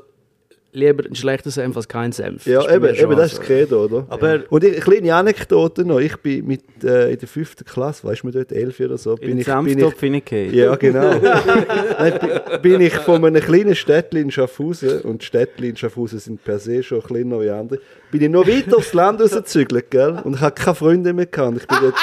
lieber 0.71 1.03
ein 1.03 1.15
schlechter 1.15 1.49
Senf 1.49 1.75
als 1.75 1.87
kein 1.87 2.11
Senf. 2.11 2.45
ja, 2.45 2.61
bei 2.63 2.75
eben, 2.75 2.95
eben 2.95 3.15
das 3.15 3.31
ist 3.33 3.39
das 3.39 3.45
Credo, 3.47 3.85
oder? 3.85 4.05
Aber- 4.07 4.43
Und 4.51 4.63
ich, 4.63 4.73
eine 4.73 4.81
kleine 4.81 5.15
Anekdote 5.15 5.83
noch. 5.83 5.97
Ich 5.99 6.15
bin 6.17 6.45
mit, 6.45 6.61
äh, 6.83 7.11
in 7.11 7.17
der 7.17 7.27
fünften 7.27 7.65
Klasse, 7.65 8.03
weißt 8.07 8.21
du, 8.21 8.27
mir 8.27 8.33
dort 8.33 8.51
elf 8.51 8.79
oder 8.79 8.97
so, 8.99 9.13
in 9.13 9.19
bin 9.19 9.29
den 9.29 9.39
ich, 9.39 9.45
bin 9.47 9.65
ich, 9.65 9.73
Senftopf 9.73 9.99
hineingefallen. 9.99 10.53
Ja, 10.53 10.75
genau. 10.75 11.15
Nein, 11.99 12.19
bi- 12.21 12.57
bin 12.61 12.81
ich 12.81 12.93
von 12.97 13.25
einem 13.25 13.41
kleinen 13.41 13.75
Städtchen 13.75 14.19
in 14.21 14.31
Schaffhausen, 14.31 15.01
und 15.01 15.21
die 15.23 15.25
Städtchen 15.25 15.65
in 15.65 15.75
Schaffhausen 15.75 16.19
sind 16.19 16.43
per 16.43 16.59
se 16.59 16.83
schon 16.83 17.01
kleiner 17.01 17.41
wie 17.41 17.49
andere, 17.49 17.79
bin 18.11 18.21
ich 18.21 18.29
noch 18.29 18.45
weiter 18.47 18.77
aufs 18.77 18.93
Land 18.93 19.21
rausgezügelt, 19.21 19.89
gell? 19.89 20.21
Und 20.23 20.35
ich 20.35 20.41
hatte 20.41 20.61
keine 20.63 20.75
Freunde 20.75 21.13
mehr 21.13 21.25
gehabt. 21.25 21.49
Und 21.53 21.57
Ich 21.61 21.67
bin 21.67 21.77
dort, 21.81 21.95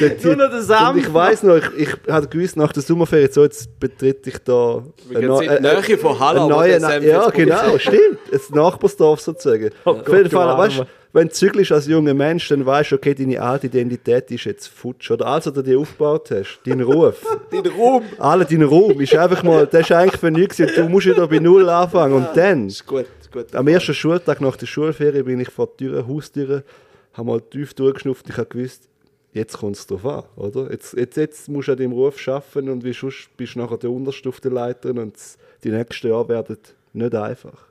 dort 0.00 0.24
Nur 0.24 0.36
noch 0.36 0.66
der. 0.66 0.90
Und 0.90 0.98
ich 0.98 1.14
weiss 1.14 1.42
noch, 1.42 1.56
ich, 1.56 1.68
ich 1.76 2.12
hatte 2.12 2.28
gewusst, 2.28 2.56
nach 2.56 2.72
der 2.72 2.82
Sommerferien, 2.82 3.30
so, 3.30 3.42
jetzt 3.42 3.78
betritt 3.78 4.26
ich 4.26 4.38
da... 4.38 4.82
Wir 5.08 5.20
gehen 5.20 5.30
jetzt 5.30 5.42
in 5.42 5.56
die 5.56 5.62
Nähe 5.62 5.98
von 5.98 6.18
der 6.48 6.80
Senf 6.80 7.04
Ja, 7.04 7.24
jetzt 7.24 7.34
genau, 7.34 7.78
stimmt. 7.78 8.18
Ein 8.32 8.40
Nachbarsdorf 8.54 9.20
sozusagen. 9.20 9.70
Auf 9.84 10.08
jeden 10.08 10.30
Fall, 10.30 10.58
weißt 10.58 10.78
du, 10.80 10.86
wenn 11.14 11.28
du 11.28 11.34
zügelst 11.34 11.72
als 11.72 11.86
junger 11.86 12.14
Mensch, 12.14 12.48
dann 12.48 12.64
weißt 12.64 12.92
du, 12.92 12.96
okay, 12.96 13.14
deine 13.14 13.40
alte 13.40 13.66
Identität 13.66 14.30
ist 14.30 14.44
jetzt 14.44 14.68
futsch. 14.68 15.10
Oder 15.10 15.26
alles, 15.26 15.46
was 15.46 15.52
du 15.52 15.62
dir 15.62 15.78
aufgebaut 15.78 16.30
hast, 16.30 16.60
dein 16.64 16.80
Ruf. 16.80 17.20
Dein 17.50 17.66
Ruhm. 17.66 18.02
Alle, 18.18 18.46
dein 18.46 18.62
Raum 18.62 18.98
ist 18.98 19.14
einfach 19.14 19.42
mal, 19.42 19.66
das 19.66 19.82
ist 19.82 19.92
eigentlich 19.92 20.18
für 20.18 20.30
nichts. 20.30 20.56
gewesen. 20.56 20.74
Du 20.74 20.88
musst 20.88 21.06
wieder 21.06 21.28
bei 21.28 21.38
Null 21.38 21.68
anfangen. 21.68 22.14
Und 22.14 22.28
dann, 22.34 22.68
Ist 22.68 22.86
gut, 22.86 23.04
ist 23.20 23.30
gut. 23.30 23.54
am 23.54 23.68
ersten 23.68 23.92
Schultag 23.92 24.40
nach 24.40 24.56
der 24.56 24.66
Schulferie, 24.66 25.22
bin 25.22 25.40
ich 25.40 25.50
vor 25.50 25.66
der 25.66 25.76
Tür, 25.76 26.08
Haustür, 26.08 26.64
habe 27.12 27.26
mal 27.26 27.42
tief 27.42 27.74
durchgeschnupft. 27.74 28.30
Ich 28.30 28.36
habe 28.38 28.46
gewusst, 28.46 28.88
jetzt 29.32 29.58
kommt 29.58 29.76
es 29.76 29.86
drauf 29.86 30.04
an, 30.04 30.24
oder? 30.36 30.70
Jetzt, 30.70 30.94
jetzt, 30.94 31.16
jetzt 31.16 31.48
musst 31.48 31.68
du 31.68 31.72
an 31.72 31.78
deinem 31.78 31.92
Ruf 31.92 32.16
arbeiten 32.28 32.68
und 32.68 32.84
wie 32.84 32.92
sonst 32.92 33.28
bist 33.36 33.54
du 33.54 33.60
nachher 33.60 33.78
der 33.78 33.90
Unterste 33.90 34.28
auf 34.28 34.40
der 34.40 34.52
Leiter 34.52 34.90
und 34.90 35.16
die 35.64 35.70
nächsten 35.70 36.08
Jahre 36.08 36.28
werden 36.28 36.58
nicht 36.92 37.14
einfach. 37.14 37.66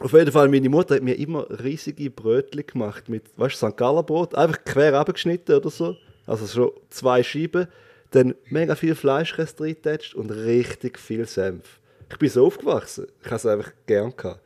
Auf 0.00 0.12
jeden 0.12 0.32
Fall, 0.32 0.48
meine 0.48 0.68
Mutter 0.68 0.96
hat 0.96 1.02
mir 1.02 1.18
immer 1.18 1.46
riesige 1.62 2.10
Brötchen 2.10 2.66
gemacht 2.66 3.08
mit, 3.08 3.24
weißt 3.36 3.62
du, 3.62 3.68
St. 3.68 3.76
Galler 3.76 4.02
Brot, 4.02 4.34
einfach 4.34 4.64
quer 4.64 4.94
abgeschnitten 4.94 5.54
oder 5.54 5.70
so. 5.70 5.96
Also 6.26 6.46
schon 6.46 6.72
zwei 6.90 7.22
Scheiben, 7.22 7.68
dann 8.10 8.34
mega 8.46 8.74
viel 8.74 8.94
Fleischrest 8.94 9.60
reingetatscht 9.60 10.14
und 10.14 10.30
richtig 10.30 10.98
viel 10.98 11.26
Senf. 11.26 11.80
Ich 12.10 12.18
bin 12.18 12.28
so 12.28 12.46
aufgewachsen, 12.46 13.06
ich 13.20 13.26
habe 13.26 13.36
es 13.36 13.46
einfach 13.46 13.72
gern 13.86 14.16
gehabt. 14.16 14.40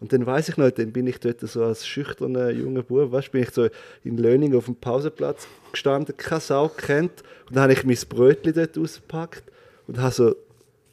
Und 0.00 0.14
dann 0.14 0.24
weiß 0.24 0.48
ich 0.48 0.56
noch, 0.56 0.70
dann 0.70 0.92
bin 0.92 1.06
ich 1.06 1.20
dort 1.20 1.40
so 1.40 1.62
als 1.62 1.86
schüchterner 1.86 2.50
junger 2.50 2.82
Bub, 2.82 3.12
weißt, 3.12 3.32
bin 3.32 3.42
ich 3.42 3.50
so 3.50 3.68
in 4.02 4.16
Löning 4.16 4.54
auf 4.56 4.64
dem 4.64 4.74
Pausenplatz 4.74 5.46
gestanden, 5.72 6.16
keine 6.16 6.40
Sau 6.40 6.68
kennt. 6.68 7.22
Und 7.48 7.56
dann 7.56 7.64
habe 7.64 7.74
ich 7.74 7.84
mein 7.84 7.98
Brötchen 8.08 8.54
dort 8.54 8.78
ausgepackt 8.78 9.44
und 9.86 9.98
habe 9.98 10.14
so, 10.14 10.36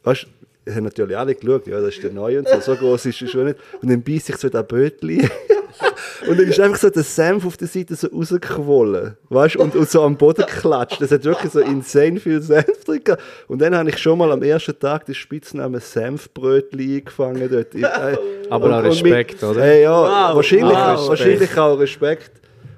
weißt 0.04 0.26
du, 0.66 0.74
haben 0.74 0.84
natürlich 0.84 1.16
alle 1.16 1.34
geschaut, 1.34 1.66
ja, 1.66 1.80
das 1.80 1.94
ist 1.94 2.02
der 2.02 2.12
Neue 2.12 2.40
und 2.40 2.48
so, 2.48 2.60
so 2.60 2.76
groß 2.76 3.06
ist 3.06 3.22
er 3.22 3.28
schon 3.28 3.44
nicht. 3.46 3.58
Und 3.80 3.90
dann 3.90 4.02
beiß 4.02 4.28
ich 4.28 4.36
so 4.36 4.48
in 4.48 4.52
das 4.52 4.66
Brötchen. 4.66 5.30
und 6.28 6.38
dann 6.38 6.48
ist 6.48 6.58
einfach 6.60 6.78
so 6.78 6.90
der 6.90 7.02
Senf 7.02 7.46
auf 7.46 7.56
der 7.56 7.68
Seite 7.68 7.94
so 7.94 8.08
rausgequollen, 8.08 9.16
weißt 9.28 9.54
du, 9.56 9.60
und, 9.62 9.74
und 9.76 9.88
so 9.88 10.02
am 10.02 10.16
Boden 10.16 10.44
geklatscht. 10.46 11.00
Das 11.00 11.10
hat 11.10 11.24
wirklich 11.24 11.52
so 11.52 11.60
insane 11.60 12.18
viel 12.20 12.40
Senf 12.42 12.84
drin 12.84 13.02
gehabt. 13.04 13.22
Und 13.46 13.60
dann 13.60 13.74
habe 13.76 13.88
ich 13.90 13.98
schon 13.98 14.18
mal 14.18 14.30
am 14.32 14.42
ersten 14.42 14.78
Tag 14.78 15.06
den 15.06 15.14
Spitznamen 15.14 15.80
Senfbrötchen 15.80 16.80
eingefangen 16.80 17.48
dort. 17.50 17.74
Ich, 17.74 17.82
äh, 17.84 18.16
Aber 18.50 18.66
und- 18.66 18.72
auch 18.72 18.76
und 18.78 19.02
mit- 19.02 19.12
Respekt, 19.14 19.42
oder? 19.42 19.60
Hey, 19.62 19.82
ja, 19.82 19.90
Wow, 20.30 20.36
wahrscheinlich, 20.36 20.76
wow, 20.76 21.08
wahrscheinlich 21.08 21.56
auch 21.58 21.78
Respekt. 21.78 22.30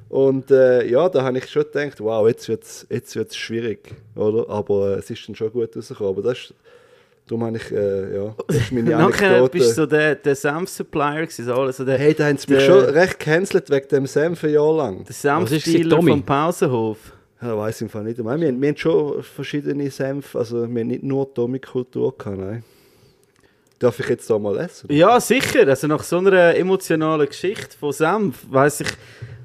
Und 0.08 0.50
äh, 0.50 0.86
ja, 0.88 1.08
da 1.08 1.22
habe 1.22 1.38
ich 1.38 1.48
schon 1.48 1.62
gedacht, 1.62 2.00
wow, 2.00 2.26
jetzt 2.26 2.48
wird 2.48 2.64
es 2.64 2.86
jetzt 2.90 3.14
wird's 3.14 3.36
schwierig, 3.36 3.94
oder? 4.16 4.48
Aber 4.50 4.96
äh, 4.96 4.98
es 4.98 5.08
ist 5.08 5.26
dann 5.28 5.36
schon 5.36 5.52
gut 5.52 5.76
rausgekommen. 5.76 6.12
Aber 6.18 6.22
das 6.22 6.38
ist, 6.38 6.54
darum 7.30 7.44
habe 7.44 7.56
ich, 7.56 7.70
äh, 7.70 8.14
ja, 8.16 8.34
das 8.48 8.56
ist 8.56 8.72
meine 8.72 8.90
Nachher 8.90 9.28
Anekdote. 9.28 9.50
bist 9.50 9.70
du 9.70 9.74
so 9.74 9.86
der, 9.86 10.14
der 10.16 10.34
Senf-Supplier 10.34 11.22
gewesen, 11.22 11.44
so 11.44 11.54
alles, 11.54 11.76
so 11.76 11.84
der, 11.84 11.98
hey, 11.98 12.14
da 12.14 12.26
haben 12.26 12.36
sie 12.38 12.52
mich 12.52 12.64
schon 12.64 12.84
recht 12.84 13.18
gecancelt 13.18 13.70
wegen 13.70 13.88
dem 13.88 14.06
Senf 14.06 14.42
ein 14.44 14.50
Jahr 14.52 14.74
lang. 14.76 15.04
der 15.88 15.96
Tommy? 15.96 16.10
vom 16.10 16.22
Pausenhof. 16.24 16.98
Ja, 17.42 17.56
weiß 17.56 17.76
ich 17.76 17.82
im 17.82 17.88
Fall 17.88 18.04
nicht. 18.04 18.18
Ich 18.18 18.24
meine, 18.24 18.40
wir, 18.42 18.48
haben- 18.48 18.60
wir 18.60 18.68
haben 18.68 18.76
schon 18.76 19.22
verschiedene 19.22 19.90
Senf, 19.90 20.36
also 20.36 20.56
wir 20.68 20.80
haben 20.80 20.88
nicht 20.88 21.02
nur 21.02 21.32
Tommy-Kultur 21.32 22.16
gehabt, 22.18 22.38
nein. 22.38 22.64
Darf 23.78 23.98
ich 23.98 24.08
jetzt 24.10 24.28
da 24.28 24.38
mal 24.38 24.58
essen? 24.58 24.92
Ja, 24.92 25.18
sicher. 25.20 25.66
Also 25.66 25.86
nach 25.86 26.02
so 26.02 26.18
einer 26.18 26.54
emotionalen 26.54 27.26
Geschichte 27.26 27.78
von 27.78 27.92
Senf, 27.92 28.44
weiß 28.50 28.82
ich, 28.82 28.88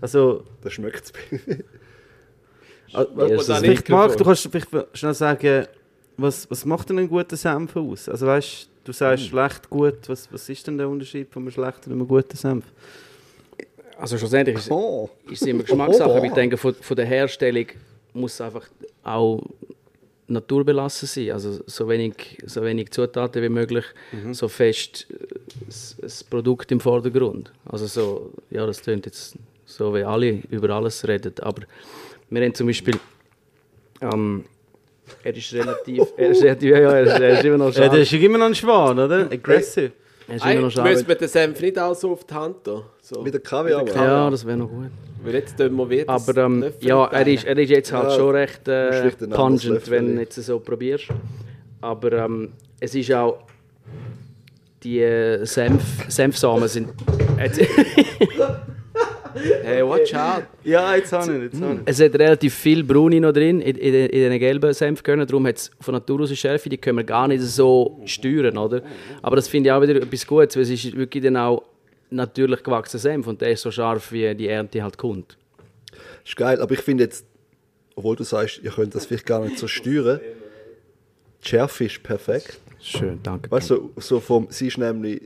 also... 0.01 0.43
Das 0.61 0.73
schmeckt 0.73 1.05
es 1.05 1.13
Also, 2.93 3.11
Ja, 3.21 3.27
das 3.38 3.47
ist 3.49 3.57
vielleicht, 3.59 3.89
Marc, 3.89 4.17
du 4.17 4.23
kannst 4.25 4.47
vielleicht 4.51 4.69
schnell 4.97 5.13
sagen, 5.13 5.65
was, 6.18 6.49
was 6.49 6.66
macht 6.66 6.89
denn 6.89 6.99
einen 6.99 7.09
guten 7.09 7.36
Senf 7.36 7.76
aus? 7.76 8.07
Also 8.09 8.28
weißt 8.28 8.70
du, 8.84 8.91
sagst 8.91 9.26
schlecht, 9.26 9.70
gut, 9.70 9.97
was, 10.07 10.32
was 10.32 10.47
ist 10.49 10.66
denn 10.68 10.78
der 10.78 10.88
Unterschied 10.89 11.32
von 11.32 11.43
einem 11.43 11.51
schlechten 11.51 11.91
und 11.91 11.99
einem 11.99 12.07
guten 12.07 12.36
Senf? 12.38 12.66
Also 13.97 14.18
schlussendlich 14.18 14.57
ist, 14.57 14.70
Oh. 14.72 15.09
ist 15.30 15.41
es 15.41 15.47
immer 15.47 15.63
Geschmackssache. 15.63 16.13
aber 16.16 16.26
ich 16.26 16.34
denke, 16.34 16.57
von, 16.57 16.74
von 16.76 16.95
der 16.97 17.05
Herstellung 17.05 17.68
muss 18.13 18.34
es 18.34 18.41
einfach 18.41 18.68
auch 19.03 19.41
naturbelassen 20.28 21.07
sein. 21.07 21.32
Also 21.32 21.61
so 21.66 21.88
wenig, 21.88 22.38
so 22.45 22.61
wenig 22.63 22.91
Zutaten 22.91 23.41
wie 23.43 23.49
möglich, 23.49 23.86
so 24.32 24.47
fest 24.47 25.07
äh, 25.11 25.16
das, 25.66 25.95
das 26.01 26.24
Produkt 26.24 26.72
im 26.72 26.80
Vordergrund. 26.80 27.51
Also 27.66 27.86
so, 27.86 28.32
ja, 28.49 28.66
das 28.66 28.82
klingt 28.82 29.05
jetzt 29.05 29.36
so, 29.66 29.93
wie 29.93 30.03
alle 30.03 30.41
über 30.49 30.70
alles 30.72 31.07
reden. 31.07 31.34
Aber 31.41 31.61
wir 32.30 32.43
haben 32.43 32.53
zum 32.53 32.68
Beispiel, 32.68 32.99
ähm, 34.01 34.45
er 35.23 35.35
ist 35.35 35.53
relativ, 35.53 36.03
er 36.17 36.29
ist 36.29 36.43
relativ, 36.43 36.69
ja, 36.71 36.79
ja, 36.79 36.91
er 36.91 37.03
ist, 37.03 37.19
er 37.19 37.29
ist 37.29 37.45
immer 37.45 37.57
noch 37.57 37.73
scharf. 37.73 37.91
der 37.91 38.01
ist 38.01 38.13
immer 38.13 38.37
noch 38.37 38.45
ein 38.47 38.55
Schwan, 38.55 38.99
oder? 38.99 39.31
Aggressive. 39.31 39.91
Er 40.27 40.35
ist 40.35 40.45
immer 40.45 40.61
noch 40.61 40.71
scharf. 40.71 40.89
müssen 40.89 41.07
wir 41.07 41.15
den 41.15 41.27
Senf 41.27 41.61
nicht 41.61 41.79
auch 41.79 41.95
so 41.95 42.11
auf 42.11 42.23
die 42.23 42.33
Hand 42.33 42.63
tun. 42.63 42.83
So. 43.01 43.21
Mit 43.21 43.33
der 43.33 43.41
Kaviar. 43.41 43.83
Mit 43.83 43.93
der. 43.93 44.03
Ja, 44.03 44.29
das 44.29 44.45
wäre 44.45 44.57
noch 44.57 44.69
gut. 44.69 44.89
Weil 45.23 45.33
jetzt 45.35 45.57
tun 45.57 45.75
wir 45.75 45.89
wieder 45.89 46.09
Aber 46.09 46.37
ähm, 46.37 46.65
ja, 46.79 47.05
er 47.05 47.27
ist, 47.27 47.45
er 47.45 47.57
ist 47.57 47.69
jetzt 47.69 47.91
halt 47.91 48.09
Ja, 48.09 48.15
schon 48.15 48.35
recht 48.35 48.67
äh, 48.67 49.11
pungent, 49.29 49.89
wenn 49.89 50.15
du 50.15 50.21
jetzt 50.21 50.35
so 50.35 50.59
probierst. 50.59 51.07
Aber 51.81 52.11
ähm, 52.13 52.53
es 52.79 52.93
ist 52.95 53.11
auch 53.11 53.39
die 54.83 55.01
äh, 55.01 55.43
Senf, 55.45 56.05
Senfsamen 56.07 56.67
sind. 56.67 56.89
Hey, 59.63 59.83
watch 59.86 60.13
out. 60.13 60.43
Ja, 60.63 60.95
jetzt 60.95 61.11
habe 61.11 61.36
ich 61.36 61.43
jetzt 61.51 61.61
habe 61.61 61.73
ich. 61.75 61.79
es 61.86 61.99
hat 62.01 62.13
relativ 62.15 62.53
viel 62.55 62.83
Bruni 62.83 63.19
noch 63.19 63.33
drin 63.33 63.61
in, 63.61 63.75
in, 63.75 63.91
den- 63.93 64.09
in 64.09 64.29
den 64.29 64.39
gelben 64.39 64.73
Senfkörnern. 64.73 65.27
Darum 65.27 65.45
hat 65.47 65.57
es 65.57 65.71
von 65.81 65.93
Natur 65.93 66.21
aus 66.21 66.29
eine 66.29 66.38
Schärfe, 66.38 66.69
die 66.69 66.77
können 66.77 66.97
wir 66.99 67.03
gar 67.03 67.27
nicht 67.27 67.41
so 67.41 67.99
steuern, 68.05 68.57
oder? 68.57 68.81
Aber 69.21 69.36
das 69.36 69.47
finde 69.47 69.69
ich 69.69 69.73
auch 69.73 69.81
wieder 69.81 69.95
etwas 69.95 70.25
Gutes, 70.25 70.55
weil 70.55 70.63
es 70.63 70.69
ist 70.69 70.95
wirklich 70.95 71.23
dann 71.23 71.38
auch 71.38 71.63
natürlich 72.09 72.63
gewachsener 72.63 73.01
Senf 73.01 73.27
und 73.27 73.41
der 73.41 73.51
ist 73.51 73.61
so 73.61 73.71
scharf, 73.71 74.11
wie 74.11 74.33
die 74.36 74.47
Ernte 74.47 74.81
halt 74.83 74.97
kommt. 74.97 75.38
Ist 76.25 76.36
geil, 76.38 76.61
aber 76.61 76.73
ich 76.73 76.81
finde 76.81 77.03
jetzt, 77.05 77.25
obwohl 77.95 78.15
du 78.15 78.23
sagst, 78.23 78.61
ihr 78.63 78.71
könnt 78.71 78.95
das 78.95 79.05
vielleicht 79.05 79.25
gar 79.25 79.43
nicht 79.43 79.57
so 79.57 79.67
steuern, 79.67 80.19
die 81.43 81.49
Schärfe 81.49 81.86
ist 81.86 82.01
perfekt. 82.03 82.59
Schön, 82.81 83.19
danke. 83.23 83.49
Weißt 83.51 83.69
du, 83.71 83.91
so, 83.95 84.01
so 84.01 84.19
vom, 84.19 84.47
sie 84.49 84.67
ist 84.67 84.77
nämlich, 84.77 85.21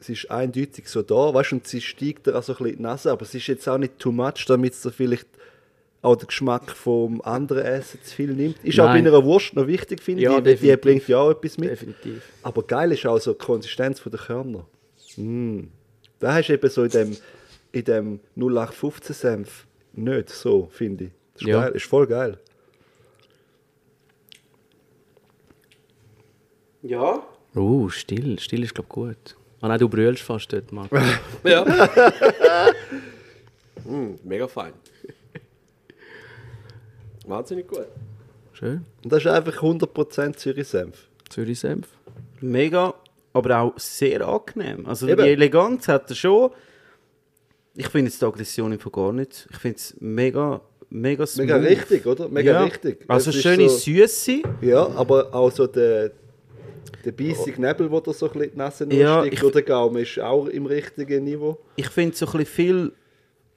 sie 0.00 0.12
ist 0.14 0.30
eindeutig 0.30 0.88
so 0.88 1.02
da, 1.02 1.32
weißt 1.34 1.52
du, 1.52 1.56
und 1.56 1.66
sie 1.66 1.80
steigt 1.80 2.26
dir 2.26 2.36
auch 2.36 2.42
so 2.42 2.52
ein 2.52 2.56
bisschen 2.58 2.70
in 2.72 2.76
die 2.78 2.82
Nase, 2.82 3.10
aber 3.12 3.24
sie 3.24 3.38
ist 3.38 3.46
jetzt 3.46 3.68
auch 3.68 3.78
nicht 3.78 3.98
too 3.98 4.12
much, 4.12 4.44
damit 4.46 4.74
sie 4.74 4.90
vielleicht 4.90 5.28
auch 6.02 6.16
den 6.16 6.26
Geschmack 6.28 6.70
vom 6.70 7.20
anderen 7.22 7.64
Essen 7.64 8.00
zu 8.02 8.14
viel 8.14 8.32
nimmt. 8.32 8.56
Ist 8.64 8.80
auch 8.80 8.86
bei 8.86 9.00
Nein. 9.00 9.08
einer 9.08 9.22
Wurst 9.24 9.54
noch 9.54 9.66
wichtig, 9.66 10.02
finde 10.02 10.22
Ja, 10.22 10.38
ich, 10.38 10.44
weil 10.44 10.56
die 10.56 10.76
bringt 10.76 11.06
ja 11.08 11.18
auch 11.18 11.30
etwas 11.30 11.58
mit. 11.58 11.70
Definitiv. 11.70 12.22
Aber 12.42 12.62
geil 12.62 12.92
ist 12.92 13.04
auch 13.06 13.18
so 13.18 13.32
die 13.32 13.38
Konsistenz 13.38 14.02
der 14.02 14.18
Körner. 14.18 14.66
Mm. 15.16 15.64
Da 16.18 16.34
hast 16.34 16.48
du 16.48 16.54
eben 16.54 16.70
so 16.70 16.84
in 16.84 16.90
dem, 16.90 17.16
in 17.72 17.84
dem 17.84 18.20
0815 18.36 19.14
Senf 19.14 19.66
nicht 19.92 20.30
so, 20.30 20.68
finde 20.72 21.04
ich. 21.04 21.10
Das 21.34 21.42
ist, 21.42 21.48
Ja. 21.48 21.60
geil, 21.62 21.72
ist 21.72 21.86
voll 21.86 22.06
geil. 22.06 22.38
Ja? 26.82 27.22
Uh, 27.54 27.88
still. 27.90 28.38
Still 28.38 28.62
ist, 28.62 28.74
glaube 28.74 28.86
ich, 28.88 28.94
gut. 28.94 29.36
Ah 29.60 29.68
nein, 29.68 29.78
du 29.78 29.88
brüllst 29.88 30.22
fast 30.22 30.52
dort, 30.52 30.72
Marc. 30.72 30.90
Ja. 31.44 31.64
mm, 33.84 34.18
mega 34.24 34.48
fein. 34.48 34.72
Wahnsinnig 37.26 37.68
gut. 37.68 37.86
Schön. 38.52 38.84
Und 39.04 39.12
das 39.12 39.20
ist 39.20 39.26
einfach 39.26 39.62
100% 39.62 40.36
Zürich-Senf. 40.36 41.08
Zürich-Senf. 41.28 41.88
Mega, 42.40 42.94
aber 43.32 43.58
auch 43.60 43.78
sehr 43.78 44.26
angenehm. 44.26 44.86
Also 44.86 45.06
Eben. 45.08 45.22
die 45.22 45.30
Eleganz 45.30 45.88
hat 45.88 46.10
er 46.10 46.16
schon. 46.16 46.50
Ich 47.74 47.88
finde 47.88 48.10
jetzt 48.10 48.20
die 48.20 48.26
Aggression 48.26 48.72
einfach 48.72 48.90
gar 48.90 49.12
nicht. 49.12 49.46
Ich 49.50 49.58
finde 49.58 49.76
es 49.76 49.94
mega, 50.00 50.60
mega 50.88 51.26
smooth. 51.26 51.46
Mega 51.46 51.56
richtig, 51.56 52.06
oder? 52.06 52.28
Mega 52.28 52.52
ja. 52.52 52.62
richtig. 52.64 53.04
Also 53.06 53.30
Es 53.30 53.36
schöne 53.40 53.68
so, 53.68 53.76
Süße. 53.76 54.42
Ja, 54.62 54.88
aber 54.96 55.32
auch 55.34 55.50
so 55.52 55.66
der, 55.66 56.10
der 57.04 57.12
bissige 57.12 57.60
Nebel, 57.60 57.88
der 57.88 58.00
dir 58.00 58.12
so 58.12 58.26
ein 58.26 58.32
bisschen 58.32 58.42
in 58.44 58.50
die 58.52 58.58
Nase 58.58 58.86
Ja, 58.92 59.24
ich- 59.24 59.42
oder 59.42 59.52
der 59.52 59.62
Gaumen, 59.62 60.02
ist 60.02 60.18
auch 60.20 60.46
im 60.46 60.66
richtigen 60.66 61.24
Niveau. 61.24 61.58
Ich 61.76 61.88
finde 61.88 62.16
so 62.16 62.26
ein 62.26 62.32
bisschen 62.32 62.46
viel, 62.46 62.92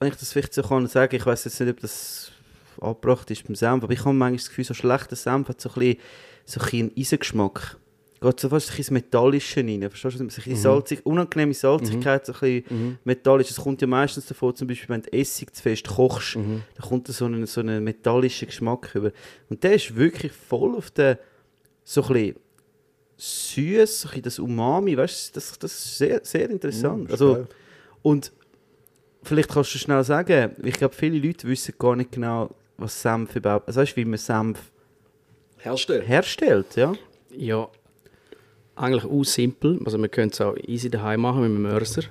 wenn 0.00 0.08
ich 0.08 0.16
das 0.16 0.32
vielleicht 0.32 0.54
so 0.54 0.62
kann 0.62 0.86
sagen, 0.86 1.14
ich 1.16 1.24
weiß 1.26 1.44
jetzt 1.44 1.60
nicht, 1.60 1.70
ob 1.70 1.80
das 1.80 2.32
angebracht 2.80 3.30
ist 3.30 3.44
beim 3.46 3.54
Senf, 3.54 3.84
aber 3.84 3.92
ich 3.92 4.00
habe 4.00 4.12
manchmal 4.14 4.36
das 4.38 4.48
Gefühl, 4.48 4.64
so 4.64 4.74
schlechter 4.74 5.16
Senf 5.16 5.48
hat 5.48 5.60
so 5.60 5.68
ein 5.70 5.74
bisschen, 5.74 5.98
so 6.44 6.60
ein 6.60 6.64
bisschen 6.64 6.80
einen 6.90 6.96
Eisengeschmack. 6.98 7.76
Geht 8.20 8.40
so 8.40 8.48
fast 8.48 8.66
ein 8.68 8.76
bisschen 8.76 8.96
ins 8.96 9.04
Metallische 9.04 9.60
rein. 9.60 9.80
Verstehst 9.90 10.14
du? 10.14 10.18
So 10.18 10.24
ein 10.24 10.26
bisschen 10.28 10.56
salzig, 10.56 11.04
unangenehme 11.04 11.52
Salzigkeit, 11.52 12.24
so 12.24 12.32
ein 12.32 12.38
bisschen 12.62 12.98
metallisch. 13.04 13.48
Das 13.48 13.56
kommt 13.58 13.82
ja 13.82 13.86
meistens 13.86 14.24
davon, 14.26 14.54
zum 14.56 14.66
Beispiel, 14.66 14.88
wenn 14.88 15.02
du 15.02 15.12
Essig 15.12 15.54
zu 15.54 15.62
fest 15.62 15.86
kochst, 15.86 16.36
dann 16.36 16.62
kommt 16.80 17.06
da 17.08 17.12
so 17.12 17.26
ein, 17.26 17.44
so 17.46 17.60
ein 17.60 17.84
metallischer 17.84 18.46
Geschmack 18.46 18.94
über. 18.94 19.12
Und 19.50 19.62
der 19.62 19.74
ist 19.74 19.94
wirklich 19.94 20.32
voll 20.32 20.74
auf 20.74 20.90
der, 20.90 21.18
so 21.84 22.02
ein 22.04 22.08
bisschen 22.14 22.36
süß, 23.16 24.08
das 24.22 24.38
Umami, 24.38 24.96
weißt 24.96 25.30
du, 25.30 25.40
das, 25.40 25.58
das 25.58 25.72
ist 25.72 25.98
sehr, 25.98 26.20
sehr 26.24 26.50
interessant. 26.50 27.06
ist 27.06 27.12
also, 27.12 27.46
und 28.02 28.32
vielleicht 29.22 29.50
kannst 29.50 29.74
du 29.74 29.78
schnell 29.78 30.02
sagen, 30.04 30.52
ich 30.62 30.74
glaube, 30.74 30.94
viele 30.94 31.18
Leute 31.18 31.48
wissen 31.48 31.74
gar 31.78 31.96
nicht 31.96 32.12
genau, 32.12 32.50
was 32.76 33.00
Senf 33.00 33.36
überhaupt, 33.36 33.68
also 33.68 33.80
weißt 33.80 33.92
du, 33.92 33.96
wie 33.96 34.04
man 34.04 34.18
Senf 34.18 34.58
Herstellen. 35.58 36.04
herstellt, 36.04 36.76
ja? 36.76 36.92
Ja, 37.36 37.68
eigentlich 38.76 39.04
auch 39.04 39.24
simpel. 39.24 39.80
Also 39.84 39.98
man 39.98 40.10
könnte 40.10 40.34
es 40.34 40.40
auch 40.40 40.56
easy 40.66 40.90
daheim 40.90 41.20
machen 41.20 41.42
mit 41.42 41.50
einem 41.50 41.62
Mörser. 41.62 42.02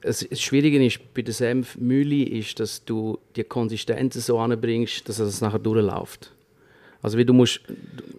Es, 0.00 0.26
das 0.28 0.40
Schwierige 0.40 0.84
ist 0.84 1.14
bei 1.14 1.22
der 1.22 1.34
Senfmühle 1.34 2.24
ist, 2.24 2.58
dass 2.58 2.84
du 2.84 3.18
die 3.36 3.44
Konsistenz 3.44 4.14
so 4.14 4.38
anbringst, 4.38 5.08
dass 5.08 5.18
es 5.18 5.40
nachher 5.40 5.60
durchläuft. 5.60 6.32
Also 7.02 7.18
wie 7.18 7.24
du 7.24 7.32
musst, 7.32 7.60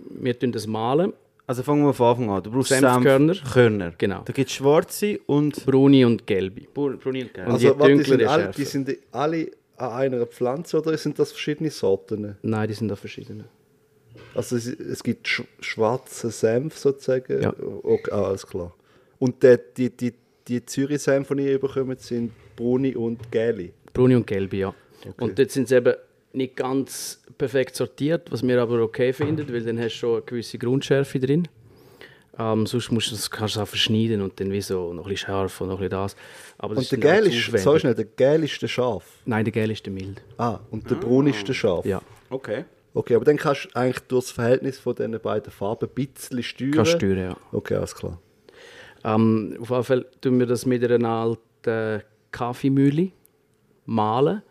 wir 0.10 0.38
tun 0.38 0.52
das 0.52 0.68
malen, 0.68 1.14
Also 1.54 1.62
fangen 1.62 1.86
wir 1.86 1.94
von 1.94 2.08
Anfang 2.08 2.30
an. 2.32 2.42
Du 2.42 2.50
brauchst 2.50 2.70
Senfkörner. 2.70 3.36
Senf, 3.36 3.54
Körner. 3.54 3.94
Genau. 4.00 4.24
Da 4.26 4.34
gibt 4.34 4.50
es 4.50 4.56
schwarze 4.56 5.20
und 5.28 5.64
braune 5.68 6.08
und 6.08 6.26
gelbe. 6.26 6.62
Bruni 6.74 7.22
und 7.22 7.32
gelb. 7.32 7.48
Und 7.48 7.62
je 7.62 7.68
Also, 7.70 7.80
warte, 7.80 7.94
die, 7.96 8.04
sind 8.04 8.24
alle, 8.24 8.52
die 8.58 8.64
sind 8.66 8.98
alle 9.12 9.52
an 9.78 9.92
einer 9.92 10.26
Pflanze 10.26 10.80
oder 10.80 10.98
sind 10.98 11.20
das 11.20 11.32
verschiedene 11.32 11.70
Sorten? 11.70 12.38
Nein, 12.42 12.68
die 12.68 12.74
sind 12.74 12.88
da 12.88 12.96
verschiedene. 12.96 13.44
Also 14.34 14.56
es, 14.56 14.66
es 14.66 15.04
gibt 15.04 15.28
sch 15.28 15.44
schwarzen 15.60 16.32
Senf 16.32 16.76
sozusagen. 16.76 17.44
Ja. 17.44 17.54
Okay, 17.84 18.10
ah, 18.12 18.24
alles 18.24 18.48
klar. 18.48 18.74
Und 19.20 19.44
der, 19.44 19.58
die, 19.58 19.92
die, 19.92 20.12
die 20.48 20.66
Zürich-Senf, 20.66 21.28
die 21.38 21.52
ihr 21.52 21.60
bekommt, 21.60 22.02
sind 22.02 22.32
braune 22.56 22.98
und 22.98 23.32
gelbe. 23.32 23.74
Braune 23.94 24.18
und 24.18 24.26
gelbe, 24.26 24.58
ja. 24.58 24.74
Und 25.20 25.38
dort 25.38 25.52
sind 25.52 25.68
sie 25.68 25.76
eben 25.76 25.94
nicht 26.34 26.56
ganz 26.56 27.22
perfekt 27.38 27.76
sortiert, 27.76 28.32
was 28.32 28.44
wir 28.46 28.62
aber 28.62 28.82
okay 28.82 29.14
finden, 29.14 29.52
weil 29.52 29.64
dann 29.64 29.80
hast 29.80 29.94
du 29.94 29.98
schon 29.98 30.14
eine 30.16 30.22
gewisse 30.24 30.58
Grundschärfe 30.58 31.20
drin. 31.20 31.48
Ähm, 32.38 32.66
sonst 32.66 32.92
musst 32.92 33.12
du 33.12 33.16
das, 33.16 33.30
kannst 33.30 33.56
du 33.56 33.60
es 33.60 33.64
auch 33.64 33.70
verschneiden 33.70 34.22
und 34.22 34.40
dann 34.40 34.52
wie 34.52 34.62
so 34.62 34.92
noch 34.92 35.06
ein 35.06 35.10
bisschen 35.10 35.28
scharf 35.28 35.62
und 35.62 35.68
noch 35.68 35.76
ein 35.76 35.90
bisschen 35.90 35.92
das. 35.92 36.16
Aber 36.58 36.74
das 36.74 36.92
Und 36.92 37.04
der 37.04 37.22
Gel 37.22 37.28
ist, 37.28 37.64
so 37.64 37.78
schnell, 37.78 37.94
der 37.94 38.06
Gel 38.06 38.44
ist 38.44 38.60
der 38.60 38.68
scharf. 38.68 39.06
Nein, 39.26 39.46
der 39.46 39.52
Gel 39.52 39.70
ist 39.70 39.86
der 39.86 39.94
mild. 39.94 40.24
Ah, 40.38 40.60
und 40.72 40.90
der 40.90 40.96
braun 40.96 41.28
ist 41.28 41.48
der 41.48 41.54
scharf. 41.54 41.86
Ja, 41.86 42.02
Okay. 42.30 42.66
Okay, 42.96 43.16
aber 43.16 43.26
dann 43.26 43.38
kannst 43.38 43.66
du 43.66 43.70
eigentlich 43.76 44.00
durch 44.08 44.26
das 44.26 44.32
Verhältnis 44.32 44.78
von 44.80 44.94
diesen 44.96 45.20
beiden 45.20 45.52
Farben 45.52 45.90
ein 45.90 45.94
bisschen 46.08 46.44
steuern. 46.44 46.72
kannst 46.72 46.94
du 46.94 46.98
steuern, 46.98 47.18
ja. 47.18 47.38
Okay, 47.52 47.76
alles 47.76 47.96
klar. 47.96 48.20
Ähm, 49.04 49.58
auf 49.60 49.70
jeden 49.70 49.84
Fall 49.84 50.06
tun 50.22 50.40
wir 50.40 50.46
das 50.46 50.66
mit 50.66 50.84
einer 50.84 51.10
alten 51.10 52.04
Kaffeemühle 52.32 53.10
mahlen. 53.86 54.44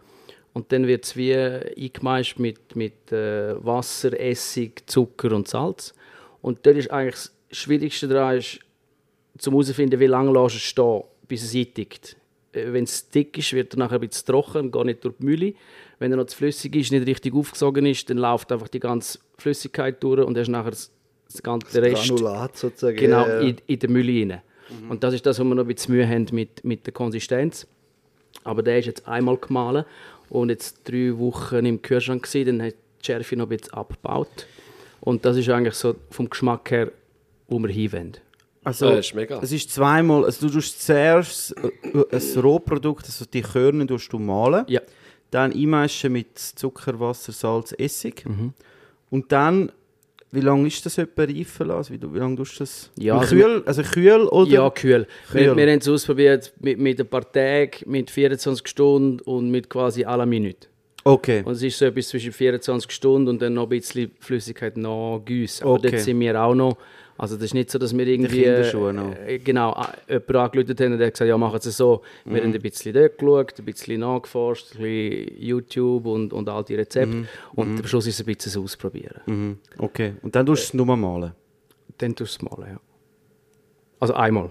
Und 0.55 0.71
dann 0.73 0.87
wird 0.87 1.05
es 1.05 1.17
wie 1.17 1.35
eingemeischt 1.35 2.39
mit, 2.39 2.77
mit 2.77 3.11
äh, 3.11 3.55
Wasser, 3.65 4.19
Essig, 4.19 4.83
Zucker 4.87 5.33
und 5.33 5.49
Salz. 5.49 5.95
Und 6.43 6.67
dort 6.67 6.77
ist 6.77 6.91
eigentlich 6.91 7.15
das 7.15 7.33
Schwierigste 7.51 8.09
daran, 8.09 8.37
ist, 8.37 8.59
zum 9.39 9.55
herauszufinden, 9.55 9.99
wie 9.99 10.07
lange 10.07 10.33
lässt 10.33 10.57
es 10.57 10.63
stehen, 10.63 11.05
bis 11.27 11.43
es 11.43 11.55
eintickt. 11.55 12.17
Äh, 12.53 12.73
Wenn 12.73 12.85
es 12.85 13.09
dick 13.09 13.39
ist, 13.39 13.53
wird 13.55 13.75
er 13.75 13.79
nachher 13.79 13.99
ein 13.99 14.07
bisschen 14.07 14.27
trocken, 14.27 14.71
geht 14.71 14.85
nicht 14.85 15.05
durch 15.05 15.15
die 15.19 15.25
Mühle. 15.25 15.55
Wenn 15.99 16.11
er 16.11 16.19
noch 16.19 16.27
zu 16.27 16.37
flüssig 16.37 16.75
ist, 16.77 16.93
nicht 16.93 17.07
richtig 17.07 17.35
aufgesogen 17.35 17.87
ist, 17.87 18.11
dann 18.11 18.19
läuft 18.19 18.53
einfach 18.53 18.69
die 18.69 18.81
ganze 18.81 19.21
Flüssigkeit 19.39 20.03
durch 20.03 20.21
und 20.21 20.37
er 20.37 20.43
ist 20.43 20.49
nachher 20.49 20.71
das, 20.71 20.91
das 21.31 21.43
ganze 21.43 21.81
Rest 21.81 22.09
Granulat 22.09 22.57
sozusagen. 22.59 22.97
genau 22.97 23.25
in, 23.39 23.57
in 23.67 23.79
der 23.79 23.89
Mühle 23.89 24.33
rein. 24.33 24.43
Und 24.89 25.05
das 25.05 25.15
ist 25.15 25.25
das, 25.27 25.39
wo 25.39 25.45
wir 25.45 25.55
noch 25.55 25.65
ein 25.65 25.75
bisschen 25.75 25.95
Mühe 25.95 26.09
haben 26.09 26.27
mit, 26.33 26.65
mit 26.65 26.87
der 26.87 26.93
Konsistenz. 26.93 27.67
Aber 28.45 28.63
der 28.63 28.79
ist 28.79 28.87
jetzt 28.87 29.07
einmal 29.07 29.37
gemahlen 29.37 29.85
und 30.33 30.49
jetzt 30.49 30.81
drei 30.89 31.17
Wochen 31.19 31.65
im 31.67 31.83
Kühlschrank 31.83 32.23
gewesen, 32.25 32.59
dann 32.59 32.67
hat 32.69 32.75
die 33.01 33.07
Schärfe 33.07 33.37
noch 33.37 33.47
ein 33.51 33.57
bisschen 33.57 33.75
abgebaut. 33.75 34.47
Und 35.01 35.25
das 35.25 35.37
ist 35.37 35.49
eigentlich 35.51 35.75
so 35.75 35.95
vom 36.11 36.31
Geschmack 36.31 36.71
her, 36.71 36.91
wo 37.49 37.59
wir 37.59 37.69
hinwollen. 37.69 38.17
Also, 38.65 38.87
Ja, 38.91 38.99
ist 38.99 39.15
mega. 39.15 39.41
es 39.43 39.51
ist 39.53 39.71
zweimal, 39.71 40.25
also 40.25 40.47
du 40.47 40.55
tust 40.55 40.81
zuerst 40.87 41.55
ein 41.57 42.41
Rohprodukt, 42.41 43.05
also 43.07 43.25
die 43.25 43.43
Körner 43.43 43.87
tust 43.87 44.13
du 44.13 44.19
mahlen, 44.21 44.65
Ja. 44.69 44.81
dann 45.33 45.53
einmeischen 45.53 46.13
mit 46.13 46.39
Zucker, 46.39 46.99
Wasser, 47.01 47.33
Salz, 47.33 47.75
Essig 47.77 48.25
Mhm. 48.25 48.53
und 49.11 49.33
dann, 49.33 49.73
wie 50.33 50.41
lange 50.41 50.67
ist 50.67 50.85
das 50.85 50.99
etwa 50.99 51.23
reifen 51.25 51.69
lassen? 51.69 51.95
Wie, 52.01 52.15
wie 52.15 52.19
lange 52.19 52.37
tust 52.37 52.55
du 52.57 52.59
das? 52.61 52.91
Ja, 52.99 53.19
also 53.19 53.37
kühl, 53.37 53.63
also 53.67 53.83
kühl 53.83 54.23
oder? 54.29 54.51
Ja, 54.51 54.71
kühl. 54.71 55.07
Wir, 55.33 55.45
Kühl. 55.45 55.57
wir 55.57 55.71
haben 55.71 55.79
es 55.79 55.89
ausprobiert 55.89 56.53
mit, 56.61 56.79
mit 56.79 56.99
ein 57.01 57.07
paar 57.07 57.31
Tagen, 57.31 57.71
mit 57.87 58.11
24 58.11 58.67
Stunden 58.67 59.21
und 59.21 59.51
mit 59.51 59.69
quasi 59.69 60.03
la 60.03 60.27
Minute. 60.27 60.69
Okay. 61.05 61.43
Und 61.45 61.53
es 61.55 61.63
ist 61.63 61.79
so 61.79 61.85
etwas 61.85 62.09
zwischen 62.09 62.33
24 62.33 62.91
Stunden 62.91 63.29
und 63.29 63.43
dann 63.43 63.55
noch 63.55 63.65
ein 63.65 63.69
bisschen 63.69 64.11
Flüssigkeit 64.21 64.77
nachgießen. 64.77 65.65
Aber 65.65 65.75
Okay. 65.75 65.91
dort 65.91 66.03
sind 66.03 66.19
wir 66.21 66.41
auch 66.41 66.55
noch. 66.55 66.77
Also 67.19 67.37
das 67.37 67.45
ist 67.47 67.55
nicht 67.55 67.71
so, 67.71 67.79
dass 67.79 67.97
wir 67.97 68.07
irgendwie... 68.07 68.45
Äh, 68.45 69.39
genau, 69.39 69.75
äh, 70.09 70.15
jemanden 70.15 70.37
angerufen 70.37 70.77
haben 70.79 70.93
und 70.93 70.99
der 70.99 71.07
hat 71.09 71.15
gesagt, 71.15 71.29
ja, 71.29 71.39
machen 71.39 71.61
Sie 71.61 71.69
es 71.69 71.77
so. 71.77 72.03
Wir 72.25 72.41
Mhm. 72.43 72.47
haben 72.47 72.55
ein 72.55 72.61
bisschen 72.63 72.93
dort 72.95 73.19
geschaut, 73.19 73.59
ein 73.59 73.65
bisschen 73.65 74.01
nachgeforscht, 74.01 74.75
ein 74.75 74.83
bisschen 74.83 75.37
YouTube 75.43 76.07
und, 76.07 76.33
und 76.33 76.49
all 76.49 76.65
die 76.65 76.75
Rezepte. 76.75 77.27
Und 77.55 77.79
am 77.81 77.87
Schluss 77.87 78.07
ist 78.07 78.15
es 78.15 78.21
ein 78.21 78.27
bisschen 78.35 78.53
das 78.53 78.57
Ausprobieren. 78.63 79.21
Mhm. 79.27 79.59
Okay. 79.79 80.15
Und 80.23 80.35
dann 80.35 80.47
tust 80.47 80.63
du 80.63 80.67
es 80.69 80.75
nur 80.75 80.97
malen? 80.97 81.33
Dann 81.99 82.17
tust 82.17 82.41
du 82.43 82.47
es 82.47 82.51
malen, 82.59 82.73
ja. 82.75 82.81
Also 84.01 84.15
einmal. 84.15 84.51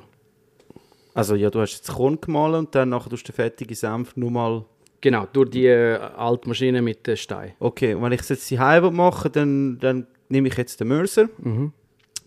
Also 1.14 1.36
ja, 1.36 1.50
du 1.50 1.60
hast 1.60 1.74
jetzt 1.74 1.92
Korn 1.94 2.20
gemahlen 2.22 2.56
und 2.56 2.76
dann 2.76 2.90
nachher 2.90 3.10
tust 3.10 3.28
du 3.28 3.32
den 3.32 3.36
fertigen 3.36 3.76
Senf 3.76 4.16
nur 4.16 4.32
mal... 4.32 4.64
Genau, 5.02 5.28
durch 5.34 5.50
die 5.50 5.66
äh, 5.66 5.96
alte 5.96 6.48
Maschine 6.48 6.82
mit 6.82 7.06
den 7.08 7.18
Steinen. 7.18 7.54
Okay, 7.60 7.96
und 7.96 8.04
wenn 8.04 8.12
ich 8.12 8.22
es 8.22 8.30
jetzt 8.30 8.52
daheim 8.52 8.96
mache, 8.96 9.30
dann, 9.32 9.80
dann 9.80 10.06
nehme 10.30 10.48
ich 10.48 10.56
jetzt 10.56 10.80
den 10.80 10.88
Mörser, 10.90 11.28
Mhm. 11.40 11.74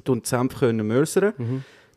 Tue 0.05 0.21
die 0.21 0.29
Senfkörner 0.29 0.85
mörsern. 0.85 1.33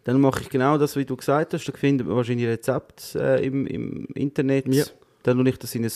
Dann 0.03 0.21
mache 0.21 0.41
ich 0.41 0.49
genau 0.49 0.77
das, 0.77 0.95
wie 0.95 1.03
du 1.05 1.15
gesagt 1.17 1.53
hast. 1.53 1.65
Da 1.65 1.73
findet 1.73 2.07
man 2.07 2.15
wahrscheinlich 2.15 2.47
Rezepte 2.47 3.19
äh, 3.19 3.45
im, 3.45 3.67
im 3.67 4.05
Internet. 4.15 4.67
Ja. 4.73 4.85
Dann 5.23 5.37
tue 5.37 5.49
ich 5.49 5.59
das 5.59 5.75
in 5.75 5.83
ein 5.85 5.91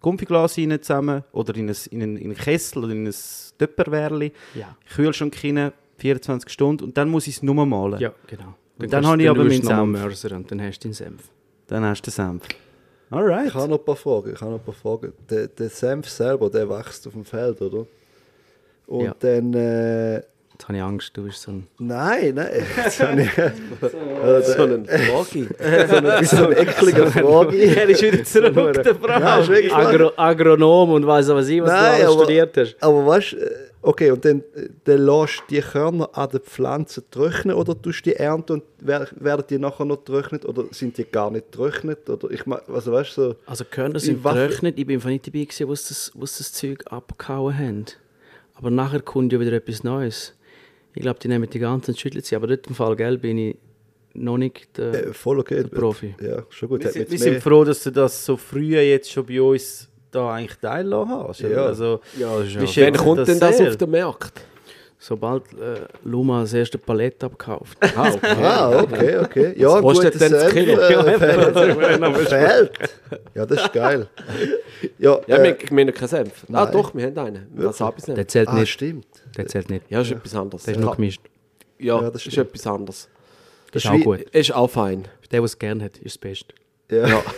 Konfiglas 0.00 0.56
rein 0.58 0.78
zusammen 0.82 1.24
oder 1.32 1.54
in, 1.56 1.68
ein, 1.68 1.76
in, 1.90 2.02
einen, 2.02 2.16
in 2.16 2.24
einen 2.26 2.34
Kessel 2.36 2.84
oder 2.84 2.92
in 2.92 3.06
ein 3.06 3.14
Töpperwärli. 3.58 4.32
Ja. 4.54 4.76
Kühlschrank 4.94 5.36
rein, 5.42 5.72
24 5.98 6.50
Stunden 6.50 6.84
und 6.84 6.96
dann 6.96 7.08
muss 7.08 7.26
ich 7.26 7.36
es 7.36 7.42
nur 7.42 7.54
malen. 7.66 7.98
Ja, 8.00 8.12
genau. 8.26 8.54
dann 8.78 8.90
kannst- 8.90 9.08
habe 9.10 9.22
ich 9.22 9.28
aber 9.30 9.44
meinen 9.44 9.62
Senf. 9.62 9.86
Mörser 9.88 10.36
und 10.36 10.50
dann 10.50 10.60
hast 10.62 10.78
du 10.80 10.88
den 10.88 10.92
Senf. 10.92 11.22
Dann 11.66 11.84
hast 11.84 12.02
du 12.02 12.10
den 12.10 12.14
Senf. 12.14 12.42
Alright. 13.10 13.48
Ich 13.48 13.54
habe 13.54 13.68
noch 13.68 13.78
ein 13.78 13.84
paar 13.84 13.96
Fragen. 13.96 14.32
Ich 14.34 14.40
habe 14.40 14.52
noch 14.52 14.58
ein 14.58 14.64
paar 14.64 14.74
Fragen. 14.74 15.12
Der, 15.30 15.48
der 15.48 15.68
Senf 15.70 16.08
selber, 16.08 16.50
der 16.50 16.68
wächst 16.68 17.06
auf 17.06 17.12
dem 17.14 17.24
Feld, 17.24 17.60
oder? 17.62 17.86
Und 18.86 19.04
Ja. 19.04 19.14
dann. 19.18 19.54
Äh, 19.54 20.22
Jetzt 20.54 20.68
habe 20.68 20.76
ich 20.78 20.82
Angst, 20.84 21.16
du 21.16 21.24
bist 21.24 21.42
so 21.42 21.50
ein... 21.50 21.66
nein, 21.78 22.34
nein. 22.36 22.48
Jetzt 22.76 23.00
habe 23.02 23.22
ich 23.22 23.30
So 24.54 24.62
einen 24.62 24.86
Fragi. 24.86 25.48
so 25.88 25.96
eine, 25.96 26.24
so 26.24 26.36
eine 26.46 26.56
eklige 26.58 27.06
Frage. 27.10 27.56
Er 27.56 27.88
ist 27.88 28.02
wieder 28.02 28.22
zurück, 28.24 28.72
der 28.82 28.94
Frau. 28.94 29.08
Ja. 29.08 29.76
Agro 29.76 30.12
Agronom 30.16 30.90
und 30.92 31.06
weiss 31.06 31.28
was 31.28 31.48
ich, 31.48 31.60
was 31.60 31.70
Nein, 31.70 31.82
du 31.82 31.88
alles 32.04 32.04
aber- 32.14 32.24
studiert 32.24 32.56
hast. 32.56 32.76
Aber 32.80 33.04
weißt 33.06 33.32
du, 33.32 33.36
äh, 33.38 33.50
okay, 33.82 34.10
und 34.12 34.24
dann, 34.24 34.40
äh, 34.54 34.68
dann 34.84 34.98
lässt 35.04 35.40
du 35.48 35.54
die 35.56 35.60
Körner 35.60 36.08
an 36.12 36.30
den 36.30 36.40
Pflanzen 36.40 37.02
trocknen 37.10 37.56
oder 37.56 37.80
tust 37.82 38.06
du 38.06 38.10
die 38.10 38.16
ernten 38.16 38.52
und 38.52 38.62
wer- 38.78 39.08
werden 39.16 39.44
die 39.50 39.58
nachher 39.58 39.84
noch 39.84 40.04
getrocknet 40.04 40.44
oder 40.46 40.64
sind 40.70 40.96
die 40.96 41.04
gar 41.04 41.32
nicht 41.32 41.50
getrocknet? 41.50 42.08
Oder 42.08 42.30
ich 42.30 42.46
mein, 42.46 42.60
also 42.72 42.92
weißt 42.92 43.16
du, 43.18 43.22
so, 43.30 43.34
Also 43.46 43.64
Körner 43.68 43.94
In 43.96 44.00
sind 44.00 44.22
getrocknet. 44.22 44.78
Ich 44.78 44.86
bin 44.86 44.96
einfach 44.98 45.08
nicht 45.10 45.26
dabei 45.26 45.40
gewesen, 45.44 45.66
wo 45.68 45.74
sie 45.74 45.88
das, 45.88 46.12
wo 46.14 46.24
sie 46.26 46.38
das 46.38 46.52
Zeug 46.52 46.84
abgehauen 46.90 47.58
haben. 47.58 47.84
Aber 48.54 48.70
nachher 48.70 49.00
kommt 49.00 49.32
ja 49.32 49.40
wieder 49.40 49.52
etwas 49.52 49.82
Neues. 49.82 50.32
Ich 50.94 51.02
glaube, 51.02 51.18
die 51.18 51.28
nehmen 51.28 51.48
die 51.50 51.58
ganzen 51.58 51.90
und 51.90 51.98
schütteln 51.98 52.22
sie. 52.22 52.36
Aber 52.36 52.46
dort 52.46 52.66
im 52.66 52.74
Fall, 52.74 52.94
gell, 52.96 53.18
bin 53.18 53.38
ich 53.38 53.56
noch 54.14 54.38
nicht 54.38 54.78
der... 54.78 55.08
äh, 55.08 55.12
voll 55.12 55.40
okay. 55.40 55.62
Der 55.62 55.68
Profi. 55.68 56.14
Ja, 56.20 56.44
schon 56.50 56.68
gut. 56.68 56.84
Wir, 56.84 56.90
sind, 56.90 57.10
wir 57.10 57.18
sind 57.18 57.42
froh, 57.42 57.64
dass 57.64 57.82
du 57.82 57.90
das 57.90 58.24
so 58.24 58.36
früh 58.36 58.78
jetzt 58.78 59.10
schon 59.10 59.26
bei 59.26 59.42
uns 59.42 59.88
da 60.12 60.34
eigentlich 60.34 60.58
teilhaben 60.60 61.10
hast. 61.10 61.40
Ja. 61.40 61.66
Also, 61.66 62.00
Ja, 62.18 62.38
das 62.38 62.54
ist 62.54 62.76
ja... 62.76 62.86
Wann 62.86 62.96
kommt 62.96 63.26
denn 63.26 63.40
das 63.40 63.58
sehr. 63.58 63.70
auf 63.70 63.76
den 63.76 63.90
Markt? 63.90 64.40
Sobald 64.98 65.52
äh, 65.52 65.86
Luma 66.04 66.42
das 66.42 66.54
erste 66.54 66.78
Palett 66.78 67.22
abkauft. 67.22 67.76
Ah, 67.94 68.12
okay. 68.12 68.42
Ah, 68.42 68.82
okay, 68.82 69.18
okay. 69.18 69.54
Ja, 69.56 69.80
kostet 69.80 70.14
gutes 70.14 70.18
denn 70.20 70.32
das 70.32 70.52
Kilo? 70.52 70.78
Äh. 70.78 72.68
Ja, 73.34 73.44
das 73.44 73.62
ist 73.62 73.72
geil. 73.72 74.08
Ja, 74.98 75.20
Ja, 75.26 75.36
äh, 75.36 75.42
wir, 75.42 75.56
wir 75.70 75.86
haben 75.86 75.94
keinen 75.94 76.08
Senf. 76.08 76.44
Ah, 76.44 76.46
nein. 76.48 76.72
doch, 76.72 76.94
wir 76.94 77.06
haben 77.06 77.18
einen. 77.18 77.46
Wasabi-Senf. 77.54 78.16
Der 78.16 78.28
zählt 78.28 78.48
ah, 78.48 78.54
nicht. 78.54 78.70
stimmt. 78.70 79.06
Der 79.36 79.46
zählt 79.46 79.68
nicht. 79.68 79.90
Ja, 79.90 80.00
ist 80.00 80.12
etwas 80.12 80.34
anderes. 80.34 80.62
Der 80.64 80.74
ist 80.74 80.80
noch 80.80 80.96
gemischt. 80.96 81.20
Ja, 81.78 82.00
Ja, 82.00 82.10
das 82.10 82.26
ist 82.26 82.38
etwas 82.38 82.66
anderes. 82.66 83.08
Das 83.72 83.84
ist 83.84 83.90
ist 83.90 83.96
auch 83.96 84.04
gut. 84.04 84.20
Ist 84.20 84.54
auch 84.54 84.70
fein. 84.70 85.02
Für 85.20 85.28
den, 85.28 85.30
der 85.30 85.44
es 85.44 85.58
gerne 85.58 85.84
hat, 85.84 85.98
ist 85.98 86.16
das 86.16 86.18
Beste. 86.18 86.54
Ja. 86.90 87.22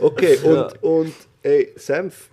Okay, 0.00 0.38
und, 0.42 0.82
und 0.82 1.14
ey, 1.42 1.72
Senf 1.76 2.30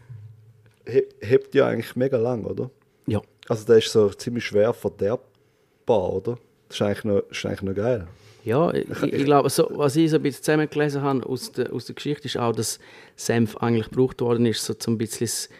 hebt 0.88 1.55
ja 1.55 1.67
eigentlich 1.67 1.95
mega 1.95 2.17
lang, 2.17 2.45
oder? 2.45 2.69
Ja. 3.07 3.21
Also 3.47 3.65
der 3.65 3.77
ist 3.77 3.91
so 3.91 4.09
ziemlich 4.09 4.45
schwer 4.45 4.73
verderbbar, 4.73 6.13
oder? 6.13 6.38
Das 6.67 6.77
ist 6.77 6.81
eigentlich 6.81 7.03
noch, 7.03 7.19
ist 7.29 7.45
eigentlich 7.45 7.61
noch 7.61 7.75
geil. 7.75 8.07
Ja, 8.43 8.73
ich, 8.73 9.03
ich 9.03 9.25
glaube, 9.25 9.49
so, 9.49 9.67
was 9.71 9.95
ich 9.97 10.09
so 10.09 10.15
ein 10.15 10.21
bisschen 10.21 10.43
zusammengelesen 10.43 11.01
habe 11.01 11.25
aus 11.25 11.51
der, 11.51 11.73
aus 11.73 11.85
der 11.85 11.95
Geschichte, 11.95 12.27
ist 12.27 12.38
auch, 12.38 12.53
dass 12.53 12.79
Senf 13.17 13.57
eigentlich 13.57 13.89
gebraucht 13.89 14.21
worden 14.21 14.45
ist, 14.45 14.63
so 14.63 14.73
zum 14.73 14.97
bisschen 14.97 15.53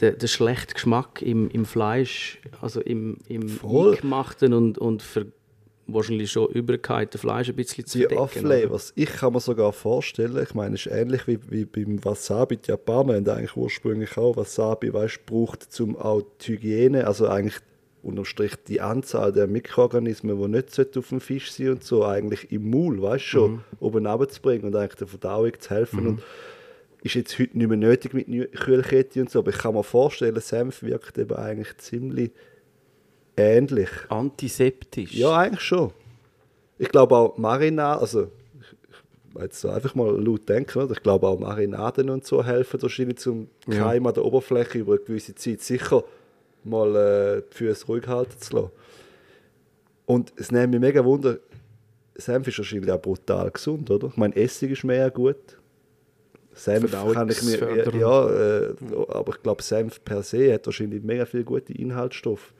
der, 0.00 0.12
der, 0.12 0.26
schlechte 0.26 0.74
Geschmack 0.74 1.22
im, 1.22 1.48
im 1.50 1.64
Fleisch, 1.64 2.40
also 2.60 2.80
im, 2.80 3.18
im 3.28 3.48
Voll. 3.48 3.94
eingemachten 3.94 4.52
und, 4.52 4.78
und 4.78 5.02
für 5.02 5.26
wahrscheinlich 5.94 6.30
schon 6.30 6.48
übergehaltenen 6.50 7.20
Fleisch 7.20 7.48
ein 7.48 7.56
bisschen 7.56 7.86
zu 7.86 7.98
Die 7.98 8.04
verdecken. 8.04 8.22
Off-Flavors. 8.22 8.92
Ich 8.96 9.10
kann 9.10 9.32
mir 9.32 9.40
sogar 9.40 9.72
vorstellen, 9.72 10.42
ich 10.42 10.54
meine, 10.54 10.74
es 10.74 10.86
ist 10.86 10.92
ähnlich 10.92 11.26
wie, 11.26 11.38
wie 11.50 11.64
beim 11.64 12.04
Wasabi. 12.04 12.56
Die 12.56 12.70
Japaner 12.70 13.14
haben 13.14 13.28
eigentlich 13.28 13.56
ursprünglich 13.56 14.16
auch 14.16 14.36
Wasabi, 14.36 14.92
weißt, 14.92 15.26
braucht 15.26 15.72
zum 15.72 15.96
auch 15.96 16.22
die 16.40 16.52
Hygiene, 16.52 17.06
also 17.06 17.28
eigentlich 17.28 17.56
unterm 18.02 18.24
Strich 18.24 18.54
die 18.66 18.80
Anzahl 18.80 19.32
der 19.32 19.46
Mikroorganismen, 19.46 20.40
die 20.40 20.48
nicht 20.48 20.96
auf 20.96 21.08
dem 21.10 21.20
Fisch 21.20 21.52
sind 21.52 21.68
und 21.68 21.84
so, 21.84 22.04
eigentlich 22.04 22.50
im 22.50 22.70
Maul, 22.70 23.02
weißt 23.02 23.24
schon, 23.24 23.52
Mhm. 23.52 23.60
oben 23.80 24.06
runterzubringen 24.06 24.66
und 24.66 24.76
eigentlich 24.76 24.96
der 24.96 25.06
Verdauung 25.06 25.52
zu 25.58 25.70
helfen. 25.70 26.06
Und 26.06 26.22
ist 27.02 27.14
jetzt 27.14 27.38
heute 27.38 27.56
nicht 27.56 27.68
mehr 27.68 27.76
nötig 27.76 28.12
mit 28.14 28.26
Kühlkette 28.26 29.20
und 29.20 29.30
so, 29.30 29.38
aber 29.40 29.50
ich 29.50 29.58
kann 29.58 29.74
mir 29.74 29.82
vorstellen, 29.82 30.38
Senf 30.40 30.82
wirkt 30.82 31.18
eben 31.18 31.34
eigentlich 31.36 31.76
ziemlich 31.78 32.30
ähnlich. 33.40 33.90
Antiseptisch. 34.08 35.12
Ja, 35.14 35.36
eigentlich 35.36 35.60
schon. 35.60 35.92
Ich 36.78 36.88
glaube 36.88 37.16
auch 37.16 37.36
Marinade, 37.36 38.00
also 38.00 38.28
ich 39.34 39.42
jetzt 39.42 39.64
einfach 39.64 39.94
mal 39.94 40.10
laut 40.20 40.48
denken, 40.48 40.78
oder? 40.78 40.92
ich 40.92 41.02
glaube 41.02 41.26
auch 41.26 41.38
Marinaden 41.38 42.10
und 42.10 42.26
so 42.26 42.44
helfen 42.44 42.82
wahrscheinlich 42.82 43.18
zum 43.18 43.48
Keim 43.68 44.06
an 44.06 44.14
der 44.14 44.24
Oberfläche 44.24 44.78
über 44.78 44.94
eine 44.94 45.02
gewisse 45.02 45.34
Zeit 45.34 45.60
sicher 45.60 46.04
mal 46.64 46.96
äh, 46.96 47.42
die 47.50 47.56
Füße 47.56 47.86
ruhig 47.86 48.06
halten 48.06 48.38
zu 48.40 48.56
lassen. 48.56 48.70
Und 50.06 50.32
es 50.36 50.50
nimmt 50.50 50.72
mich 50.72 50.80
mega 50.80 51.04
Wunder, 51.04 51.38
Senf 52.16 52.48
ist 52.48 52.58
wahrscheinlich 52.58 52.90
auch 52.90 53.00
brutal 53.00 53.50
gesund, 53.50 53.90
oder? 53.90 54.08
Ich 54.08 54.16
meine, 54.16 54.36
Essig 54.36 54.72
ist 54.72 54.84
mega 54.84 55.08
gut. 55.08 55.36
Senf 56.52 56.90
kann 56.90 57.28
ich 57.28 57.42
mir, 57.42 57.94
ja, 57.96 58.28
äh, 58.28 58.74
aber 59.08 59.32
ich 59.34 59.42
glaube, 59.42 59.62
Senf 59.62 60.04
per 60.04 60.22
se 60.22 60.52
hat 60.52 60.66
wahrscheinlich 60.66 61.02
mega 61.02 61.24
viele 61.24 61.44
gute 61.44 61.72
Inhaltsstoffe. 61.72 62.52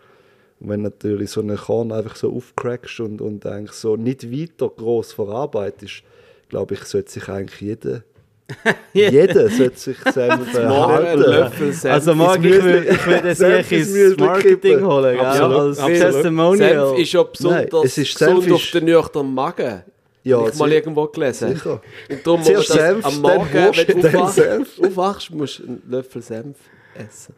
Und 0.60 0.68
wenn 0.68 0.82
natürlich 0.82 1.30
so 1.30 1.40
einen 1.40 1.56
Korn 1.56 1.90
einfach 1.90 2.16
so 2.16 2.32
aufcrackst 2.34 3.00
und, 3.00 3.20
und 3.20 3.44
eigentlich 3.46 3.72
so 3.72 3.96
nicht 3.96 4.30
weiter 4.30 4.68
groß 4.68 5.14
verarbeitest, 5.14 6.02
glaube 6.48 6.74
ich, 6.74 6.80
sollte 6.84 7.10
sich 7.10 7.28
eigentlich 7.28 7.60
jeder, 7.60 8.02
jeder 8.92 9.48
sollte 9.48 9.78
sich 9.78 9.96
Senf 10.12 10.52
Morgen 10.52 10.58
ein 10.58 10.68
halten. 10.88 11.20
Löffel 11.20 11.72
Senf. 11.72 11.94
Also 11.94 12.14
Marc, 12.14 12.44
ich 12.44 12.62
würde 12.62 12.84
ich 12.88 13.06
würde 13.06 13.34
Senf 13.34 13.68
sicher 13.68 14.06
ins 14.06 14.16
Marketing 14.18 14.58
kippen. 14.60 14.86
holen, 14.86 15.16
gell? 15.16 15.24
Absolut, 15.24 15.56
als 15.60 15.78
absolut. 15.78 16.00
Testimonial. 16.00 16.86
Senf 16.88 16.98
ist 16.98 17.12
ja 17.12 17.22
besonders 17.22 17.70
Nein, 17.72 17.80
es 17.84 17.98
ist- 17.98 18.18
gesund 18.18 18.42
Senf 18.42 18.52
auf 18.54 18.62
ist- 18.64 18.74
den 18.74 18.84
nüchternen 18.84 19.34
Magen. 19.34 19.82
Ja, 20.22 20.46
ich 20.46 20.54
mal 20.58 20.70
irgendwo 20.70 21.06
gelesen. 21.06 21.54
sicher. 21.54 21.80
Und 22.10 22.26
darum 22.26 22.40
muss 22.40 22.48
man 22.50 22.56
Zuerst 22.62 22.70
das 22.70 22.76
Senf, 22.76 23.06
am 23.06 23.22
dann 23.22 23.36
Morgen, 23.36 23.52
wenn 23.54 24.02
du 24.02 24.86
aufwachst, 24.86 25.30
musst 25.30 25.58
du 25.60 25.62
einen 25.64 25.82
Löffel 25.88 26.20
Senf 26.20 26.56
essen. 26.94 27.34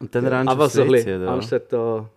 Und 0.00 0.14
dann 0.14 0.26
rennst 0.26 0.46
du 0.48 0.52
Aber 0.52 0.64
aufs 0.64 0.72
so 0.74 0.80
ein 0.82 0.88
WC, 0.88 0.94
bisschen, 0.96 1.22
oder? 1.22 1.30
anstatt 1.30 1.70
da... 1.70 2.08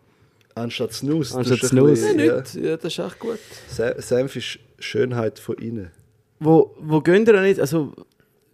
Anstatt 0.55 0.93
Snus. 0.93 1.35
Anstatt 1.35 1.59
Snus. 1.59 1.89
bisschen- 1.91 2.19
Ja, 2.19 2.25
Ja. 2.25 2.39
nicht. 2.39 2.55
Ja, 2.55 2.77
das 2.77 2.85
ist 2.85 2.99
echt 2.99 3.19
gut. 3.19 3.39
Se- 3.67 3.95
Senf 3.99 4.35
ist 4.35 4.59
Schönheit 4.79 5.37
von 5.39 5.55
innen. 5.57 5.91
Wo, 6.39 6.75
wo 6.79 7.01
gehen 7.01 7.25
ihr 7.25 7.41
nicht? 7.41 7.59
Also, 7.59 7.93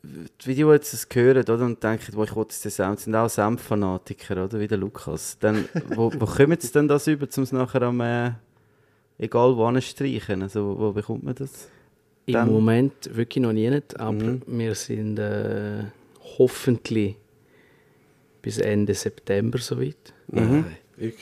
die 0.03 0.47
Videos, 0.47 0.71
die 0.71 0.75
jetzt 0.77 0.93
das 0.93 1.07
hören 1.13 1.37
oder, 1.43 1.63
und 1.65 1.83
denken, 1.83 2.07
wo 2.15 2.23
ich 2.23 2.35
will 2.35 2.43
jetzt 2.43 2.65
den 2.65 2.71
Senf, 2.71 3.01
sind 3.01 3.15
auch 3.15 3.29
Senffanatiker, 3.29 4.45
oder? 4.45 4.59
Wie 4.59 4.67
der 4.67 4.77
Lukas. 4.79 5.37
Dann, 5.39 5.65
wo, 5.95 6.11
wo 6.17 6.25
kommen 6.25 6.57
sie 6.59 6.71
denn 6.71 6.87
das 6.87 7.05
über, 7.07 7.27
um 7.37 7.43
es 7.43 7.51
nachher 7.51 7.83
am, 7.83 8.01
äh, 8.01 8.31
egal 9.19 9.55
wo 9.55 9.79
streichen? 9.81 10.41
Also, 10.41 10.75
wo 10.79 10.91
bekommt 10.91 11.23
man 11.23 11.35
das? 11.35 11.67
Im 12.25 12.33
Dann- 12.33 12.51
Moment 12.51 13.15
wirklich 13.15 13.41
noch 13.43 13.53
nicht, 13.53 13.99
aber 13.99 14.13
Mhm. 14.13 14.41
wir 14.47 14.73
sind 14.75 15.19
äh, 15.19 15.83
hoffentlich 16.37 17.15
bis 18.41 18.57
Ende 18.57 18.93
September 18.95 19.59
soweit. 19.59 20.13
Nein, 20.27 20.65
wirklich. 20.97 21.19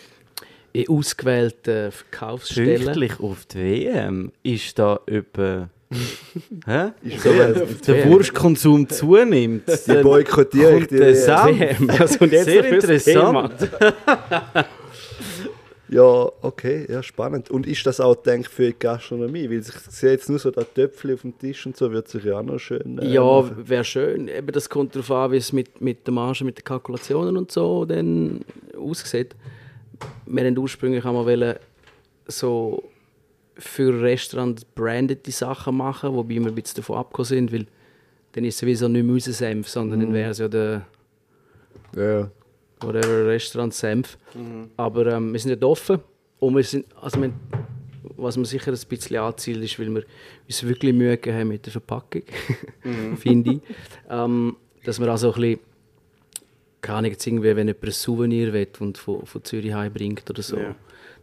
In 0.73 0.87
ausgewählten 0.89 1.91
Verkaufsstellen. 1.91 2.83
Pünktlich 2.83 3.19
auf 3.19 3.45
die 3.45 3.57
WM 3.85 4.31
ist 4.43 4.77
da 4.77 4.99
über. 5.05 5.69
Hä? 6.67 6.89
Ist 7.03 7.23
So, 7.23 7.29
wenn 7.31 7.77
der 7.87 8.09
Wurstkonsum 8.09 8.87
zunimmt, 8.89 9.63
Die 9.67 10.23
kommt 10.23 10.53
die 10.53 10.59
WM. 10.59 11.89
Also, 11.89 12.19
und 12.19 12.31
jetzt 12.31 12.45
Sehr 12.45 12.65
interessant. 12.65 13.69
Ja, 15.91 16.29
okay, 16.43 16.85
ja, 16.87 17.01
spannend. 17.01 17.49
Und 17.49 17.65
ist 17.65 17.83
das 17.87 17.99
auch 17.99 18.21
gedacht 18.21 18.47
für 18.51 18.67
die 18.67 18.75
Gastronomie? 18.77 19.49
Weil 19.49 19.59
ich 19.59 19.65
sehe 19.89 20.11
jetzt 20.11 20.29
nur 20.29 20.37
so 20.37 20.51
das 20.51 20.71
Töpfchen 20.75 21.15
auf 21.15 21.21
dem 21.21 21.37
Tisch 21.39 21.65
und 21.65 21.75
so, 21.75 21.91
wird 21.91 22.07
sich 22.07 22.23
ja 22.25 22.37
auch 22.37 22.43
noch 22.43 22.59
schön. 22.59 22.99
äh, 22.99 23.07
Ja, 23.11 23.49
wäre 23.67 23.83
schön. 23.83 24.27
Eben, 24.27 24.51
das 24.51 24.69
kommt 24.69 24.93
darauf 24.95 25.09
an, 25.09 25.31
wie 25.31 25.37
es 25.37 25.51
mit, 25.51 25.81
mit 25.81 26.05
der 26.05 26.13
Marge, 26.13 26.45
mit 26.45 26.59
den 26.59 26.63
Kalkulationen 26.63 27.35
und 27.37 27.51
so 27.51 27.85
dann 27.85 28.41
aussieht. 28.77 29.35
Wir 30.25 30.43
wollten 30.43 30.57
ursprünglich 30.57 31.05
einmal 31.05 31.25
wollen, 31.25 31.55
so 32.27 32.83
für 33.57 34.01
Restaurants 34.01 34.63
brandete 34.63 35.31
Sachen 35.31 35.77
machen, 35.77 36.13
wobei 36.13 36.35
wir 36.35 36.47
ein 36.47 36.55
bisschen 36.55 36.77
davon 36.77 36.97
abgekommen 36.97 37.25
sind, 37.25 37.53
weil 37.53 37.67
dann 38.31 38.45
ist 38.45 38.55
es 38.55 38.59
sowieso 38.59 38.87
nicht 38.87 39.03
mehr 39.03 39.13
unser 39.13 39.33
Senf, 39.33 39.67
sondern 39.67 39.99
dann 39.99 40.13
wäre 40.13 40.31
es 40.31 40.37
ja 40.37 40.47
der 40.47 40.85
ja. 41.95 42.29
whatever 42.81 43.27
Restaurant 43.27 43.73
Senf. 43.73 44.17
Aber 44.77 45.07
ähm, 45.07 45.33
wir 45.33 45.39
sind 45.39 45.51
nicht 45.51 45.63
offen 45.63 45.99
und 46.39 46.55
wir 46.55 46.63
sind, 46.63 46.85
also 47.01 47.21
wir, 47.21 47.31
was 48.15 48.37
man 48.37 48.45
sicher 48.45 48.71
ein 48.71 48.79
bisschen 48.87 49.17
anzielt, 49.17 49.63
ist, 49.63 49.79
weil 49.79 49.93
wir 49.93 50.03
uns 50.47 50.63
wirklich 50.63 50.93
Mühe 50.93 51.19
haben 51.25 51.49
mit 51.49 51.65
der 51.65 51.71
Verpackung, 51.71 52.23
finde 53.17 53.53
ich. 53.53 53.61
Ähm, 54.09 54.55
dass 54.83 54.99
wir 54.99 55.07
also 55.09 55.33
ein 55.33 55.41
bisschen, 55.41 55.59
keine 56.81 56.97
Ahnung, 56.99 57.11
jetzt 57.11 57.25
irgendwie, 57.27 57.55
wenn 57.55 57.67
jemand 57.67 57.83
ein 57.83 57.91
Souvenir 57.91 58.53
will 58.53 58.67
und 58.79 58.97
von, 58.97 59.25
von 59.25 59.43
Zürich 59.43 59.73
heimbringt 59.73 60.29
oder 60.29 60.41
so, 60.41 60.57
Ja. 60.57 60.75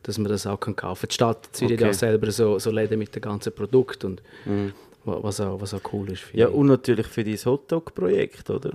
dass 0.03 0.19
man 0.19 0.29
das 0.31 0.47
auch 0.47 0.61
kann 0.61 0.77
kaufen 0.77 1.03
kann. 1.03 1.09
Die 1.09 1.15
Stadt 1.15 1.49
Zürich 1.53 1.73
hat 1.75 1.81
Okay. 1.81 1.87
ja 1.89 1.93
selber 1.95 2.31
so, 2.31 2.59
so 2.59 2.71
Läden 2.71 2.99
mit 2.99 3.15
den 3.15 3.23
ganzen 3.23 3.53
Produkten 3.53 4.07
und 4.07 4.23
wa- 5.05 5.19
was, 5.23 5.41
auch, 5.41 5.61
was 5.61 5.73
auch 5.75 5.81
cool 5.93 6.11
ist. 6.13 6.25
Ja, 6.33 6.49
ich. 6.49 6.55
und 6.55 6.67
natürlich 6.67 7.07
für 7.07 7.25
dein 7.25 7.37
Hotdog-Projekt, 7.37 8.51
oder? 8.51 8.73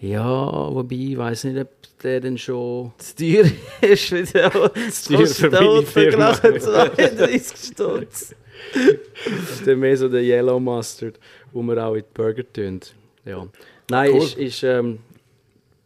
ja, 0.00 0.74
wobei, 0.74 0.96
ich 0.96 1.16
weiß 1.16 1.44
nicht, 1.44 1.60
ob 1.60 1.68
der 2.02 2.20
dann 2.20 2.36
schon... 2.36 2.92
Das 2.98 3.14
teuer 3.14 3.44
ist 3.80 4.10
wieder. 4.10 4.50
Das 4.74 5.04
teuer 5.04 5.26
für 5.28 5.50
meine 5.50 5.82
Firma. 5.82 6.30
nachher 6.30 6.58
32 6.58 7.72
Stutz. 7.72 8.34
Das 8.74 9.50
ist 9.60 9.66
dann 9.66 9.78
mehr 9.78 9.96
so 9.96 10.08
der 10.08 10.22
Yellow 10.22 10.58
Mustard, 10.58 11.20
wo 11.52 11.62
wir 11.62 11.84
auch 11.86 11.94
in 11.94 12.00
die 12.02 12.06
Burger 12.14 12.42
tun. 12.52 12.80
Ja. 13.24 13.46
Nein, 13.90 14.10
Cool. 14.12 14.22
ist, 14.24 14.36
ist 14.38 14.62
ähm, 14.64 14.98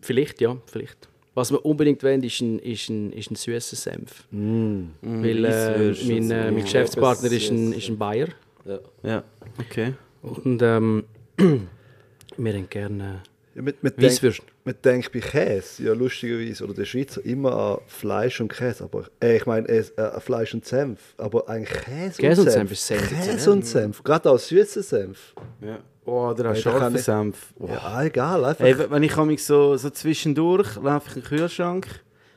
vielleicht, 0.07 0.41
ja, 0.41 0.57
vielleicht. 0.66 1.09
Was 1.35 1.51
wir 1.51 1.65
unbedingt 1.66 2.03
wollen, 2.03 2.23
ist 2.23 2.41
ein, 2.41 2.59
ist 2.61 2.89
ein, 2.89 3.12
ist 3.12 3.31
ein 3.31 3.37
süßer 3.37 3.77
Senf. 3.77 4.24
Weil 4.31 5.45
äh, 5.45 5.49
Weisswürst 5.49 6.09
mein, 6.09 6.31
äh, 6.31 6.51
mein 6.51 6.62
Geschäftspartner 6.62 7.31
ist 7.31 7.51
ein, 7.51 7.73
ist 7.74 7.89
ein 7.91 7.99
Bayer. 7.99 8.28
Ja. 8.65 8.78
Ja, 9.03 9.24
okay. 9.61 9.93
Und 10.23 10.62
ähm, 10.62 11.05
wir 11.37 12.53
haben 12.55 12.69
gerne 12.70 13.23
Ja, 13.55 13.62
man, 13.62 13.74
man, 13.83 13.93
denkt, 13.93 14.03
Weisswürst. 14.03 14.43
man 14.65 14.74
denkt 14.83 15.12
bei 15.12 15.20
Käse, 15.20 15.85
ja 15.85 15.93
lustigerweise, 15.93 16.65
oder 16.65 16.73
der 16.73 16.85
Schweizer 16.87 17.23
immer 17.24 17.55
an 17.55 17.78
Fleisch 17.87 18.41
und 18.41 18.49
Käse, 18.49 18.85
aber 18.85 19.05
äh, 19.23 19.37
ich 19.37 19.47
meine 19.47 19.69
äh, 19.69 19.85
äh, 19.97 20.20
Fleisch 20.20 20.55
und 20.55 20.65
Senf, 20.65 21.15
aber 21.19 21.49
eigentlich 21.49 21.78
Käse, 21.85 22.20
Käse 22.23 22.41
und 22.41 22.47
und 22.47 22.53
Senf. 22.53 22.55
Senf 22.55 22.73
ist 22.73 22.87
sensationell. 22.87 23.37
Käse 23.37 23.53
und 23.53 23.66
Senf, 23.66 24.03
gerade 24.03 24.31
auch 24.31 24.39
süßer 24.39 24.83
Senf. 24.83 25.35
Ja. 25.61 25.81
Oh, 26.07 26.33
kann 26.35 26.57
scharfer 26.57 26.95
ich- 26.97 27.03
Senf. 27.03 27.53
Oh. 27.59 27.69
Ja, 27.69 28.03
egal, 28.05 28.45
einfach. 28.45 28.65
Hey, 28.65 28.77
wenn 28.91 29.03
ich 29.03 29.16
mich 29.16 29.45
so, 29.45 29.77
so 29.77 29.91
zwischendurch 29.91 30.77
laufe 30.77 31.09
ich 31.11 31.16
in 31.16 31.23
den 31.23 31.28
Kühlschrank, 31.28 31.87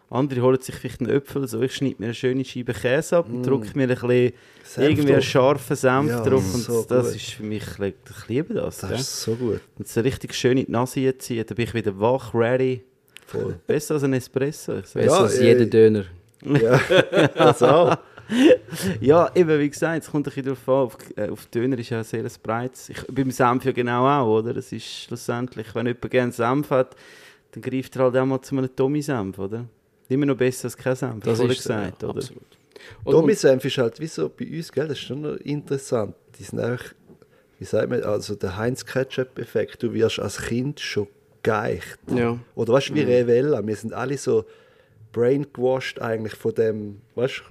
andere 0.09 0.41
holen 0.41 0.59
sich 0.59 0.73
vielleicht 0.75 1.01
einen 1.01 1.11
Äpfel, 1.11 1.47
so 1.47 1.61
ich 1.61 1.75
schneide 1.75 1.95
mir 1.99 2.05
eine 2.05 2.13
schöne 2.15 2.43
Scheibe 2.43 2.73
Käse 2.73 3.17
ab 3.17 3.27
und 3.29 3.43
drücke 3.43 3.69
mir 3.77 3.83
ein 3.83 3.89
bisschen 3.89 4.33
Senf 4.63 4.77
irgendwie 4.89 5.01
einen 5.13 5.19
drauf. 5.21 5.23
scharfen 5.23 5.75
Senf 5.75 6.09
Ja, 6.09 6.21
drauf 6.23 6.53
und 6.55 6.61
so 6.61 6.83
das 6.89 7.05
gut. 7.07 7.15
ist 7.15 7.29
für 7.31 7.43
mich, 7.43 7.63
ich 7.79 8.27
liebe 8.27 8.53
das. 8.55 8.79
das 8.79 8.89
gell? 8.89 8.99
ist 8.99 9.21
so 9.21 9.35
gut. 9.35 9.61
Und 9.77 9.87
so 9.87 10.01
richtig 10.01 10.33
schön 10.33 10.57
in 10.57 10.65
die 10.65 10.71
Nase 10.71 11.15
ziehen, 11.19 11.45
dann 11.47 11.55
bin 11.55 11.65
ich 11.65 11.73
wieder 11.75 11.99
wach, 11.99 12.33
ready. 12.33 12.83
Voll. 13.27 13.59
Besser 13.67 13.93
als 13.93 14.03
ein 14.03 14.13
Espresso. 14.13 14.77
Ich 14.79 14.87
sag. 14.87 15.03
Besser 15.03 15.15
Ja, 15.15 15.21
als 15.21 15.37
äh, 15.37 15.45
jeder 15.47 15.65
Döner. 15.67 16.05
Ja, 16.43 16.79
das 17.35 17.61
auch. 17.63 17.95
Ja, 19.01 19.31
eben, 19.35 19.59
wie 19.59 19.69
gesagt, 19.69 20.03
es 20.03 20.11
kommt 20.11 20.27
ein 20.27 20.33
bisschen 20.33 20.45
darauf 20.45 20.69
an. 20.69 20.75
Auf, 20.75 20.97
äh, 21.15 21.29
auf 21.29 21.45
Döner 21.47 21.77
ist 21.79 21.89
ja 21.89 22.03
sehr 22.03 22.23
ein 22.23 22.31
breites. 22.41 22.89
Ich, 22.89 23.01
beim 23.09 23.31
Senf 23.31 23.65
ja 23.65 23.71
genau 23.71 24.07
auch, 24.07 24.39
oder? 24.39 24.55
Es 24.57 24.71
ist 24.71 24.85
schlussendlich, 24.85 25.73
wenn 25.73 25.87
jemand 25.87 26.11
gerne 26.11 26.31
Senf 26.31 26.69
hat, 26.69 26.95
dann 27.51 27.61
greift 27.61 27.95
er 27.95 28.03
halt 28.03 28.17
auch 28.17 28.25
mal 28.25 28.41
zu 28.41 28.57
einem 28.57 28.73
Tommy-Senf, 28.75 29.37
oder? 29.39 29.65
Immer 30.07 30.27
noch 30.27 30.37
besser 30.37 30.65
als 30.65 30.77
kein 30.77 30.95
Senf, 30.95 31.23
Das 31.23 31.39
voll 31.39 31.51
ist 31.51 31.57
gesagt, 31.57 32.03
äh, 32.03 32.05
oder? 32.05 32.17
absolut. 32.17 32.43
Und, 33.03 33.13
Tommy 33.13 33.31
und, 33.31 33.37
Senf 33.37 33.65
ist 33.65 33.77
halt 33.77 33.99
wie 33.99 34.07
so 34.07 34.29
bei 34.29 34.45
uns, 34.45 34.71
gell, 34.71 34.87
das 34.87 34.97
ist 34.97 35.05
schon 35.05 35.21
noch 35.21 35.35
interessant. 35.37 36.15
Die 36.37 36.43
sind 36.43 36.59
einfach, 36.59 36.93
wie 37.57 37.65
sagt 37.65 37.89
man, 37.89 38.03
also 38.03 38.35
der 38.35 38.57
Heinz-Ketchup-Effekt, 38.57 39.83
du 39.83 39.93
wirst 39.93 40.19
als 40.19 40.37
Kind 40.41 40.79
schon 40.79 41.07
geeicht. 41.43 41.99
ja. 42.13 42.37
Oder 42.55 42.73
weißt 42.73 42.89
du, 42.89 42.95
wie 42.95 43.01
Revella, 43.01 43.65
wir 43.65 43.75
sind 43.75 43.93
alle 43.93 44.17
so 44.17 44.45
braingewashed 45.11 46.01
eigentlich 46.01 46.35
von 46.35 46.53
dem, 46.53 47.01
weißt 47.15 47.41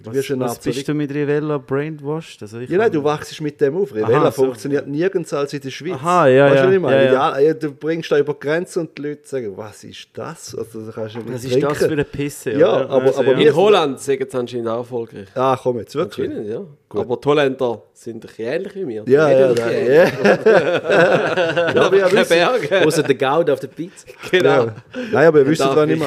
wirst 0.00 0.30
Was, 0.30 0.38
was 0.40 0.54
so 0.64 0.70
bist 0.70 0.88
du 0.88 0.94
mit 0.94 1.10
Rivella 1.14 1.58
brainwashed? 1.58 2.42
Also 2.42 2.58
ich 2.58 2.68
Ja, 2.68 2.78
nein, 2.78 2.92
du 2.92 3.02
wachst 3.02 3.40
mit 3.40 3.60
dem 3.60 3.76
auf. 3.76 3.94
Revella 3.94 4.18
Aha, 4.18 4.30
so. 4.30 4.44
funktioniert 4.44 4.86
nirgends 4.86 5.32
als 5.32 5.52
in 5.54 5.60
der 5.60 5.70
Schweiz. 5.70 5.94
Aha, 5.94 6.26
ja, 6.28 6.50
weißt 6.50 6.64
du, 6.64 6.68
ja. 6.68 6.72
ich 6.74 6.80
meine? 6.80 7.04
Ja, 7.06 7.12
ja. 7.12 7.38
Ja, 7.38 7.54
du 7.54 7.70
bringst 7.72 8.10
da 8.10 8.18
über 8.18 8.34
die 8.34 8.40
Grenze 8.40 8.80
und 8.80 8.96
die 8.98 9.02
Leute 9.02 9.26
sagen, 9.26 9.52
was 9.56 9.84
ist 9.84 10.08
das? 10.12 10.54
Also, 10.54 10.84
das 10.84 10.94
kannst 10.94 11.14
du 11.14 11.18
nicht 11.20 11.32
Was 11.34 11.44
ist 11.44 11.50
trinken. 11.52 11.68
das 11.68 11.78
für 11.78 11.92
eine 11.92 12.04
Pisse? 12.04 12.50
Ja, 12.52 12.76
oder? 12.76 12.90
aber- 12.90 13.04
Also, 13.06 13.20
aber 13.20 13.34
In 13.36 13.54
Holland 13.54 14.00
sagen 14.00 14.26
sie 14.30 14.36
anscheinend 14.38 14.68
auch 14.68 14.78
erfolgreich. 14.78 15.28
Ah, 15.34 15.58
komm 15.62 15.78
jetzt, 15.78 15.94
wirklich? 15.94 16.28
Anscheinend, 16.28 16.50
ja. 16.50 16.60
Aber 17.00 17.16
die 17.16 17.28
Holländer 17.28 17.82
sind 17.92 18.16
ein 18.16 18.20
bisschen 18.20 18.44
ähnlich 18.52 18.74
wie 18.74 18.86
wir. 18.88 19.02
Die 19.04 19.12
Ja, 19.12 19.30
ja, 19.30 19.52
ja. 19.52 19.70
ja. 19.70 20.04
ja, 21.74 21.82
aber 21.82 21.96
ja, 21.96 22.24
Berge. 22.24 22.86
Außer 22.86 23.02
der 23.02 23.14
Gouda 23.14 23.52
auf 23.52 23.60
der 23.60 23.68
Pizza. 23.68 24.06
Genau. 24.30 24.66
ja. 24.66 24.74
Nein, 25.12 25.26
aber 25.26 25.38
ihr 25.40 25.46
wisst, 25.46 25.60
Da 25.60 25.74
was 25.76 25.88
ich 25.88 26.00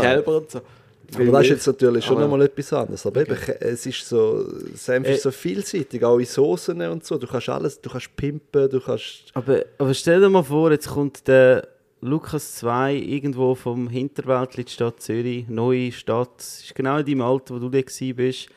Aber 1.15 1.25
das 1.25 1.41
ist 1.43 1.49
jetzt 1.49 1.67
natürlich 1.67 2.05
schon 2.05 2.19
nochmal 2.19 2.41
etwas 2.43 2.71
anderes. 2.73 3.05
Aber 3.05 3.21
eben, 3.21 3.37
es 3.59 3.85
ist 3.85 4.07
so, 4.07 4.45
Senf 4.73 5.07
Äh, 5.07 5.15
ist 5.15 5.23
so 5.23 5.31
vielseitig, 5.31 6.03
auch 6.03 6.17
in 6.17 6.25
Soßen 6.25 6.81
und 6.89 7.05
so. 7.05 7.17
Du 7.17 7.27
kannst 7.27 7.49
alles, 7.49 7.81
du 7.81 7.89
kannst 7.89 8.15
pimpen, 8.15 8.69
du 8.69 8.79
kannst... 8.79 9.25
Aber, 9.33 9.63
aber 9.77 9.93
stell 9.93 10.19
dir 10.19 10.29
mal 10.29 10.43
vor, 10.43 10.71
jetzt 10.71 10.89
kommt 10.89 11.27
der 11.27 11.67
Lukas 12.01 12.55
2 12.55 12.95
irgendwo 12.95 13.55
vom 13.55 13.89
Hinterwäldli 13.89 14.61
in 14.61 14.65
die 14.65 14.71
Stadt 14.71 15.01
Zürich, 15.01 15.47
neue 15.49 15.91
Stadt, 15.91 16.31
das 16.37 16.61
ist 16.61 16.75
genau 16.75 16.97
in 16.97 17.05
deinem 17.05 17.21
Alter, 17.21 17.55
wo 17.55 17.59
du 17.59 17.69
da 17.69 17.81
bist. 18.13 18.49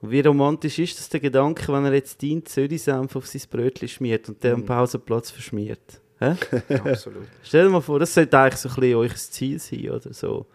Und 0.00 0.10
wie 0.10 0.20
romantisch 0.20 0.78
ist 0.78 0.98
das 0.98 1.10
der 1.10 1.20
Gedanke, 1.20 1.70
wenn 1.72 1.84
er 1.84 1.92
jetzt 1.92 2.22
deinen 2.22 2.44
Zürich-Senf 2.46 3.16
auf 3.16 3.26
sein 3.26 3.42
Brötchen 3.50 3.88
schmiert 3.88 4.28
und 4.30 4.42
der 4.42 4.54
am 4.54 4.64
Pausenplatz 4.64 5.30
verschmiert? 5.30 6.00
Hä? 6.18 6.36
Absolut. 6.84 7.26
Stell 7.42 7.64
dir 7.64 7.70
mal 7.70 7.80
vor, 7.80 7.98
das 7.98 8.14
sollte 8.14 8.38
eigentlich 8.38 8.60
so 8.60 8.68
ein 8.70 8.74
bisschen 8.76 8.96
euch 8.96 9.16
Ziel 9.16 9.58
sein, 9.58 9.90
oder 9.90 10.12
so. 10.14 10.46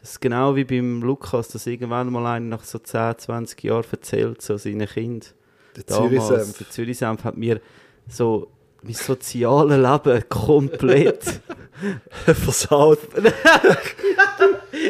Das 0.00 0.12
ist 0.12 0.20
genau 0.20 0.56
wie 0.56 0.64
beim 0.64 1.02
Lukas, 1.02 1.48
dass 1.48 1.66
irgendwann 1.66 2.10
mal 2.10 2.26
einer 2.26 2.46
nach 2.46 2.64
so 2.64 2.78
10, 2.78 3.18
20 3.18 3.62
Jahren 3.64 3.84
erzählt, 3.90 4.40
so 4.40 4.56
seinen 4.56 4.88
Kind. 4.88 5.34
Der 5.76 5.86
Zürich-Senf. 5.86 6.58
der 6.58 6.70
Zürich-Senf 6.70 7.24
hat 7.24 7.36
mir 7.36 7.60
so 8.08 8.50
mein 8.82 8.94
soziales 8.94 9.76
Leben 9.76 10.24
komplett 10.28 11.40
versaut. 12.24 12.98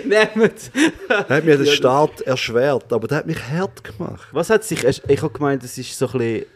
Nehmt! 0.05 0.71
Er 1.09 1.37
hat 1.37 1.45
mir 1.45 1.57
den 1.57 1.67
Start 1.67 2.21
erschwert, 2.23 2.93
aber 2.93 3.09
der 3.09 3.19
hat 3.19 3.27
mich 3.27 3.43
hart 3.51 3.83
gemacht. 3.83 4.29
Was 4.33 4.51
hat 4.51 4.65
sich. 4.65 4.85
Ich 4.85 5.23
habe 5.23 5.33
gemeint, 5.33 5.65
es 5.65 5.77
ist 5.77 5.99
so 5.99 6.07
ein 6.07 6.13
bisschen. 6.13 6.47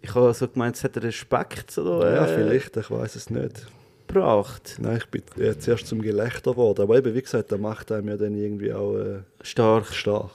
Ich 0.00 0.14
habe 0.14 0.32
so 0.32 0.48
gemeint, 0.48 0.76
es 0.76 0.84
hat 0.84 0.96
Respekt 0.96 1.72
so, 1.72 2.02
Ja, 2.02 2.24
äh, 2.24 2.34
vielleicht, 2.34 2.76
ich 2.76 2.90
weiß 2.90 3.16
es 3.16 3.30
nicht. 3.30 3.66
Gebracht. 4.08 4.76
Nein, 4.80 4.96
ich 4.96 5.06
bin 5.06 5.22
ja, 5.36 5.58
zuerst 5.58 5.86
zum 5.86 6.02
Gelächter 6.02 6.52
geworden. 6.52 6.82
Aber 6.82 6.96
eben, 6.96 7.14
wie 7.14 7.22
gesagt, 7.22 7.50
der 7.50 7.58
macht 7.58 7.92
einem 7.92 8.08
ja 8.08 8.16
dann 8.16 8.34
irgendwie 8.34 8.72
auch 8.72 8.96
äh, 8.96 9.20
Stark. 9.42 9.86
stark. 9.94 10.30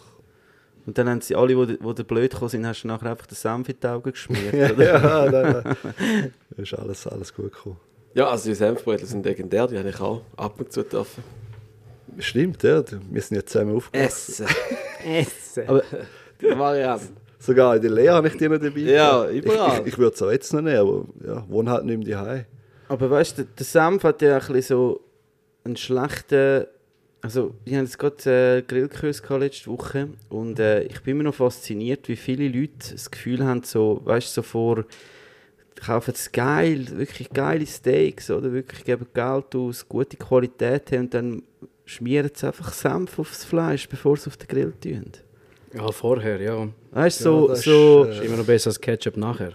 Und 0.86 0.98
dann 0.98 1.10
haben 1.10 1.22
sie 1.22 1.36
alle, 1.36 1.56
die 1.56 1.78
wo 1.82 1.94
da 1.94 2.04
blöd 2.04 2.32
gekommen 2.32 2.50
sind, 2.50 2.68
hast 2.68 2.84
du 2.84 2.88
nachher 2.88 3.12
einfach 3.12 3.26
den 3.26 3.36
Senf 3.36 3.70
in 3.70 3.76
die 3.82 3.88
Augen 3.88 4.12
geschmiert. 4.12 4.54
oder? 4.72 4.84
ja, 4.84 5.32
nein, 5.32 5.64
nein. 5.64 6.34
ist 6.58 6.74
alles, 6.74 7.08
alles 7.08 7.34
gut 7.34 7.54
gekommen. 7.54 7.78
Ja, 8.14 8.28
also 8.28 8.50
die 8.50 8.56
Senfbrötchen 8.56 9.08
sind 9.08 9.26
legendär, 9.26 9.68
die 9.68 9.78
habe 9.78 9.90
ich 9.90 10.00
auch 10.00 10.22
ab 10.38 10.60
und 10.60 10.72
zu 10.72 10.84
dürfen. 10.84 11.24
Stimmt, 12.20 12.62
ja. 12.62 12.84
Wir 13.10 13.22
sind 13.22 13.38
ja 13.38 13.45
zusammen 13.45 13.76
aufgewachsen. 13.76 14.45
Essen. 15.04 15.64
Aber 15.68 15.84
Die 16.40 16.58
Variante. 16.60 17.06
Sogar 17.40 17.76
in 17.76 17.82
der 17.82 17.91
Lehre 17.91 18.16
habe 18.16 18.28
ich 18.28 18.38
die 18.38 18.48
noch 18.48 18.60
dabei. 18.60 18.80
Ja, 18.82 19.30
überall. 19.30 19.74
Ich, 19.74 19.80
ich, 19.80 19.88
ich 19.88 19.98
würde 19.98 20.16
es 20.16 20.22
auch 20.22 20.32
jetzt 20.32 20.54
noch 20.54 20.62
nehmen, 20.62 20.78
aber 20.78 21.06
ja, 21.26 21.44
wohne 21.50 21.72
halt 21.72 21.86
nicht 21.86 22.06
mehr 22.06 22.18
daheim. 22.18 22.45
Aber 22.88 23.10
weißt 23.10 23.38
du, 23.38 23.45
der 23.45 23.65
Senf 23.65 24.03
hat 24.03 24.22
ja 24.22 24.35
ein 24.35 24.39
bisschen 24.39 24.61
so 24.61 25.01
einen 25.64 25.77
schlechten. 25.77 26.65
Also, 27.22 27.53
wir 27.64 27.77
haben 27.77 27.85
jetzt 27.85 27.97
gerade 27.97 28.57
äh, 28.57 28.61
Grillkurs 28.64 29.23
letzte 29.30 29.69
Woche 29.69 30.10
und 30.30 30.60
äh, 30.60 30.84
ich 30.84 31.01
bin 31.01 31.15
immer 31.15 31.23
noch 31.23 31.35
fasziniert, 31.35 32.10
wie 32.10 32.18
viele 32.18 32.49
Leute 32.49 32.91
das 32.91 33.10
Gefühl 33.10 33.45
haben, 33.45 33.64
so, 33.64 34.01
weißt 34.03 34.27
du, 34.27 34.41
so 34.41 34.41
vor. 34.41 34.84
kaufen 35.85 36.11
jetzt 36.11 36.34
geil, 36.34 36.85
wirklich 36.97 37.30
geile 37.30 37.65
Steaks 37.65 38.30
oder 38.30 38.51
wirklich 38.51 38.84
geben 38.84 39.07
Geld 39.14 39.55
aus, 39.55 39.88
gute 39.88 40.18
Qualität 40.18 40.91
haben 40.91 40.99
und 40.99 41.14
dann 41.14 41.43
schmieren 41.85 42.31
sie 42.34 42.47
einfach 42.47 42.73
Senf 42.73 43.19
aufs 43.19 43.43
Fleisch, 43.43 43.88
bevor 43.88 44.18
sie 44.18 44.27
auf 44.27 44.38
den 44.38 44.47
Grill 44.47 44.73
tun. 44.81 45.11
Ja, 45.73 45.91
vorher, 45.91 46.39
ja. 46.41 46.68
Weißt 46.91 47.26
du, 47.26 47.30
Ja, 47.30 47.31
so, 47.31 47.51
ist, 47.53 47.64
so 47.64 48.05
äh, 48.05 48.11
Ist 48.11 48.23
immer 48.23 48.38
noch 48.38 48.45
besser 48.45 48.69
als 48.69 48.80
Ketchup 48.80 49.18
nachher. 49.18 49.53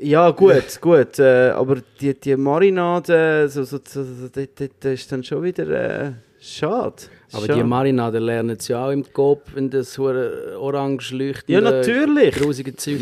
Ja 0.00 0.30
gut, 0.30 0.64
gut, 0.80 1.18
äh, 1.18 1.50
aber 1.50 1.76
die, 2.00 2.14
die 2.14 2.36
Marinade, 2.36 3.48
so, 3.48 3.64
so, 3.64 3.78
so, 3.84 4.02
so, 4.02 4.28
das, 4.28 4.48
das, 4.80 4.92
ist 4.92 5.12
dann 5.12 5.22
schon 5.22 5.42
wieder 5.42 5.68
äh, 5.68 6.12
schade. 6.40 6.94
Aber 7.32 7.46
Schade. 7.46 7.54
die 7.54 7.64
Marinade 7.64 8.18
lernen 8.18 8.58
sie 8.58 8.72
ja 8.72 8.86
auch 8.86 8.90
im 8.90 9.04
Coop, 9.12 9.42
wenn 9.54 9.70
das 9.70 9.98
orange 9.98 11.12
leuchtende, 11.12 11.52
Ja, 11.52 11.60
natürlich. 11.60 12.34
grusige 12.34 12.76
Zeug 12.76 13.00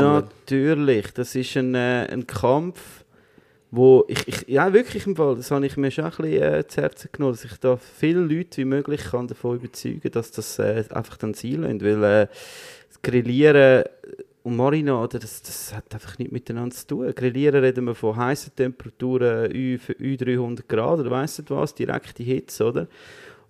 Na-. 0.00 0.20
Natürlich, 0.20 1.12
das 1.12 1.34
ist 1.34 1.56
ein, 1.56 1.74
äh, 1.74 2.08
ein 2.10 2.26
Kampf, 2.26 3.04
wo 3.70 4.04
ich, 4.08 4.28
ich, 4.28 4.48
ja 4.48 4.72
wirklich 4.72 5.06
im 5.06 5.16
Fall, 5.16 5.36
das 5.36 5.50
habe 5.50 5.64
ich 5.64 5.76
mir 5.76 5.90
schon 5.90 6.04
ein 6.04 6.10
bisschen 6.10 6.42
äh, 6.42 6.66
zu 6.66 6.82
Herzen 6.82 7.08
genommen, 7.12 7.34
dass 7.34 7.44
ich 7.44 7.56
da 7.58 7.76
viele 7.76 8.20
Leute 8.20 8.58
wie 8.58 8.64
möglich 8.66 9.02
kann 9.10 9.28
davon 9.28 9.56
überzeugen 9.56 10.10
dass 10.10 10.30
das 10.30 10.58
äh, 10.58 10.84
einfach 10.90 11.16
dann 11.16 11.34
sein 11.34 11.62
lassen, 11.62 11.80
weil 11.80 12.04
äh, 12.04 12.26
das 12.88 13.00
Grillieren 13.02 13.84
und 14.42 14.56
Marinade, 14.56 15.18
das, 15.18 15.42
das 15.42 15.72
hat 15.72 15.92
einfach 15.94 16.18
nichts 16.18 16.32
miteinander 16.32 16.74
zu 16.74 16.86
tun. 16.86 17.14
Grillieren 17.14 17.62
reden 17.62 17.84
wir 17.84 17.94
von 17.94 18.16
heißen 18.16 18.54
Temperaturen, 18.56 19.50
Ü, 19.52 19.78
Ü 20.00 20.16
300 20.16 20.68
Grad 20.68 20.98
oder 21.00 21.10
weiss 21.10 21.38
nicht 21.38 21.50
was, 21.50 21.74
direkte 21.74 22.22
Hitze, 22.22 22.64
oder? 22.64 22.88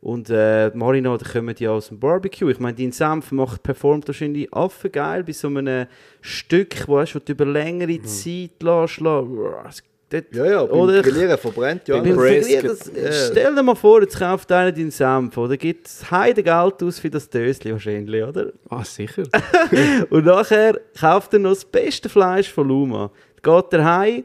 Und 0.02 0.31
äh, 0.31 0.70
Marinade 0.74 1.24
kommen 1.24 1.55
ja 1.59 1.70
aus 1.70 1.89
dem 1.89 2.01
Barbecue. 2.01 2.51
Ich 2.51 2.59
meine, 2.59 2.77
dein 2.77 2.90
Senf 2.90 3.31
macht, 3.31 3.62
performt 3.62 4.09
wahrscheinlich 4.09 4.52
affengeil 4.52 5.23
bei 5.23 5.32
so 5.32 5.47
einem 5.47 5.86
Stück, 6.20 6.89
wo, 6.89 6.97
weißt, 6.97 7.14
wo 7.14 7.20
du 7.20 7.32
über 7.32 7.47
längere 7.47 8.02
Zeit 8.02 8.62
lässt. 8.62 9.01
lässt. 9.01 9.91
Dort- 10.12 10.34
Ja, 10.34 10.44
ja, 10.44 10.64
beim 10.64 10.78
Oder- 10.78 11.02
Grillieren 11.02 11.39
verbrennt 11.39 11.89
ja 11.89 11.97
beim 12.01 12.16
das, 12.16 12.90
Stell 13.30 13.55
dir 13.55 13.62
mal 13.62 13.74
vor, 13.74 14.02
jetzt 14.02 14.18
kauft 14.18 14.52
einer 14.52 14.70
deinen 14.70 14.90
Senf, 14.90 15.36
oder? 15.39 15.56
Gibt 15.56 15.89
heide 16.10 16.43
Geld 16.43 16.82
aus 16.82 16.98
für 16.98 17.09
das 17.09 17.30
Döschen 17.30 17.72
wahrscheinlich, 17.72 18.22
oder? 18.22 18.52
Ah, 18.68 18.84
sicher. 18.84 19.22
Und 20.10 20.26
nachher 20.26 20.78
kauft 20.98 21.32
er 21.32 21.39
noch 21.39 21.51
das 21.51 21.64
beste 21.64 22.09
Fleisch 22.09 22.51
von 22.52 22.68
Luma. 22.68 23.10
Geht 23.43 23.72
er 23.72 23.84
heim, 23.84 24.24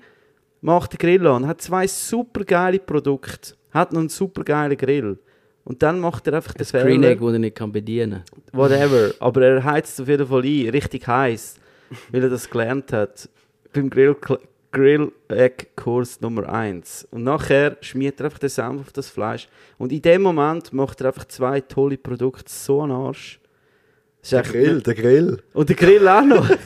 macht 0.61 0.91
den 0.93 0.97
Grill 0.97 1.26
an, 1.26 1.47
hat 1.47 1.61
zwei 1.61 1.88
super 1.88 2.43
geile 2.43 2.80
Produkte, 2.80 3.53
hat 3.72 3.93
noch 3.93 3.99
einen 4.01 4.09
super 4.09 4.43
geilen 4.43 4.76
Grill. 4.77 5.18
Und 5.64 5.84
dann 5.84 5.99
macht 5.99 6.27
er 6.27 6.34
einfach 6.35 6.53
den 6.53 6.59
Das 6.59 6.72
Green 6.72 7.01
Fehler, 7.01 7.09
Egg, 7.09 7.22
das 7.22 7.34
er 7.34 7.39
nicht 7.39 7.55
kann 7.55 7.72
bedienen 7.72 8.23
whatever. 8.53 9.11
Aber 9.19 9.41
er 9.41 9.64
heizt 9.64 9.99
auf 10.01 10.07
jeden 10.07 10.26
Fall 10.27 10.43
ein, 10.43 10.69
richtig 10.69 11.07
heiß, 11.07 11.55
weil 12.11 12.23
er 12.23 12.30
das 12.30 12.49
gelernt 12.49 12.91
hat. 12.93 13.30
Beim 13.73 13.89
Grill, 13.89 14.15
Grill 14.78 15.12
Egg 15.28 15.66
Kurs 15.76 16.22
Nummer 16.22 16.48
1. 16.48 17.08
Und 17.10 17.24
nachher 17.24 17.78
schmiert 17.82 18.20
er 18.20 18.26
einfach 18.26 18.38
den 18.38 18.49
Senf 18.49 18.82
auf 18.82 18.94
das 18.94 19.10
Fleisch. 19.10 19.48
Und 19.80 19.91
in 19.91 20.04
dem 20.04 20.22
Moment 20.22 20.72
macht 20.72 21.02
er 21.02 21.08
einfach 21.08 21.26
zwei 21.26 21.62
tolle 21.62 21.98
Produkte 21.98 22.45
so 22.45 22.82
an 22.84 22.90
den 22.90 22.98
Arsch. 22.98 23.40
Der 24.30 24.44
Grill, 24.44 24.82
der 24.82 24.94
Grill. 24.94 25.41
Und 25.54 25.70
der 25.70 25.76
Grill 25.76 26.08
auch 26.08 26.22
noch. 26.22 26.48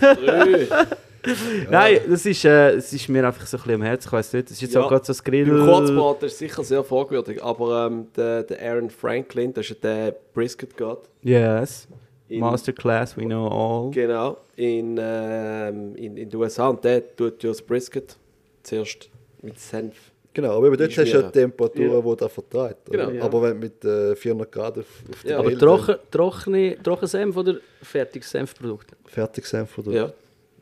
Nein, 1.69 2.01
das 2.09 2.25
ist, 2.25 2.43
äh, 2.43 2.75
das 2.75 2.91
ist 2.91 3.07
mir 3.07 3.25
einfach 3.25 3.45
so 3.45 3.55
ein 3.55 3.63
bisschen 3.63 3.75
am 3.75 3.81
Herzen. 3.83 4.07
Ich 4.09 4.13
weiss 4.13 4.33
nicht, 4.33 4.45
das 4.47 4.51
ist 4.53 4.61
jetzt 4.61 4.73
Ja, 4.73 4.81
auch 4.81 4.89
gerade 4.89 5.05
so 5.05 5.13
das 5.13 5.23
Grill. 5.23 5.45
Beim 5.45 5.65
Kurzbraten 5.65 6.25
ist 6.27 6.37
sicher 6.37 6.63
sehr 6.65 6.83
fragwürdig, 6.83 7.41
aber 7.41 7.85
ähm, 7.85 8.07
der, 8.15 8.43
der 8.43 8.61
Aaron 8.61 8.89
Franklin, 8.89 9.53
das 9.53 9.69
ist 9.69 9.69
ja 9.69 9.89
der 9.89 10.15
Brisket 10.33 10.75
God. 10.75 11.07
Yes. 11.21 11.87
In- 12.31 12.39
Masterclass, 12.39 13.17
we 13.17 13.23
know 13.25 13.47
all. 13.47 13.91
Genau, 13.91 14.37
in, 14.55 14.97
ähm, 14.99 15.95
in, 15.95 16.17
in 16.17 16.29
den 16.29 16.39
USA. 16.39 16.69
Und 16.69 16.83
der 16.83 17.15
tut 17.15 17.43
ja 17.43 17.49
das 17.49 17.61
Brisket 17.61 18.15
zuerst 18.63 19.09
mit 19.41 19.59
Senf. 19.59 19.95
Genau, 20.33 20.57
aber 20.57 20.77
dort 20.77 20.89
hast 20.89 20.95
du 20.95 21.01
ja 21.01 21.07
Einschmieren. 21.07 21.31
Temperaturen, 21.33 22.03
die 22.09 22.15
der 22.15 22.29
vertreibt. 22.29 22.89
Genau. 22.89 23.09
Ja. 23.09 23.23
Aber 23.23 23.41
wenn 23.41 23.53
du 23.55 23.67
mit 23.67 23.83
äh, 23.83 24.15
400 24.15 24.49
Grad 24.49 24.77
auf, 24.79 24.85
auf 25.11 25.23
Ja. 25.25 25.39
Aber 25.39 25.57
trocken, 25.57 25.95
trockene, 26.09 26.77
trocken 26.81 27.07
Senf 27.07 27.35
oder 27.35 27.55
fertiges 27.81 28.29
Senfprodukt? 28.31 28.91
Fertigsenf 29.07 29.77
oder 29.77 29.91
Ja, 29.91 30.13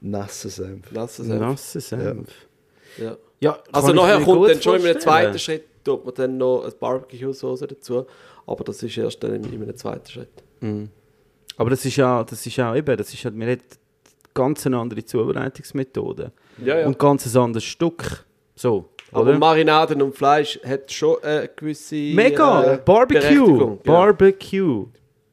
nassen 0.01 0.49
Senf. 0.49 0.87
lass 0.91 1.19
es 1.19 1.27
Senf. 1.27 1.39
Nasser 1.39 1.79
Senf. 1.81 2.29
Ja. 2.97 3.15
Ja. 3.41 3.59
Also 3.71 3.93
nachher 3.93 4.21
kommt 4.21 4.49
dann 4.49 4.59
schon 4.61 4.79
in 4.79 4.87
einem 4.87 4.99
zweiten 4.99 5.37
Schritt, 5.37 5.65
tut 5.83 6.03
man 6.03 6.15
dann 6.15 6.37
noch 6.39 6.63
eine 6.63 6.71
Barbecue-Soße 6.71 7.67
dazu. 7.67 8.07
Aber 8.47 8.63
das 8.63 8.81
ist 8.81 8.97
erst 8.97 9.23
dann 9.23 9.35
in, 9.35 9.43
in 9.53 9.61
einem 9.61 9.75
zweiten 9.77 10.09
Schritt. 10.09 10.29
Mhm. 10.61 10.89
Aber 11.59 11.69
das 11.69 11.83
ist 11.85 11.97
ja, 11.97 12.23
das 12.23 12.45
ist 12.45 12.59
auch 12.59 12.73
eben, 12.75 12.95
das 12.97 13.13
ist 13.13 13.25
halt, 13.25 13.37
wir 13.37 13.47
haben 13.47 13.61
ganz 14.33 14.65
eine 14.65 14.77
andere 14.77 15.03
Zubereitungsmethode. 15.03 16.31
Ja, 16.63 16.79
ja. 16.79 16.87
Und 16.87 16.97
ganz 16.97 17.25
ein 17.25 17.41
anderes 17.41 17.65
Stück. 17.65 18.25
So, 18.55 18.89
aber 19.11 19.21
oder? 19.31 19.37
Marinaden 19.37 20.01
und 20.01 20.15
Fleisch 20.15 20.59
hat 20.65 20.91
schon 20.91 21.21
eine 21.23 21.49
gewisse 21.55 21.95
Mega! 21.95 22.73
äh, 22.73 22.77
Barbecue! 22.83 23.59
Ja. 23.59 23.77
Barbecue! 23.83 24.85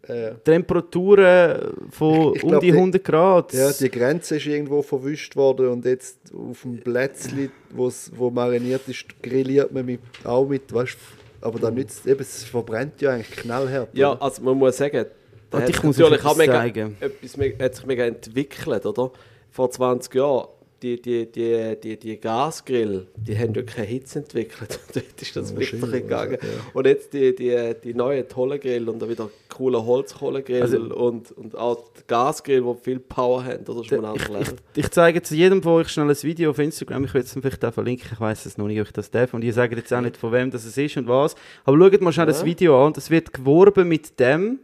Äh, 0.02 0.32
Temperaturen 0.44 1.72
von 1.90 2.34
Ich 2.36 2.42
um 2.44 2.50
glaub, 2.50 2.60
die 2.60 2.70
die- 2.70 2.76
100 2.76 3.04
Grad. 3.04 3.52
ja, 3.52 3.72
die 3.72 3.90
Grenze 3.90 4.36
ist 4.36 4.46
irgendwo 4.46 4.82
verwischt 4.82 5.34
worden 5.34 5.68
und 5.68 5.84
jetzt 5.84 6.18
auf 6.32 6.62
dem 6.62 6.78
Plätzchen, 6.78 7.50
wo's, 7.70 8.10
wo 8.14 8.30
mariniert 8.30 8.82
ist, 8.88 9.04
grilliert 9.22 9.72
man 9.72 9.84
mit, 9.86 10.00
auch 10.24 10.46
mit, 10.46 10.72
weißt 10.72 10.96
aber 11.40 11.58
dann 11.58 11.74
nützt 11.74 12.06
eben, 12.06 12.20
es 12.20 12.44
verbrennt 12.44 13.00
ja 13.00 13.10
eigentlich 13.10 13.30
knallhart. 13.36 13.88
Ja, 13.94 14.12
oder? 14.12 14.22
also 14.22 14.42
man 14.42 14.56
muss 14.56 14.76
sagen, 14.76 15.06
da 15.50 15.60
hat 15.60 15.68
ich 15.68 15.82
muss 15.82 15.96
natürlich 15.98 16.24
auch 16.24 16.36
mega, 16.36 16.52
zeigen. 16.52 16.96
etwas 17.00 17.36
hat 17.60 17.74
sich 17.74 17.86
mega 17.86 18.04
entwickelt, 18.04 18.86
oder? 18.86 19.10
Vor 19.50 19.70
20 19.70 20.14
Jahren, 20.14 20.48
die, 20.82 21.00
die, 21.00 21.24
die, 21.32 21.74
die, 21.82 21.96
die 21.98 22.20
Gasgrill, 22.20 23.06
die 23.16 23.36
haben 23.38 23.54
ja 23.54 23.62
keine 23.62 23.86
Hitze 23.86 24.18
entwickelt. 24.18 24.78
Dort 24.94 25.22
ist 25.22 25.34
das 25.34 25.56
richtig 25.56 25.80
gegangen. 25.80 26.36
ja. 26.42 26.48
Und 26.74 26.86
jetzt 26.86 27.14
die, 27.14 27.34
die, 27.34 27.74
die 27.82 27.94
neuen 27.94 28.28
tollen 28.28 28.60
Grill 28.60 28.86
und 28.90 29.00
dann 29.00 29.08
wieder 29.08 29.30
cooler 29.48 29.86
Holzkohlegrill 29.86 30.60
Also- 30.60 30.78
und, 30.94 31.32
und 31.32 31.56
auch 31.56 31.82
die 31.98 32.02
Gasgrill, 32.06 32.62
die 32.62 32.84
viel 32.84 32.98
Power 33.00 33.42
haben, 33.42 33.64
oder? 33.66 33.76
Das 33.80 33.86
ist 33.86 33.92
anderes 33.94 34.48
ich, 34.48 34.54
ich, 34.74 34.84
ich 34.84 34.90
zeige 34.90 35.18
jetzt 35.18 35.30
jedem 35.30 35.62
von 35.62 35.72
euch 35.80 35.88
schnell 35.88 36.10
ein 36.10 36.22
Video 36.22 36.50
auf 36.50 36.58
Instagram. 36.58 37.04
Ich 37.04 37.14
will 37.14 37.22
es 37.22 37.32
vielleicht 37.32 37.64
auch 37.64 37.72
verlinken. 37.72 38.10
Ich 38.12 38.20
weiß 38.20 38.44
es 38.44 38.58
noch 38.58 38.66
nicht, 38.66 38.78
ob 38.80 38.86
ich 38.86 38.92
das 38.92 39.10
darf. 39.10 39.32
Und 39.32 39.42
ihr 39.44 39.54
sagt 39.54 39.74
jetzt 39.74 39.92
auch 39.94 40.02
nicht, 40.02 40.18
von 40.18 40.30
wem 40.32 40.50
das 40.50 40.66
es 40.66 40.76
ist 40.76 40.98
und 40.98 41.08
was. 41.08 41.34
Aber 41.64 41.78
schaut 41.78 42.00
mal 42.02 42.12
schnell 42.12 42.26
das 42.26 42.40
Ja. 42.40 42.46
Video 42.46 42.78
an. 42.78 42.88
Und 42.88 42.98
es 42.98 43.08
wird 43.10 43.32
geworben 43.32 43.88
mit 43.88 44.20
dem. 44.20 44.58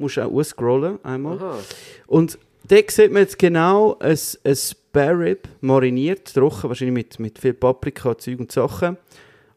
Du 0.00 0.04
musst 0.04 0.18
auch 0.18 0.32
ausscrollen 0.32 0.98
einmal. 1.04 1.36
Aha. 1.36 1.58
Und 2.06 2.38
da 2.66 2.76
sieht 2.88 3.12
man 3.12 3.20
jetzt 3.20 3.38
genau 3.38 3.98
ein, 3.98 4.18
ein 4.44 4.56
Spare 4.56 5.18
Rib, 5.18 5.46
mariniert, 5.60 6.32
trocken, 6.32 6.70
wahrscheinlich 6.70 6.94
mit, 6.94 7.20
mit 7.20 7.38
viel 7.38 7.52
Paprika, 7.52 8.16
Zeug 8.16 8.40
und 8.40 8.50
Sachen. 8.50 8.96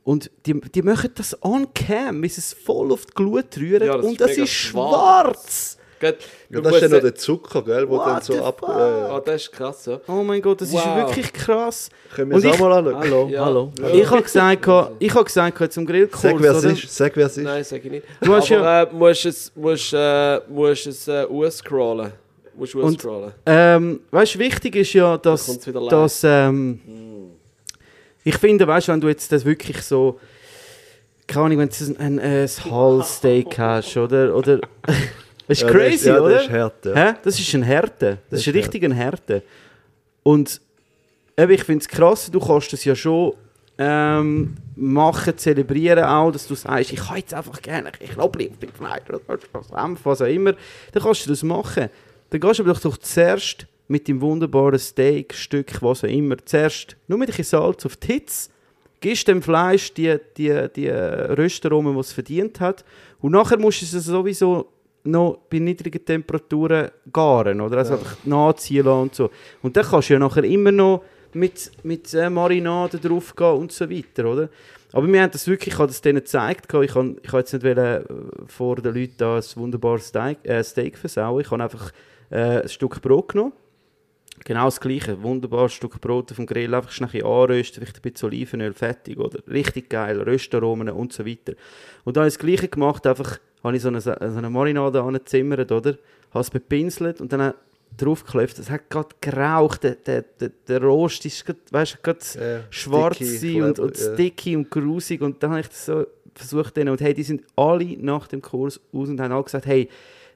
Und 0.03 0.29
die, 0.45 0.59
die 0.59 0.81
machen 0.81 1.11
das 1.15 1.41
on 1.41 1.73
cam, 1.73 2.23
sie 2.23 2.39
es 2.39 2.51
voll 2.51 2.91
auf 2.91 3.05
die 3.05 3.13
Glut 3.13 3.57
rühren. 3.57 3.87
Ja, 3.87 3.95
das 3.95 4.05
und 4.05 4.19
das 4.19 4.31
ist 4.31 4.49
schwarz. 4.49 5.77
Gut, 6.11 6.15
Ja, 6.49 6.59
du 6.59 6.61
das 6.61 6.65
ist 6.65 6.71
musst 6.71 6.81
ja 6.81 6.87
noch 6.89 7.01
der 7.03 7.15
Zucker, 7.15 7.61
gell, 7.63 7.89
wo 7.89 7.97
What 7.97 8.07
dann 8.07 8.21
so 8.21 8.43
ab... 8.43 8.61
Äh, 8.63 8.71
Ah, 8.71 9.21
das 9.25 9.41
ist 9.43 9.51
krass, 9.51 9.85
ja. 9.85 9.99
Oh 10.07 10.23
mein 10.23 10.41
Gott, 10.41 10.61
das 10.61 10.69
ist 10.69 10.75
Wow. 10.75 10.97
wirklich 11.07 11.31
krass. 11.33 11.89
können 12.15 12.29
wir 12.31 12.35
Und 12.37 12.43
es 12.45 12.49
auch 12.49 12.53
ich- 12.55 12.59
mal 12.59 12.73
anschauen? 12.73 12.95
Hallo, 12.99 13.27
Ja. 13.31 13.45
hallo. 13.45 13.71
Ja. 13.79 13.89
Ich 13.89 14.09
habe 14.09 14.21
gesagt, 14.23 14.67
ich 14.99 15.13
habe 15.13 15.23
gesagt, 15.25 15.73
zum 15.73 15.85
Grillkurs, 15.85 16.21
Sag, 16.21 16.35
wer 16.41 16.51
es 16.51 16.63
ist. 16.63 16.95
Sag, 16.95 17.15
wer 17.15 17.25
es 17.27 17.37
ist. 17.37 17.43
Nein, 17.43 17.63
sag 17.63 17.83
ich 17.85 17.91
nicht. 17.91 18.05
Du 18.21 18.33
hast 18.33 18.51
Aber 18.51 18.91
äh, 18.91 18.93
musst 18.93 19.25
es, 19.25 19.51
musst, 19.55 19.93
äh, 19.93 20.39
musst 20.49 20.87
es 20.87 21.07
äh, 21.07 21.23
ausscrollen. 21.23 22.11
Musst 22.55 22.75
Und- 22.75 22.83
ausscrollen. 22.83 23.31
Ähm, 23.45 23.99
weißt 24.11 24.35
du, 24.35 24.39
wichtig 24.39 24.75
ist 24.75 24.93
ja, 24.93 25.17
dass, 25.17 25.47
live. 25.65 25.89
dass 25.89 26.23
ähm, 26.23 26.79
ich 28.23 28.37
finde, 28.37 28.67
weißt 28.67 28.87
du, 28.87 28.91
wenn 28.93 29.01
du 29.01 29.07
jetzt 29.07 29.31
das 29.31 29.43
wirklich 29.43 29.81
so, 29.81 30.19
keine 31.27 31.45
Ahnung, 31.45 31.57
wenn 31.59 31.69
du 31.69 31.75
ein, 32.01 32.19
ein, 32.19 32.19
ein 32.19 32.47
Halssteak 32.71 33.57
hast, 33.57 33.97
oder, 33.97 34.35
oder, 34.35 34.59
das 35.47 35.57
ist 35.57 35.63
Ja, 35.63 35.69
crazy, 35.69 35.91
das 35.91 36.01
ist, 36.01 36.05
ja, 36.05 36.21
oder? 36.21 36.33
Das 36.35 36.43
ist 36.43 36.51
hart, 36.51 36.85
ja. 36.85 36.95
Hä? 36.95 37.13
Das 37.23 37.39
ist 37.39 37.53
ein 37.53 37.63
Härte. 37.63 38.17
Das, 38.29 38.39
ist 38.39 38.47
ist 38.47 38.53
richtig 38.53 38.83
ein 38.83 38.91
Härte. 38.91 39.43
Und 40.23 40.61
eben, 41.37 41.51
ich 41.51 41.63
finde 41.63 41.81
es 41.81 41.87
krass, 41.87 42.29
du 42.31 42.39
kannst 42.39 42.73
es 42.73 42.85
ja 42.85 42.95
schon 42.95 43.33
ähm, 43.77 44.55
machen, 44.75 45.37
zelebrieren 45.37 46.03
auch, 46.05 46.31
dass 46.31 46.47
du 46.47 46.55
sagst, 46.55 46.91
ich 46.91 47.07
habe 47.07 47.19
jetzt 47.19 47.33
einfach 47.33 47.61
gerne 47.61 47.91
bisschen 47.91 48.15
Knoblauch 48.15 48.49
beim 48.59 48.69
Fleisch 48.71 49.01
oder 49.09 49.63
Senf, 49.63 49.99
was 50.03 50.21
auch 50.21 50.27
immer. 50.27 50.53
Dann 50.91 51.03
kannst 51.03 51.25
du 51.25 51.29
das 51.29 51.43
machen. 51.43 51.89
Dann 52.29 52.39
gehst 52.39 52.59
du 52.59 52.63
aber 52.63 52.73
doch, 52.73 52.81
doch 52.81 52.97
zuerst 52.97 53.67
mit 53.87 54.07
dem 54.07 54.21
wunderbaren 54.21 54.79
Steakstück, 54.79 55.81
was 55.81 56.03
auch 56.03 56.07
immer, 56.07 56.37
zuerst 56.45 56.95
nur 57.07 57.19
mit 57.19 57.29
ein 57.29 57.35
bisschen 57.35 57.59
Salz 57.59 57.85
auf 57.85 57.97
die 57.97 58.13
Hitze, 58.13 58.49
gibst 59.01 59.27
dem 59.27 59.41
Fleisch 59.41 59.93
die, 59.93 60.17
die, 60.37 60.67
die 60.75 60.89
Röstaromen, 60.89 61.93
die 61.93 61.99
es 61.99 62.13
verdient 62.13 62.59
hat. 62.59 62.85
Und 63.21 63.33
nachher 63.33 63.59
musst 63.59 63.81
du 63.81 63.97
es 63.97 64.05
sowieso 64.05 64.72
noch 65.03 65.39
bei 65.49 65.59
niedrigen 65.59 66.03
Temperaturen 66.03 66.91
garen, 67.11 67.61
oder? 67.61 67.77
Also 67.77 67.93
einfach 67.93 68.17
nachziehen 68.23 68.85
lassen 68.85 69.01
und 69.01 69.15
so. 69.15 69.29
Und 69.61 69.75
dann 69.75 69.85
kannst 69.85 70.09
du 70.09 70.13
ja 70.13 70.19
nachher 70.19 70.43
immer 70.43 70.71
noch 70.71 71.03
mit, 71.33 71.71
mit 71.83 72.13
äh, 72.13 72.29
Marinaden 72.29 73.01
drauf 73.01 73.35
gehen 73.35 73.53
und 73.53 73.71
so 73.71 73.89
weiter, 73.89 74.25
oder? 74.25 74.49
Aber 74.91 75.11
wir 75.11 75.21
haben 75.21 75.31
das 75.31 75.47
wirklich, 75.47 75.73
ich 75.73 75.79
habe 75.79 75.87
das 75.87 76.01
denen 76.01 76.19
gezeigt, 76.19 76.71
ich 76.71 76.95
habe 76.95 77.15
ich 77.21 77.33
jetzt 77.33 77.53
nicht 77.53 77.65
wollen, 77.65 77.77
äh, 77.77 78.03
vor 78.45 78.75
den 78.75 78.93
Leuten 78.93 79.15
da 79.17 79.37
ein 79.37 79.43
wunderbares 79.55 80.07
Steak, 80.07 80.37
äh, 80.43 80.63
Steak 80.63 80.97
versauen, 80.97 81.41
ich 81.41 81.49
habe 81.49 81.63
einfach 81.63 81.91
äh, 82.29 82.61
ein 82.61 82.69
Stück 82.69 83.01
Brot 83.01 83.29
genommen, 83.29 83.53
Genau 84.45 84.65
das 84.65 84.81
Gleiche. 84.81 85.11
Ein 85.11 85.23
wunderbares 85.23 85.73
Stück 85.73 86.01
Brot 86.01 86.37
dem 86.37 86.45
Grill, 86.45 86.73
einfach 86.73 86.91
schnell 86.91 87.09
ein 87.09 87.11
bisschen 87.11 87.27
anrösten, 87.27 87.83
vielleicht 87.83 87.97
ein 87.97 88.11
bisschen 88.11 88.27
Olivenöl, 88.27 88.73
fertig, 88.73 89.17
oder? 89.17 89.39
Richtig 89.47 89.89
geil, 89.89 90.21
Röstaromen 90.21 90.89
und 90.89 91.13
so 91.13 91.25
weiter. 91.25 91.53
Und 92.03 92.17
dann 92.17 92.23
habe 92.23 92.27
ich 92.29 92.33
das 92.33 92.45
Gleiche 92.45 92.67
gemacht, 92.67 93.05
einfach 93.07 93.39
habe 93.63 93.75
ich 93.75 93.81
so 93.81 93.87
eine, 93.87 94.01
so 94.01 94.11
eine 94.11 94.49
Marinade 94.49 95.01
angezimmert, 95.01 95.71
oder? 95.71 95.95
habe 96.33 96.41
es 96.41 96.49
bepinselt 96.49 97.21
und 97.21 97.31
dann 97.31 97.53
draufgeklopft. 97.97 98.57
Es 98.57 98.69
hat 98.69 98.89
gerade 98.89 99.09
geraucht, 99.21 99.83
der, 99.83 99.95
der, 99.95 100.23
der, 100.39 100.51
der 100.67 100.81
Rost 100.81 101.25
ist 101.25 101.45
gerade, 101.45 101.59
weißt, 101.69 102.01
gerade 102.01 102.19
Ja, 102.39 102.63
schwarz 102.71 103.17
sticky, 103.17 103.61
und, 103.61 103.79
und 103.79 103.97
ja. 103.97 104.13
sticky 104.13 104.55
und 104.55 104.71
grusig 104.71 105.21
und 105.21 105.41
dann 105.43 105.51
habe 105.51 105.61
ich 105.61 105.67
das 105.67 105.85
so 105.85 106.05
versucht 106.33 106.75
denen 106.75 106.89
und 106.89 107.01
hey, 107.01 107.13
die 107.13 107.23
sind 107.23 107.43
alle 107.55 107.95
nach 107.99 108.27
dem 108.27 108.41
Kurs 108.41 108.79
aus 108.91 109.09
und 109.09 109.19
haben 109.19 109.31
alle 109.31 109.43
gesagt, 109.43 109.67
hey, 109.67 109.87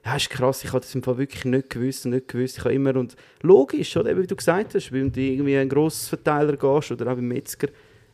ja, 0.04 0.14
ist 0.14 0.30
krass, 0.30 0.62
ich 0.62 0.70
habe 0.70 0.80
das 0.80 0.94
im 0.94 1.02
Fall 1.02 1.18
wirklich 1.18 1.44
nicht 1.44 1.70
gewusst 1.70 2.04
und 2.06 2.12
nicht 2.12 2.28
gewusst. 2.28 2.58
Ich 2.58 2.64
habe 2.64 2.72
immer, 2.72 2.94
und 2.94 3.16
logisch, 3.42 3.96
oder, 3.96 4.16
wie 4.16 4.26
du 4.28 4.36
gesagt 4.36 4.76
hast, 4.76 4.92
wenn 4.92 5.10
du 5.10 5.20
irgendwie 5.20 5.56
einen 5.56 5.68
Grossverteiler 5.68 6.56
gehst 6.56 6.92
oder 6.92 7.10
auch 7.10 7.16
beim 7.16 7.26
Metzger, 7.26 7.66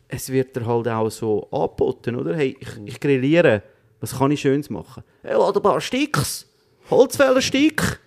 es 0.08 0.32
wird 0.32 0.56
dir 0.56 0.64
halt 0.64 0.88
auch 0.88 1.10
so 1.10 1.46
angeboten, 1.50 2.16
oder? 2.16 2.34
Hey, 2.34 2.56
ich, 2.58 2.68
ich 2.86 2.98
grilliere, 2.98 3.62
was 4.04 4.18
kann 4.18 4.30
ich 4.30 4.40
Schönes 4.42 4.68
machen? 4.70 5.02
Hey, 5.22 5.32
lade 5.36 5.58
ein 5.58 5.62
paar 5.62 5.80
Sticks, 5.80 6.46
Holzfällerstick, 6.90 7.98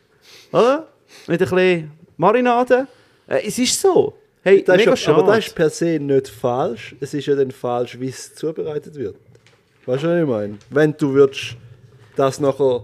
oder? 0.52 0.88
Mit 1.28 1.41
ein 1.41 1.49
bisschen 1.49 1.91
Marinade. 2.18 2.88
Äh, 3.28 3.48
es 3.48 3.57
ist 3.57 3.80
so. 3.82 4.14
Hey, 4.44 4.64
Das 4.64 4.78
mega 4.78 4.94
ist, 4.94 5.06
ja- 5.06 5.14
aber 5.14 5.22
schade. 5.26 5.38
das 5.38 5.48
ist 5.48 5.56
per 5.56 5.69
se 5.69 5.99
nicht 5.99 6.28
falsch. 6.30 6.95
Es 6.99 7.14
ist 7.14 7.26
ja 7.26 7.36
dann 7.36 7.52
falsch, 7.52 7.99
wie 7.99 8.10
es 8.10 8.34
zubereitet 8.36 8.95
wird. 8.95 9.15
Weißt 9.86 10.03
du, 10.03 10.07
was 10.07 10.22
ich 10.22 10.28
meine? 10.28 10.57
Wenn 10.69 10.95
du 10.98 11.14
würdest 11.14 11.56
das 12.15 12.40
nachher. 12.40 12.84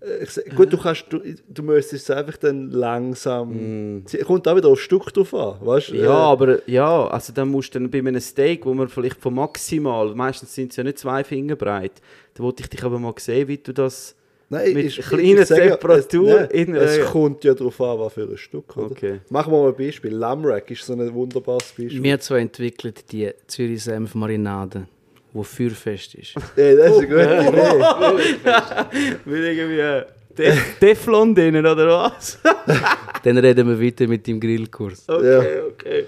Äh, 0.00 0.22
ich 0.24 0.30
sag- 0.30 0.54
Gut, 0.56 0.72
du 0.72 0.78
kannst, 0.78 1.06
du, 1.10 1.20
du 1.48 1.62
müsstest 1.62 2.08
es 2.10 2.16
einfach 2.16 2.36
dann 2.36 2.70
langsam. 2.70 4.04
Es 4.04 4.18
kommt 4.26 4.46
auch 4.48 4.56
wieder 4.56 4.68
auf 4.68 4.80
Stück 4.80 5.12
drauf 5.12 5.32
an, 5.34 5.56
weißt 5.60 5.90
du? 5.90 5.94
Mm. 5.94 6.04
Ja, 6.04 6.10
aber 6.12 6.68
ja, 6.68 7.06
also 7.08 7.32
dann 7.32 7.48
musst 7.48 7.74
du 7.74 7.78
dann 7.80 7.90
bei 7.90 7.98
einem 7.98 8.20
Steak, 8.20 8.64
wo 8.66 8.74
man 8.74 8.88
vielleicht 8.88 9.20
von 9.20 9.34
maximal, 9.34 10.14
meistens 10.14 10.54
sind 10.54 10.70
es 10.70 10.76
ja 10.76 10.84
nicht 10.84 10.98
zwei 10.98 11.24
Finger 11.24 11.56
breit, 11.56 11.92
da 12.34 12.42
wollte 12.42 12.62
ich 12.62 12.68
dich 12.68 12.82
aber 12.84 12.98
mal 12.98 13.14
sehen, 13.18 13.48
wie 13.48 13.58
du 13.58 13.72
das 13.72 14.14
Nein, 14.50 14.72
mit 14.72 14.86
ist- 14.86 14.98
kleiner 15.08 15.42
ich 15.42 15.46
sage 15.46 15.64
ja, 15.66 15.76
Temperatur 15.76 16.28
Es, 16.28 16.48
nein, 16.54 16.68
in 16.68 16.74
es 16.74 16.94
einer- 16.98 17.04
kommt 17.10 17.44
ja 17.44 17.52
darauf 17.52 17.78
an, 17.82 17.98
was 17.98 18.12
für 18.14 18.22
ein 18.22 18.36
Stück. 18.38 18.76
Oder? 18.78 18.90
Okay. 18.92 19.20
Machen 19.28 19.52
wir 19.52 19.60
mal 19.62 19.68
ein 19.68 19.76
Beispiel. 19.76 20.12
Lamrack 20.14 20.70
ist 20.70 20.86
so 20.86 20.94
ein 20.94 21.12
wunderbares 21.12 21.64
Beispiel. 21.76 22.02
Wir 22.02 22.18
zwei 22.20 22.38
entwickeln 22.40 22.94
die 23.12 23.30
Zürich 23.46 23.84
Senf 23.84 24.14
Marinade, 24.14 24.86
die 25.34 25.44
feuerfest 25.44 26.14
ist. 26.14 26.34
Ey, 26.56 26.76
das 26.76 26.92
ist 26.92 26.98
eine 26.98 27.06
gute 27.08 27.22
Idee. 27.48 29.18
mit 29.24 29.38
irgendwie 29.44 29.78
äh, 29.80 30.04
Te 30.34 30.52
Teflon 30.78 31.34
drinnen, 31.34 31.66
oder 31.66 31.88
was? 31.88 32.38
Dann 33.24 33.38
reden 33.38 33.66
wir 33.68 33.80
weiter 33.86 34.06
mit 34.06 34.24
dem 34.26 34.38
Grillkurs. 34.38 35.04
Okay, 35.08 35.60
okay. 35.72 36.04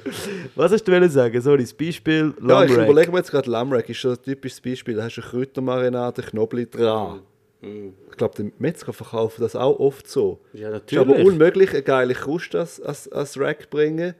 Was 0.55 0.71
hast 0.73 0.85
du 0.85 0.93
wollen 0.93 1.11
sagen? 1.11 1.41
Sorry, 1.41 1.63
das 1.63 1.73
Beispiel 1.75 2.33
Ja, 2.47 2.65
ich 2.65 2.71
überlege 2.73 3.11
mir 3.11 3.19
jetzt 3.19 3.31
gerade, 3.33 3.51
Lamrack 3.51 3.89
ist 3.89 4.01
so 4.01 4.11
ein 4.11 4.23
typisches 4.23 4.61
Beispiel. 4.61 4.95
Da 4.95 5.03
hast 5.05 5.17
du 5.17 5.23
eine 5.23 5.31
Kräutermarinade, 5.31 6.23
Knoblauch 6.23 6.67
dran. 6.71 7.21
Ich 7.63 8.17
glaube, 8.17 8.35
die 8.43 8.53
Metzger 8.59 8.93
verkaufen 8.93 9.43
das 9.43 9.55
auch 9.57 9.79
oft 9.81 10.09
so. 10.09 10.41
Ja, 10.53 10.71
Es 10.71 10.83
ist 10.93 10.97
aber 10.97 11.07
natürlich. 11.11 11.27
unmöglich, 11.27 11.71
eine 11.71 11.83
geile 11.83 12.15
Kruste 12.15 12.61
als, 12.61 12.81
als, 12.81 13.11
als 13.13 13.39
Rack 13.39 13.69
bringen. 13.69 14.15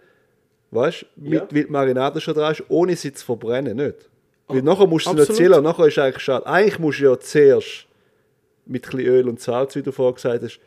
Weißt 0.73 1.03
du? 1.03 1.07
Mit, 1.23 1.33
Ja. 1.35 1.47
Weil 1.53 1.65
die 1.65 1.71
Marinade 1.71 2.21
schon 2.21 2.35
dran 2.35 2.53
ist, 2.53 2.65
ohne 2.69 2.97
sie 2.97 3.13
zu 3.13 3.25
verbrennen. 3.25 3.77
Nicht. 3.77 4.11
Weil 4.55 4.63
nachher 4.63 4.87
musst 4.87 5.07
du 5.07 5.13
noch 5.13 5.21
absolut. 5.21 5.37
zählen 5.37 5.55
und 5.55 5.65
nachher 5.65 5.87
ist 5.87 5.99
eigentlich 5.99 6.23
schade. 6.23 6.47
Eigentlich 6.47 6.79
musst 6.79 7.01
du 7.01 7.05
ja 7.05 7.19
zuerst 7.19 7.87
mit 8.67 8.87
ein 8.87 8.91
bisschen 8.91 9.07
Öl 9.07 9.29
und 9.29 9.41
Salz, 9.41 9.75
wie 9.77 9.83
du 9.83 9.93
vorher 9.93 10.15
gesagt 10.15 10.43
hast, 10.43 10.61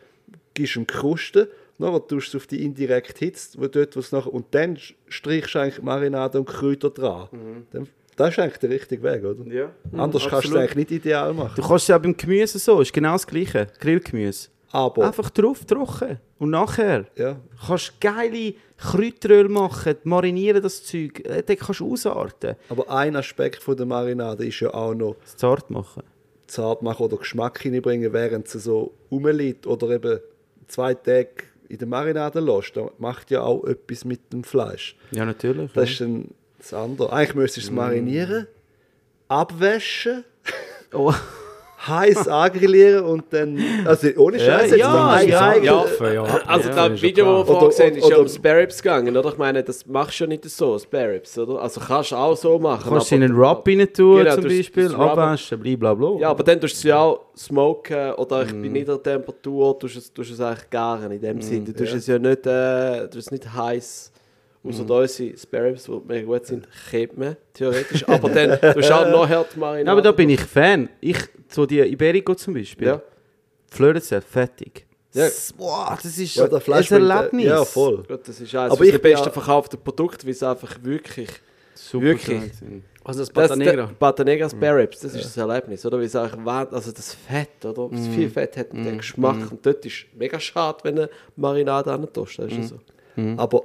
gibst 0.53 0.75
du 0.75 0.79
ihm 0.81 0.87
die 0.87 0.93
Kruste, 0.93 1.49
nachher 1.77 2.05
tust 2.07 2.33
du 2.33 2.37
es 2.37 2.43
auf 2.43 2.47
die 2.47 2.63
indirekte 2.63 3.17
Hitze, 3.19 3.57
wo 3.59 3.67
dort, 3.67 3.95
wo 3.95 3.99
es 3.99 4.11
nachher, 4.11 4.33
und 4.33 4.45
dann 4.51 4.77
strichst 5.09 5.55
du 5.55 5.59
eigentlich 5.59 5.81
Marinade 5.81 6.39
und 6.39 6.45
Kräuter 6.45 6.89
dran. 6.89 7.27
Dann, 7.71 7.87
das 8.15 8.29
ist 8.29 8.39
eigentlich 8.39 8.57
der 8.57 8.69
richtige 8.69 9.03
Weg, 9.03 9.23
oder? 9.23 9.43
Mhm. 9.43 9.51
Ja. 9.51 9.71
Anders 9.97 10.27
kannst 10.27 10.47
du 10.47 10.51
es 10.51 10.55
eigentlich 10.55 10.75
nicht 10.75 10.91
ideal 10.91 11.33
machen. 11.33 11.53
Du 11.55 11.67
kannst 11.67 11.83
es 11.83 11.87
ja 11.87 11.97
beim 11.97 12.15
Gemüse 12.15 12.59
so, 12.59 12.81
ist 12.81 12.93
genau 12.93 13.13
das 13.13 13.25
gleiche. 13.25 13.67
Grillgemüse. 13.79 14.49
Aber, 14.73 15.05
Einfach 15.05 15.29
drauf, 15.29 15.63
trocken. 15.65 16.19
Und 16.39 16.49
nachher 16.49 17.05
ja, 17.15 17.39
kannst 17.67 17.89
du 17.89 17.93
geile 18.07 18.55
Kräuteröl 18.77 19.47
machen, 19.47 19.95
marinieren 20.03 20.61
das 20.63 20.83
Zeug, 20.83 21.19
äh, 21.25 21.43
dann 21.43 21.57
kannst 21.57 21.79
du 21.79 21.93
ausarten. 21.93 22.55
aber 22.69 22.89
ein 22.89 23.15
Aspekt 23.15 23.61
von 23.61 23.77
der 23.77 23.85
Marinade 23.85 24.45
ist 24.45 24.59
ja 24.59 24.73
auch 24.73 24.95
noch, 24.95 25.15
Das 25.21 25.37
zart 25.37 25.69
machen. 25.69 26.01
zart 26.47 26.81
machen 26.81 27.03
oder 27.05 27.17
Geschmack 27.17 27.59
hineinbringen, 27.61 28.11
während 28.13 28.47
sie 28.47 28.57
so 28.59 28.93
rumliegt 29.11 29.67
oder 29.67 29.89
eben 29.91 30.19
zwei 30.67 30.95
Tage 30.95 31.29
in 31.69 31.77
der 31.77 31.87
Marinade 31.87 32.39
lässt. 32.39 32.75
Das 32.75 32.89
macht 32.97 33.29
ja 33.29 33.41
auch 33.43 33.63
etwas 33.65 34.05
mit 34.05 34.33
dem 34.33 34.43
Fleisch. 34.43 34.95
Ja, 35.11 35.23
natürlich. 35.23 35.71
Das 35.73 35.89
ist 35.91 36.01
dann 36.01 36.29
das 36.57 36.73
andere. 36.73 37.13
Eigentlich 37.13 37.35
müsstest 37.35 37.67
du 37.67 37.71
Mm. 37.71 37.75
es 37.75 37.77
marinieren, 37.77 38.47
abwaschen, 39.27 40.23
oh. 40.93 41.13
heiß 41.87 42.27
angrillieren 42.27 43.03
und 43.05 43.25
dann. 43.31 43.57
Also 43.85 44.07
ohne 44.17 44.39
Scheiß. 44.39 44.71
jetzt 44.71 44.79
ja, 44.79 45.21
ja, 45.21 45.55
ja. 45.57 45.83
ja. 46.13 46.23
Also 46.47 46.69
Ja, 46.69 46.89
das 46.89 47.01
Video, 47.01 47.39
das 47.39 47.47
wir 47.49 47.53
vorher 47.53 47.67
gesehen 47.69 47.85
haben, 47.91 47.97
ist 47.97 48.09
ja 48.09 48.17
um 48.17 48.27
Spare 48.27 48.57
Ribs 48.59 48.81
gegangen, 48.81 49.17
oder? 49.17 49.29
Ich 49.29 49.37
meine, 49.37 49.63
das 49.63 49.85
machst 49.85 50.19
du 50.19 50.23
ja 50.23 50.27
nicht 50.29 50.45
so, 50.49 50.79
Spare 50.79 51.13
Ribs, 51.13 51.37
oder? 51.37 51.61
Also 51.61 51.81
kannst 51.81 52.11
du 52.11 52.15
auch 52.15 52.35
so 52.37 52.57
machen. 52.59 52.89
kannst 52.89 53.11
du 53.11 53.15
in 53.15 53.23
einen 53.23 53.35
Rub 53.35 53.67
rein 53.67 53.87
tun, 53.93 54.19
Genau, 54.23 54.35
zum 54.35 54.43
Beispiel, 54.45 54.95
abwaschen, 54.95 55.59
blablabla. 55.59 56.19
Ja, 56.19 56.29
aber 56.29 56.43
dann 56.43 56.61
tust 56.61 56.75
du 56.75 56.77
es 56.77 56.83
ja 56.83 56.99
auch 56.99 57.19
smoken 57.35 58.13
oder 58.13 58.43
ich 58.43 58.53
Mm. 58.53 58.61
bei 58.61 58.67
niedriger 58.69 59.03
Temperatur 59.03 59.77
tust 59.79 59.95
du 59.95 59.99
es, 59.99 60.13
tust 60.13 60.29
du 60.29 60.33
es 60.35 60.39
eigentlich 60.41 60.69
garen 60.69 61.11
in 61.11 61.17
Mm, 61.17 61.21
dem 61.21 61.41
Sinn. 61.41 61.65
Du 61.65 61.73
tust 61.73 61.91
ja. 61.91 61.97
es 61.97 62.07
ja 62.07 62.19
nicht, 62.19 62.45
äh, 62.47 63.01
du 63.01 63.07
tust 63.09 63.27
es 63.27 63.31
nicht 63.31 63.53
heiß. 63.53 64.12
Außer 64.65 64.83
Mm. 64.83 64.87
da 64.87 64.93
unsere 64.99 65.37
Spare 65.37 65.63
Ribs, 65.65 65.83
die 65.83 66.01
mega 66.07 66.25
gut 66.25 66.45
sind, 66.45 66.67
kennt 66.89 67.17
man 67.17 67.35
theoretisch. 67.53 68.07
Aber 68.07 68.29
dann 68.29 68.57
du 68.61 68.95
auch 68.95 69.09
noch 69.09 69.27
härter 69.27 69.59
Marinade. 69.59 69.85
Ja, 69.87 69.91
aber 69.91 70.01
da 70.01 70.11
bin 70.13 70.29
ich 70.29 70.39
Fan. 70.41 70.87
Ich, 71.01 71.17
so 71.49 71.65
die 71.65 71.79
Iberico 71.81 72.33
zum 72.35 72.53
Beispiel. 72.53 72.87
Ja. 72.87 73.01
Flörenzel, 73.69 74.21
fertig. 74.21 74.85
Ja. 75.13 75.25
Das, 75.25 75.53
wow, 75.57 75.89
das 76.01 76.17
ist 76.17 76.35
Ja, 76.35 76.47
der 76.47 76.57
ein 76.59 76.63
bringt- 76.63 76.91
Erlebnis. 76.91 77.45
Ja, 77.45 77.65
voll. 77.65 77.97
Gut, 78.07 78.27
das 78.27 78.39
ist 78.41 78.55
eines 78.55 78.71
Aber 78.71 78.83
der 78.85 78.95
ich 78.95 79.01
bin 79.01 79.11
besten 79.11 79.25
ja- 79.27 79.31
verkauften 79.31 79.79
Produkte, 79.79 80.25
weil 80.25 80.31
es 80.33 80.43
einfach 80.43 80.75
wirklich... 80.81 81.29
Super 81.75 82.05
Wirklich. 82.05 82.51
Also 83.03 83.19
das 83.19 83.29
Das, 83.29 83.49
Pata 83.49 83.55
Negra. 83.57 83.73
der 83.87 83.93
Pata 83.99 84.23
Negra 84.23 84.49
Spare 84.49 84.77
Ribs, 84.77 84.99
das 85.01 85.13
ist 85.15 85.25
das 85.25 85.35
Erlebnis, 85.37 85.85
oder? 85.85 85.97
Weil 85.97 86.05
es 86.05 86.15
einfach 86.15 86.37
also 86.71 86.91
das 86.91 87.13
Fett, 87.15 87.65
oder? 87.65 87.89
Das 87.91 88.07
viel 88.07 88.29
Fett 88.29 88.55
hat 88.57 88.71
und 88.71 88.83
den 88.85 88.97
Geschmack. 88.99 89.51
Und 89.51 89.65
dort 89.65 89.83
ist 89.85 90.05
mega 90.15 90.39
schade, 90.39 90.77
wenn 90.83 90.97
eine 90.99 91.09
Marinade 91.35 91.91
antust. 91.91 92.39
Das 92.39 92.45
ist 92.51 92.57
ja 92.57 92.63
so. 92.63 92.79
Aber 93.37 93.63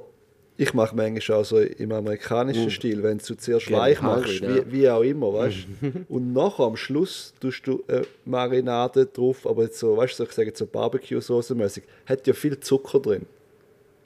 ich 0.59 0.73
mache 0.73 0.93
manchmal 0.93 1.37
auch 1.37 1.45
so 1.45 1.57
im 1.57 1.91
amerikanischen 1.93 2.69
Stil, 2.69 3.01
wenn 3.01 3.17
du 3.17 3.37
zuerst 3.37 3.71
weich 3.71 4.01
machst, 4.01 4.41
ja. 4.41 4.55
wie, 4.55 4.71
wie 4.73 4.89
auch 4.89 5.01
immer, 5.01 5.33
weißt 5.33 5.57
Und 6.09 6.33
nachher 6.33 6.65
am 6.65 6.75
Schluss 6.75 7.33
tust 7.39 7.65
du 7.65 7.81
eine 7.87 8.01
Marinade 8.25 9.05
drauf, 9.05 9.47
aber 9.47 9.63
jetzt 9.63 9.79
so, 9.79 9.95
weißt 9.95 10.19
du, 10.19 10.23
so, 10.23 10.29
ich 10.29 10.35
sage 10.35 10.51
so 10.53 10.65
Barbecue-Soße 10.65 11.55
mäßig, 11.55 11.85
hat 12.05 12.27
ja 12.27 12.33
viel 12.33 12.59
Zucker 12.59 12.99
drin. 12.99 13.25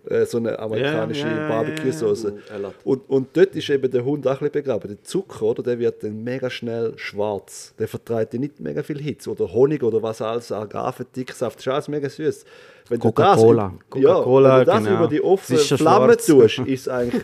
Äh, 0.06 0.26
so 0.26 0.38
eine 0.38 0.60
amerikanische 0.60 1.28
ja, 1.28 1.38
ja, 1.44 1.48
Barbecue-Soße. 1.48 2.34
Elat. 2.54 2.74
Und, 2.84 3.10
und 3.10 3.28
dort 3.34 3.56
ist 3.56 3.70
eben 3.70 3.90
der 3.90 4.04
Hund 4.04 4.28
auch 4.28 4.32
ein 4.32 4.38
bisschen 4.40 4.52
begraben. 4.52 4.90
Der 4.90 5.02
Zucker, 5.02 5.44
oder, 5.44 5.64
der 5.64 5.80
wird 5.80 6.04
dann 6.04 6.24
mega 6.24 6.50
schnell 6.50 6.94
schwarz. 6.98 7.74
Der 7.80 7.88
vertreibt 7.88 8.34
dir 8.34 8.40
nicht 8.40 8.60
mega 8.60 8.84
viel 8.84 9.02
Hitze. 9.02 9.30
Oder 9.32 9.52
Honig 9.54 9.82
oder 9.82 10.04
was 10.04 10.22
alles, 10.22 10.52
Agaven, 10.52 11.06
Dicksaft, 11.16 11.58
das 11.58 11.68
ist 11.68 11.72
alles 11.72 11.88
mega 11.88 12.10
süß. 12.10 12.44
Wenn 12.90 13.00
du 13.00 13.12
das- 13.12 13.38
Coca-Cola. 13.38 13.74
Ja, 13.96 14.14
Coca-Cola, 14.14 14.58
wenn 14.58 14.66
du 14.66 14.72
das 14.72 14.84
genau. 14.84 14.96
über 14.98 15.08
die 15.08 15.24
offene 15.24 15.60
Flamme 15.60 16.06
schwarz. 16.06 16.26
tust, 16.26 16.60
ist 16.68 16.90
eigentlich, 16.90 17.24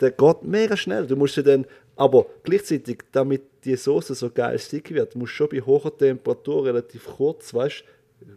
der 0.00 0.12
geht 0.12 0.42
mega 0.44 0.76
schnell. 0.76 1.06
Du 1.08 1.16
musst 1.16 1.34
sie 1.34 1.42
dann, 1.42 1.66
aber 1.96 2.26
gleichzeitig, 2.44 3.00
damit 3.10 3.42
die 3.64 3.74
Soße 3.74 4.14
so 4.14 4.30
geil 4.30 4.56
sticky 4.58 4.94
wird, 4.94 5.16
musst 5.16 5.32
du 5.32 5.36
schon 5.36 5.48
bei 5.48 5.60
hoher 5.60 5.96
Temperatur 5.96 6.64
relativ 6.64 7.06
kurz, 7.06 7.52
weißt 7.52 7.84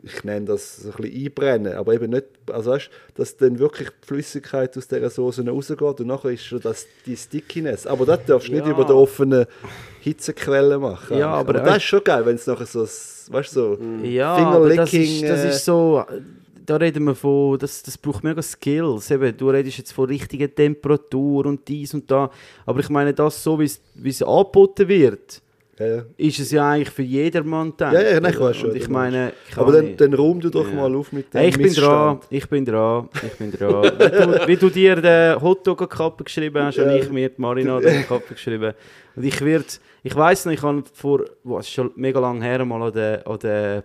ich 0.05 0.23
nenne 0.23 0.45
das 0.47 0.77
so 0.77 0.89
ein 0.89 0.95
bisschen 0.97 1.25
einbrennen, 1.27 1.73
aber 1.75 1.93
eben 1.93 2.09
nicht, 2.11 2.25
also 2.51 2.71
weißt, 2.71 2.89
dass 3.15 3.37
dann 3.37 3.57
wirklich 3.59 3.89
die 3.89 4.07
Flüssigkeit 4.07 4.77
aus 4.77 4.87
dieser 4.87 5.09
Soße 5.09 5.47
rausgeht 5.47 5.81
und 5.81 6.07
nachher 6.07 6.31
ist 6.31 6.43
schon 6.45 6.59
das, 6.59 6.85
die 7.05 7.15
Stickiness. 7.15 7.87
Aber 7.87 8.05
das 8.05 8.25
darfst 8.25 8.49
du 8.49 8.53
nicht 8.53 8.65
Ja. 8.65 8.71
über 8.71 8.83
die 8.85 8.91
offenen 8.91 9.45
Hitzequelle 10.01 10.77
machen. 10.79 11.17
Ja, 11.17 11.37
eigentlich. 11.39 11.55
aber- 11.57 11.65
das 11.65 11.77
ist 11.77 11.83
schon 11.83 12.03
geil, 12.03 12.25
wenn 12.25 12.35
es 12.35 12.47
nachher 12.47 12.65
so, 12.65 12.81
weißt 12.81 13.55
du, 13.55 13.75
so 13.75 13.77
Ja, 14.03 14.33
aber 14.35 14.69
das 14.75 14.89
Fingerlicking, 14.89 15.23
ist, 15.23 15.29
das 15.31 15.43
äh, 15.45 15.49
ist 15.49 15.65
so, 15.65 16.03
da 16.65 16.75
reden 16.77 17.03
wir 17.05 17.15
von, 17.15 17.57
das, 17.59 17.83
das 17.83 17.97
braucht 17.97 18.23
mega 18.23 18.41
Skills. 18.41 19.11
Eben, 19.11 19.35
du 19.35 19.49
redest 19.49 19.77
jetzt 19.79 19.91
von 19.93 20.05
richtiger 20.05 20.53
Temperatur 20.53 21.45
und 21.45 21.67
dies 21.67 21.93
und 21.93 22.09
da. 22.09 22.29
Aber 22.65 22.79
ich 22.79 22.89
meine, 22.89 23.13
das 23.13 23.43
so, 23.43 23.59
wie 23.59 23.65
es 24.09 24.21
angeboten 24.23 24.87
wird, 24.87 25.41
ja, 25.79 26.03
ist 26.17 26.39
es 26.39 26.51
ja 26.51 26.69
eigentlich 26.69 26.89
für 26.91 27.01
jedermann 27.01 27.71
gedacht. 27.71 27.93
Ja, 27.93 28.01
ja, 28.01 28.19
nein, 28.19 28.31
ich 28.33 28.39
weiß 28.39 28.55
schon, 28.57 28.75
ich 28.75 28.87
meine, 28.89 29.33
Aber 29.55 29.71
dann, 29.71 29.97
dann 29.97 30.13
räum 30.13 30.39
du 30.39 30.49
doch 30.49 30.67
Ja. 30.67 30.73
mal 30.75 30.95
auf 30.95 31.11
mit 31.11 31.33
dem 31.33 31.39
Hey, 31.39 31.49
ich 31.49 31.57
bin 31.57 31.73
dran, 31.73 32.15
Missstand. 32.17 32.25
ich 32.29 32.47
bin 32.49 32.65
dran, 32.65 33.09
ich 33.25 33.33
bin 33.33 33.51
dran. 33.51 33.83
wie, 33.83 34.09
du, 34.09 34.47
wie 34.47 34.57
du 34.57 34.69
dir 34.69 34.95
den 34.97 35.41
Hotdog 35.41 35.81
an 35.81 35.87
die 35.91 35.95
Kappe 35.95 36.23
geschrieben 36.23 36.63
hast, 36.63 36.77
Ja. 36.77 36.85
habe 36.85 36.97
ich 36.99 37.09
mir 37.09 37.29
die 37.29 37.41
Marinade 37.41 37.87
an 37.89 37.97
die 37.97 38.03
Kappe 38.03 38.33
geschrieben. 38.33 38.73
Und 39.15 39.23
ich 39.23 39.39
werde, 39.43 39.65
ich 40.03 40.15
weiss 40.15 40.45
noch, 40.45 40.53
ich 40.53 40.61
habe 40.61 40.83
vor, 40.93 41.21
es 41.59 41.65
ist 41.67 41.69
schon 41.73 41.91
mega 41.95 42.19
lange 42.19 42.43
her, 42.43 42.63
mal 42.65 42.81
an 42.83 42.93
der, 42.93 43.27
an 43.27 43.39
der 43.39 43.83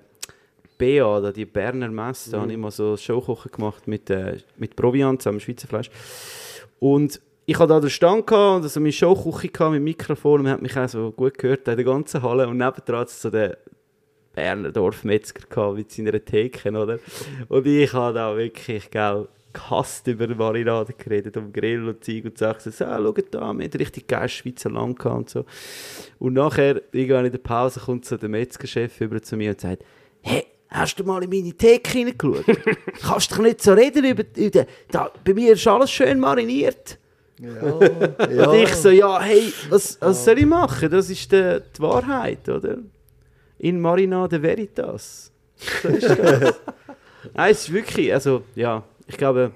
BA, 0.78 1.20
da 1.20 1.32
die 1.32 1.44
Berner 1.44 1.88
Messe, 1.88 2.30
da 2.30 2.40
habe 2.40 2.52
ich 2.52 2.58
mal 2.58 2.70
so 2.70 2.96
Showkochen 2.96 3.50
gemacht 3.50 3.88
mit, 3.88 4.08
äh, 4.10 4.36
mit 4.58 4.76
Proviant 4.76 5.20
zusammen, 5.22 5.40
Schweizer 5.40 5.66
Fleisch. 5.68 5.90
Und 6.78 7.20
ich 7.48 7.58
hatte 7.58 7.68
da 7.68 7.80
den 7.80 7.88
Stand 7.88 8.26
gehabt 8.26 8.56
und 8.56 8.62
also 8.64 8.78
meine 8.78 8.92
Showküche 8.92 9.70
mit 9.70 9.82
Mikrofon 9.82 10.40
und 10.40 10.42
man 10.42 10.52
hat 10.52 10.60
mich 10.60 10.76
auch 10.76 10.86
so 10.86 11.10
gut 11.12 11.38
gehört 11.38 11.66
in 11.66 11.76
der 11.76 11.84
ganzen 11.84 12.22
Halle 12.22 12.46
und 12.46 12.58
nebendran 12.58 13.00
hat 13.00 13.08
so 13.08 13.30
den 13.30 13.54
Berner 14.34 14.70
Dorfmetzger 14.70 15.46
gehabt 15.48 15.76
mit 15.76 15.90
seiner 15.90 16.22
Theke, 16.22 16.70
oder? 16.70 16.98
Und 17.48 17.66
ich 17.66 17.90
habe 17.94 18.22
auch 18.22 18.36
wirklich, 18.36 18.90
gell, 18.90 19.28
gehasst 19.54 20.06
über 20.08 20.28
Marinaden 20.28 20.94
geredet, 20.98 21.38
um 21.38 21.50
Grill 21.50 21.88
und 21.88 22.04
Zeug 22.04 22.26
und 22.26 22.36
Sachen. 22.36 22.70
So, 22.70 22.84
ah, 22.84 22.98
schaut 22.98 23.34
da, 23.34 23.40
wir 23.40 23.46
haben 23.46 23.60
richtig 23.62 24.06
geiles 24.06 24.32
Schweizer 24.32 24.68
Land 24.68 24.98
gehabt 24.98 25.16
und 25.16 25.30
so. 25.30 25.44
Und 26.18 26.34
nachher, 26.34 26.82
irgendwann 26.92 27.24
in 27.24 27.32
der 27.32 27.38
Pause, 27.38 27.80
kommt 27.80 28.04
so 28.04 28.18
der 28.18 28.28
Metzgerchef 28.28 29.00
über 29.00 29.22
zu 29.22 29.38
mir 29.38 29.52
und 29.52 29.60
sagt, 29.62 29.84
hey, 30.20 30.44
hast 30.68 31.00
du 31.00 31.04
mal 31.04 31.22
in 31.22 31.30
meine 31.30 31.54
Theke 31.54 31.90
hineingeschaut? 31.92 32.44
Kannst 33.00 33.34
du 33.34 33.40
nicht 33.40 33.62
so 33.62 33.72
reden 33.72 34.04
über, 34.04 34.24
über 34.36 34.66
da, 34.90 35.10
bei 35.24 35.32
mir 35.32 35.54
ist 35.54 35.66
alles 35.66 35.90
schön 35.90 36.20
mariniert. 36.20 36.98
Ja, 37.40 38.28
ja. 38.30 38.48
Und 38.48 38.56
ich 38.58 38.74
so, 38.74 38.90
ja, 38.90 39.20
hey, 39.20 39.52
was, 39.70 39.96
was 40.00 40.24
soll 40.24 40.38
ich 40.38 40.46
machen? 40.46 40.90
Das 40.90 41.08
ist 41.08 41.30
die, 41.30 41.58
die 41.76 41.80
Wahrheit, 41.80 42.48
oder? 42.48 42.78
In 43.58 43.80
Marinade 43.80 44.40
Veritas. 44.42 45.30
So 45.82 45.88
ist 45.88 46.08
das. 46.08 46.54
Nein, 47.34 47.50
es 47.50 47.60
ist 47.68 47.72
wirklich, 47.72 48.12
also, 48.12 48.42
ja, 48.54 48.82
ich 49.06 49.16
glaube, 49.16 49.52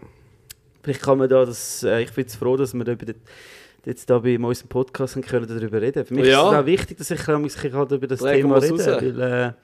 vielleicht 0.82 1.02
kann 1.02 1.18
man 1.18 1.28
da 1.28 1.44
das, 1.44 1.82
äh, 1.84 2.02
ich 2.02 2.12
bin 2.12 2.24
jetzt 2.24 2.36
froh, 2.36 2.56
dass 2.56 2.74
wir 2.74 2.84
da 2.84 2.92
über 2.92 3.06
jetzt 3.84 4.08
da 4.08 4.18
bei 4.18 4.38
unserem 4.38 4.68
Podcast 4.68 5.20
können 5.22 5.46
darüber 5.46 5.80
reden. 5.80 6.04
Für 6.04 6.14
mich 6.14 6.26
Ja. 6.26 6.42
ist 6.42 6.52
es 6.52 6.60
auch 6.60 6.66
wichtig, 6.66 6.98
dass 6.98 7.10
ich 7.10 7.26
mich 7.26 7.72
halt 7.72 7.90
über 7.92 8.06
das 8.06 8.22
Regen 8.22 8.42
Thema 8.42 8.62
wir's 8.62 8.70
rede, 8.72 8.92
raus. 8.94 9.02
weil, 9.18 9.54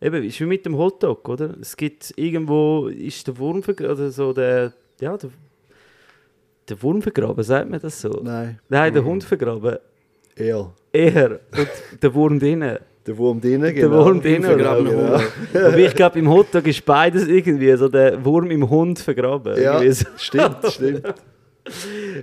äh, 0.00 0.06
eben, 0.06 0.24
ist 0.24 0.40
wie 0.40 0.44
mit 0.46 0.64
dem 0.66 0.76
Hotdog, 0.76 1.28
oder? 1.28 1.54
Es 1.60 1.76
gibt 1.76 2.12
irgendwo, 2.16 2.86
ist 2.88 3.26
der 3.26 3.36
Wurm 3.38 3.62
oder 3.66 4.10
so, 4.10 4.32
der, 4.32 4.72
ja, 5.00 5.16
der, 5.16 5.30
der 6.68 6.82
Wurm 6.82 7.02
vergraben, 7.02 7.42
sagt 7.42 7.68
man 7.70 7.80
das 7.80 8.00
so? 8.00 8.20
Nein, 8.22 8.58
Nein, 8.68 8.92
der 8.94 9.04
Hund 9.04 9.24
vergraben. 9.24 9.78
eher. 10.36 10.72
Eher. 10.92 11.40
Und 11.56 12.02
der 12.02 12.14
Wurm 12.14 12.38
drinnen. 12.38 12.78
Der 13.06 13.16
Wurm 13.16 13.40
drinnen, 13.40 13.62
Der 13.62 13.72
genau. 13.72 14.04
Wurm 14.04 14.20
drinnen. 14.20 14.56
Genau. 14.58 15.14
Aber 15.54 15.78
ich 15.78 15.94
glaube, 15.94 16.18
im 16.18 16.28
Hotdog 16.28 16.66
ist 16.66 16.84
beides 16.84 17.26
irgendwie. 17.26 17.74
So 17.76 17.88
der 17.88 18.22
Wurm 18.24 18.50
im 18.50 18.68
Hund 18.68 18.98
vergraben. 18.98 19.60
Ja, 19.60 19.80
so. 19.92 20.04
stimmt, 20.16 20.58
stimmt. 20.66 21.02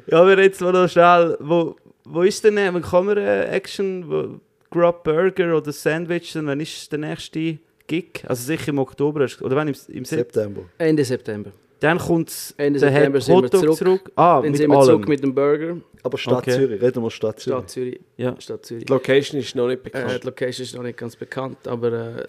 ja, 0.07 0.19
aber 0.22 0.38
jetzt 0.39 0.61
mal 0.61 0.72
noch 0.72 0.88
schnell. 0.88 1.38
Wo, 1.39 1.76
wo 2.05 2.22
ist 2.22 2.43
denn, 2.43 2.57
äh, 2.57 2.73
wenn 2.73 2.81
kann 2.81 3.05
man 3.05 3.18
äh, 3.18 3.45
Action, 3.45 4.09
wo, 4.09 4.39
Grub 4.69 5.03
Burger 5.03 5.55
oder 5.57 5.72
Sandwich, 5.72 6.34
dann 6.34 6.47
wann 6.47 6.59
ist 6.59 6.91
der 6.91 6.99
nächste 6.99 7.57
Gig? 7.88 8.23
Also 8.27 8.43
sicher 8.43 8.69
im 8.69 8.80
Oktober, 8.80 9.26
oder 9.41 9.55
wann 9.55 9.69
im, 9.69 9.76
im? 9.88 10.05
September. 10.05 10.61
Ende 10.77 11.03
September. 11.05 11.51
Dann 11.80 11.99
kommt 11.99 12.54
Ende 12.58 12.80
der 12.80 12.90
September 12.91 13.22
sind 13.22 13.36
wir 13.36 13.41
Hotdog 13.44 13.62
zurück. 13.62 13.78
zurück. 13.78 14.12
Ah, 14.16 14.41
Dann 14.41 14.52
mit 14.52 14.58
sind 14.58 14.70
wir 14.72 14.78
allem. 14.78 14.86
zurück 14.88 15.08
mit 15.08 15.24
dem 15.24 15.36
Burger. 15.36 15.78
Aber 16.04 16.18
Stadt 16.18 16.38
Okay. 16.40 16.52
Zürich, 16.52 16.82
reden 16.82 17.04
wir 17.04 17.12
Stadt 17.12 17.40
Zürich. 17.40 17.58
Stadt 17.60 17.70
Zürich. 17.70 17.99
Ja. 18.18 18.36
Stadt 18.41 18.66
Zürich. 18.66 18.86
Die 18.86 18.91
Location 18.94 19.40
ist 19.40 19.56
noch 19.56 19.68
nicht 19.68 19.80
Äh, 19.82 19.84
bekannt. 19.90 20.20
die 20.24 20.26
Location 20.28 20.64
ist 20.64 20.76
noch 20.76 20.84
nicht 20.84 20.98
ganz 20.98 21.16
bekannt, 21.16 21.68
aber 21.68 21.91
äh, 21.91 22.26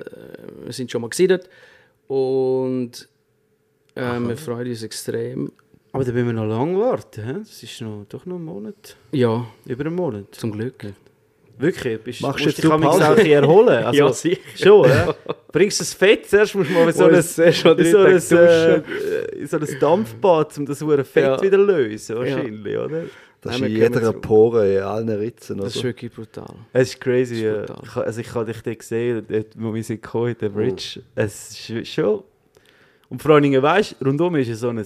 wir 0.64 0.72
sind 0.72 0.90
schon 0.90 1.00
mal 1.00 1.08
gesiedelt. 1.08 1.48
Und 2.08 3.08
äh, 3.94 4.18
wir 4.20 4.36
freuen 4.36 4.68
uns 4.68 4.82
extrem. 4.82 5.52
Aber 5.92 6.04
da 6.04 6.12
müssen 6.12 6.26
wir 6.26 6.32
noch 6.34 6.44
lange 6.46 6.78
warten. 6.78 7.24
Hä? 7.24 7.32
Das 7.38 7.62
ist 7.62 7.80
noch, 7.80 8.04
doch 8.08 8.26
noch 8.26 8.36
ein 8.36 8.44
Monat. 8.44 8.96
Ja, 9.12 9.46
Über 9.66 9.86
einen 9.86 9.94
Monat. 9.94 10.34
zum 10.34 10.52
Glück. 10.52 10.84
Wirklich? 11.58 12.00
Bist, 12.00 12.20
Machst 12.22 12.44
musst 12.44 12.58
du 12.58 12.62
dich 12.62 12.70
auch 12.70 13.00
ein 13.00 13.14
bisschen 13.16 13.30
erholen? 13.32 13.84
Also, 13.84 13.98
Ja, 13.98 14.12
sicher. 14.12 14.40
Schon, 14.56 14.88
ja? 14.88 15.14
Bringst 15.52 15.80
du 15.80 15.82
das 15.84 15.94
Fett? 15.94 16.26
Zuerst 16.26 16.54
musst 16.54 16.70
du 16.70 16.74
mal 16.74 16.88
in 16.88 16.94
so 16.94 17.04
ein, 17.04 17.14
in 17.14 17.22
so 17.22 18.36
äh, 18.36 19.40
in 19.40 19.46
so 19.46 19.56
ein 19.56 19.66
Dampfbad, 19.80 20.58
um 20.58 20.66
das 20.66 20.80
hure 20.80 21.04
Fett 21.04 21.24
Ja. 21.24 21.42
wieder 21.42 21.58
lösen, 21.58 22.16
wahrscheinlich, 22.16 22.76
oder? 22.76 23.02
Das 23.40 23.54
ist 23.54 23.60
Nein, 23.60 23.70
in 23.70 23.80
wir 23.80 23.90
kommen 23.90 24.00
jeder. 24.04 24.12
Pore, 24.14 24.74
in 24.76 24.82
allen 24.82 25.08
Ritzen. 25.10 25.58
Das 25.58 25.76
ist 25.76 25.84
wirklich 25.84 26.12
brutal. 26.12 26.54
Es 26.72 26.88
ist 26.90 27.00
crazy. 27.00 27.36
Ist 27.36 27.40
ja. 27.42 27.52
brutal. 27.60 27.82
Ich, 27.84 27.96
also 27.96 28.20
ich 28.20 28.34
habe 28.34 28.52
dich 28.52 28.62
dort 28.62 28.78
gesehen, 28.80 29.26
dort, 29.28 29.46
wo 29.56 29.72
wir 29.74 29.84
sind 29.84 30.02
gekommen, 30.02 30.28
in 30.30 30.38
der 30.38 30.48
Bridge. 30.48 31.00
Es 31.14 31.70
ist 31.70 31.88
schon... 31.88 32.24
Und 33.08 33.22
vor 33.22 33.32
allen 33.32 33.44
Dingen, 33.44 33.62
weißt 33.62 33.96
du, 34.00 34.04
rundum 34.04 34.34
ist 34.36 34.48
es 34.48 34.60
so 34.60 34.68
ein 34.68 34.84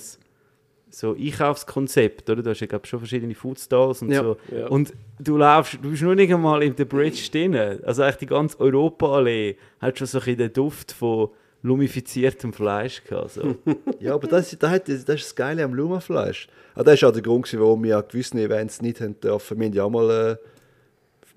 so 0.95 1.15
Einkaufskonzept, 1.15 2.29
oder? 2.31 2.43
Du 2.43 2.51
hast 2.51 2.61
ja 2.61 2.67
glaub, 2.67 2.87
schon 2.87 2.99
verschiedene 3.01 3.35
Foodstalls 3.35 4.03
und 4.03 4.11
Ja. 4.11 4.23
so. 4.23 4.37
Ja. 4.55 4.67
Und 4.69 4.93
du 5.19 5.37
laufst, 5.37 5.79
du 5.83 5.91
bist 5.91 6.03
nur 6.03 6.15
nicht 6.15 6.33
einmal 6.33 6.63
in 6.63 6.77
der 6.77 6.85
Bridge 6.85 7.29
drin. 7.31 7.55
Also 7.85 8.03
eigentlich 8.03 8.17
die 8.17 8.27
ganze 8.27 8.61
Europaallee 8.61 9.57
hat 9.81 9.99
schon 9.99 10.07
so 10.07 10.19
ein 10.19 10.25
bisschen 10.25 10.39
den 10.39 10.53
Duft 10.53 10.93
von 10.93 11.31
lumifiziertem 11.63 12.53
Fleisch 12.53 13.03
gehabt. 13.05 13.31
So. 13.33 13.57
Ja, 14.01 14.15
aber 14.15 14.27
das, 14.29 14.57
das, 14.59 14.83
das 14.85 14.89
ist 14.95 15.09
das 15.09 15.35
Geile 15.35 15.63
am 15.65 15.75
Lumafleisch. 15.75 16.49
Ah, 16.75 16.83
das 16.83 16.95
ist 16.95 17.05
auch 17.05 17.13
der 17.13 17.23
Grund, 17.23 17.53
warum 17.59 17.83
wir 17.85 17.99
an 17.99 18.05
gewissen 18.09 18.39
Events 18.39 18.83
nicht 18.83 19.01
haben 19.01 19.19
dürfen. 19.21 19.59
Wir 19.61 19.67
haben 19.67 19.73
ja 19.75 19.85
auch 19.85 19.91
mal 19.91 20.11
äh, 20.11 20.37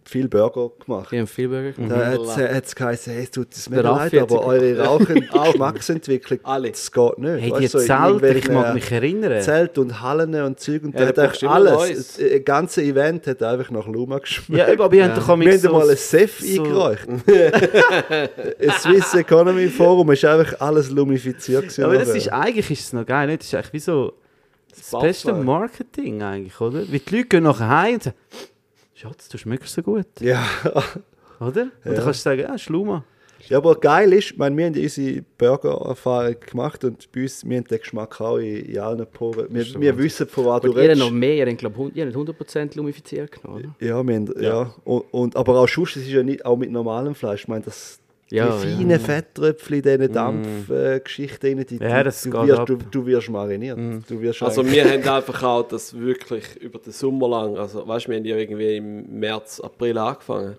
viel 0.07 0.27
Burger 0.27 0.69
gemacht. 0.86 1.11
Wir 1.11 1.19
haben 1.19 1.27
viel 1.27 1.48
Burger 1.48 1.72
gemacht. 1.72 1.91
Da 1.91 2.45
hat 2.53 2.65
es 2.65 2.76
geheißen, 2.76 3.14
hey, 3.14 3.23
es 3.23 3.32
tut 3.32 3.48
es 3.53 3.69
mir 3.69 3.82
leid, 3.82 4.14
aber 4.15 4.45
eure 4.45 4.80
Rauchen 4.86 5.27
Geschmacksentwicklung, 5.32 6.40
Alle. 6.44 6.69
das 6.72 6.91
geht 6.91 7.18
nicht. 7.18 7.30
Hey, 7.32 7.41
die 7.41 7.52
Weißt 7.52 7.61
du, 7.64 7.68
so 7.68 7.80
in 7.80 7.86
Zelte, 8.19 8.38
ich 8.38 8.49
mag 8.49 8.73
mich 8.76 8.91
erinnern. 8.91 9.41
Zelt 9.41 9.77
und 9.80 10.02
Hallen 10.02 10.34
und 10.44 10.60
Zeug 10.60 10.84
und 10.84 10.94
Ja, 10.99 11.11
da 11.11 11.23
hat 11.30 11.44
alles. 11.44 12.18
Das 12.18 12.45
ganze 12.45 12.84
Event 12.84 13.26
hat 13.27 13.41
einfach 13.41 13.72
nach 13.72 13.88
Luma 13.88 14.19
geschmeckt. 14.19 14.68
Ja, 14.68 14.72
aber 14.73 14.91
wir 14.91 15.03
haben 15.06 15.15
doch 15.15 15.27
Wir 15.40 15.52
haben 15.52 15.57
so, 15.60 15.72
mal 15.72 15.90
ein 15.90 15.98
SEF 15.98 16.40
so- 16.40 16.64
eingereicht. 16.64 17.07
ein 18.60 18.72
Swiss 18.80 19.14
Economy 19.15 19.68
Forum 19.69 20.11
ist 20.11 20.23
einfach 20.26 20.60
alles 20.61 20.90
lumifiziert. 20.91 21.76
Ja, 21.77 21.86
aber 21.86 21.98
das 21.98 22.10
ist, 22.10 22.30
eigentlich 22.32 22.69
ist 22.72 22.86
es 22.88 22.94
noch 22.94 23.06
geil, 23.06 23.27
nicht? 23.27 23.41
Das 23.41 23.48
ist 23.48 23.56
eigentlich 23.56 23.73
wie 23.73 23.80
so 23.80 24.14
das 24.69 24.91
Buffer. 24.91 25.06
beste 25.07 25.34
Marketing 25.34 26.22
eigentlich, 26.22 26.60
oder? 26.61 26.80
Weil 26.91 26.99
die 26.99 27.15
Leute 27.15 27.27
gehen 27.27 27.44
nachher 27.44 27.69
heim 27.69 27.94
und 27.95 28.03
sagen, 28.03 28.15
Schatz, 29.07 29.30
du 29.30 29.38
schmeckst 29.38 29.73
so 29.73 29.82
gut, 29.84 30.07
Ja. 30.19 30.44
oder? 31.40 31.64
Und 31.64 31.72
dann 31.84 31.95
kannst 31.95 32.19
du 32.22 32.23
sagen, 32.30 32.41
ja, 32.41 32.57
Schluma. 32.57 33.03
ja, 33.49 33.57
aber 33.57 33.76
geil 33.76 34.11
ist, 34.14 34.32
ich 34.32 34.38
meine, 34.38 34.56
wir 34.57 34.65
haben 34.65 34.73
ja 34.73 34.82
unsere 34.84 35.22
Burger-Erfahrung 35.38 36.36
gemacht 36.49 36.84
und 36.84 37.11
bei 37.11 37.22
uns, 37.23 37.48
wir 37.48 37.57
haben 37.57 37.65
den 37.65 37.80
Geschmack 37.80 38.19
auch 38.22 38.38
in, 38.38 38.65
in 38.65 38.80
allen 38.80 39.06
Poren. 39.07 39.48
Wir, 39.49 39.65
wir 39.80 39.98
wissen, 39.98 40.27
von 40.27 40.45
was 40.45 40.61
du 40.61 40.69
Und 40.69 40.76
ihr 40.76 40.82
habt 40.82 40.90
redest. 40.90 40.99
noch 41.02 41.11
mehr, 41.11 41.36
ihr 41.36 41.45
habt, 41.45 41.57
glaube 41.60 41.91
ich, 41.94 42.02
100% 42.03 42.76
lumifiziert 42.77 43.32
genommen, 43.32 43.65
oder? 43.80 43.86
Ja, 43.86 44.03
wir 44.07 44.15
haben, 44.15 44.34
ja. 44.41 44.73
Und, 44.84 45.02
und, 45.14 45.36
aber 45.36 45.60
auch 45.60 45.68
sonst, 45.68 45.98
es 45.98 46.03
ist 46.03 46.10
ja 46.11 46.23
nicht, 46.23 46.45
auch 46.45 46.57
mit 46.57 46.72
normalem 46.72 47.14
Fleisch, 47.15 47.41
ich 47.44 47.48
meine, 47.48 47.64
das, 47.65 47.99
Ja, 48.35 48.57
die 48.57 48.69
ja. 48.69 48.75
feinen 48.77 48.99
Fetttröpfchen 48.99 49.77
in 49.77 49.81
diesen 49.83 50.13
Dampfgeschichten, 50.13 51.57
die, 51.57 51.65
die, 51.65 51.83
Ja, 51.83 52.03
das 52.03 52.21
du, 52.23 52.31
wirst, 52.31 52.69
du, 52.69 52.77
du 52.77 53.05
wirst 53.05 53.29
mariniert. 53.29 53.77
Du 54.07 54.21
wirst 54.21 54.43
Also 54.43 54.65
wir 54.65 54.85
haben 54.85 55.07
einfach 55.09 55.43
auch 55.43 55.67
das 55.67 55.97
wirklich 55.97 56.55
über 56.57 56.79
den 56.79 56.91
Sommer 56.91 57.29
lang, 57.29 57.57
also 57.57 57.87
weißt 57.87 58.07
du, 58.07 58.11
wir 58.11 58.17
haben 58.17 58.25
ja 58.25 58.37
irgendwie 58.37 58.77
im 58.77 59.19
März, 59.19 59.59
April 59.59 59.97
angefangen 59.97 60.57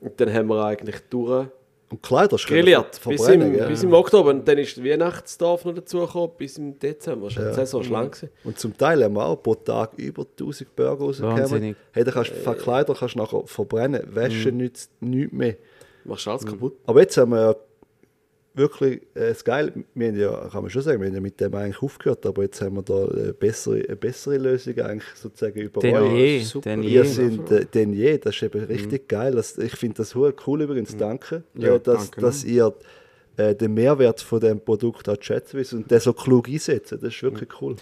und 0.00 0.20
dann 0.20 0.32
haben 0.32 0.48
wir 0.48 0.64
eigentlich 0.64 0.96
durch 1.10 1.46
und 1.92 2.02
Kleider 2.02 2.38
grilliert 2.38 3.00
bis 3.06 3.28
im, 3.28 3.54
ja. 3.54 3.68
bis 3.68 3.82
im 3.82 3.92
Oktober 3.92 4.30
und 4.30 4.48
dann 4.48 4.56
ist 4.56 4.78
das 4.78 4.84
Weihnachtsdorf 4.84 5.66
noch 5.66 5.74
dazugekommen 5.74 6.30
bis 6.38 6.56
im 6.56 6.78
Dezember, 6.78 7.26
das 7.28 7.36
war 7.36 7.44
Ja. 7.44 7.52
Saison 7.52 7.82
schon 7.82 7.92
lang 7.92 8.10
gewesen. 8.10 8.30
Und 8.44 8.58
zum 8.58 8.76
Teil 8.76 9.04
haben 9.04 9.14
wir 9.14 9.26
auch 9.26 9.36
pro 9.36 9.54
Tag 9.54 9.92
über 9.98 10.22
1000 10.22 10.74
Burger 10.74 11.04
rausgekommen. 11.04 11.38
Wahnsinnig. 11.38 11.76
Hey, 11.92 12.04
da 12.04 12.12
kannst 12.12 12.30
du 12.30 12.34
von 12.36 12.56
Kleider 12.56 12.94
kannst 12.94 13.14
du 13.14 13.18
nachher 13.18 13.42
verbrennen. 13.44 14.02
Wäsche 14.06 14.52
nützt 14.52 14.90
nichts 15.00 15.32
mehr. 15.34 15.56
Machst 16.04 16.28
alles 16.28 16.44
kaputt. 16.44 16.74
Aber 16.86 17.00
jetzt 17.00 17.16
haben 17.16 17.32
wir 17.32 17.40
ja 17.40 17.56
wirklich 18.54 19.02
äh, 19.14 19.28
das 19.28 19.44
Geile, 19.44 19.72
wir 19.94 20.08
haben 20.08 20.16
ja, 20.16 20.48
kann 20.48 20.62
man 20.62 20.70
schon 20.70 20.82
sagen, 20.82 21.00
wir 21.00 21.08
haben 21.08 21.14
ja 21.14 21.20
mit 21.20 21.40
dem 21.40 21.54
eigentlich 21.54 21.82
aufgehört, 21.82 22.24
aber 22.26 22.42
jetzt 22.42 22.60
haben 22.60 22.76
wir 22.76 22.82
da 22.82 23.06
eine 23.06 23.32
bessere, 23.32 23.76
eine 23.76 23.96
bessere 23.96 24.38
Lösung 24.38 24.78
eigentlich 24.78 25.08
sozusagen 25.14 25.58
über 25.60 25.80
Denn 25.80 25.96
euch. 25.96 26.12
je, 26.54 26.60
denn 26.60 26.82
je. 26.82 27.02
sind 27.04 27.50
äh, 27.50 27.64
denn 27.64 27.92
je, 27.92 28.18
das 28.18 28.36
ist 28.36 28.42
eben 28.42 28.64
richtig 28.64 29.08
geil. 29.08 29.32
Das, 29.32 29.58
ich 29.58 29.74
finde 29.76 29.98
das 29.98 30.14
cool 30.14 30.62
übrigens, 30.62 30.96
danke, 30.96 31.44
Ja, 31.54 31.76
äh, 31.76 31.80
dass, 31.80 32.10
danke, 32.10 32.20
dass 32.20 32.44
ihr 32.44 32.74
äh, 33.36 33.54
den 33.54 33.74
Mehrwert 33.74 34.20
von 34.20 34.40
dem 34.40 34.60
Produkt 34.60 35.08
auch 35.08 35.16
schätzen 35.20 35.58
wisst 35.58 35.72
und 35.72 35.90
den 35.90 36.00
so 36.00 36.12
klug 36.12 36.48
einsetzen. 36.48 36.98
Das 37.00 37.14
ist 37.14 37.22
wirklich 37.22 37.48
cool. 37.60 37.76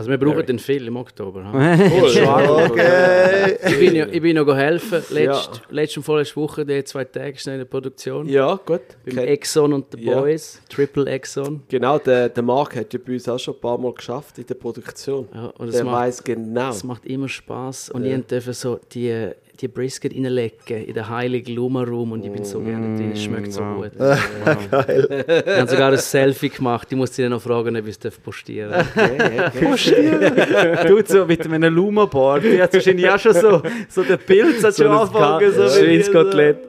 Also 0.00 0.08
wir 0.10 0.16
brauchen 0.16 0.46
den 0.46 0.58
viel 0.58 0.86
im 0.86 0.96
Oktober. 0.96 1.44
Cool. 1.52 2.70
Okay. 2.70 3.56
ich, 3.68 3.78
bin 3.78 3.94
ja, 3.94 4.06
ich 4.06 4.22
bin 4.22 4.34
noch 4.34 4.56
helfen. 4.56 5.02
Letzt, 5.10 5.60
Letzte 5.68 6.00
und 6.00 6.04
vorletzte 6.04 6.36
Woche, 6.36 6.64
die 6.64 6.82
zwei 6.84 7.04
Tage 7.04 7.36
schnell 7.38 7.56
in 7.56 7.60
der 7.60 7.64
Produktion. 7.66 8.26
Ja, 8.26 8.54
gut. 8.64 8.80
Beim 9.04 9.14
Kennt- 9.16 9.28
Exxon 9.28 9.74
und 9.74 9.92
den 9.92 10.00
Ja. 10.00 10.18
Boys. 10.20 10.62
Triple 10.70 11.04
Exxon. 11.04 11.62
Genau, 11.68 11.98
der, 11.98 12.30
der 12.30 12.42
Marc 12.42 12.76
hat 12.76 12.94
ja 12.94 12.98
bei 13.04 13.12
uns 13.12 13.28
auch 13.28 13.38
schon 13.38 13.54
ein 13.54 13.60
paar 13.60 13.76
Mal 13.76 13.92
geschafft 13.92 14.38
in 14.38 14.46
der 14.46 14.54
Produktion. 14.54 15.28
Ja, 15.34 15.46
und 15.58 15.68
es 15.68 15.74
der 15.74 15.84
macht, 15.84 15.94
weiß 15.96 16.24
genau. 16.24 16.70
es 16.70 16.82
macht 16.82 17.04
immer 17.04 17.28
Spaß 17.28 17.90
Und 17.90 18.06
ich 18.06 18.24
durfte 18.24 18.54
so 18.54 18.80
die, 18.92 19.32
die 19.60 19.68
Brisket 19.68 20.14
reinlegen 20.14 20.84
in 20.84 20.94
den 20.94 21.08
heiligen 21.08 21.54
Luma 21.54 21.82
Room 21.82 22.12
und 22.12 22.24
ich 22.24 22.32
bin 22.32 22.44
so 22.44 22.60
gerne 22.60 22.96
drin. 22.96 23.12
Es 23.12 23.22
schmeckt 23.22 23.52
so 23.52 23.60
wow. 23.60 23.82
gut. 23.82 23.92
Geil. 24.70 25.24
Ich 25.46 25.58
habe 25.58 25.70
sogar 25.70 25.92
ein 25.92 25.98
Selfie 25.98 26.48
gemacht. 26.48 26.88
Ich 26.90 26.96
muss 26.96 27.14
sie 27.14 27.22
dann 27.22 27.32
noch 27.32 27.42
fragen, 27.42 27.76
ob 27.76 27.86
ich 27.86 27.96
es 28.02 28.18
postieren 28.18 28.70
darf. 28.70 28.94
Tut 30.86 31.08
so 31.08 31.26
mit 31.26 31.46
einem 31.46 31.74
Luma-Bar. 31.74 32.40
Die 32.40 32.60
hat 32.60 32.72
wahrscheinlich 32.72 33.08
auch 33.08 33.18
schon 33.18 33.34
so, 33.34 33.62
so 33.88 34.02
den 34.02 34.18
Pilz 34.18 34.64
hat 34.64 34.76
schon 34.76 34.88
angefangen. 34.88 35.52
So 35.52 35.68
Schweinskotelett. 35.68 36.68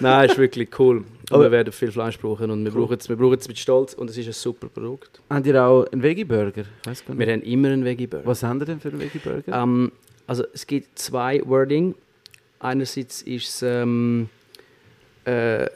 Nein, 0.00 0.28
ist 0.28 0.38
wirklich 0.38 0.68
cool. 0.78 1.04
Aber 1.30 1.44
wir 1.44 1.50
werden 1.50 1.72
viel 1.72 1.90
Fleisch 1.90 2.18
brauchen 2.18 2.50
und 2.50 2.64
wir 2.64 2.72
brauchen 2.72 2.96
es 2.98 3.08
wir 3.08 3.16
brauchen 3.16 3.38
es 3.38 3.48
mit 3.48 3.58
Stolz 3.58 3.92
und 3.94 4.08
es 4.08 4.16
ist 4.16 4.28
ein 4.28 4.32
super 4.32 4.68
Produkt. 4.68 5.20
Habt 5.28 5.46
ihr 5.46 5.62
auch 5.62 5.84
einen 5.92 6.02
Veggie-Burger? 6.02 6.64
Wir 7.08 7.32
haben 7.32 7.42
immer 7.42 7.68
einen 7.68 7.84
Veggie-Burger. 7.84 8.26
Was 8.26 8.42
haben 8.42 8.60
ihr 8.60 8.64
denn 8.64 8.80
für 8.80 8.88
einen 8.88 9.00
Veggie-Burger? 9.00 9.52
Ähm, 9.52 9.92
also 10.26 10.44
es 10.54 10.66
gibt 10.66 10.98
zwei 10.98 11.42
Wording. 11.44 11.94
Einerseits 12.60 13.22
ist 13.22 13.48
es 13.48 13.62
ähm, 13.62 14.28
äh, 15.24 15.66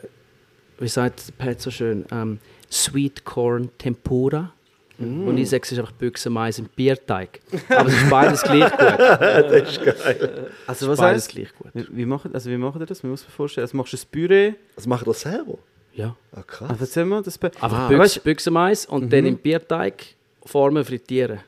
wie 0.78 0.88
sagt 0.88 1.36
Pat 1.38 1.60
so 1.60 1.70
schön, 1.70 2.04
ähm, 2.10 2.38
Sweet 2.70 3.24
Corn 3.24 3.70
Tempura. 3.78 4.52
Und 4.98 5.36
ich 5.36 5.50
sage, 5.50 5.62
es 5.64 5.72
ist 5.72 5.78
einfach 5.80 5.92
Büchsenmais 5.92 6.60
im 6.60 6.66
Bierteig. 6.66 7.40
Aber 7.70 7.88
es 7.88 7.94
ist 7.96 8.08
beides 8.10 8.42
gleich 8.42 8.70
gut. 8.70 8.78
Also 10.66 10.86
Es 10.86 10.88
was 10.88 10.92
ist 10.92 10.96
beides 10.98 11.00
heißt? 11.24 11.28
gleich 11.30 11.48
gut. 11.58 11.72
Wie, 11.90 12.06
machen, 12.06 12.32
also 12.32 12.48
wie 12.50 12.56
machen 12.56 12.80
ihr 12.80 12.86
das? 12.86 13.02
Man 13.02 13.10
muss 13.10 13.22
sich 13.22 13.30
vorstellen, 13.30 13.64
also 13.64 13.76
machst 13.76 13.92
du 13.92 13.96
ein 13.96 14.00
Püree. 14.12 14.52
Das 14.76 14.86
macht 14.86 15.06
er 15.08 15.14
selber? 15.14 15.58
Ja. 15.94 16.14
Ah, 16.30 16.42
krass. 16.42 16.70
Ah, 16.70 16.76
erzähl 16.78 17.04
mal, 17.04 17.20
das 17.22 17.40
Einfach 17.42 17.72
Ah, 17.72 17.88
Büchs, 17.88 18.18
Büchsenmais 18.20 18.86
und 18.86 19.12
dann 19.12 19.26
im 19.26 19.38
Bierteig 19.38 20.04
Formen 20.46 20.84
frittieren. 20.84 21.40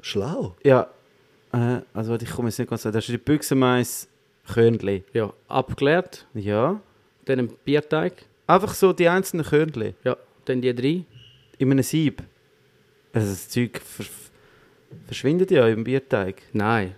Schlau. 0.00 0.56
Ja, 0.64 0.88
äh, 1.52 1.82
also 1.94 2.16
ich 2.16 2.30
komme 2.30 2.48
jetzt 2.48 2.58
nicht 2.58 2.68
ganz 2.68 2.84
an. 2.84 2.92
Das 2.92 3.04
ist 3.04 3.12
die 3.12 3.18
Büchsenmais 3.18 4.08
Körnli. 4.52 5.04
Ja, 5.12 5.32
abgeklärt, 5.48 6.26
Ja. 6.34 6.80
dann 7.24 7.38
im 7.38 7.48
Bierteig, 7.64 8.24
Einfach 8.46 8.74
so 8.74 8.92
die 8.92 9.08
einzelnen 9.08 9.46
Körnli. 9.46 9.94
ja, 10.04 10.16
dann 10.44 10.60
die 10.60 10.74
drei. 10.74 11.04
In 11.58 11.70
einem 11.70 11.82
Sieb. 11.82 12.22
Also 13.12 13.28
das 13.30 13.48
Zeug 13.48 13.80
ver 13.80 14.04
verschwindet 15.06 15.50
ja 15.50 15.66
im 15.68 15.84
Bierteig. 15.84 16.42
Nein. 16.52 16.94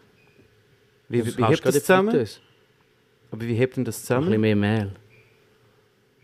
Wie, 1.08 1.24
wie, 1.24 1.36
wie 1.38 1.44
hebt 1.44 1.64
das 1.66 1.74
zusammen? 1.74 2.10
Fritteuse. 2.10 2.40
Aber 3.30 3.42
wie 3.46 3.54
hebt 3.54 3.76
denn 3.76 3.84
das 3.84 3.98
Ein 3.98 4.00
zusammen? 4.00 4.26
bisschen 4.26 4.40
mehr 4.40 4.56
Mehl. 4.56 4.92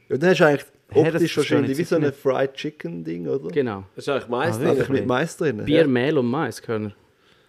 Ja, 0.08 0.16
dann 0.16 0.30
hast 0.30 0.40
du 0.40 0.46
eigentlich 0.46 0.66
optisch 0.92 1.34
verstehe 1.34 1.36
wahrscheinlich 1.58 1.72
ich 1.72 1.78
wie 1.78 1.84
so 1.84 1.96
ein 1.96 2.12
Fried 2.12 2.54
Chicken 2.54 3.04
Ding, 3.04 3.28
oder? 3.28 3.48
Genau. 3.50 3.84
Das 3.94 4.04
ist 4.04 4.08
eigentlich 4.08 4.28
Mais 4.28 4.56
Ah, 4.56 4.58
drin. 4.58 4.68
Einfach 4.70 4.88
mit 4.88 5.06
Mais 5.06 5.36
drin. 5.36 5.64
Bier, 5.64 5.86
Mehl 5.86 6.18
und 6.18 6.26
Maiskörner. 6.26 6.92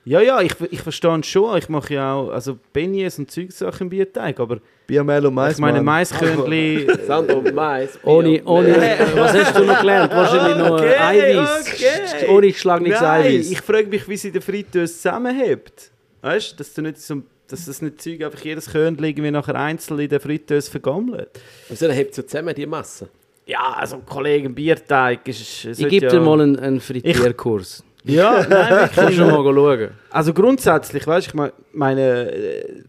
Ja, 0.03 0.19
ja, 0.19 0.41
ich, 0.41 0.53
ich 0.72 0.82
verstehe 0.82 1.19
es 1.19 1.28
schon. 1.28 1.56
Ich 1.57 1.69
mache 1.69 1.94
ja 1.94 2.15
auch 2.15 2.30
also 2.30 2.57
Beignets 2.73 3.19
und 3.19 3.30
Zeugsachen 3.30 3.84
im 3.84 3.90
Bierteig. 3.90 4.40
Aber 4.40 4.60
Bier, 4.88 5.03
Mehl 5.03 5.26
und 5.28 5.36
Mais. 5.36 5.53
ich 5.53 5.60
meine, 5.60 5.78
Mann. 5.78 5.86
Maiskörnli... 5.86 6.88
Sandro, 7.07 7.44
Mais. 7.53 7.99
Ohne, 8.03 8.44
ohne, 8.44 8.76
was 9.15 9.34
hast 9.34 9.57
du 9.57 9.64
noch 9.64 9.80
gelernt? 9.80 10.11
Wahrscheinlich 10.11 10.57
noch 10.57 10.72
Okay, 10.72 10.95
Eiweiß. 10.98 11.68
okay. 11.68 12.28
Ohne 12.30 12.48
geschlagenes 12.48 12.99
Nein, 12.99 13.26
Eiweiß. 13.26 13.52
ich 13.52 13.61
frage 13.61 13.88
mich, 13.88 14.07
wie 14.07 14.18
sie 14.18 14.32
den 14.32 14.41
Fritteuse 14.41 14.91
zusammenhebt. 14.91 15.91
Weißt 16.22 16.53
du, 16.53 16.56
dass, 16.57 16.73
du 16.73 16.82
nicht 16.82 16.99
so, 16.99 17.22
dass 17.48 17.65
das 17.65 17.82
nicht 17.84 18.02
Zeug 18.02 18.23
einfach 18.23 18.41
jedes 18.44 18.72
Körnchen 18.72 19.03
irgendwie 19.03 19.30
nachher 19.32 19.56
einzeln 19.56 19.99
in 19.99 20.10
der 20.10 20.19
Fritteuse 20.19 20.72
vergammelt. 20.72 21.30
Wieso 21.69 21.86
dann 21.86 21.95
hebt 21.95 22.15
so 22.15 22.23
zusammen 22.23 22.56
die 22.56 22.65
Masse? 22.65 23.07
Ja, 23.45 23.73
also 23.73 23.99
Kollegen, 23.99 24.56
Bierteig 24.56 25.28
ist... 25.28 25.65
Ich 25.65 25.88
gebe 25.90 26.07
dir 26.07 26.22
mal 26.22 26.41
einen, 26.41 26.57
einen 26.57 26.80
Frittierkurs. 26.80 27.84
Ja, 28.03 28.45
nein, 28.49 28.90
wirklich. 28.95 29.18
du 29.18 29.26
mal 29.26 29.44
schauen. 29.44 29.90
Also 30.10 30.34
grundsätzlich, 30.34 31.06
weißt 31.06 31.28
du, 31.28 31.30
ich 31.30 31.34
mein- 31.36 31.52
meine, 31.73 32.32
äh, 32.32 32.84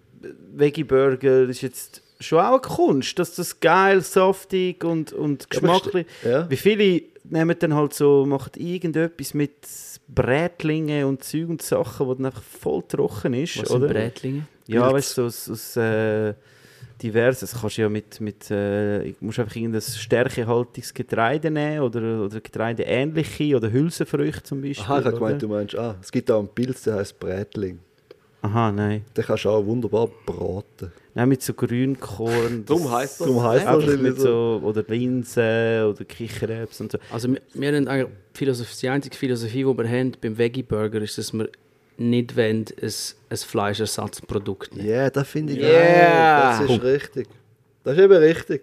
Veggie-Burger 0.55 1.43
ist 1.48 1.62
jetzt 1.62 2.02
schon 2.20 2.39
auch 2.40 2.51
eine 2.52 2.60
Kunst, 2.60 3.18
dass 3.18 3.34
das 3.34 3.59
geil, 3.60 4.01
saftig 4.01 4.84
und, 4.84 5.12
und 5.12 5.48
geschmacklich... 5.51 6.06
Ja. 6.24 6.48
Wie 6.48 6.56
viele 6.56 7.02
nehmen 7.24 7.56
dann 7.59 7.74
halt 7.74 7.94
so, 7.94 8.24
machen 8.26 8.52
irgendetwas 8.56 9.34
mit 9.34 9.52
Brätlingen 10.09 11.05
und 11.06 11.24
Zeug 11.24 11.48
und 11.48 11.62
Sachen, 11.62 12.06
wo 12.06 12.14
dann 12.14 12.26
einfach 12.26 12.43
voll 12.43 12.82
trocken 12.89 13.34
ist, 13.34 13.60
Was 13.62 13.70
oder? 13.70 13.80
sind 13.89 13.93
Brätlinge? 13.94 14.47
Ja, 14.66 14.93
weißt 14.93 15.18
du, 15.18 15.22
so 15.22 15.26
aus, 15.26 15.51
aus 15.51 15.76
äh, 15.76 16.34
diverses. 17.02 17.52
Kannst 17.60 17.78
du 17.78 17.82
ja 17.82 17.88
mit, 17.88 18.20
mit 18.20 18.50
äh, 18.50 19.02
ich 19.04 19.20
musst 19.20 19.38
einfach 19.38 19.56
irgendein 19.56 19.80
stärkehaltiges 19.82 20.94
Getreide 20.94 21.50
nehmen 21.50 21.80
oder, 21.80 22.24
oder 22.24 22.40
Getreideähnliche 22.40 23.56
oder 23.56 23.70
Hülsenfrüchte 23.72 24.42
zum 24.42 24.62
Beispiel. 24.62 24.84
Aha, 24.84 25.00
ich 25.00 25.04
habe 25.06 25.16
gemeint, 25.16 25.42
du 25.42 25.48
meinst, 25.48 25.76
ah, 25.76 25.96
es 26.00 26.12
gibt 26.12 26.30
auch 26.30 26.38
einen 26.38 26.48
Pilz, 26.48 26.82
der 26.82 26.96
heißt 26.96 27.18
Brätling. 27.18 27.78
Aha, 28.42 28.72
nein. 28.72 29.04
Den 29.16 29.24
kannst 29.24 29.44
du 29.44 29.50
auch 29.50 29.64
wunderbar 29.64 30.08
braten. 30.26 30.90
Nein, 31.14 31.28
mit 31.28 31.42
so 31.42 31.54
Grünkorn. 31.54 32.64
Darum 32.64 32.82
das- 32.84 32.92
heisst 32.92 33.20
das. 33.20 33.26
Darum 33.28 33.42
heisst 33.44 33.66
wahrscheinlich 33.66 34.00
mit 34.00 34.20
so. 34.20 34.60
oder 34.64 34.84
Linsen 34.88 35.84
oder 35.84 36.04
Kichererbsen 36.04 36.86
und 36.86 36.92
so. 36.92 36.98
Also 37.12 37.28
wir, 37.30 37.40
wir 37.54 37.68
haben 37.72 37.86
eigentlich 37.86 38.08
Philosophie, 38.34 38.76
die 38.80 38.88
einzige 38.88 39.16
Philosophie, 39.16 39.64
die 39.64 39.78
wir 39.78 39.88
haben 39.88 40.12
beim 40.20 40.36
Veggie 40.36 40.62
Burger, 40.64 41.00
ist, 41.02 41.18
dass 41.18 41.32
wir 41.32 41.48
nicht 42.10 42.36
wollen, 42.36 42.64
ein, 42.80 42.92
ein 43.30 43.36
Fleischersatzprodukt 43.36 44.74
Ja, 44.76 44.82
nehmen. 44.82 45.10
das 45.12 45.28
finde 45.28 45.52
ich 45.54 45.58
Yeah. 45.60 46.58
geil. 46.58 46.66
Das 46.68 46.70
ist 46.76 46.82
richtig. 46.82 47.28
Das 47.84 47.96
ist 47.98 48.04
eben 48.04 48.12
richtig. 48.16 48.62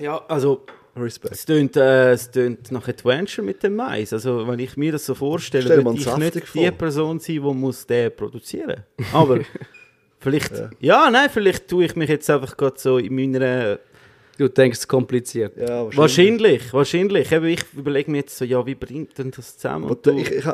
Ja, 0.00 0.24
also 0.28 0.64
Respekt. 0.96 1.34
es 1.34 1.44
tönt, 1.44 1.76
äh, 1.76 2.12
es 2.12 2.30
tönt 2.30 2.70
nach 2.72 2.88
Adventure 2.88 3.44
mit 3.46 3.62
dem 3.62 3.76
Mais. 3.76 4.12
Also 4.12 4.46
wenn 4.48 4.58
ich 4.58 4.76
mir 4.76 4.92
das 4.92 5.06
so 5.06 5.14
vorstelle, 5.14 5.64
Stell 5.64 5.84
würde 5.84 5.98
ich 5.98 6.16
nicht 6.16 6.46
vor. 6.48 6.62
die 6.62 6.70
Person 6.70 7.18
sein, 7.20 7.34
die 7.34 7.40
muss 7.40 7.86
den 7.86 8.14
produzieren 8.14 8.82
Aber 9.12 9.40
vielleicht, 10.18 10.52
ja. 10.80 11.10
nein, 11.10 11.28
vielleicht 11.30 11.68
tue 11.68 11.84
ich 11.84 11.96
mich 11.96 12.08
jetzt 12.08 12.28
einfach 12.30 12.56
gerade 12.56 12.78
so 12.78 12.98
in 12.98 13.14
meiner... 13.14 13.78
Du 14.38 14.48
denkst, 14.48 14.76
es 14.76 14.80
ist 14.84 14.88
kompliziert. 14.88 15.56
Ja, 15.56 15.86
wahrscheinlich. 15.96 15.96
Wahrscheinlich, 16.70 16.72
wahrscheinlich. 16.74 17.32
Eben, 17.32 17.46
ich 17.46 17.64
überlege 17.74 18.10
mir 18.10 18.18
jetzt 18.18 18.36
so, 18.36 18.44
ja, 18.44 18.66
wie 18.66 18.74
bringt 18.74 19.16
denn 19.16 19.30
das 19.30 19.56
zusammen? 19.56 19.86
Aber 19.86 19.94
Und 19.96 20.04
du, 20.04 20.10
ich, 20.10 20.30
ich, 20.30 20.44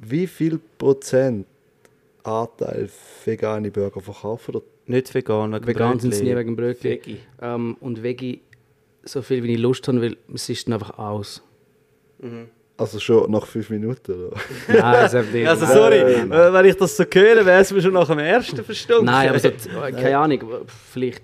wie 0.00 0.26
viel 0.26 0.58
Prozent 0.78 1.46
Anteil 2.22 2.88
vegane 3.24 3.70
Burger 3.70 4.00
verkaufen? 4.00 4.56
Oder? 4.56 4.64
nicht 4.86 5.14
vegan, 5.14 5.52
wegen 5.52 5.66
Vegan 5.66 6.00
sind 6.00 6.14
sie 6.14 6.24
nie 6.24 6.34
wegen 6.34 6.56
Brötchen. 6.56 6.90
Veggie. 6.90 7.18
Ähm, 7.42 7.76
und 7.80 8.02
Veggie, 8.02 8.40
so 9.04 9.20
viel 9.22 9.42
wie 9.42 9.52
ich 9.54 9.58
Lust 9.58 9.86
habe, 9.86 10.00
weil 10.00 10.16
es 10.34 10.48
ist 10.48 10.66
dann 10.66 10.74
einfach 10.74 10.98
aus. 10.98 11.42
Also 12.76 12.98
schon 12.98 13.30
nach 13.30 13.46
fünf 13.46 13.70
Minuten? 13.70 14.12
Oder? 14.12 14.36
Nein, 14.68 15.04
es 15.06 15.12
ist 15.14 15.46
Also 15.46 15.66
sorry, 15.66 15.98
äh, 15.98 16.52
wenn 16.52 16.64
ich 16.64 16.76
das 16.76 16.96
so 16.96 17.04
höre, 17.04 17.44
wäre 17.44 17.60
es 17.60 17.70
mir 17.72 17.82
schon 17.82 17.92
nach 17.92 18.08
dem 18.08 18.18
ersten 18.18 18.64
verstunken. 18.64 19.06
Nein, 19.06 19.28
aber 19.28 19.38
so, 19.38 19.50
keine 19.92 20.16
Ahnung, 20.18 20.40
vielleicht 20.90 21.22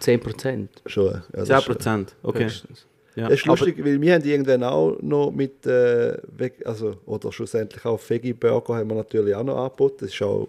10%. 0.00 0.68
schon. 0.86 1.04
Ja, 1.06 1.22
das 1.32 1.48
10 1.48 1.56
ist 1.56 1.64
schon- 1.64 1.74
Prozent, 1.74 2.16
okay. 2.22 2.44
höchstens. 2.44 2.86
Ja. 3.16 3.28
Es 3.28 3.40
ist 3.40 3.46
lustig, 3.46 3.82
weil 3.82 3.98
wir 4.00 4.14
haben 4.14 4.24
irgendwann 4.24 4.62
auch 4.62 4.98
noch 5.00 5.30
mit, 5.32 5.64
äh, 5.66 6.18
also, 6.66 6.96
oder 7.06 7.32
schlussendlich 7.32 7.82
auch 7.86 7.98
Veggie 8.08 8.34
Burger 8.34 8.76
haben 8.76 8.90
wir 8.90 8.94
natürlich 8.96 9.34
auch 9.34 9.42
noch 9.42 9.56
angeboten. 9.56 9.96
Das 10.00 10.10
ist 10.10 10.22
auch, 10.22 10.46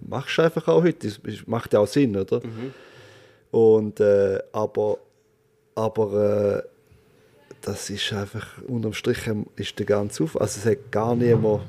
machst 0.00 0.36
du 0.36 0.42
einfach 0.42 0.66
auch 0.66 0.82
heute, 0.82 1.06
das 1.08 1.46
macht 1.46 1.72
ja 1.72 1.78
auch 1.78 1.86
Sinn, 1.86 2.16
oder? 2.16 2.40
Und, 3.52 4.00
äh, 4.00 4.40
aber, 4.52 4.98
aber 5.76 6.64
äh, 6.64 6.68
das 7.62 7.88
ist 7.88 8.12
einfach, 8.12 8.60
unterm 8.66 8.92
Strich 8.92 9.18
ist 9.56 9.78
der 9.78 9.86
ganze 9.86 10.24
Auf, 10.24 10.40
also 10.40 10.58
es 10.60 10.66
hat 10.66 10.90
gar 10.90 11.14
niemand, 11.14 11.62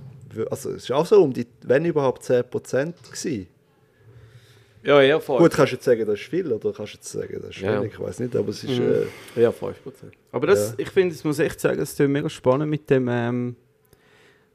also 0.50 0.72
es 0.72 0.84
ist 0.84 0.92
auch 0.92 1.06
so 1.06 1.22
um 1.22 1.32
die, 1.32 1.46
wenn 1.62 1.86
überhaupt 1.86 2.24
10% 2.24 2.94
gewesen. 3.12 3.48
Ja, 4.84 5.02
eher 5.02 5.20
5. 5.20 5.40
Gut, 5.40 5.52
kannst 5.52 5.74
du 5.74 5.76
jetzt 5.76 5.86
sagen, 5.86 6.06
das 6.06 6.20
ist 6.20 6.28
viel, 6.30 6.52
oder 6.52 6.72
kannst 6.72 6.94
du 6.94 6.98
jetzt 6.98 7.12
sagen, 7.12 7.38
das 7.42 7.50
ist 7.56 7.60
Ja. 7.62 7.80
wenig, 7.82 7.94
ich 7.94 8.00
weiß 8.00 8.20
nicht, 8.20 8.36
aber 8.36 8.50
es 8.50 8.64
ist, 8.64 8.80
äh, 8.80 9.06
Eher 9.36 9.52
5%. 9.54 9.74
Aber 10.32 10.48
das, 10.48 10.74
ich 10.78 10.90
finde, 10.90 11.14
ich 11.16 11.24
muss 11.26 11.40
echt 11.40 11.60
sagen, 11.60 11.80
es 11.82 11.92
ist 11.92 12.00
mega 12.08 12.30
spannend 12.30 12.70
mit 12.70 12.90
dem, 12.90 13.08
ähm, 13.10 13.56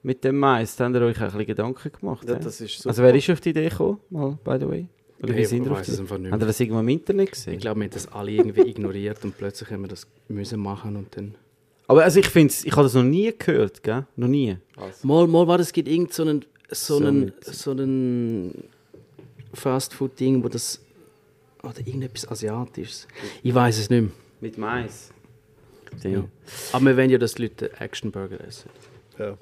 mit 0.03 0.25
dem 0.25 0.39
Mais. 0.39 0.77
Da 0.77 0.85
habt 0.87 0.95
ihr 0.97 1.03
euch 1.03 1.17
auch 1.19 1.21
ein 1.23 1.27
bisschen 1.29 1.47
Gedanken 1.47 1.91
gemacht. 1.93 2.27
Ja, 2.29 2.35
ja? 2.35 2.39
das 2.41 2.61
ist. 2.61 2.87
Also 2.87 3.03
wer 3.03 3.15
ist 3.15 3.29
auf 3.31 3.41
die 3.41 3.51
Idee 3.51 3.69
gekommen, 3.69 3.99
mal, 4.11 4.39
by 4.45 4.57
the 4.61 4.69
way? 4.69 4.89
Oder 5.23 5.35
wie 5.37 5.41
Ich 5.43 5.49
sind 5.49 5.69
auf 5.69 5.81
die 5.83 5.91
es 5.93 6.01
Habt 6.01 6.11
ihr 6.13 6.31
das 6.39 6.61
irgendwo 6.61 6.81
im 6.81 6.89
Internet 6.89 7.33
gesehen? 7.33 7.55
Ich 7.55 7.61
glaube, 7.61 7.81
wir 7.81 7.85
haben 7.85 7.91
das 7.93 8.09
alle 8.13 8.31
irgendwie 8.31 8.61
ignoriert 8.69 9.25
und 9.25 9.37
plötzlich 9.39 9.71
haben 9.71 9.83
wir 9.83 9.89
das 9.89 10.07
müssen 10.29 10.61
machen 10.61 10.97
und 10.97 11.17
dann... 11.17 11.35
Aber 11.87 12.03
also 12.03 12.19
ich 12.19 12.27
finde 12.29 12.53
ich 12.63 12.73
habe 12.73 12.83
das 12.83 12.95
noch 12.95 13.03
nie 13.03 13.33
gehört, 13.39 13.83
gell? 13.83 14.07
Noch 14.17 14.29
nie. 14.29 14.57
Mal, 15.03 15.27
mal 15.27 15.47
war 15.47 15.59
das 15.59 15.73
gibt 15.73 15.89
irgend 15.89 16.13
so 16.13 16.23
einen, 16.23 16.45
so 16.71 16.99
So 16.99 17.05
einen, 17.07 17.21
mit- 17.27 17.45
so 17.45 17.71
einen 17.71 18.65
Fastfood-Ding, 19.55 20.43
wo 20.43 20.49
das... 20.49 20.81
Oder 21.63 21.79
irgendetwas 21.79 22.29
Asiatisches. 22.29 23.09
Ich 23.43 23.55
weiß 23.55 23.79
es 23.79 23.91
nicht 23.91 24.03
mehr. 24.03 24.11
Mit 24.41 24.59
Mais. 24.59 25.11
Ja. 26.03 26.25
Aber 26.73 26.85
wir 26.85 26.97
wollen 26.97 27.11
ja, 27.11 27.19
dass 27.19 27.35
die 27.35 27.43
Leute 27.43 27.71
Action-Burger 27.81 28.41
essen. 28.47 28.69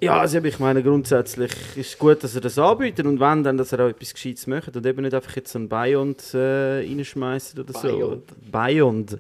Ja, 0.01 0.21
also 0.21 0.39
ich 0.39 0.59
meine, 0.59 0.83
grundsätzlich 0.83 1.51
ist 1.77 1.93
es 1.93 1.99
gut, 1.99 2.23
dass 2.23 2.35
er 2.35 2.43
das 2.43 2.59
anbietet 2.59 3.07
und 3.07 3.21
wenn, 3.21 3.43
dann, 3.43 3.57
dass 3.57 3.73
er 3.73 3.87
auch 3.87 3.89
etwas 3.89 4.13
Gescheites 4.13 4.47
macht 4.47 4.77
und 4.77 4.85
eben 4.85 5.03
nicht 5.03 5.15
einfach 5.15 5.35
jetzt 5.35 5.51
so 5.51 5.59
ein 5.59 5.69
Beyond 5.69 6.35
äh, 6.35 6.81
reinschmeißen 6.81 7.59
oder 7.59 7.73
so. 7.73 7.89
Beyond. 7.89 8.25
Beyond. 8.53 9.19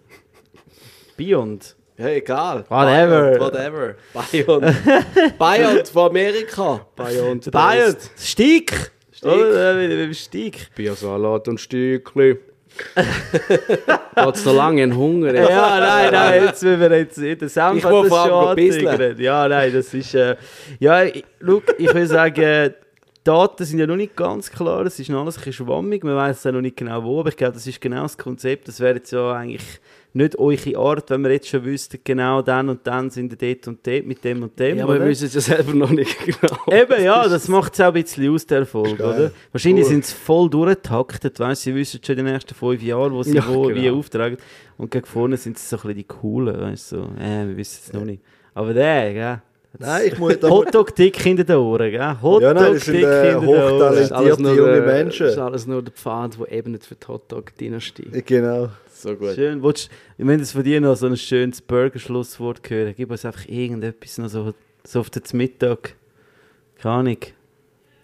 Beyond. 1.16 1.76
Ja, 1.96 2.08
egal. 2.08 2.64
Whatever. 2.68 3.40
Whatever. 3.40 3.94
Beyond. 4.12 4.64
Beyond 5.38 5.88
von 5.88 6.10
Amerika. 6.10 6.86
Beyond. 6.96 7.50
Beyond. 7.50 8.10
Stieg. 8.18 8.91
Stieg. 9.22 9.32
Oder? 9.32 9.70
Äh, 9.70 9.88
Mit 9.88 9.98
dem 9.98 10.14
Stieg. 10.14 10.68
Biersalat 10.74 11.46
und 11.48 11.60
Stückli. 11.60 12.38
Geht's 14.16 14.44
noch 14.46 14.54
lange 14.54 14.82
in 14.82 14.96
Hunger? 14.96 15.34
Ja, 15.34 15.78
nein, 15.78 16.10
nein, 16.10 16.44
jetzt 16.44 16.62
müssen 16.62 16.80
wir 16.80 16.98
jetzt 16.98 17.18
in 17.18 17.38
der 17.38 17.48
Senf 17.48 17.76
Ich 17.78 17.84
hat 17.84 17.92
muss 17.92 18.08
das 18.08 18.26
vor 18.26 18.48
allem. 18.48 19.20
Ja, 19.20 19.46
nein, 19.46 19.72
das 19.72 19.92
ist... 19.92 20.14
Äh, 20.14 20.36
ja, 20.80 21.04
ich, 21.04 21.22
look, 21.40 21.64
ich 21.78 21.92
will 21.92 22.06
sagen, 22.06 22.74
Daten 23.24 23.64
sind 23.64 23.78
ja 23.78 23.86
noch 23.86 23.96
nicht 23.96 24.16
ganz 24.16 24.50
klar, 24.50 24.84
es 24.86 24.98
ist 24.98 25.10
noch 25.10 25.22
alles 25.22 25.36
ein 25.36 25.44
bisschen 25.44 25.66
schwammig, 25.66 26.02
man 26.02 26.16
weiß 26.16 26.44
ja 26.44 26.52
noch 26.52 26.60
nicht 26.62 26.76
genau 26.76 27.04
wo, 27.04 27.20
aber 27.20 27.28
ich 27.28 27.36
glaube, 27.36 27.52
das 27.52 27.66
ist 27.66 27.80
genau 27.80 28.02
das 28.02 28.18
Konzept, 28.18 28.66
das 28.66 28.80
wäre 28.80 28.96
jetzt 28.96 29.12
ja 29.12 29.32
eigentlich 29.32 29.62
nicht 30.14 30.38
eure 30.38 30.76
Art, 30.76 31.08
wenn 31.10 31.22
wir 31.22 31.30
jetzt 31.32 31.48
schon 31.48 31.64
wüssten, 31.64 31.98
genau 32.04 32.42
dann 32.42 32.68
und 32.68 32.86
dann 32.86 33.08
sind 33.10 33.30
wir 33.30 33.38
dort 33.54 33.66
und 33.68 33.86
dort 33.86 34.04
mit 34.06 34.22
dem 34.24 34.42
und 34.42 34.58
dem, 34.58 34.76
Ja, 34.78 34.84
aber 34.84 34.94
wir 34.94 35.00
oder? 35.00 35.08
wissen 35.10 35.26
es 35.26 35.34
ja 35.34 35.40
selber 35.40 35.72
noch 35.74 35.90
nicht 35.90 36.16
genau. 36.24 36.54
Eben, 36.70 37.02
ja, 37.02 37.26
das 37.28 37.48
macht 37.48 37.74
es 37.74 37.80
auch 37.80 37.94
ein 37.94 38.02
bisschen 38.02 38.32
aus, 38.34 38.46
der 38.46 38.58
Erfolg, 38.58 38.98
geil. 38.98 39.06
oder? 39.08 39.30
Wahrscheinlich 39.52 39.84
Cool. 39.84 39.90
sind 39.90 40.04
sie 40.04 40.14
voll 40.14 40.50
durchgetaktet, 40.50 41.40
weißt 41.40 41.62
sie 41.62 41.74
wissen 41.74 42.00
schon 42.04 42.16
die 42.16 42.22
nächsten 42.22 42.54
fünf 42.54 42.82
Jahre, 42.82 43.10
wo 43.12 43.22
sie 43.22 43.34
Ja, 43.36 43.44
wo, 43.48 43.68
wie 43.70 43.82
genau. 43.84 43.98
auftragen. 43.98 44.36
Und 44.76 44.90
gegen 44.90 45.06
vorne 45.06 45.36
sind 45.36 45.58
sie 45.58 45.66
so 45.66 45.76
ein 45.76 45.80
bisschen 45.82 45.96
die 45.96 46.04
Coolen, 46.04 46.60
weißt 46.60 46.92
du, 46.92 46.96
so, 46.96 47.02
äh, 47.18 47.46
wir 47.48 47.56
wissen 47.56 47.80
es 47.86 47.92
noch 47.92 48.04
nicht. 48.04 48.22
Aber 48.54 48.74
der, 48.74 49.12
gell? 49.14 49.42
Nein, 49.78 50.02
ich 50.06 50.18
muss... 50.18 50.38
da 50.38 50.50
Hotdog 50.50 50.94
dick 50.94 51.16
hinter 51.18 51.44
den 51.44 51.56
Ohren, 51.56 51.90
gell? 51.90 52.16
Hotdog 52.20 52.42
Ja, 52.42 52.52
nein, 52.52 52.74
das 52.74 52.84
sind, 52.84 52.94
dick 52.96 53.04
äh, 53.04 53.30
hinter 53.30 53.40
den 53.40 53.48
Ohren. 53.48 53.78
Das 53.78 53.98
ist 54.00 54.12
alles 54.12 54.38
nur 54.38 54.54
junge 54.54 54.72
der- 54.72 54.82
Menschen. 54.82 55.24
Das 55.24 55.32
ist 55.32 55.38
alles 55.38 55.66
nur 55.66 55.80
der 55.82 55.92
Pfad, 55.94 56.38
der 56.38 56.52
ebnet 56.52 56.84
für 56.84 56.94
die 56.94 57.06
Hotdog-Dynastie. 57.08 58.22
Genau. 58.26 58.68
So 59.02 59.16
gut. 59.16 59.34
Schön. 59.34 59.60
Willst, 59.64 59.90
ich 60.16 60.24
meine, 60.24 60.38
das 60.38 60.52
von 60.52 60.62
dir 60.62 60.80
noch 60.80 60.94
so 60.94 61.06
ein 61.06 61.16
schönes 61.16 61.60
Burgerschlusswort 61.60 62.70
hören. 62.70 62.94
Gib 62.96 63.10
uns 63.10 63.24
einfach 63.24 63.48
irgendetwas 63.48 64.18
noch 64.18 64.28
so, 64.28 64.54
so 64.84 65.00
auf 65.00 65.10
den 65.10 65.22
Mittag. 65.32 65.96
Keine 66.78 66.94
Ahnung. 66.94 67.16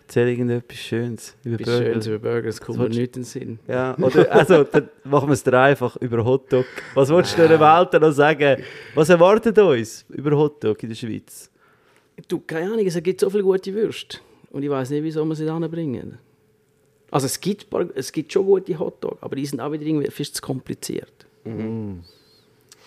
Erzähl 0.03 0.29
irgendetwas 0.29 0.77
Schönes 0.77 1.37
über 1.45 1.55
Etwas 1.55 1.66
Burger. 1.66 1.93
Schönes 1.93 2.07
über 2.09 2.19
Burger, 2.19 2.47
das 2.49 2.61
kommt 2.61 2.79
mir 2.79 2.89
nicht 2.89 2.99
in 2.99 3.23
den 3.23 3.25
Sinn. 3.25 3.59
Ja, 3.69 3.97
oder, 3.99 4.33
also, 4.33 4.65
dann 4.73 4.89
machen 5.05 5.29
wir 5.29 5.35
es 5.35 5.45
dir 5.45 5.57
einfach 5.57 5.97
über 5.99 6.25
Hotdog. 6.25 6.66
Was 6.95 7.11
willst 7.11 7.39
du 7.39 7.47
der 7.47 7.61
Welt 7.61 8.01
noch 8.01 8.11
sagen? 8.11 8.62
Was 8.97 9.09
erwartet 9.09 9.57
uns 9.57 10.05
über 10.09 10.37
Hotdog 10.37 10.83
in 10.83 10.89
der 10.89 10.97
Schweiz? 10.97 11.49
Du, 12.27 12.41
keine 12.41 12.73
Ahnung, 12.73 12.85
es 12.85 13.01
gibt 13.01 13.20
so 13.20 13.31
viele 13.31 13.45
gute 13.45 13.73
Würste. 13.73 14.19
Und 14.51 14.65
ich 14.65 14.70
weiß 14.70 14.91
nicht, 14.91 15.05
wieso 15.05 15.25
wir 15.25 15.37
sie 15.37 15.49
anbringen. 15.49 16.19
Also 17.10 17.26
es 17.26 17.40
gibt, 17.40 17.70
paar, 17.70 17.86
es 17.94 18.12
gibt 18.12 18.32
schon 18.32 18.47
gute 18.47 18.78
Hotdog, 18.78 19.18
aber 19.20 19.36
die 19.36 19.47
sind 19.47 19.60
auch 19.60 19.72
wieder 19.72 19.85
irgendwie 19.85 20.10
viel 20.10 20.30
zu 20.30 20.43
kompliziert. 20.43 21.26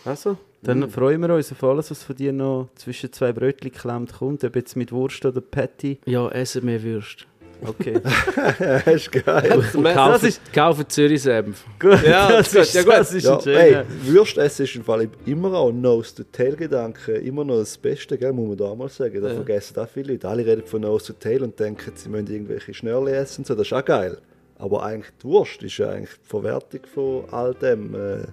Also, 0.06 0.38
dann 0.62 0.90
freuen 0.90 1.22
wir 1.22 1.34
uns 1.34 1.52
auf 1.52 1.64
alles, 1.64 1.90
was 1.92 2.04
von 2.04 2.16
dir 2.16 2.34
noch 2.34 2.70
zwischen 2.76 3.12
zwei 3.12 3.34
Brötchen 3.34 3.72
geklemmt 3.72 4.14
kommt. 4.14 4.44
Ob 4.44 4.56
jetzt 4.56 4.76
mit 4.76 4.92
Wurst 4.92 5.26
oder 5.26 5.42
Patty. 5.42 6.00
Ja, 6.06 6.30
essen 6.30 6.66
mehr 6.66 6.82
Würste. 6.84 7.26
Okay. 7.64 8.00
das 8.04 8.88
ist 8.96 9.12
geil. 9.12 9.64
Kaufen, 9.94 10.28
ist- 10.28 10.54
kaufen 10.54 10.86
Zürich 10.90 11.22
Senf. 11.22 11.64
Gut, 11.80 12.02
Ja, 12.04 12.32
das, 12.32 12.52
gut, 12.52 12.62
ist, 12.62 12.74
ja 12.74 12.84
gut. 12.84 12.94
das 12.94 13.14
ist 13.14 13.24
Ja, 13.26 13.38
ein 13.38 13.48
ey, 13.48 13.78
Würst 14.04 14.38
essen 14.38 14.64
ist 14.64 14.76
im 14.76 14.84
Fall 14.84 15.08
immer 15.26 15.54
auch 15.54 15.72
Nose 15.72 16.16
to 16.16 16.24
Tail 16.32 16.56
Gedanke, 16.56 17.14
immer 17.14 17.44
noch 17.46 17.60
das 17.60 17.78
Beste, 17.78 18.18
gell, 18.18 18.34
muss 18.34 18.48
man 18.50 18.58
da 18.58 18.74
mal 18.76 18.90
sagen. 18.90 19.22
Da 19.22 19.30
vergessen 19.34 19.78
auch 19.80 19.88
viele 19.88 20.14
Leute. 20.14 20.28
Alle 20.28 20.46
reden 20.46 20.64
von 20.66 20.82
Nose 20.82 21.08
to 21.08 21.14
Tail 21.20 21.44
und 21.44 21.60
denken, 21.60 21.92
sie 21.96 22.10
müssen 22.10 22.28
irgendwelche 22.32 22.74
Schnörli 22.74 23.12
essen, 23.12 23.46
so. 23.46 23.54
das 23.56 23.68
ist 23.68 23.74
auch 23.74 23.86
geil. 23.86 24.18
Aber 24.58 24.84
eigentlich 24.84 25.12
die 25.22 25.28
Wurst 25.28 25.62
ist 25.64 25.78
ja 25.78 25.90
eigentlich 25.90 26.12
die 26.24 26.28
Verwertung 26.30 26.82
von 26.94 27.24
all 27.32 27.54
dem. 27.56 27.96
Äh, 27.96 28.24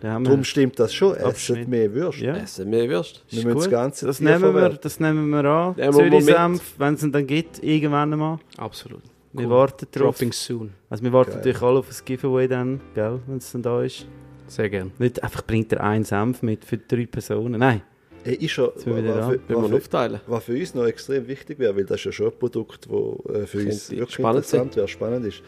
darum 0.00 0.44
stimmt 0.44 0.78
das 0.78 0.92
schon, 0.94 1.16
essen 1.16 1.68
mehr 1.68 1.92
Würst. 1.92 2.18
ja. 2.20 2.36
Essen 2.36 2.68
mehr 2.70 2.88
Würst. 2.88 3.24
Wir 3.30 3.44
müssen 3.44 3.56
das 3.58 3.70
ganze 3.70 4.06
das 4.06 4.18
Tier 4.18 4.38
nehmen, 4.38 4.54
wir, 4.54 4.68
das 4.70 5.00
nehmen 5.00 5.30
wir 5.30 5.44
an. 5.44 5.74
Nehmen 5.76 5.94
wir 5.94 6.02
mal. 6.02 6.10
Zürich-Senf, 6.10 6.74
wenn 6.78 6.94
es 6.94 7.02
ihn 7.02 7.12
dann 7.12 7.26
gibt, 7.26 7.62
irgendwann 7.62 8.12
einmal. 8.12 8.38
Absolut. 8.56 9.02
Wir 9.32 9.46
Cool. 9.46 9.50
warten 9.50 9.86
drauf. 9.92 10.16
Dropping 10.16 10.32
soon. 10.32 10.72
Also 10.88 11.04
wir 11.04 11.12
warten 11.12 11.30
Geil. 11.30 11.38
natürlich 11.38 11.62
alle 11.62 11.78
auf 11.80 11.88
das 11.88 12.04
Giveaway 12.04 12.48
dann, 12.48 12.80
gell, 12.94 13.20
wenn 13.26 13.36
es 13.38 13.52
dann 13.52 13.62
da 13.62 13.82
ist. 13.82 14.06
Sehr 14.48 14.70
gern. 14.70 14.92
Nicht 14.98 15.22
einfach 15.22 15.44
bringt 15.44 15.72
er 15.72 15.82
einen 15.82 16.04
Senf 16.04 16.40
mit 16.42 16.64
für 16.64 16.78
drei 16.78 17.04
Personen. 17.06 17.58
Nein. 17.60 17.82
Ey, 18.24 18.34
ist 18.36 18.56
ja, 18.56 18.68
wir 18.84 18.96
wieder 18.96 19.16
was, 19.16 19.26
für, 19.26 19.40
was, 19.48 19.62
wir 19.62 19.68
für, 19.68 19.76
aufteilen. 19.76 20.20
was 20.26 20.44
für 20.44 20.52
uns 20.58 20.74
noch 20.74 20.86
extrem 20.86 21.28
wichtig 21.28 21.58
wäre, 21.58 21.76
weil 21.76 21.84
das 21.84 22.00
ist 22.00 22.06
ja 22.06 22.12
schon 22.12 22.26
ein 22.32 22.38
Produkt, 22.38 22.86
das 22.86 23.34
äh, 23.36 23.46
für 23.46 23.58
uns 23.58 23.88
Könnte 23.88 24.00
wirklich 24.00 24.14
spannend 24.14 24.44
interessant 24.44 24.76
wäre, 24.76 24.88
spannend 24.88 25.26
ist, 25.26 25.42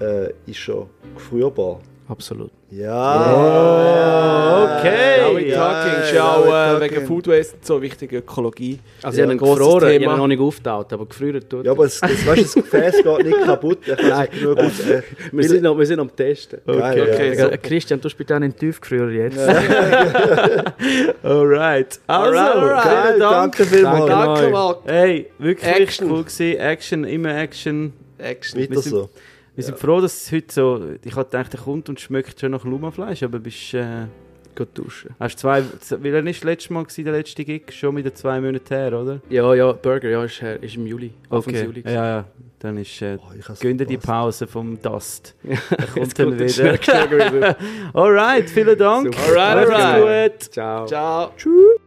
äh, 0.00 0.32
ist 0.46 0.56
schon 0.58 0.86
gefrierbar. 1.14 1.80
Absolut. 2.08 2.50
Ja, 2.70 4.78
okay. 4.78 5.22
Now 5.22 5.36
we 5.36 5.48
Ja, 5.48 5.56
talking. 5.82 6.02
Ist 6.02 6.12
ja, 6.14 6.24
auch 6.24 6.44
now 6.44 6.46
we 6.46 6.50
talking. 6.78 6.96
wegen 6.98 7.06
Food 7.06 7.26
Waste 7.26 7.56
so 7.62 7.82
wichtig, 7.82 8.12
Ökologie. 8.12 8.78
Also 9.02 9.18
Ja, 9.18 9.24
ich 9.24 9.30
habe 9.30 9.38
grosses 9.38 9.58
gefroren, 9.58 9.90
ich 10.00 10.06
habe 10.06 10.16
noch 10.18 10.26
nicht 10.28 10.40
aufgetaut, 10.40 10.92
aber 10.92 11.06
gefriert 11.06 11.48
tut 11.50 11.64
Ja, 11.64 11.72
aber 11.72 11.84
das, 11.84 12.00
das, 12.00 12.26
weißt, 12.26 12.44
das 12.44 12.54
Gefäß 12.54 13.02
geht 13.02 13.26
nicht 13.26 13.44
kaputt. 13.44 13.78
Nein. 13.88 14.28
genug 14.32 14.58
aus, 14.58 14.80
äh, 14.80 15.02
wir, 15.32 15.48
sind 15.48 15.62
noch, 15.62 15.76
wir 15.78 15.86
sind 15.86 15.98
am 16.00 16.14
Testen. 16.14 16.60
geil, 16.66 17.08
okay, 17.12 17.34
ja. 17.36 17.50
so. 17.50 17.56
Christian, 17.62 18.00
du 18.00 18.08
spielst 18.08 18.32
auch 18.32 18.36
einen 18.36 18.54
Tiefgefrier 18.56 19.08
jetzt. 19.10 19.38
Alright. 21.22 22.00
Also, 22.06 22.38
Alright. 22.38 22.82
vielen 22.82 22.94
Geil, 22.94 23.18
Dank. 23.18 23.56
danke 23.56 23.64
vielmals. 23.64 24.06
Danke. 24.06 24.40
Danke, 24.40 24.50
Marc. 24.50 24.78
Hey, 24.86 25.30
wirklich 25.38 25.72
Action. 25.74 26.10
cool 26.10 26.24
gewesen. 26.24 26.58
Action, 26.60 27.04
immer 27.04 27.36
Action. 27.36 27.92
Action. 28.18 28.60
Weiter 28.60 28.80
sind- 28.82 28.90
so. 28.92 29.10
Wir 29.56 29.64
sind 29.64 29.78
froh, 29.78 30.00
dass 30.00 30.22
es 30.24 30.32
heute 30.32 30.52
so... 30.54 30.80
Ich 31.04 31.16
hatte 31.16 31.30
gedacht, 31.30 31.54
er 31.54 31.60
kommt 31.60 31.88
und 31.88 31.98
schmeckt 31.98 32.38
schon 32.40 32.52
nach 32.52 32.64
Lumafleisch, 32.64 33.22
aber 33.22 33.38
bist... 33.38 33.74
Äh, 33.74 34.06
Gut 34.54 34.68
duschen. 34.74 35.14
hast 35.20 35.38
zwei... 35.38 35.62
Weil 35.90 36.14
er 36.14 36.22
nicht 36.22 36.40
das 36.40 36.44
letzte 36.44 36.72
Mal 36.72 36.84
gewesen, 36.84 37.04
der 37.04 37.12
letzte 37.14 37.44
Gig? 37.44 37.72
Schon 37.72 37.94
wieder 37.96 38.14
zwei 38.14 38.40
Monate 38.40 38.74
her, 38.74 38.98
oder? 38.98 39.20
Ja, 39.28 39.52
ja, 39.54 39.72
Burger, 39.72 40.08
ja, 40.08 40.24
ist, 40.24 40.40
her- 40.40 40.62
ist 40.62 40.76
im 40.76 40.86
Juli. 40.86 41.12
Anfang 41.28 41.54
Juli. 41.54 41.82
Ja, 41.84 41.92
ja. 41.92 42.24
Dann 42.58 42.78
ist... 42.78 43.02
Äh, 43.02 43.18
Oh, 43.20 43.32
ich 43.38 43.46
hab's 43.48 43.60
gönn 43.60 43.76
dir 43.76 43.84
die. 43.86 43.98
Pause 43.98 44.46
vom 44.46 44.80
Dust. 44.80 45.34
Ja. 45.42 45.58
Er 45.76 45.86
kommt 45.88 46.18
dann 46.18 46.38
der 46.38 46.48
wieder. 46.48 47.56
Alright, 47.92 48.48
vielen 48.48 48.78
Dank. 48.78 49.14
Super. 49.14 49.28
Alright, 49.28 49.70
alright. 49.70 50.40
gut. 50.42 50.52
Ciao. 50.52 50.86
Ciao. 50.86 51.32
Tschüss. 51.36 51.85